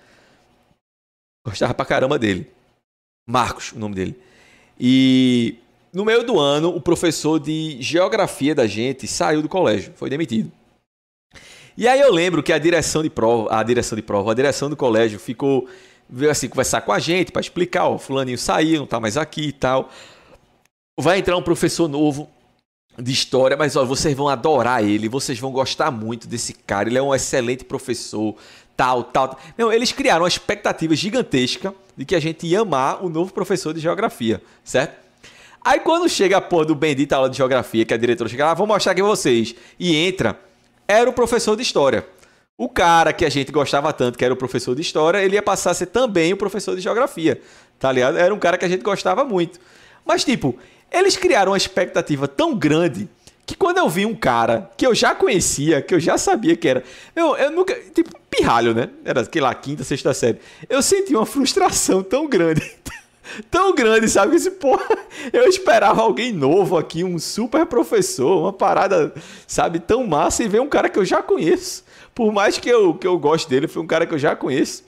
Gostava 1.47 1.73
pra 1.75 1.85
caramba 1.85 2.19
dele. 2.19 2.51
Marcos, 3.29 3.73
o 3.73 3.79
nome 3.79 3.95
dele. 3.95 4.21
E 4.79 5.57
no 5.93 6.05
meio 6.05 6.25
do 6.25 6.39
ano, 6.39 6.75
o 6.75 6.81
professor 6.81 7.39
de 7.39 7.81
geografia 7.81 8.55
da 8.55 8.67
gente 8.67 9.07
saiu 9.07 9.43
do 9.43 9.49
colégio, 9.49 9.93
foi 9.95 10.11
demitido. 10.11 10.51
E 11.83 11.89
aí 11.89 11.99
eu 11.99 12.13
lembro 12.13 12.45
que 12.45 12.53
a 12.53 12.59
direção 12.59 13.03
de 13.03 13.11
prova, 13.11 13.59
a 13.59 13.61
direção 13.61 13.97
de 13.97 14.03
prova, 14.03 14.31
a 14.31 14.35
direção 14.35 14.71
do 14.71 14.77
colégio 14.77 15.19
ficou 15.19 15.67
veio 16.09 16.31
assim 16.31 16.49
conversar 16.49 16.83
com 16.83 16.93
a 16.93 17.01
gente 17.01 17.33
para 17.33 17.41
explicar, 17.41 17.89
ó, 17.89 17.99
fulaninho 17.99 18.39
saiu, 18.39 18.79
não 18.79 18.87
tá 18.87 19.01
mais 19.01 19.17
aqui 19.17 19.49
e 19.49 19.53
tal. 19.53 19.91
Vai 20.97 21.19
entrar 21.19 21.37
um 21.37 21.43
professor 21.43 21.89
novo 21.89 22.31
de 22.97 23.11
história, 23.11 23.57
mas 23.57 23.75
ó, 23.75 23.85
vocês 23.85 24.17
vão 24.17 24.29
adorar 24.29 24.85
ele, 24.85 25.09
vocês 25.09 25.41
vão 25.41 25.51
gostar 25.51 25.91
muito 25.91 26.29
desse 26.29 26.55
cara, 26.55 26.89
ele 26.89 26.99
é 26.99 27.03
um 27.03 27.13
excelente 27.13 27.65
professor, 27.65 28.37
tal, 28.77 29.03
tal. 29.03 29.37
Não, 29.59 29.73
eles 29.73 29.91
criaram 29.91 30.23
uma 30.23 30.29
expectativa 30.29 30.95
gigantesca 30.95 31.75
de 31.97 32.05
que 32.05 32.15
a 32.15 32.21
gente 32.21 32.47
ia 32.47 32.61
amar 32.61 33.05
o 33.05 33.09
novo 33.09 33.35
professor 33.35 33.75
de 33.75 33.81
geografia, 33.81 34.41
certo? 34.63 35.03
Aí 35.61 35.81
quando 35.81 36.09
chega 36.09 36.37
a 36.37 36.41
porra 36.41 36.67
do 36.67 36.77
bendito 36.77 37.13
aula 37.13 37.29
de 37.29 37.37
geografia, 37.37 37.85
que 37.85 37.93
a 37.93 37.97
diretora 37.97 38.31
chega 38.31 38.45
lá, 38.45 38.55
vou 38.55 38.69
mostrar 38.69 38.93
aqui 38.93 39.01
pra 39.01 39.11
vocês. 39.11 39.53
E 39.81 39.97
entra, 39.97 40.39
era 40.87 41.09
o 41.09 41.13
professor 41.13 41.57
de 41.57 41.63
história. 41.63 42.07
O 42.57 42.69
cara 42.69 43.13
que 43.13 43.25
a 43.25 43.29
gente 43.29 43.51
gostava 43.51 43.93
tanto, 43.93 44.19
que 44.19 44.25
era 44.25 44.33
o 44.33 44.37
professor 44.37 44.75
de 44.75 44.83
história, 44.83 45.23
ele 45.23 45.35
ia 45.35 45.43
passar 45.43 45.71
a 45.71 45.75
ser 45.75 45.87
também 45.87 46.33
o 46.33 46.37
professor 46.37 46.77
de 46.77 46.83
geografia. 46.83 47.41
Tá 47.79 47.91
ligado? 47.91 48.17
Era 48.19 48.33
um 48.33 48.39
cara 48.39 48.57
que 48.57 48.65
a 48.65 48.69
gente 48.69 48.83
gostava 48.83 49.25
muito. 49.25 49.59
Mas, 50.05 50.25
tipo, 50.25 50.57
eles 50.91 51.17
criaram 51.17 51.53
uma 51.53 51.57
expectativa 51.57 52.29
tão 52.29 52.55
grande 52.55 53.09
que 53.45 53.57
quando 53.57 53.79
eu 53.79 53.89
vi 53.89 54.07
um 54.07 54.15
cara 54.15 54.71
que 54.77 54.87
eu 54.87 54.95
já 54.95 55.15
conhecia, 55.15 55.83
que 55.83 55.95
eu 55.95 56.01
já 56.01 56.17
sabia 56.17 56.57
que 56.57 56.69
era. 56.69 56.85
Eu, 57.17 57.37
eu 57.37 57.51
nunca. 57.51 57.75
Tipo, 57.95 58.11
pirralho, 58.31 58.75
né? 58.75 58.89
Era, 59.05 59.25
sei 59.25 59.41
lá, 59.41 59.55
quinta, 59.55 59.83
sexta 59.83 60.15
série. 60.15 60.39
Eu 60.69 60.83
senti 60.83 61.15
uma 61.15 61.27
frustração 61.27 62.03
tão 62.03 62.29
grande. 62.29 62.63
tão 63.51 63.75
grande, 63.75 64.09
sabe? 64.09 64.37
Esse 64.37 64.51
porra, 64.51 64.87
eu 65.33 65.47
esperava 65.49 66.03
alguém 66.03 66.33
novo 66.33 66.77
aqui, 66.77 67.05
um 67.05 67.19
super 67.19 67.67
professor, 67.67 68.43
uma 68.43 68.53
parada, 68.53 69.13
sabe, 69.47 69.79
tão 69.81 70.07
massa 70.07 70.43
e 70.43 70.49
ver 70.49 70.61
um 70.61 70.69
cara 70.69 70.89
que 70.89 70.99
eu 70.99 71.05
já 71.05 71.23
conheço. 71.23 71.85
Por 72.15 72.33
mais 72.33 72.59
que 72.59 72.69
eu, 72.69 72.95
que 72.95 73.07
eu 73.07 73.19
goste 73.19 73.49
dele, 73.49 73.69
foi 73.69 73.83
um 73.83 73.87
cara 73.87 74.07
que 74.07 74.15
eu 74.15 74.19
já 74.19 74.37
conheço. 74.37 74.85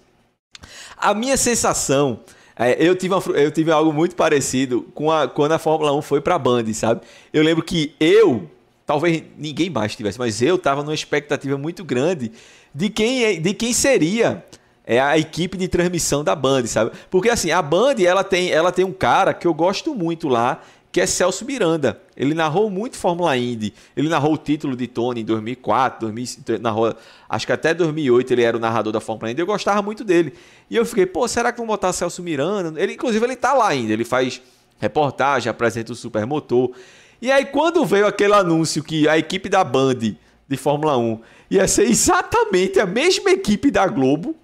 A 0.96 1.14
minha 1.14 1.36
sensação 1.36 2.20
é, 2.56 2.76
eu, 2.78 2.94
tive 2.94 3.14
uma, 3.14 3.22
eu 3.36 3.50
tive 3.50 3.70
algo 3.70 3.92
muito 3.92 4.14
parecido 4.14 4.82
com 4.94 5.10
a, 5.10 5.26
quando 5.26 5.52
a 5.52 5.58
Fórmula 5.58 5.92
1 5.92 6.02
foi 6.02 6.20
para 6.20 6.36
a 6.36 6.38
Band, 6.38 6.72
sabe? 6.72 7.00
Eu 7.32 7.42
lembro 7.42 7.64
que 7.64 7.94
eu, 7.98 8.48
talvez 8.86 9.22
ninguém 9.36 9.68
mais 9.68 9.96
tivesse, 9.96 10.18
mas 10.18 10.40
eu 10.40 10.54
estava 10.54 10.82
numa 10.82 10.94
expectativa 10.94 11.58
muito 11.58 11.84
grande 11.84 12.30
de 12.72 12.88
quem, 12.88 13.24
é, 13.24 13.34
de 13.34 13.54
quem 13.54 13.72
seria 13.72 14.44
é 14.86 15.00
a 15.00 15.16
equipe 15.18 15.56
de 15.56 15.66
transmissão 15.66 16.22
da 16.22 16.34
Band, 16.34 16.66
sabe? 16.66 16.92
Porque 17.10 17.30
assim, 17.30 17.50
a 17.50 17.62
Band, 17.62 17.94
ela 17.98 18.22
tem, 18.22 18.50
ela 18.50 18.70
tem 18.70 18.84
um 18.84 18.92
cara 18.92 19.32
que 19.32 19.46
eu 19.46 19.54
gosto 19.54 19.94
muito 19.94 20.28
lá, 20.28 20.60
que 20.92 21.00
é 21.00 21.06
Celso 21.06 21.44
Miranda. 21.44 22.00
Ele 22.16 22.34
narrou 22.34 22.70
muito 22.70 22.96
Fórmula 22.96 23.36
Indy. 23.36 23.74
Ele 23.96 24.08
narrou 24.08 24.34
o 24.34 24.36
título 24.36 24.76
de 24.76 24.86
Tony 24.86 25.22
em 25.22 25.24
2004, 25.24 26.00
2000, 26.00 26.60
narrou, 26.60 26.94
acho 27.28 27.46
que 27.46 27.52
até 27.52 27.74
2008 27.74 28.32
ele 28.32 28.42
era 28.42 28.56
o 28.56 28.60
narrador 28.60 28.92
da 28.92 29.00
Fórmula 29.00 29.32
Indy. 29.32 29.40
Eu 29.40 29.46
gostava 29.46 29.82
muito 29.82 30.04
dele. 30.04 30.34
E 30.70 30.76
eu 30.76 30.86
fiquei, 30.86 31.04
pô, 31.04 31.26
será 31.26 31.50
que 31.50 31.58
vão 31.58 31.66
botar 31.66 31.92
Celso 31.92 32.22
Miranda? 32.22 32.80
Ele, 32.80 32.92
inclusive, 32.92 33.24
ele 33.24 33.34
tá 33.34 33.52
lá 33.54 33.68
ainda. 33.68 33.92
Ele 33.92 34.04
faz 34.04 34.40
reportagem, 34.78 35.50
apresenta 35.50 35.92
o 35.92 35.96
Supermotor. 35.96 36.70
E 37.20 37.32
aí, 37.32 37.46
quando 37.46 37.84
veio 37.84 38.06
aquele 38.06 38.34
anúncio 38.34 38.84
que 38.84 39.08
a 39.08 39.18
equipe 39.18 39.48
da 39.48 39.64
Band 39.64 40.14
de 40.46 40.56
Fórmula 40.56 40.96
1 40.96 41.20
ia 41.50 41.66
ser 41.66 41.84
exatamente 41.90 42.78
a 42.78 42.86
mesma 42.86 43.30
equipe 43.30 43.70
da 43.70 43.86
Globo, 43.88 44.36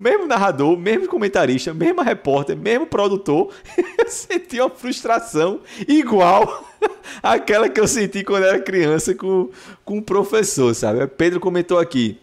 mesmo 0.00 0.26
narrador, 0.26 0.78
mesmo 0.78 1.06
comentarista, 1.06 1.74
mesmo 1.74 2.00
repórter, 2.00 2.56
mesmo 2.56 2.86
produtor, 2.86 3.52
eu 3.98 4.08
senti 4.08 4.58
uma 4.58 4.70
frustração 4.70 5.60
igual 5.86 6.64
àquela 7.22 7.68
que 7.68 7.78
eu 7.78 7.86
senti 7.86 8.24
quando 8.24 8.44
era 8.46 8.58
criança 8.58 9.14
com, 9.14 9.50
com 9.84 9.98
o 9.98 10.02
professor, 10.02 10.74
sabe? 10.74 11.06
Pedro 11.06 11.38
comentou 11.38 11.78
aqui. 11.78 12.18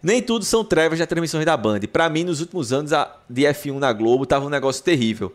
Nem 0.00 0.22
tudo 0.22 0.44
são 0.44 0.64
trevas 0.64 1.00
das 1.00 1.08
transmissões 1.08 1.44
da 1.44 1.56
Band. 1.56 1.80
Para 1.92 2.08
mim, 2.08 2.22
nos 2.22 2.40
últimos 2.40 2.72
anos 2.72 2.92
de 3.28 3.42
F1 3.42 3.80
na 3.80 3.92
Globo, 3.92 4.24
tava 4.24 4.46
um 4.46 4.48
negócio 4.48 4.84
terrível. 4.84 5.34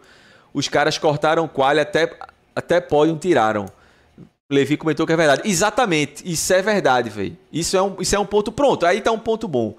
Os 0.54 0.70
caras 0.70 0.98
cortaram 0.98 1.46
qual 1.50 1.78
até, 1.78 2.18
até 2.56 2.80
pódio 2.80 3.18
tiraram. 3.18 3.66
Levi 4.50 4.78
comentou 4.78 5.06
que 5.06 5.12
é 5.12 5.18
verdade. 5.18 5.42
Exatamente, 5.44 6.24
isso 6.26 6.54
é 6.54 6.62
verdade, 6.62 7.10
velho. 7.10 7.36
Isso, 7.52 7.76
é 7.76 7.82
um, 7.82 7.96
isso 8.00 8.16
é 8.16 8.20
um 8.20 8.26
ponto 8.26 8.50
pronto. 8.54 8.86
Aí 8.86 9.02
tá 9.02 9.12
um 9.12 9.20
ponto 9.20 9.46
bom. 9.50 9.76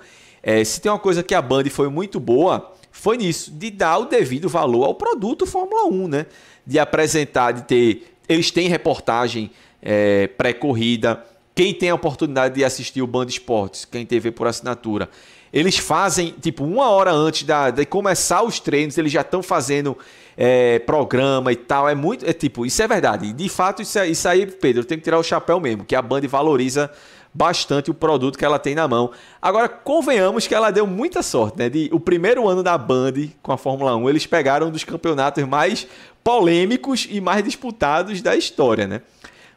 É, 0.46 0.62
se 0.62 0.78
tem 0.78 0.92
uma 0.92 0.98
coisa 0.98 1.22
que 1.22 1.34
a 1.34 1.40
Band 1.40 1.64
foi 1.70 1.88
muito 1.88 2.20
boa, 2.20 2.70
foi 2.92 3.16
nisso, 3.16 3.50
de 3.50 3.70
dar 3.70 3.96
o 3.96 4.04
devido 4.04 4.46
valor 4.46 4.84
ao 4.84 4.94
produto 4.94 5.46
Fórmula 5.46 5.86
1, 5.86 6.08
né? 6.08 6.26
De 6.66 6.78
apresentar, 6.78 7.52
de 7.52 7.62
ter. 7.62 8.14
Eles 8.28 8.50
têm 8.50 8.68
reportagem 8.68 9.50
é, 9.82 10.26
pré-corrida. 10.26 11.24
Quem 11.54 11.72
tem 11.72 11.88
a 11.88 11.94
oportunidade 11.94 12.56
de 12.56 12.62
assistir 12.62 13.00
o 13.00 13.06
Band 13.06 13.26
Esportes, 13.26 13.86
quem 13.86 14.04
TV 14.04 14.30
por 14.30 14.46
assinatura, 14.46 15.08
eles 15.50 15.78
fazem, 15.78 16.34
tipo, 16.40 16.64
uma 16.64 16.90
hora 16.90 17.12
antes 17.12 17.44
da, 17.44 17.70
de 17.70 17.86
começar 17.86 18.42
os 18.42 18.60
treinos, 18.60 18.98
eles 18.98 19.12
já 19.12 19.22
estão 19.22 19.42
fazendo 19.42 19.96
é, 20.36 20.78
programa 20.80 21.52
e 21.52 21.56
tal. 21.56 21.88
É 21.88 21.94
muito. 21.94 22.28
É 22.28 22.34
tipo, 22.34 22.66
isso 22.66 22.82
é 22.82 22.88
verdade. 22.88 23.32
De 23.32 23.48
fato, 23.48 23.80
isso, 23.80 23.98
é, 23.98 24.08
isso 24.08 24.28
aí, 24.28 24.46
Pedro, 24.46 24.84
tem 24.84 24.98
que 24.98 25.04
tirar 25.04 25.18
o 25.18 25.22
chapéu 25.22 25.58
mesmo, 25.58 25.84
que 25.84 25.94
a 25.94 26.02
Band 26.02 26.22
valoriza 26.28 26.90
bastante 27.34 27.90
o 27.90 27.94
produto 27.94 28.38
que 28.38 28.44
ela 28.44 28.60
tem 28.60 28.76
na 28.76 28.86
mão. 28.86 29.10
Agora, 29.42 29.68
convenhamos 29.68 30.46
que 30.46 30.54
ela 30.54 30.70
deu 30.70 30.86
muita 30.86 31.20
sorte, 31.20 31.58
né? 31.58 31.68
De, 31.68 31.90
o 31.92 31.98
primeiro 31.98 32.48
ano 32.48 32.62
da 32.62 32.78
Band 32.78 33.12
com 33.42 33.50
a 33.50 33.58
Fórmula 33.58 33.96
1, 33.96 34.08
eles 34.08 34.26
pegaram 34.26 34.68
um 34.68 34.70
dos 34.70 34.84
campeonatos 34.84 35.42
mais 35.44 35.86
polêmicos 36.22 37.08
e 37.10 37.20
mais 37.20 37.42
disputados 37.42 38.22
da 38.22 38.36
história, 38.36 38.86
né? 38.86 39.02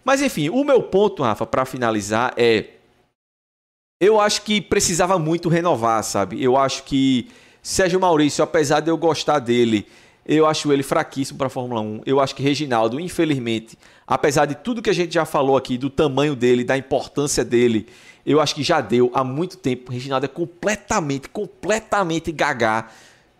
Mas 0.04 0.22
enfim, 0.22 0.49
o 0.49 0.64
meu 0.64 0.82
ponto, 0.82 1.22
Rafa, 1.22 1.45
para 1.45 1.66
finalizar 1.66 2.34
é 2.36 2.66
eu 3.99 4.20
acho 4.20 4.44
que 4.44 4.62
precisava 4.62 5.18
muito 5.18 5.49
renovar, 5.49 6.04
sabe? 6.04 6.41
Eu 6.41 6.56
acho 6.56 6.84
que 6.84 7.30
Sérgio 7.64 7.99
Maurício, 7.99 8.44
apesar 8.44 8.80
de 8.80 8.90
eu 8.90 8.98
gostar 8.98 9.40
dele, 9.40 9.88
eu 10.28 10.45
acho 10.45 10.74
ele 10.74 10.84
fraquíssimo 10.84 11.38
para 11.38 11.48
a 11.48 11.49
Fórmula 11.49 11.80
1. 11.80 12.02
Eu 12.06 12.20
acho 12.20 12.36
que 12.36 12.44
Reginaldo, 12.44 12.99
infelizmente, 12.99 13.78
apesar 14.06 14.45
de 14.45 14.56
tudo 14.56 14.82
que 14.82 14.90
a 14.90 14.94
gente 14.94 15.14
já 15.14 15.24
falou 15.24 15.56
aqui, 15.56 15.78
do 15.78 15.90
tamanho 15.90 16.36
dele, 16.36 16.66
da 16.66 16.78
importância 16.78 17.45
dele, 17.45 17.88
eu 18.26 18.41
acho 18.41 18.54
que 18.54 18.62
já 18.62 18.82
deu 18.82 19.10
há 19.14 19.24
muito 19.24 19.56
tempo. 19.56 19.90
Reginaldo 19.90 20.26
é 20.26 20.30
completamente, 20.30 21.30
completamente 21.30 22.30
gagá. 22.34 22.90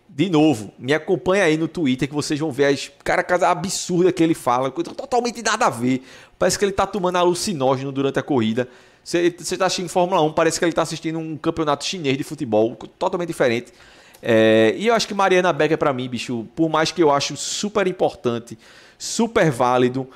De 0.08 0.30
novo, 0.30 0.74
me 0.80 0.94
acompanha 0.94 1.44
aí 1.44 1.58
no 1.58 1.68
Twitter 1.68 2.08
que 2.08 2.16
vocês 2.16 2.40
vão 2.40 2.52
ver 2.54 2.66
as 2.66 2.90
cara 3.04 3.22
casa 3.22 3.50
absurda 3.50 4.12
que 4.12 4.24
ele 4.24 4.34
fala, 4.34 4.72
totalmente 4.72 5.44
nada 5.44 5.66
a 5.66 5.70
ver. 5.70 6.02
Parece 6.40 6.58
que 6.58 6.64
ele 6.64 6.72
tá 6.72 6.88
tomando 6.88 7.18
alucinógeno 7.18 7.92
durante 7.92 8.18
a 8.18 8.24
corrida. 8.24 8.68
Você 9.04 9.28
está 9.28 9.66
assistindo 9.66 9.90
Fórmula 9.90 10.22
1, 10.22 10.32
parece 10.32 10.58
que 10.58 10.64
ele 10.64 10.72
está 10.72 10.84
assistindo 10.84 11.20
um 11.20 11.36
campeonato 11.36 11.84
chinês 11.84 12.18
de 12.18 12.24
futebol, 12.24 12.76
totalmente 12.98 13.28
diferente. 13.28 13.74
É, 14.22 14.74
e 14.78 14.88
eu 14.88 14.94
acho 14.94 15.08
que 15.08 15.14
Mariana 15.14 15.54
Becker, 15.54 15.78
para 15.78 15.94
mim, 15.94 16.10
bicho, 16.10 16.48
por 16.56 16.70
mais 16.70 16.92
que 16.92 17.02
eu 17.02 17.12
acho 17.12 17.36
super 17.38 17.88
importante, 17.88 18.58
super 18.98 19.52
válido 19.52 20.08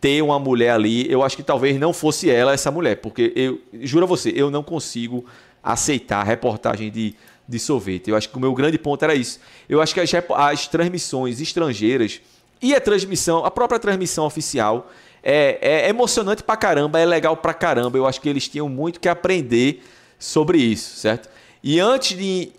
ter 0.00 0.22
uma 0.22 0.38
mulher 0.38 0.70
ali, 0.70 1.10
eu 1.10 1.22
acho 1.22 1.36
que 1.36 1.42
talvez 1.42 1.78
não 1.78 1.92
fosse 1.92 2.30
ela 2.30 2.54
essa 2.54 2.70
mulher, 2.70 2.96
porque 2.96 3.32
eu 3.36 3.60
juro 3.82 4.04
a 4.04 4.08
você, 4.08 4.32
eu 4.34 4.50
não 4.50 4.62
consigo 4.62 5.26
aceitar 5.62 6.20
a 6.20 6.24
reportagem 6.24 6.90
de, 6.90 7.14
de 7.46 7.58
sorvete. 7.58 8.08
Eu 8.08 8.16
acho 8.16 8.28
que 8.30 8.36
o 8.36 8.40
meu 8.40 8.54
grande 8.54 8.78
ponto 8.78 9.02
era 9.04 9.14
isso. 9.14 9.38
Eu 9.68 9.82
acho 9.82 9.92
que 9.92 10.00
as, 10.00 10.10
as 10.36 10.66
transmissões 10.68 11.38
estrangeiras 11.40 12.20
e 12.62 12.74
a 12.74 12.80
transmissão, 12.80 13.44
a 13.44 13.50
própria 13.50 13.78
transmissão 13.78 14.24
oficial, 14.24 14.90
é, 15.22 15.58
é 15.60 15.88
emocionante 15.90 16.42
pra 16.42 16.56
caramba, 16.56 16.98
é 16.98 17.04
legal 17.04 17.36
pra 17.36 17.52
caramba. 17.52 17.98
Eu 17.98 18.06
acho 18.06 18.22
que 18.22 18.28
eles 18.28 18.48
tinham 18.48 18.70
muito 18.70 18.98
que 18.98 19.08
aprender 19.08 19.82
sobre 20.18 20.58
isso, 20.58 20.96
certo? 20.96 21.28
E 21.62 21.78
antes 21.78 22.16
de 22.16 22.52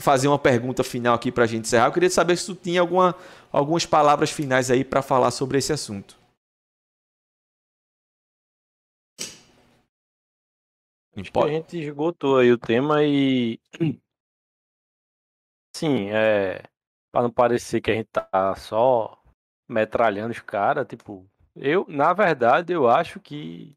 fazer 0.00 0.26
uma 0.26 0.38
pergunta 0.38 0.82
final 0.82 1.14
aqui 1.14 1.30
para 1.30 1.44
a 1.44 1.46
gente 1.46 1.66
encerrar, 1.66 1.86
eu 1.86 1.92
queria 1.92 2.10
saber 2.10 2.36
se 2.36 2.46
tu 2.46 2.54
tinha 2.56 2.80
alguma, 2.80 3.14
algumas 3.52 3.86
palavras 3.86 4.30
finais 4.30 4.70
aí 4.70 4.84
para 4.84 5.00
falar 5.00 5.30
sobre 5.30 5.58
esse 5.58 5.72
assunto. 5.72 6.18
A 11.14 11.48
gente 11.48 11.78
esgotou 11.78 12.38
aí 12.38 12.52
o 12.52 12.58
tema 12.58 13.02
e. 13.04 13.58
Sim, 15.74 16.10
é. 16.10 16.62
Para 17.10 17.22
não 17.22 17.30
parecer 17.30 17.80
que 17.80 17.90
a 17.90 17.94
gente 17.94 18.08
tá 18.08 18.54
só 18.56 19.20
metralhando 19.68 20.32
os 20.32 20.40
caras, 20.40 20.86
tipo. 20.86 21.28
Eu, 21.56 21.84
na 21.88 22.12
verdade, 22.12 22.72
eu 22.72 22.88
acho 22.88 23.18
que 23.18 23.76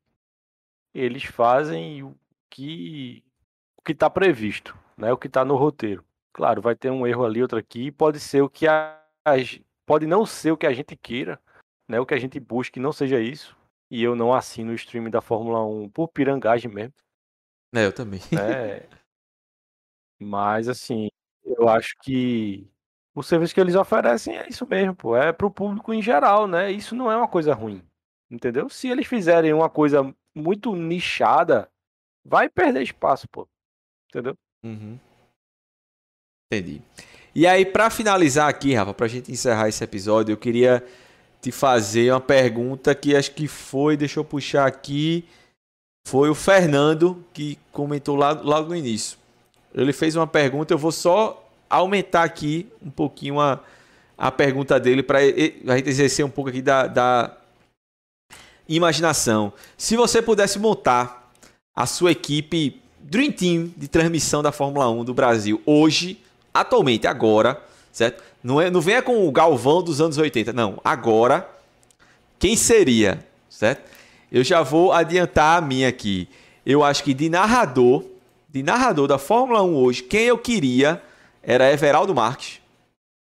eles 0.94 1.24
fazem 1.24 2.04
o 2.04 2.16
que 2.50 3.24
o 3.82 3.84
que 3.84 3.94
está 3.94 4.10
previsto, 4.10 4.78
né? 4.96 5.12
O 5.12 5.18
que 5.18 5.28
está 5.28 5.44
no 5.44 5.56
roteiro. 5.56 6.06
Claro, 6.32 6.62
vai 6.62 6.76
ter 6.76 6.92
um 6.92 7.06
erro 7.06 7.26
ali, 7.26 7.42
outro 7.42 7.58
aqui, 7.58 7.92
pode 7.92 8.20
ser 8.20 8.42
o 8.42 8.50
que 8.50 8.68
a, 8.68 9.02
pode 9.86 10.06
não 10.06 10.26
ser 10.26 10.52
o 10.52 10.58
que 10.58 10.68
a 10.68 10.74
gente 10.74 10.96
queira, 10.96 11.42
né? 11.90 12.00
O 12.00 12.06
que 12.06 12.14
a 12.14 12.20
gente 12.20 12.40
busque 12.40 12.80
não 12.80 12.94
seja 12.94 13.20
isso. 13.20 13.58
E 13.90 14.02
eu 14.02 14.16
não 14.16 14.34
assino 14.34 14.72
o 14.72 14.76
stream 14.76 15.10
da 15.10 15.20
Fórmula 15.20 15.66
1 15.66 15.90
por 15.90 16.08
pirangagem 16.08 16.72
mesmo. 16.72 16.94
É, 17.76 17.86
eu 17.86 17.92
também. 17.92 18.22
É. 18.40 18.88
Mas 20.20 20.70
assim, 20.70 21.10
eu 21.44 21.68
acho 21.68 21.96
que 22.02 22.70
o 23.14 23.24
serviço 23.24 23.54
que 23.54 23.60
eles 23.60 23.76
oferecem 23.76 24.38
é 24.38 24.48
isso 24.48 24.66
mesmo, 24.68 24.96
pô. 24.96 25.18
É 25.18 25.34
pro 25.34 25.52
público 25.52 25.92
em 25.92 26.02
geral, 26.02 26.48
né? 26.48 26.72
Isso 26.72 26.96
não 26.96 27.12
é 27.12 27.18
uma 27.18 27.28
coisa 27.28 27.54
ruim. 27.54 27.84
Entendeu? 28.30 28.70
Se 28.70 28.88
eles 28.88 29.08
fizerem 29.08 29.52
uma 29.52 29.70
coisa 29.70 30.16
muito 30.34 30.76
nichada, 30.76 31.70
vai 32.24 32.48
perder 32.48 32.84
espaço, 32.84 33.28
pô. 33.28 33.50
Entendeu? 34.12 34.36
Uhum. 34.64 35.00
Entendi. 36.52 36.82
E 37.34 37.48
aí, 37.48 37.66
para 37.66 37.90
finalizar 37.90 38.50
aqui, 38.50 38.74
Rafa, 38.74 38.94
para 38.94 39.06
a 39.06 39.10
gente 39.10 39.32
encerrar 39.32 39.70
esse 39.70 39.82
episódio, 39.82 40.34
eu 40.34 40.38
queria 40.38 40.86
te 41.42 41.50
fazer 41.50 42.12
uma 42.12 42.20
pergunta 42.20 42.94
que 42.94 43.16
acho 43.16 43.32
que 43.32 43.48
foi, 43.48 43.96
deixa 43.96 44.20
eu 44.20 44.26
puxar 44.26 44.68
aqui, 44.68 45.26
foi 46.06 46.30
o 46.30 46.36
Fernando 46.36 47.24
que 47.34 47.58
comentou 47.72 48.18
lá, 48.18 48.32
logo 48.32 48.70
no 48.70 48.76
início. 48.76 49.18
Ele 49.74 49.94
fez 49.94 50.18
uma 50.18 50.28
pergunta, 50.28 50.74
eu 50.74 50.78
vou 50.78 50.92
só 50.92 51.50
aumentar 51.70 52.24
aqui 52.24 52.68
um 52.82 52.92
pouquinho 52.92 53.40
a, 53.40 53.64
a 54.18 54.30
pergunta 54.30 54.78
dele 54.78 55.02
para 55.02 55.20
a 55.20 55.78
gente 55.78 55.90
exercer 55.90 56.26
um 56.26 56.30
pouco 56.30 56.50
aqui 56.50 56.62
da, 56.62 56.86
da 56.86 57.38
imaginação. 58.68 59.54
Se 59.78 59.96
você 59.96 60.22
pudesse 60.22 60.60
montar 60.60 61.32
a 61.74 61.86
sua 61.86 62.12
equipe 62.12 62.81
Dream 63.04 63.32
Team 63.32 63.74
de 63.76 63.88
transmissão 63.88 64.42
da 64.42 64.52
Fórmula 64.52 64.90
1 64.90 65.04
do 65.04 65.14
Brasil 65.14 65.62
hoje, 65.66 66.20
atualmente, 66.54 67.08
agora, 67.08 67.62
certo? 67.92 68.24
Não, 68.44 68.60
é, 68.60 68.70
não 68.70 68.82
venha 68.82 69.02
com 69.02 69.28
o 69.28 69.32
Galvão 69.32 69.84
dos 69.84 70.02
anos 70.02 70.18
80, 70.18 70.54
não. 70.54 70.80
Agora, 70.84 71.48
quem 72.40 72.56
seria, 72.56 73.26
certo? 73.50 73.90
Eu 74.32 74.44
já 74.44 74.62
vou 74.62 74.92
adiantar 74.92 75.58
a 75.58 75.62
minha 75.62 75.90
aqui. 75.90 76.28
Eu 76.66 76.84
acho 76.84 77.04
que 77.04 77.14
de 77.14 77.30
narrador, 77.30 78.04
de 78.50 78.64
narrador 78.64 79.08
da 79.08 79.18
Fórmula 79.18 79.62
1 79.62 79.76
hoje, 79.76 80.04
quem 80.04 80.24
eu 80.24 80.38
queria 80.38 81.02
era 81.44 81.72
Everaldo 81.72 82.16
Marques, 82.16 82.60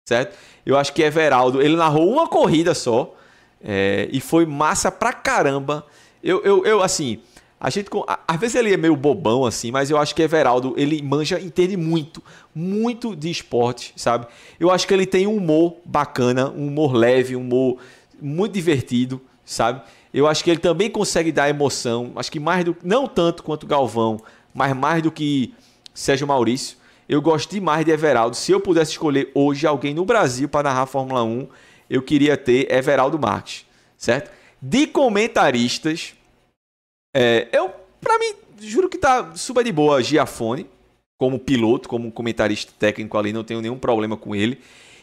certo? 0.06 0.38
Eu 0.66 0.78
acho 0.78 0.94
que 0.94 1.02
Everaldo, 1.02 1.62
ele 1.62 1.76
narrou 1.76 2.12
uma 2.12 2.28
corrida 2.28 2.74
só 2.74 3.16
é, 3.64 4.08
e 4.12 4.20
foi 4.20 4.46
massa 4.46 4.92
pra 4.92 5.14
caramba. 5.14 5.86
Eu, 6.24 6.44
eu, 6.44 6.66
eu 6.66 6.84
assim, 6.84 7.20
a 7.64 7.70
gente, 7.70 7.92
às 8.28 8.40
vezes 8.40 8.56
ele 8.56 8.74
é 8.74 8.78
meio 8.78 8.96
bobão 8.96 9.46
assim, 9.46 9.70
mas 9.70 9.92
eu 9.92 9.98
acho 10.00 10.16
que 10.16 10.24
Everaldo, 10.24 10.74
ele 10.76 11.00
manja, 11.04 11.40
entende 11.40 11.78
muito, 11.78 12.20
muito 12.56 13.16
de 13.16 13.30
esporte, 13.30 13.94
sabe? 13.96 14.26
Eu 14.60 14.72
acho 14.72 14.88
que 14.88 14.94
ele 14.96 15.06
tem 15.06 15.28
um 15.28 15.38
humor 15.38 15.76
bacana, 15.86 16.50
um 16.50 16.70
humor 16.70 16.92
leve, 16.92 17.36
um 17.36 17.42
humor 17.42 17.78
muito 18.20 18.54
divertido, 18.54 19.22
sabe? 19.46 19.80
Eu 20.12 20.26
acho 20.26 20.44
que 20.44 20.50
ele 20.50 20.60
também 20.60 20.90
consegue 20.90 21.32
dar 21.32 21.50
emoção, 21.50 22.14
acho 22.16 22.32
que 22.32 22.40
mais 22.40 22.66
do 22.66 22.76
não 22.84 23.06
tanto 23.06 23.44
quanto 23.44 23.68
Galvão, 23.68 24.20
mas 24.56 24.76
mais 24.76 25.04
do 25.04 25.12
que 25.12 25.54
Sérgio 25.94 26.26
Maurício. 26.26 26.78
Eu 27.08 27.22
gosto 27.22 27.52
demais 27.52 27.86
de 27.86 27.92
Everaldo. 27.92 28.36
Se 28.36 28.52
eu 28.52 28.60
pudesse 28.60 28.92
escolher 28.92 29.30
hoje 29.36 29.68
alguém 29.68 29.94
no 29.94 30.04
Brasil 30.04 30.50
para 30.50 30.64
narrar 30.64 30.82
a 30.82 30.88
Fórmula 30.88 31.24
1, 31.24 31.48
eu 31.88 32.02
queria 32.02 32.36
ter 32.36 32.74
Everaldo 32.74 33.20
Marques, 33.20 33.68
certo? 33.98 34.32
De 34.60 34.88
comentaristas, 34.88 36.16
é, 37.14 37.48
eu, 37.52 37.72
para 38.00 38.18
mim, 38.20 38.34
juro 38.60 38.90
que 38.90 38.98
tá 38.98 39.36
super 39.36 39.64
de 39.64 39.72
boa 39.72 40.02
Giafone, 40.02 40.68
como 41.18 41.38
piloto, 41.38 41.88
como 41.88 42.12
comentarista 42.12 42.72
técnico 42.80 43.18
ali, 43.18 43.32
não 43.32 43.44
tenho 43.44 43.62
nenhum 43.62 43.78
problema 43.78 44.18
com 44.18 44.36
ele. 44.36 44.60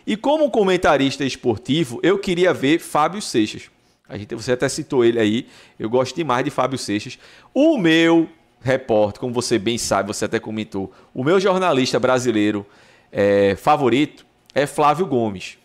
E 0.07 0.17
como 0.17 0.51
comentarista 0.51 1.25
esportivo, 1.25 2.01
eu 2.03 2.19
queria 2.19 2.53
ver 2.53 2.79
Fábio 2.79 3.21
Seixas. 3.21 3.71
A 4.09 4.17
gente, 4.17 4.35
você 4.35 4.53
até 4.53 4.69
citou 4.69 5.05
ele 5.05 5.21
aí. 5.21 5.47
Eu 5.79 5.91
gosto 5.91 6.17
demais 6.17 6.45
de 6.45 6.51
Fábio 6.51 6.79
Seixas. 6.79 7.19
O 7.53 7.77
meu 7.77 8.29
repórter, 8.61 9.21
como 9.21 9.33
você 9.33 9.59
bem 9.59 9.77
sabe, 9.77 10.09
você 10.09 10.25
até 10.25 10.41
comentou, 10.41 10.91
o 11.15 11.23
meu 11.23 11.39
jornalista 11.39 12.01
brasileiro 12.01 12.67
é, 13.13 13.55
favorito 13.55 14.27
é 14.55 14.67
Flávio 14.67 15.07
Gomes. 15.07 15.59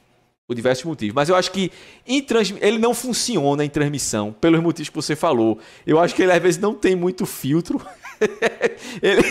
Por 0.47 0.55
diversos 0.55 0.83
motivos. 0.83 1.15
Mas 1.15 1.29
eu 1.29 1.35
acho 1.35 1.51
que 1.51 1.71
trans... 2.27 2.53
ele 2.59 2.77
não 2.77 2.93
funciona 2.93 3.63
em 3.63 3.69
transmissão, 3.69 4.33
pelos 4.33 4.61
motivos 4.61 4.89
que 4.89 4.95
você 4.95 5.15
falou. 5.15 5.59
Eu 5.85 5.99
acho 5.99 6.13
que 6.13 6.21
ele 6.21 6.31
às 6.31 6.41
vezes 6.41 6.59
não 6.59 6.73
tem 6.73 6.95
muito 6.95 7.25
filtro. 7.25 7.81
ele... 9.01 9.21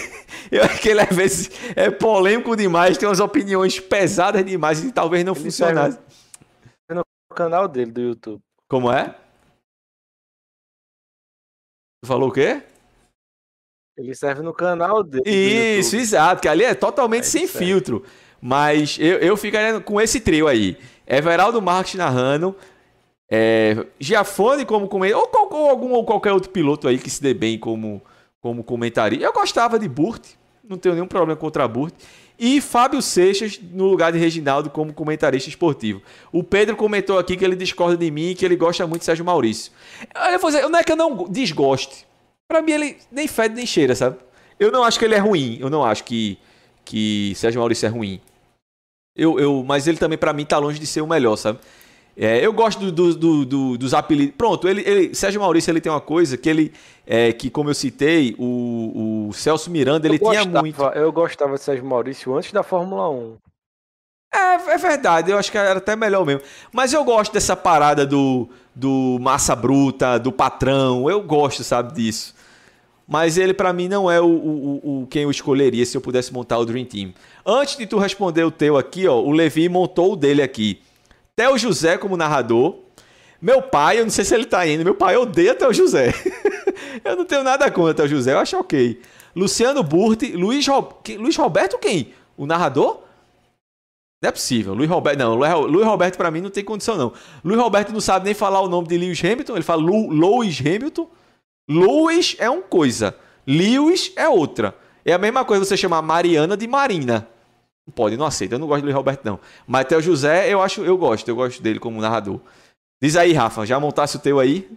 Eu 0.50 0.62
acho 0.64 0.80
que 0.80 0.88
ele 0.88 1.00
às 1.00 1.14
vezes 1.14 1.50
é 1.76 1.90
polêmico 1.90 2.56
demais, 2.56 2.98
tem 2.98 3.08
umas 3.08 3.20
opiniões 3.20 3.78
pesadas 3.80 4.44
demais 4.44 4.82
e 4.84 4.92
talvez 4.92 5.24
não 5.24 5.34
funcionasse. 5.34 5.98
No 6.90 7.04
canal 7.34 7.66
dele 7.68 7.90
do 7.90 8.00
YouTube. 8.00 8.40
Como 8.68 8.92
é? 8.92 9.14
Falou 12.04 12.28
o 12.28 12.32
quê? 12.32 12.62
Ele 13.96 14.14
serve 14.14 14.42
no 14.42 14.52
canal 14.52 15.02
dele. 15.02 15.22
Isso, 15.26 15.96
exato, 15.96 16.42
que 16.42 16.48
ali 16.48 16.64
é 16.64 16.74
totalmente 16.74 17.24
aí 17.24 17.30
sem 17.30 17.46
serve. 17.46 17.66
filtro. 17.66 18.04
Mas 18.40 18.98
eu, 18.98 19.18
eu 19.18 19.36
ficaria 19.36 19.80
com 19.80 20.00
esse 20.00 20.20
trio 20.20 20.48
aí. 20.48 20.76
Everaldo 21.06 21.60
Marques 21.60 21.94
narrando, 21.94 22.54
é, 23.30 23.86
Giafone 23.98 24.64
como 24.64 24.88
comentarista, 24.88 25.38
ou, 25.38 25.52
ou, 25.52 25.70
algum 25.70 25.92
ou 25.92 26.04
qualquer 26.04 26.32
outro 26.32 26.50
piloto 26.50 26.86
aí 26.86 26.98
que 26.98 27.08
se 27.08 27.22
dê 27.22 27.32
bem 27.32 27.58
como, 27.58 28.02
como 28.40 28.62
comentarista. 28.62 29.24
Eu 29.24 29.32
gostava 29.32 29.78
de 29.78 29.88
Burt, 29.88 30.22
não 30.62 30.76
tenho 30.76 30.94
nenhum 30.94 31.06
problema 31.06 31.34
contra 31.36 31.66
Burt. 31.66 31.94
E 32.38 32.60
Fábio 32.60 33.00
Seixas 33.00 33.60
no 33.72 33.86
lugar 33.86 34.10
de 34.10 34.18
Reginaldo 34.18 34.68
como 34.68 34.92
comentarista 34.92 35.48
esportivo. 35.48 36.02
O 36.32 36.42
Pedro 36.42 36.76
comentou 36.76 37.18
aqui 37.18 37.36
que 37.36 37.44
ele 37.44 37.54
discorda 37.54 37.96
de 37.96 38.10
mim 38.10 38.30
e 38.30 38.34
que 38.34 38.44
ele 38.44 38.56
gosta 38.56 38.86
muito 38.86 39.00
de 39.00 39.06
Sérgio 39.06 39.24
Maurício. 39.24 39.70
Eu 40.30 40.38
vou 40.38 40.50
dizer, 40.50 40.68
não 40.68 40.78
é 40.78 40.82
que 40.82 40.92
eu 40.92 40.96
não 40.96 41.24
desgoste. 41.28 42.06
Para 42.48 42.60
mim 42.60 42.72
ele 42.72 42.96
nem 43.10 43.28
fede 43.28 43.54
nem 43.54 43.64
cheira, 43.64 43.94
sabe? 43.94 44.16
Eu 44.58 44.70
não 44.70 44.82
acho 44.82 44.98
que 44.98 45.04
ele 45.04 45.14
é 45.14 45.18
ruim. 45.18 45.56
Eu 45.60 45.70
não 45.70 45.84
acho 45.84 46.04
que, 46.04 46.38
que 46.84 47.32
Sérgio 47.36 47.60
Maurício 47.60 47.86
é 47.86 47.88
ruim. 47.88 48.20
Eu, 49.16 49.38
eu, 49.38 49.64
mas 49.66 49.86
ele 49.86 49.98
também, 49.98 50.16
para 50.16 50.32
mim, 50.32 50.44
tá 50.44 50.58
longe 50.58 50.78
de 50.78 50.86
ser 50.86 51.00
o 51.00 51.06
melhor, 51.06 51.36
sabe? 51.36 51.58
É, 52.16 52.44
eu 52.44 52.52
gosto 52.52 52.90
do, 52.90 53.14
do, 53.14 53.44
do, 53.44 53.78
dos 53.78 53.94
apelidos. 53.94 54.34
Pronto, 54.36 54.68
ele, 54.68 54.82
ele, 54.86 55.14
Sérgio 55.14 55.40
Maurício 55.40 55.70
ele 55.70 55.80
tem 55.80 55.90
uma 55.90 56.00
coisa 56.00 56.36
que 56.36 56.48
ele, 56.48 56.72
é, 57.06 57.32
que 57.32 57.48
como 57.48 57.70
eu 57.70 57.74
citei, 57.74 58.34
o, 58.38 59.28
o 59.28 59.32
Celso 59.32 59.70
Miranda 59.70 60.06
ele 60.06 60.18
tinha 60.18 60.44
muito. 60.44 60.82
Eu 60.82 61.10
gostava 61.10 61.54
de 61.54 61.62
Sérgio 61.62 61.84
Maurício 61.84 62.34
antes 62.36 62.52
da 62.52 62.62
Fórmula 62.62 63.08
1. 63.08 63.36
É, 64.34 64.72
é 64.72 64.78
verdade, 64.78 65.30
eu 65.30 65.38
acho 65.38 65.50
que 65.50 65.58
era 65.58 65.78
até 65.78 65.96
melhor 65.96 66.24
mesmo. 66.24 66.42
Mas 66.70 66.92
eu 66.92 67.02
gosto 67.04 67.32
dessa 67.32 67.56
parada 67.56 68.06
do, 68.06 68.48
do 68.74 69.18
massa 69.20 69.54
bruta, 69.56 70.18
do 70.18 70.32
patrão. 70.32 71.08
Eu 71.08 71.22
gosto, 71.22 71.64
sabe, 71.64 71.94
disso. 71.94 72.34
Mas 73.12 73.36
ele, 73.36 73.52
para 73.52 73.74
mim, 73.74 73.88
não 73.88 74.10
é 74.10 74.18
o, 74.22 74.24
o, 74.24 75.02
o, 75.02 75.06
quem 75.06 75.24
eu 75.24 75.30
escolheria 75.30 75.84
se 75.84 75.94
eu 75.94 76.00
pudesse 76.00 76.32
montar 76.32 76.56
o 76.56 76.64
Dream 76.64 76.86
Team. 76.86 77.12
Antes 77.44 77.76
de 77.76 77.86
tu 77.86 77.98
responder 77.98 78.42
o 78.42 78.50
teu 78.50 78.78
aqui, 78.78 79.06
ó, 79.06 79.20
o 79.20 79.32
Levi 79.32 79.68
montou 79.68 80.14
o 80.14 80.16
dele 80.16 80.40
aqui. 80.40 80.80
Theo 81.36 81.58
José 81.58 81.98
como 81.98 82.16
narrador. 82.16 82.76
Meu 83.38 83.60
pai, 83.60 83.98
eu 83.98 84.04
não 84.04 84.10
sei 84.10 84.24
se 84.24 84.34
ele 84.34 84.46
tá 84.46 84.66
indo, 84.66 84.82
meu 84.82 84.94
pai 84.94 85.14
odeia 85.14 85.54
Theo 85.54 85.74
José. 85.74 86.14
eu 87.04 87.14
não 87.14 87.26
tenho 87.26 87.44
nada 87.44 87.70
contra 87.70 87.92
Theo 87.92 88.08
José, 88.08 88.32
eu 88.32 88.38
acho 88.38 88.56
ok. 88.56 88.98
Luciano 89.36 89.82
Burti, 89.82 90.32
Luiz, 90.32 90.66
Ro... 90.66 90.88
Luiz 91.18 91.36
Roberto 91.36 91.76
quem? 91.76 92.14
O 92.34 92.46
narrador? 92.46 93.02
Não 94.22 94.28
é 94.30 94.32
possível. 94.32 94.72
Luiz 94.72 94.88
Roberto, 94.88 95.18
não. 95.18 95.34
Luiz 95.34 95.84
Roberto 95.84 96.16
para 96.16 96.30
mim 96.30 96.40
não 96.40 96.48
tem 96.48 96.64
condição 96.64 96.96
não. 96.96 97.12
Luiz 97.44 97.60
Roberto 97.60 97.92
não 97.92 98.00
sabe 98.00 98.24
nem 98.24 98.32
falar 98.32 98.62
o 98.62 98.70
nome 98.70 98.88
de 98.88 98.96
Lewis 98.96 99.22
Hamilton, 99.22 99.52
ele 99.52 99.62
fala 99.62 99.82
Lewis 99.82 100.58
Hamilton. 100.60 101.06
Lewis 101.68 102.36
é 102.38 102.48
uma 102.50 102.62
coisa, 102.62 103.16
Lewis 103.46 104.12
é 104.16 104.28
outra. 104.28 104.76
É 105.04 105.12
a 105.12 105.18
mesma 105.18 105.44
coisa 105.44 105.64
você 105.64 105.76
chamar 105.76 106.02
Mariana 106.02 106.56
de 106.56 106.66
Marina. 106.66 107.28
Não 107.86 107.92
pode, 107.92 108.16
não 108.16 108.26
aceita. 108.26 108.54
Eu 108.54 108.58
não 108.58 108.68
gosto 108.68 108.82
do 108.82 108.84
Luiz 108.84 108.94
Roberto, 108.94 109.24
não. 109.24 109.40
Mas 109.66 109.82
até 109.82 109.96
o 109.96 110.00
José, 110.00 110.52
eu 110.52 110.62
acho, 110.62 110.84
eu 110.84 110.96
gosto, 110.96 111.28
eu 111.28 111.34
gosto 111.34 111.60
dele 111.62 111.80
como 111.80 112.00
narrador. 112.00 112.40
Diz 113.02 113.16
aí, 113.16 113.32
Rafa, 113.32 113.66
já 113.66 113.80
montasse 113.80 114.16
o 114.16 114.20
teu 114.20 114.38
aí? 114.38 114.70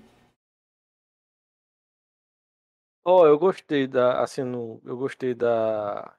Oh, 3.04 3.24
eu 3.28 3.38
gostei 3.38 3.86
da, 3.86 4.24
assim, 4.24 4.42
no, 4.42 4.82
eu 4.84 4.98
gostei 4.98 5.36
da 5.36 6.12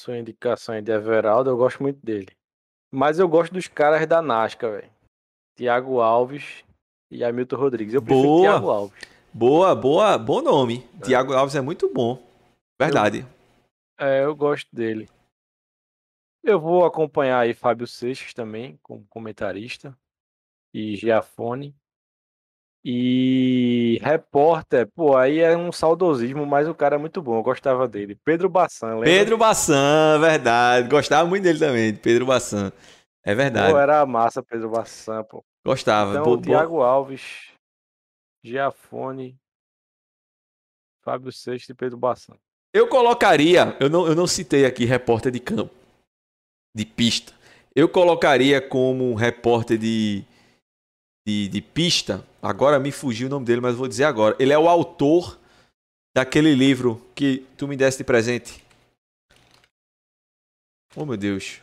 sua 0.00 0.16
indicação 0.16 0.80
de 0.80 0.90
Everaldo, 0.90 1.50
eu 1.50 1.56
gosto 1.58 1.82
muito 1.82 1.98
dele. 2.02 2.30
Mas 2.90 3.18
eu 3.18 3.28
gosto 3.28 3.52
dos 3.52 3.68
caras 3.68 4.06
da 4.06 4.22
Nasca, 4.22 4.70
velho. 4.70 4.90
Tiago 5.54 6.00
Alves 6.00 6.64
e 7.10 7.22
Hamilton 7.22 7.56
Rodrigues. 7.56 7.92
Eu 7.92 8.00
prefiro 8.00 8.26
boa, 8.26 8.42
Thiago 8.42 8.70
Alves. 8.70 9.11
Boa, 9.34 9.74
boa, 9.74 10.18
bom 10.18 10.42
nome. 10.42 10.86
É. 11.00 11.04
Tiago 11.04 11.32
Alves 11.32 11.54
é 11.54 11.60
muito 11.60 11.92
bom. 11.92 12.22
Verdade. 12.78 13.26
Eu, 13.98 14.06
é, 14.06 14.24
eu 14.24 14.36
gosto 14.36 14.68
dele. 14.74 15.08
Eu 16.44 16.60
vou 16.60 16.84
acompanhar 16.84 17.38
aí 17.38 17.54
Fábio 17.54 17.86
Seixas 17.86 18.34
também, 18.34 18.78
como 18.82 19.06
comentarista. 19.08 19.96
E 20.74 20.96
Giafone. 20.96 21.74
E 22.84 24.00
repórter, 24.02 24.88
pô, 24.88 25.16
aí 25.16 25.38
é 25.38 25.56
um 25.56 25.70
saudosismo, 25.70 26.44
mas 26.44 26.66
o 26.68 26.74
cara 26.74 26.96
é 26.96 26.98
muito 26.98 27.22
bom, 27.22 27.36
eu 27.36 27.42
gostava 27.42 27.86
dele. 27.86 28.18
Pedro 28.24 28.48
Bassan, 28.48 28.94
lembra? 28.94 29.04
Pedro 29.04 29.38
Bassan, 29.38 30.18
verdade. 30.20 30.88
Gostava 30.88 31.28
muito 31.28 31.44
dele 31.44 31.60
também, 31.60 31.94
Pedro 31.94 32.26
Bassan. 32.26 32.72
É 33.24 33.36
verdade. 33.36 33.72
Pô, 33.72 33.78
era 33.78 34.04
massa 34.04 34.42
Pedro 34.42 34.68
Bassan, 34.68 35.22
pô. 35.22 35.44
Gostava. 35.64 36.10
Então, 36.10 36.24
bo, 36.24 36.42
Thiago 36.42 36.82
Alves, 36.82 37.51
Giafone, 38.44 39.38
Fábio 41.02 41.32
Seixas 41.32 41.68
e 41.68 41.74
Pedro 41.74 41.96
Bassan. 41.96 42.36
Eu 42.74 42.88
colocaria, 42.88 43.76
eu 43.78 43.90
não, 43.90 44.06
eu 44.06 44.14
não 44.14 44.26
citei 44.26 44.64
aqui 44.64 44.84
repórter 44.84 45.30
de 45.30 45.38
campo, 45.38 45.74
de 46.74 46.86
pista. 46.86 47.34
Eu 47.74 47.88
colocaria 47.88 48.66
como 48.66 49.14
repórter 49.14 49.78
de, 49.78 50.24
de, 51.26 51.48
de 51.48 51.62
pista. 51.62 52.26
Agora 52.40 52.78
me 52.78 52.90
fugiu 52.90 53.26
o 53.26 53.30
nome 53.30 53.46
dele, 53.46 53.60
mas 53.60 53.76
vou 53.76 53.88
dizer 53.88 54.04
agora. 54.04 54.36
Ele 54.38 54.52
é 54.52 54.58
o 54.58 54.68
autor 54.68 55.38
daquele 56.14 56.54
livro 56.54 57.00
que 57.14 57.46
tu 57.56 57.68
me 57.68 57.76
deste 57.76 57.98
de 57.98 58.04
presente. 58.04 58.64
Oh, 60.94 61.06
meu 61.06 61.16
Deus. 61.16 61.60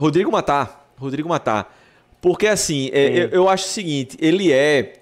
Rodrigo 0.00 0.30
Matar. 0.30 0.92
Rodrigo 0.98 1.28
Matar. 1.28 1.72
Porque 2.20 2.46
assim, 2.46 2.90
é, 2.92 3.24
eu, 3.24 3.28
eu, 3.28 3.48
acho 3.48 3.66
o 3.66 3.68
seguinte, 3.68 4.16
ele 4.20 4.52
é 4.52 4.94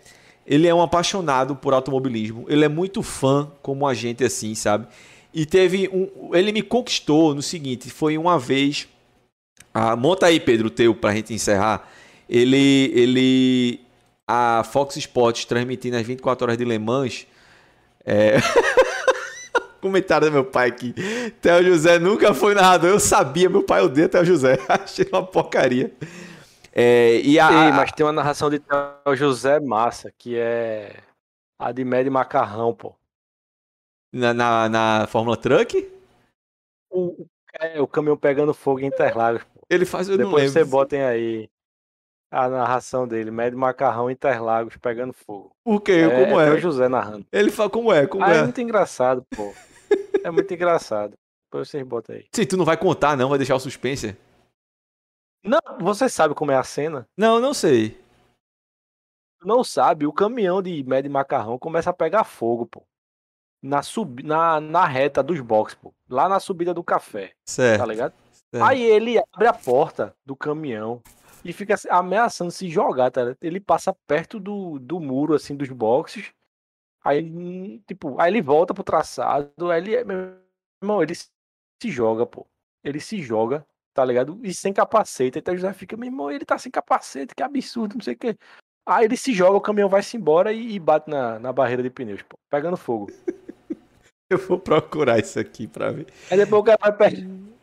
ele 0.46 0.66
é 0.66 0.74
um 0.74 0.82
apaixonado 0.82 1.56
por 1.56 1.72
automobilismo, 1.72 2.44
ele 2.48 2.64
é 2.64 2.68
muito 2.68 3.02
fã 3.02 3.50
como 3.62 3.86
a 3.86 3.94
gente 3.94 4.22
assim, 4.22 4.54
sabe? 4.54 4.86
E 5.34 5.44
teve 5.44 5.90
um. 5.92 6.30
Ele 6.32 6.52
me 6.52 6.62
conquistou 6.62 7.34
no 7.34 7.42
seguinte: 7.42 7.90
foi 7.90 8.16
uma 8.16 8.38
vez 8.38 8.86
Ah, 9.72 9.96
monta 9.96 10.26
aí, 10.26 10.38
Pedro, 10.38 10.68
o 10.68 10.70
teu, 10.70 10.94
pra 10.94 11.12
gente 11.12 11.34
encerrar. 11.34 11.90
Ele. 12.28 12.92
ele 12.94 13.80
a 14.26 14.64
Fox 14.64 14.96
Sports 14.96 15.44
transmitindo 15.44 15.98
as 15.98 16.06
24 16.06 16.46
horas 16.46 16.56
de 16.56 16.64
Le 16.64 16.78
Mans. 16.78 17.26
É. 18.06 18.36
Comentário 19.82 20.28
do 20.28 20.32
meu 20.32 20.44
pai 20.44 20.68
aqui. 20.68 20.94
Theo 21.42 21.62
José 21.62 21.98
nunca 21.98 22.32
foi 22.32 22.54
narrador. 22.54 22.88
Eu 22.88 23.00
sabia, 23.00 23.50
meu 23.50 23.62
pai 23.62 23.82
odeia 23.82 24.08
Theo 24.08 24.24
José. 24.24 24.58
Achei 24.66 25.06
uma 25.12 25.22
porcaria. 25.22 25.92
É, 26.76 27.20
e 27.20 27.38
a... 27.38 27.66
Ei, 27.66 27.72
mas 27.72 27.92
tem 27.92 28.04
uma 28.04 28.12
narração 28.12 28.50
de 28.50 28.60
José 29.14 29.60
massa, 29.60 30.12
que 30.18 30.36
é 30.36 31.00
a 31.56 31.70
de 31.70 31.84
Médio 31.84 32.10
Macarrão, 32.10 32.74
pô. 32.74 32.96
Na, 34.12 34.34
na, 34.34 34.68
na 34.68 35.06
Fórmula 35.06 35.36
Truck? 35.36 35.88
O, 36.90 37.26
é, 37.60 37.80
o 37.80 37.86
caminhão 37.86 38.16
pegando 38.16 38.52
fogo 38.52 38.80
em 38.80 38.86
Interlagos. 38.86 39.44
Pô. 39.44 39.60
Ele 39.70 39.84
faz, 39.84 40.08
eu 40.08 40.18
Depois 40.18 40.50
você 40.50 40.64
botem 40.64 41.02
aí 41.02 41.48
a 42.28 42.48
narração 42.48 43.06
dele, 43.06 43.30
Médio 43.30 43.56
Macarrão 43.56 44.10
Interlagos 44.10 44.76
pegando 44.76 45.12
fogo. 45.12 45.52
O 45.64 45.78
quê? 45.78 45.92
É, 45.92 46.24
como 46.24 46.40
é? 46.40 46.48
É 46.48 46.50
o 46.50 46.58
José 46.58 46.88
narrando. 46.88 47.24
Ele 47.30 47.52
fala 47.52 47.70
como 47.70 47.92
é, 47.92 48.04
como 48.04 48.24
ah, 48.24 48.34
é. 48.34 48.38
É 48.38 48.42
muito 48.42 48.60
engraçado, 48.60 49.24
pô. 49.30 49.54
é 50.24 50.30
muito 50.30 50.52
engraçado. 50.52 51.14
Depois 51.46 51.70
vocês 51.70 51.84
botam 51.86 52.16
aí. 52.16 52.26
Sim, 52.32 52.44
tu 52.44 52.56
não 52.56 52.64
vai 52.64 52.76
contar, 52.76 53.16
não? 53.16 53.28
Vai 53.28 53.38
deixar 53.38 53.54
o 53.54 53.60
suspense? 53.60 54.16
Não, 55.44 55.60
você 55.78 56.08
sabe 56.08 56.34
como 56.34 56.50
é 56.50 56.56
a 56.56 56.64
cena? 56.64 57.06
Não, 57.16 57.38
não 57.38 57.52
sei. 57.52 58.02
Não 59.44 59.62
sabe, 59.62 60.06
o 60.06 60.12
caminhão 60.12 60.62
de 60.62 60.82
Médio 60.84 61.10
Macarrão 61.10 61.58
começa 61.58 61.90
a 61.90 61.94
pegar 61.94 62.24
fogo, 62.24 62.64
pô. 62.64 62.82
Na, 63.62 63.82
sub... 63.82 64.22
na, 64.22 64.58
na 64.58 64.86
reta 64.86 65.22
dos 65.22 65.40
boxes, 65.40 65.78
pô. 65.78 65.92
Lá 66.08 66.28
na 66.28 66.40
subida 66.40 66.72
do 66.72 66.82
café. 66.82 67.34
Certo. 67.44 67.80
Tá 67.80 67.86
ligado? 67.86 68.14
Certo. 68.32 68.64
Aí 68.64 68.82
ele 68.82 69.18
abre 69.18 69.46
a 69.46 69.52
porta 69.52 70.16
do 70.24 70.34
caminhão 70.34 71.02
e 71.44 71.52
fica 71.52 71.74
ameaçando 71.90 72.50
se 72.50 72.70
jogar, 72.70 73.10
tá? 73.10 73.36
Ele 73.42 73.60
passa 73.60 73.94
perto 74.06 74.40
do, 74.40 74.78
do 74.78 74.98
muro, 74.98 75.34
assim, 75.34 75.54
dos 75.54 75.68
boxes. 75.68 76.32
Aí, 77.02 77.80
tipo, 77.86 78.18
aí 78.18 78.32
ele 78.32 78.40
volta 78.40 78.72
pro 78.72 78.82
traçado, 78.82 79.70
aí 79.70 79.78
ele, 79.78 80.04
meu 80.04 80.38
irmão, 80.82 81.02
ele 81.02 81.14
se 81.14 81.30
joga, 81.84 82.24
pô. 82.24 82.46
Ele 82.82 82.98
se 82.98 83.20
joga, 83.22 83.66
tá 83.94 84.04
ligado? 84.04 84.38
E 84.42 84.52
sem 84.52 84.72
capacete. 84.72 85.38
Então 85.38 85.56
José 85.56 85.72
fica, 85.72 85.96
meu 85.96 86.08
irmão, 86.08 86.30
ele 86.30 86.44
tá 86.44 86.58
sem 86.58 86.70
capacete, 86.70 87.34
que 87.34 87.42
absurdo, 87.42 87.94
não 87.94 88.02
sei 88.02 88.14
o 88.14 88.18
que. 88.18 88.36
Aí 88.86 89.06
ele 89.06 89.16
se 89.16 89.32
joga, 89.32 89.56
o 89.56 89.60
caminhão 89.60 89.88
vai-se 89.88 90.16
embora 90.16 90.52
e, 90.52 90.78
bate 90.78 91.08
na, 91.08 91.38
na 91.38 91.52
barreira 91.52 91.82
de 91.82 91.88
pneus, 91.88 92.20
pô, 92.22 92.36
pegando 92.50 92.76
fogo. 92.76 93.10
Eu 94.28 94.38
vou 94.38 94.58
procurar 94.58 95.18
isso 95.18 95.38
aqui 95.38 95.66
pra 95.66 95.90
ver. 95.90 96.06
Aí 96.30 96.36
depois 96.36 96.60
o 96.60 96.64
cara 96.64 96.90
vai 96.90 97.12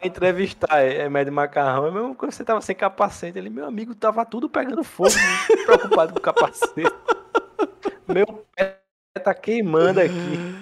entrevistar 0.01 0.81
é, 0.81 0.99
é 0.99 1.09
médio 1.09 1.33
macarrão, 1.33 1.87
é 1.87 1.91
mesmo 1.91 2.15
quando 2.15 2.31
você 2.31 2.43
tava 2.43 2.61
sem 2.61 2.75
capacete. 2.75 3.37
Ele, 3.37 3.49
meu 3.49 3.65
amigo, 3.65 3.93
tava 3.93 4.25
tudo 4.25 4.49
pegando 4.49 4.83
fogo, 4.83 5.09
preocupado 5.65 6.13
com 6.13 6.19
o 6.19 6.21
capacete. 6.21 6.83
Meu 8.07 8.45
pé 8.55 8.81
tá 9.23 9.33
queimando 9.33 10.01
aqui. 10.01 10.59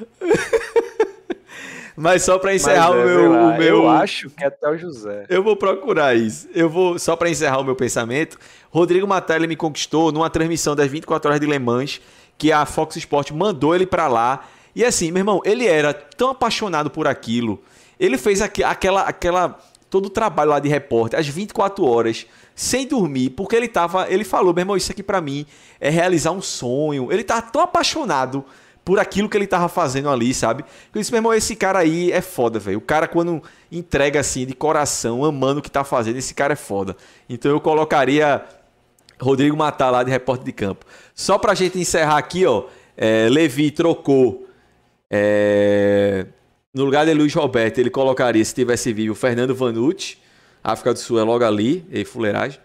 Mas 2.00 2.24
só 2.24 2.40
para 2.40 2.56
encerrar 2.56 2.88
é, 2.88 2.90
o, 2.90 3.06
meu, 3.06 3.32
lá, 3.32 3.42
o 3.42 3.58
meu. 3.58 3.78
Eu 3.84 3.90
acho 3.90 4.30
que 4.30 4.44
é 4.44 4.48
até 4.48 4.70
o 4.70 4.78
José. 4.78 5.26
Eu 5.30 5.44
vou 5.44 5.56
procurar 5.56 6.16
isso. 6.16 6.48
Eu 6.54 6.70
vou. 6.70 6.98
Só 6.98 7.16
para 7.16 7.30
encerrar 7.30 7.60
o 7.60 7.64
meu 7.64 7.76
pensamento. 7.76 8.38
Rodrigo 8.72 9.08
Matalha 9.08 9.48
me 9.48 9.56
conquistou 9.56 10.12
numa 10.12 10.30
transmissão 10.30 10.76
das 10.76 10.90
24 10.90 11.30
horas 11.30 11.42
de 11.42 11.48
Le 11.48 11.60
Mans, 11.60 12.00
que 12.38 12.52
a 12.52 12.66
Fox 12.66 12.96
Sport 12.96 13.32
mandou 13.32 13.76
ele 13.76 13.86
para 13.86 14.08
lá. 14.08 14.46
E 14.76 14.86
assim, 14.86 15.12
meu 15.12 15.22
irmão, 15.22 15.42
ele 15.44 15.66
era 15.66 15.94
tão 15.94 16.30
apaixonado 16.30 16.90
por 16.90 17.08
aquilo 17.08 17.60
ele 18.00 18.18
fez 18.18 18.42
aqu 18.42 18.64
aquela, 18.64 19.02
aquela 19.02 19.60
todo 19.90 20.06
o 20.06 20.10
trabalho 20.10 20.52
lá 20.52 20.60
de 20.60 20.70
repórter, 20.70 21.20
às 21.20 21.28
24 21.28 21.84
horas, 21.84 22.26
sem 22.56 22.88
dormir, 22.88 23.32
porque 23.32 23.56
ele 23.56 23.68
tava, 23.68 24.08
ele 24.10 24.24
falou, 24.24 24.54
meu 24.54 24.62
irmão, 24.62 24.78
isso 24.78 24.92
aqui 24.92 25.02
para 25.02 25.20
mim 25.20 25.46
é 25.80 25.90
realizar 25.90 26.32
um 26.32 26.42
sonho. 26.42 27.12
Ele 27.12 27.24
tava 27.24 27.42
tão 27.42 27.62
apaixonado 27.62 28.46
por 28.84 29.00
aquilo 29.00 29.30
que 29.30 29.38
ele 29.38 29.48
tava 29.48 29.70
fazendo 29.70 30.10
ali, 30.10 30.34
sabe? 30.34 30.64
Eu 30.94 31.00
disse, 31.00 31.12
meu 31.12 31.20
irmão, 31.20 31.34
esse 31.34 31.56
cara 31.56 31.80
aí 31.80 32.12
é 32.12 32.22
foda, 32.22 32.60
velho. 32.60 32.78
O 32.78 32.82
cara 32.82 33.08
quando 33.08 33.42
entrega 33.72 34.20
assim 34.20 34.46
de 34.46 34.54
coração, 34.54 35.24
amando 35.24 35.60
o 35.60 35.64
que 35.64 35.70
tá 35.70 35.84
fazendo, 35.84 36.18
esse 36.18 36.34
cara 36.34 36.54
é 36.54 36.56
foda. 36.56 36.96
Então 37.30 37.52
eu 37.52 37.62
colocaria 37.62 38.44
Rodrigo 39.22 39.56
Matar 39.56 39.90
lá 39.90 40.04
de 40.04 40.10
repórter 40.10 40.46
de 40.46 40.52
campo. 40.52 40.86
Só 41.14 41.38
pra 41.38 41.54
gente 41.54 41.78
encerrar 41.78 42.18
aqui, 42.18 42.46
ó, 42.46 42.66
é, 42.98 43.28
Levi 43.30 43.72
trocou 43.72 44.48
é, 45.10 46.26
no 46.74 46.86
lugar 46.86 47.06
de 47.06 47.14
Luiz 47.14 47.34
Roberto, 47.34 47.80
ele 47.80 47.90
colocaria, 47.90 48.44
se 48.46 48.54
tivesse 48.54 48.94
vivo, 48.94 49.16
Fernando 49.16 49.56
Vanucci. 49.56 50.18
África 50.64 50.94
do 50.94 51.00
Sul 51.00 51.20
é 51.20 51.24
logo 51.24 51.44
ali, 51.44 51.86
e 51.90 52.06
fuleiragem. 52.06 52.60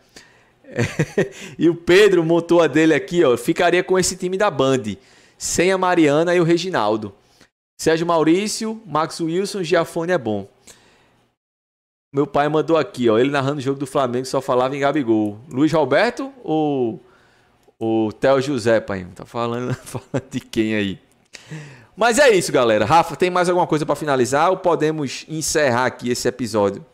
É, 0.64 0.82
e 1.58 1.68
o 1.68 1.74
Pedro 1.74 2.24
montou 2.24 2.60
a 2.60 2.66
dele 2.66 2.94
aqui, 2.94 3.24
ó. 3.24 3.36
Ficaria 3.36 3.82
com 3.82 3.98
esse 3.98 4.16
time 4.16 4.36
da 4.36 4.50
Band. 4.50 4.82
Sem 5.36 5.72
a 5.72 5.78
Mariana 5.78 6.34
e 6.34 6.40
o 6.40 6.44
Reginaldo. 6.44 7.14
Sérgio 7.78 8.06
Maurício, 8.06 8.80
Max 8.86 9.20
Wilson, 9.20 9.62
Giafone 9.62 10.12
é 10.12 10.18
bom. 10.18 10.48
Meu 12.12 12.26
pai 12.26 12.48
mandou 12.48 12.76
aqui, 12.76 13.10
ó. 13.10 13.18
Ele 13.18 13.30
narrando 13.30 13.58
o 13.58 13.60
jogo 13.60 13.78
do 13.78 13.86
Flamengo 13.86 14.24
só 14.24 14.40
falava 14.40 14.76
em 14.76 14.80
Gabigol. 14.80 15.38
Luiz 15.50 15.72
Roberto 15.72 16.32
ou 16.44 17.00
o 17.78 18.12
Theo 18.12 18.40
José, 18.40 18.80
pai? 18.80 19.04
Tá 19.14 19.24
falando, 19.24 19.74
falando 19.84 20.30
de 20.30 20.38
quem 20.40 20.76
aí? 20.76 21.00
Mas 21.96 22.18
é 22.18 22.30
isso, 22.30 22.52
galera. 22.52 22.84
Rafa, 22.84 23.16
tem 23.16 23.30
mais 23.30 23.48
alguma 23.48 23.66
coisa 23.66 23.84
para 23.84 23.96
finalizar 23.96 24.50
ou 24.50 24.56
podemos 24.56 25.24
encerrar 25.28 25.86
aqui 25.86 26.08
esse 26.08 26.28
episódio? 26.28 26.86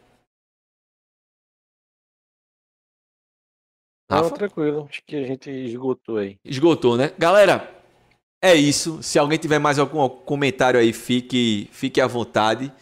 Rafa? 4.11 4.31
Não, 4.31 4.37
tranquilo. 4.37 4.87
Acho 4.89 5.03
que 5.07 5.17
a 5.17 5.27
gente 5.27 5.51
esgotou 5.51 6.17
aí. 6.17 6.39
Esgotou, 6.45 6.97
né? 6.97 7.13
Galera, 7.19 7.80
é 8.43 8.55
isso. 8.55 9.03
Se 9.03 9.19
alguém 9.19 9.39
tiver 9.39 9.59
mais 9.59 9.79
algum 9.79 10.09
comentário 10.09 10.79
aí, 10.79 10.93
fique, 10.93 11.69
fique 11.73 12.01
à 12.01 12.07
vontade. 12.07 12.73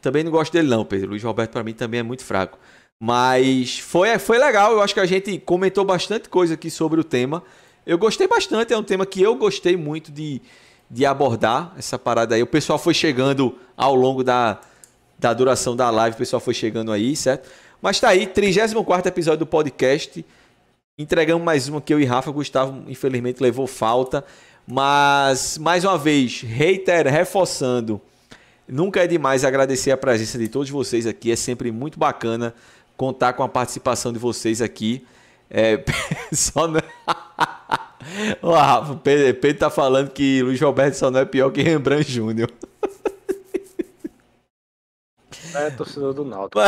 Também 0.00 0.22
não 0.22 0.30
gosto 0.30 0.52
dele 0.52 0.68
não, 0.68 0.84
Pedro. 0.84 1.10
Luiz 1.10 1.22
Roberto 1.22 1.52
para 1.52 1.64
mim 1.64 1.72
também 1.72 2.00
é 2.00 2.02
muito 2.02 2.24
fraco. 2.24 2.58
Mas 3.00 3.78
foi, 3.78 4.18
foi 4.18 4.38
legal. 4.38 4.72
Eu 4.72 4.82
acho 4.82 4.94
que 4.94 5.00
a 5.00 5.06
gente 5.06 5.38
comentou 5.38 5.84
bastante 5.84 6.28
coisa 6.28 6.54
aqui 6.54 6.70
sobre 6.70 7.00
o 7.00 7.04
tema. 7.04 7.42
Eu 7.86 7.98
gostei 7.98 8.26
bastante. 8.26 8.72
É 8.72 8.78
um 8.78 8.82
tema 8.82 9.04
que 9.06 9.22
eu 9.22 9.34
gostei 9.34 9.76
muito 9.76 10.10
de 10.12 10.40
de 10.90 11.04
abordar 11.04 11.74
essa 11.76 11.98
parada 11.98 12.34
aí. 12.34 12.42
O 12.42 12.46
pessoal 12.46 12.78
foi 12.78 12.94
chegando 12.94 13.54
ao 13.76 13.94
longo 13.94 14.24
da, 14.24 14.60
da 15.18 15.32
duração 15.34 15.76
da 15.76 15.90
live, 15.90 16.14
o 16.14 16.18
pessoal 16.18 16.40
foi 16.40 16.54
chegando 16.54 16.92
aí, 16.92 17.14
certo? 17.14 17.48
Mas 17.80 18.00
tá 18.00 18.08
aí, 18.08 18.26
34 18.26 19.08
episódio 19.08 19.40
do 19.40 19.46
podcast. 19.46 20.24
Entregamos 20.98 21.44
mais 21.44 21.68
uma 21.68 21.80
que 21.80 21.94
eu 21.94 22.00
e 22.00 22.04
Rafa. 22.04 22.30
Gustavo, 22.30 22.82
infelizmente, 22.88 23.40
levou 23.40 23.66
falta. 23.66 24.24
Mas, 24.70 25.56
mais 25.56 25.82
uma 25.82 25.96
vez, 25.96 26.42
reitero, 26.42 27.08
reforçando. 27.08 27.98
Nunca 28.68 29.02
é 29.02 29.06
demais 29.06 29.42
agradecer 29.42 29.90
a 29.90 29.96
presença 29.96 30.36
de 30.36 30.46
todos 30.46 30.68
vocês 30.68 31.06
aqui. 31.06 31.32
É 31.32 31.36
sempre 31.36 31.72
muito 31.72 31.98
bacana 31.98 32.54
contar 32.94 33.32
com 33.32 33.42
a 33.42 33.48
participação 33.48 34.12
de 34.12 34.18
vocês 34.18 34.60
aqui. 34.60 35.06
É, 35.48 35.82
só 36.32 36.68
não... 36.68 36.80
O 38.40 38.52
Rafa, 38.52 38.94
Pedro, 38.96 39.40
Pedro 39.40 39.58
tá 39.58 39.70
falando 39.70 40.10
que 40.10 40.42
Luiz 40.42 40.60
Roberto 40.60 40.94
só 40.94 41.10
não 41.10 41.20
é 41.20 41.24
pior 41.24 41.50
que 41.50 41.60
Rembrandt 41.60 42.10
Júnior. 42.10 42.50
É 45.54 45.70
torcedor 45.70 46.14
do 46.14 46.24
Náutico. 46.24 46.60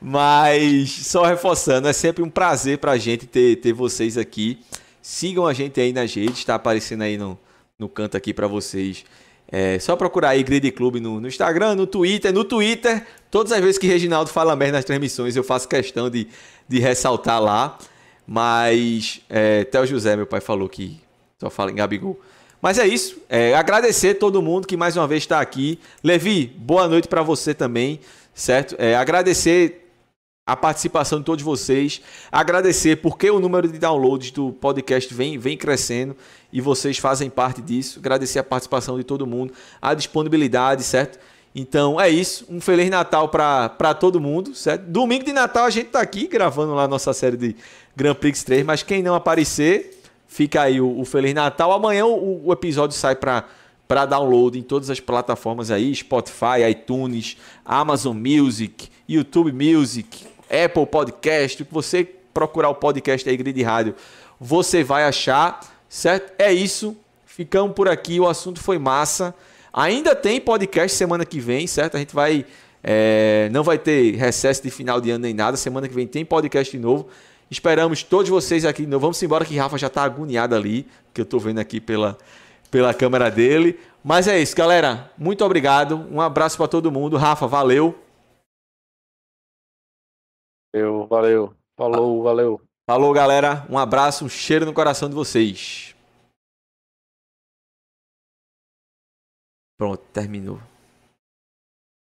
Mas, 0.00 0.90
só 1.06 1.24
reforçando, 1.24 1.88
é 1.88 1.92
sempre 1.92 2.22
um 2.22 2.30
prazer 2.30 2.78
pra 2.78 2.96
gente 2.96 3.26
ter, 3.26 3.56
ter 3.56 3.72
vocês 3.72 4.16
aqui. 4.16 4.64
Sigam 5.08 5.46
a 5.46 5.52
gente 5.52 5.80
aí 5.80 5.92
nas 5.92 6.12
redes, 6.12 6.44
tá 6.44 6.56
aparecendo 6.56 7.02
aí 7.02 7.16
no, 7.16 7.38
no 7.78 7.88
canto 7.88 8.16
aqui 8.16 8.34
para 8.34 8.48
vocês. 8.48 9.04
É 9.46 9.78
só 9.78 9.94
procurar 9.94 10.30
aí 10.30 10.42
Grid 10.42 10.68
Clube 10.72 10.98
no, 10.98 11.20
no, 11.20 11.28
Instagram, 11.28 11.76
no 11.76 11.86
Twitter. 11.86 12.32
No 12.32 12.42
Twitter, 12.42 13.06
todas 13.30 13.52
as 13.52 13.60
vezes 13.60 13.78
que 13.78 13.86
Reginaldo 13.86 14.30
fala 14.30 14.56
merda 14.56 14.78
nas 14.78 14.84
transmissões, 14.84 15.36
eu 15.36 15.44
faço 15.44 15.68
questão 15.68 16.10
de, 16.10 16.26
de 16.68 16.80
ressaltar 16.80 17.40
lá. 17.40 17.78
Mas 18.26 19.20
é, 19.30 19.62
Theo 19.62 19.86
José, 19.86 20.16
meu 20.16 20.26
pai, 20.26 20.40
falou 20.40 20.68
que 20.68 21.00
só 21.38 21.48
fala 21.48 21.70
em 21.70 21.76
Gabigol. 21.76 22.20
Mas 22.60 22.76
é 22.76 22.88
isso. 22.88 23.16
É, 23.28 23.54
agradecer 23.54 24.14
todo 24.14 24.42
mundo 24.42 24.66
que 24.66 24.76
mais 24.76 24.96
uma 24.96 25.06
vez 25.06 25.22
está 25.22 25.40
aqui. 25.40 25.78
Levi, 26.02 26.46
boa 26.58 26.88
noite 26.88 27.06
para 27.06 27.22
você 27.22 27.54
também, 27.54 28.00
certo? 28.34 28.74
É, 28.76 28.96
agradecer 28.96 29.85
a 30.46 30.56
participação 30.56 31.18
de 31.18 31.24
todos 31.24 31.44
vocês. 31.44 32.00
Agradecer 32.30 32.96
porque 32.96 33.28
o 33.28 33.40
número 33.40 33.66
de 33.66 33.78
downloads 33.78 34.30
do 34.30 34.52
podcast 34.52 35.12
vem, 35.12 35.36
vem 35.36 35.56
crescendo 35.56 36.16
e 36.52 36.60
vocês 36.60 36.98
fazem 36.98 37.28
parte 37.28 37.60
disso. 37.60 37.98
Agradecer 37.98 38.38
a 38.38 38.44
participação 38.44 38.96
de 38.96 39.02
todo 39.02 39.26
mundo, 39.26 39.52
a 39.82 39.92
disponibilidade, 39.92 40.84
certo? 40.84 41.18
Então 41.52 42.00
é 42.00 42.08
isso. 42.08 42.46
Um 42.48 42.60
Feliz 42.60 42.88
Natal 42.88 43.28
para 43.28 43.94
todo 43.94 44.20
mundo, 44.20 44.54
certo? 44.54 44.82
Domingo 44.82 45.24
de 45.24 45.32
Natal 45.32 45.64
a 45.64 45.70
gente 45.70 45.88
tá 45.88 46.00
aqui 46.00 46.28
gravando 46.28 46.74
lá 46.74 46.84
a 46.84 46.88
nossa 46.88 47.12
série 47.12 47.36
de 47.36 47.56
Grand 47.96 48.14
Prix 48.14 48.44
3, 48.44 48.64
mas 48.64 48.82
quem 48.84 49.02
não 49.02 49.14
aparecer, 49.14 50.00
fica 50.28 50.62
aí 50.62 50.80
o, 50.80 51.00
o 51.00 51.04
Feliz 51.04 51.34
Natal. 51.34 51.72
Amanhã 51.72 52.06
o, 52.06 52.46
o 52.46 52.52
episódio 52.52 52.96
sai 52.96 53.16
para 53.16 53.44
para 53.88 54.04
download 54.04 54.58
em 54.58 54.62
todas 54.62 54.90
as 54.90 54.98
plataformas 54.98 55.70
aí, 55.70 55.94
Spotify, 55.94 56.68
iTunes, 56.68 57.36
Amazon 57.64 58.16
Music, 58.16 58.88
YouTube 59.08 59.52
Music, 59.52 60.26
Apple 60.50 60.86
Podcast, 60.86 61.64
que 61.64 61.72
você 61.72 62.08
procurar 62.32 62.68
o 62.68 62.74
podcast 62.74 63.28
aí 63.28 63.36
Grid 63.36 63.62
Rádio, 63.62 63.94
você 64.40 64.84
vai 64.84 65.04
achar, 65.04 65.60
certo? 65.88 66.32
É 66.38 66.52
isso. 66.52 66.96
Ficamos 67.24 67.74
por 67.74 67.88
aqui, 67.88 68.18
o 68.20 68.28
assunto 68.28 68.60
foi 68.60 68.78
massa. 68.78 69.34
Ainda 69.72 70.14
tem 70.14 70.40
podcast 70.40 70.96
semana 70.96 71.24
que 71.24 71.38
vem, 71.38 71.66
certo? 71.66 71.96
A 71.96 71.98
gente 71.98 72.14
vai 72.14 72.46
é, 72.88 73.48
não 73.50 73.64
vai 73.64 73.78
ter 73.78 74.14
recesso 74.14 74.62
de 74.62 74.70
final 74.70 75.00
de 75.00 75.10
ano 75.10 75.22
nem 75.22 75.34
nada. 75.34 75.56
Semana 75.56 75.88
que 75.88 75.94
vem 75.94 76.06
tem 76.06 76.24
podcast 76.24 76.70
de 76.70 76.80
novo. 76.80 77.08
Esperamos 77.50 78.04
todos 78.04 78.28
vocês 78.28 78.64
aqui 78.64 78.82
de 78.82 78.88
novo. 78.88 79.02
Vamos 79.02 79.20
embora 79.20 79.44
que 79.44 79.56
Rafa 79.56 79.76
já 79.76 79.88
está 79.88 80.04
agoniado 80.04 80.54
ali, 80.54 80.86
que 81.12 81.20
eu 81.20 81.24
estou 81.24 81.40
vendo 81.40 81.58
aqui 81.58 81.80
pela, 81.80 82.16
pela 82.70 82.94
câmera 82.94 83.28
dele. 83.28 83.76
Mas 84.04 84.28
é 84.28 84.40
isso, 84.40 84.54
galera. 84.54 85.10
Muito 85.18 85.44
obrigado. 85.44 86.06
Um 86.12 86.20
abraço 86.20 86.56
para 86.56 86.68
todo 86.68 86.92
mundo. 86.92 87.16
Rafa, 87.16 87.48
valeu. 87.48 88.05
Valeu, 90.76 91.06
valeu. 91.06 91.56
Falou, 91.74 92.22
valeu. 92.22 92.60
Falou, 92.86 93.10
galera. 93.14 93.66
Um 93.70 93.78
abraço, 93.78 94.26
um 94.26 94.28
cheiro 94.28 94.66
no 94.66 94.74
coração 94.74 95.08
de 95.08 95.14
vocês. 95.14 95.96
Pronto, 99.78 100.04
terminou. 100.12 100.60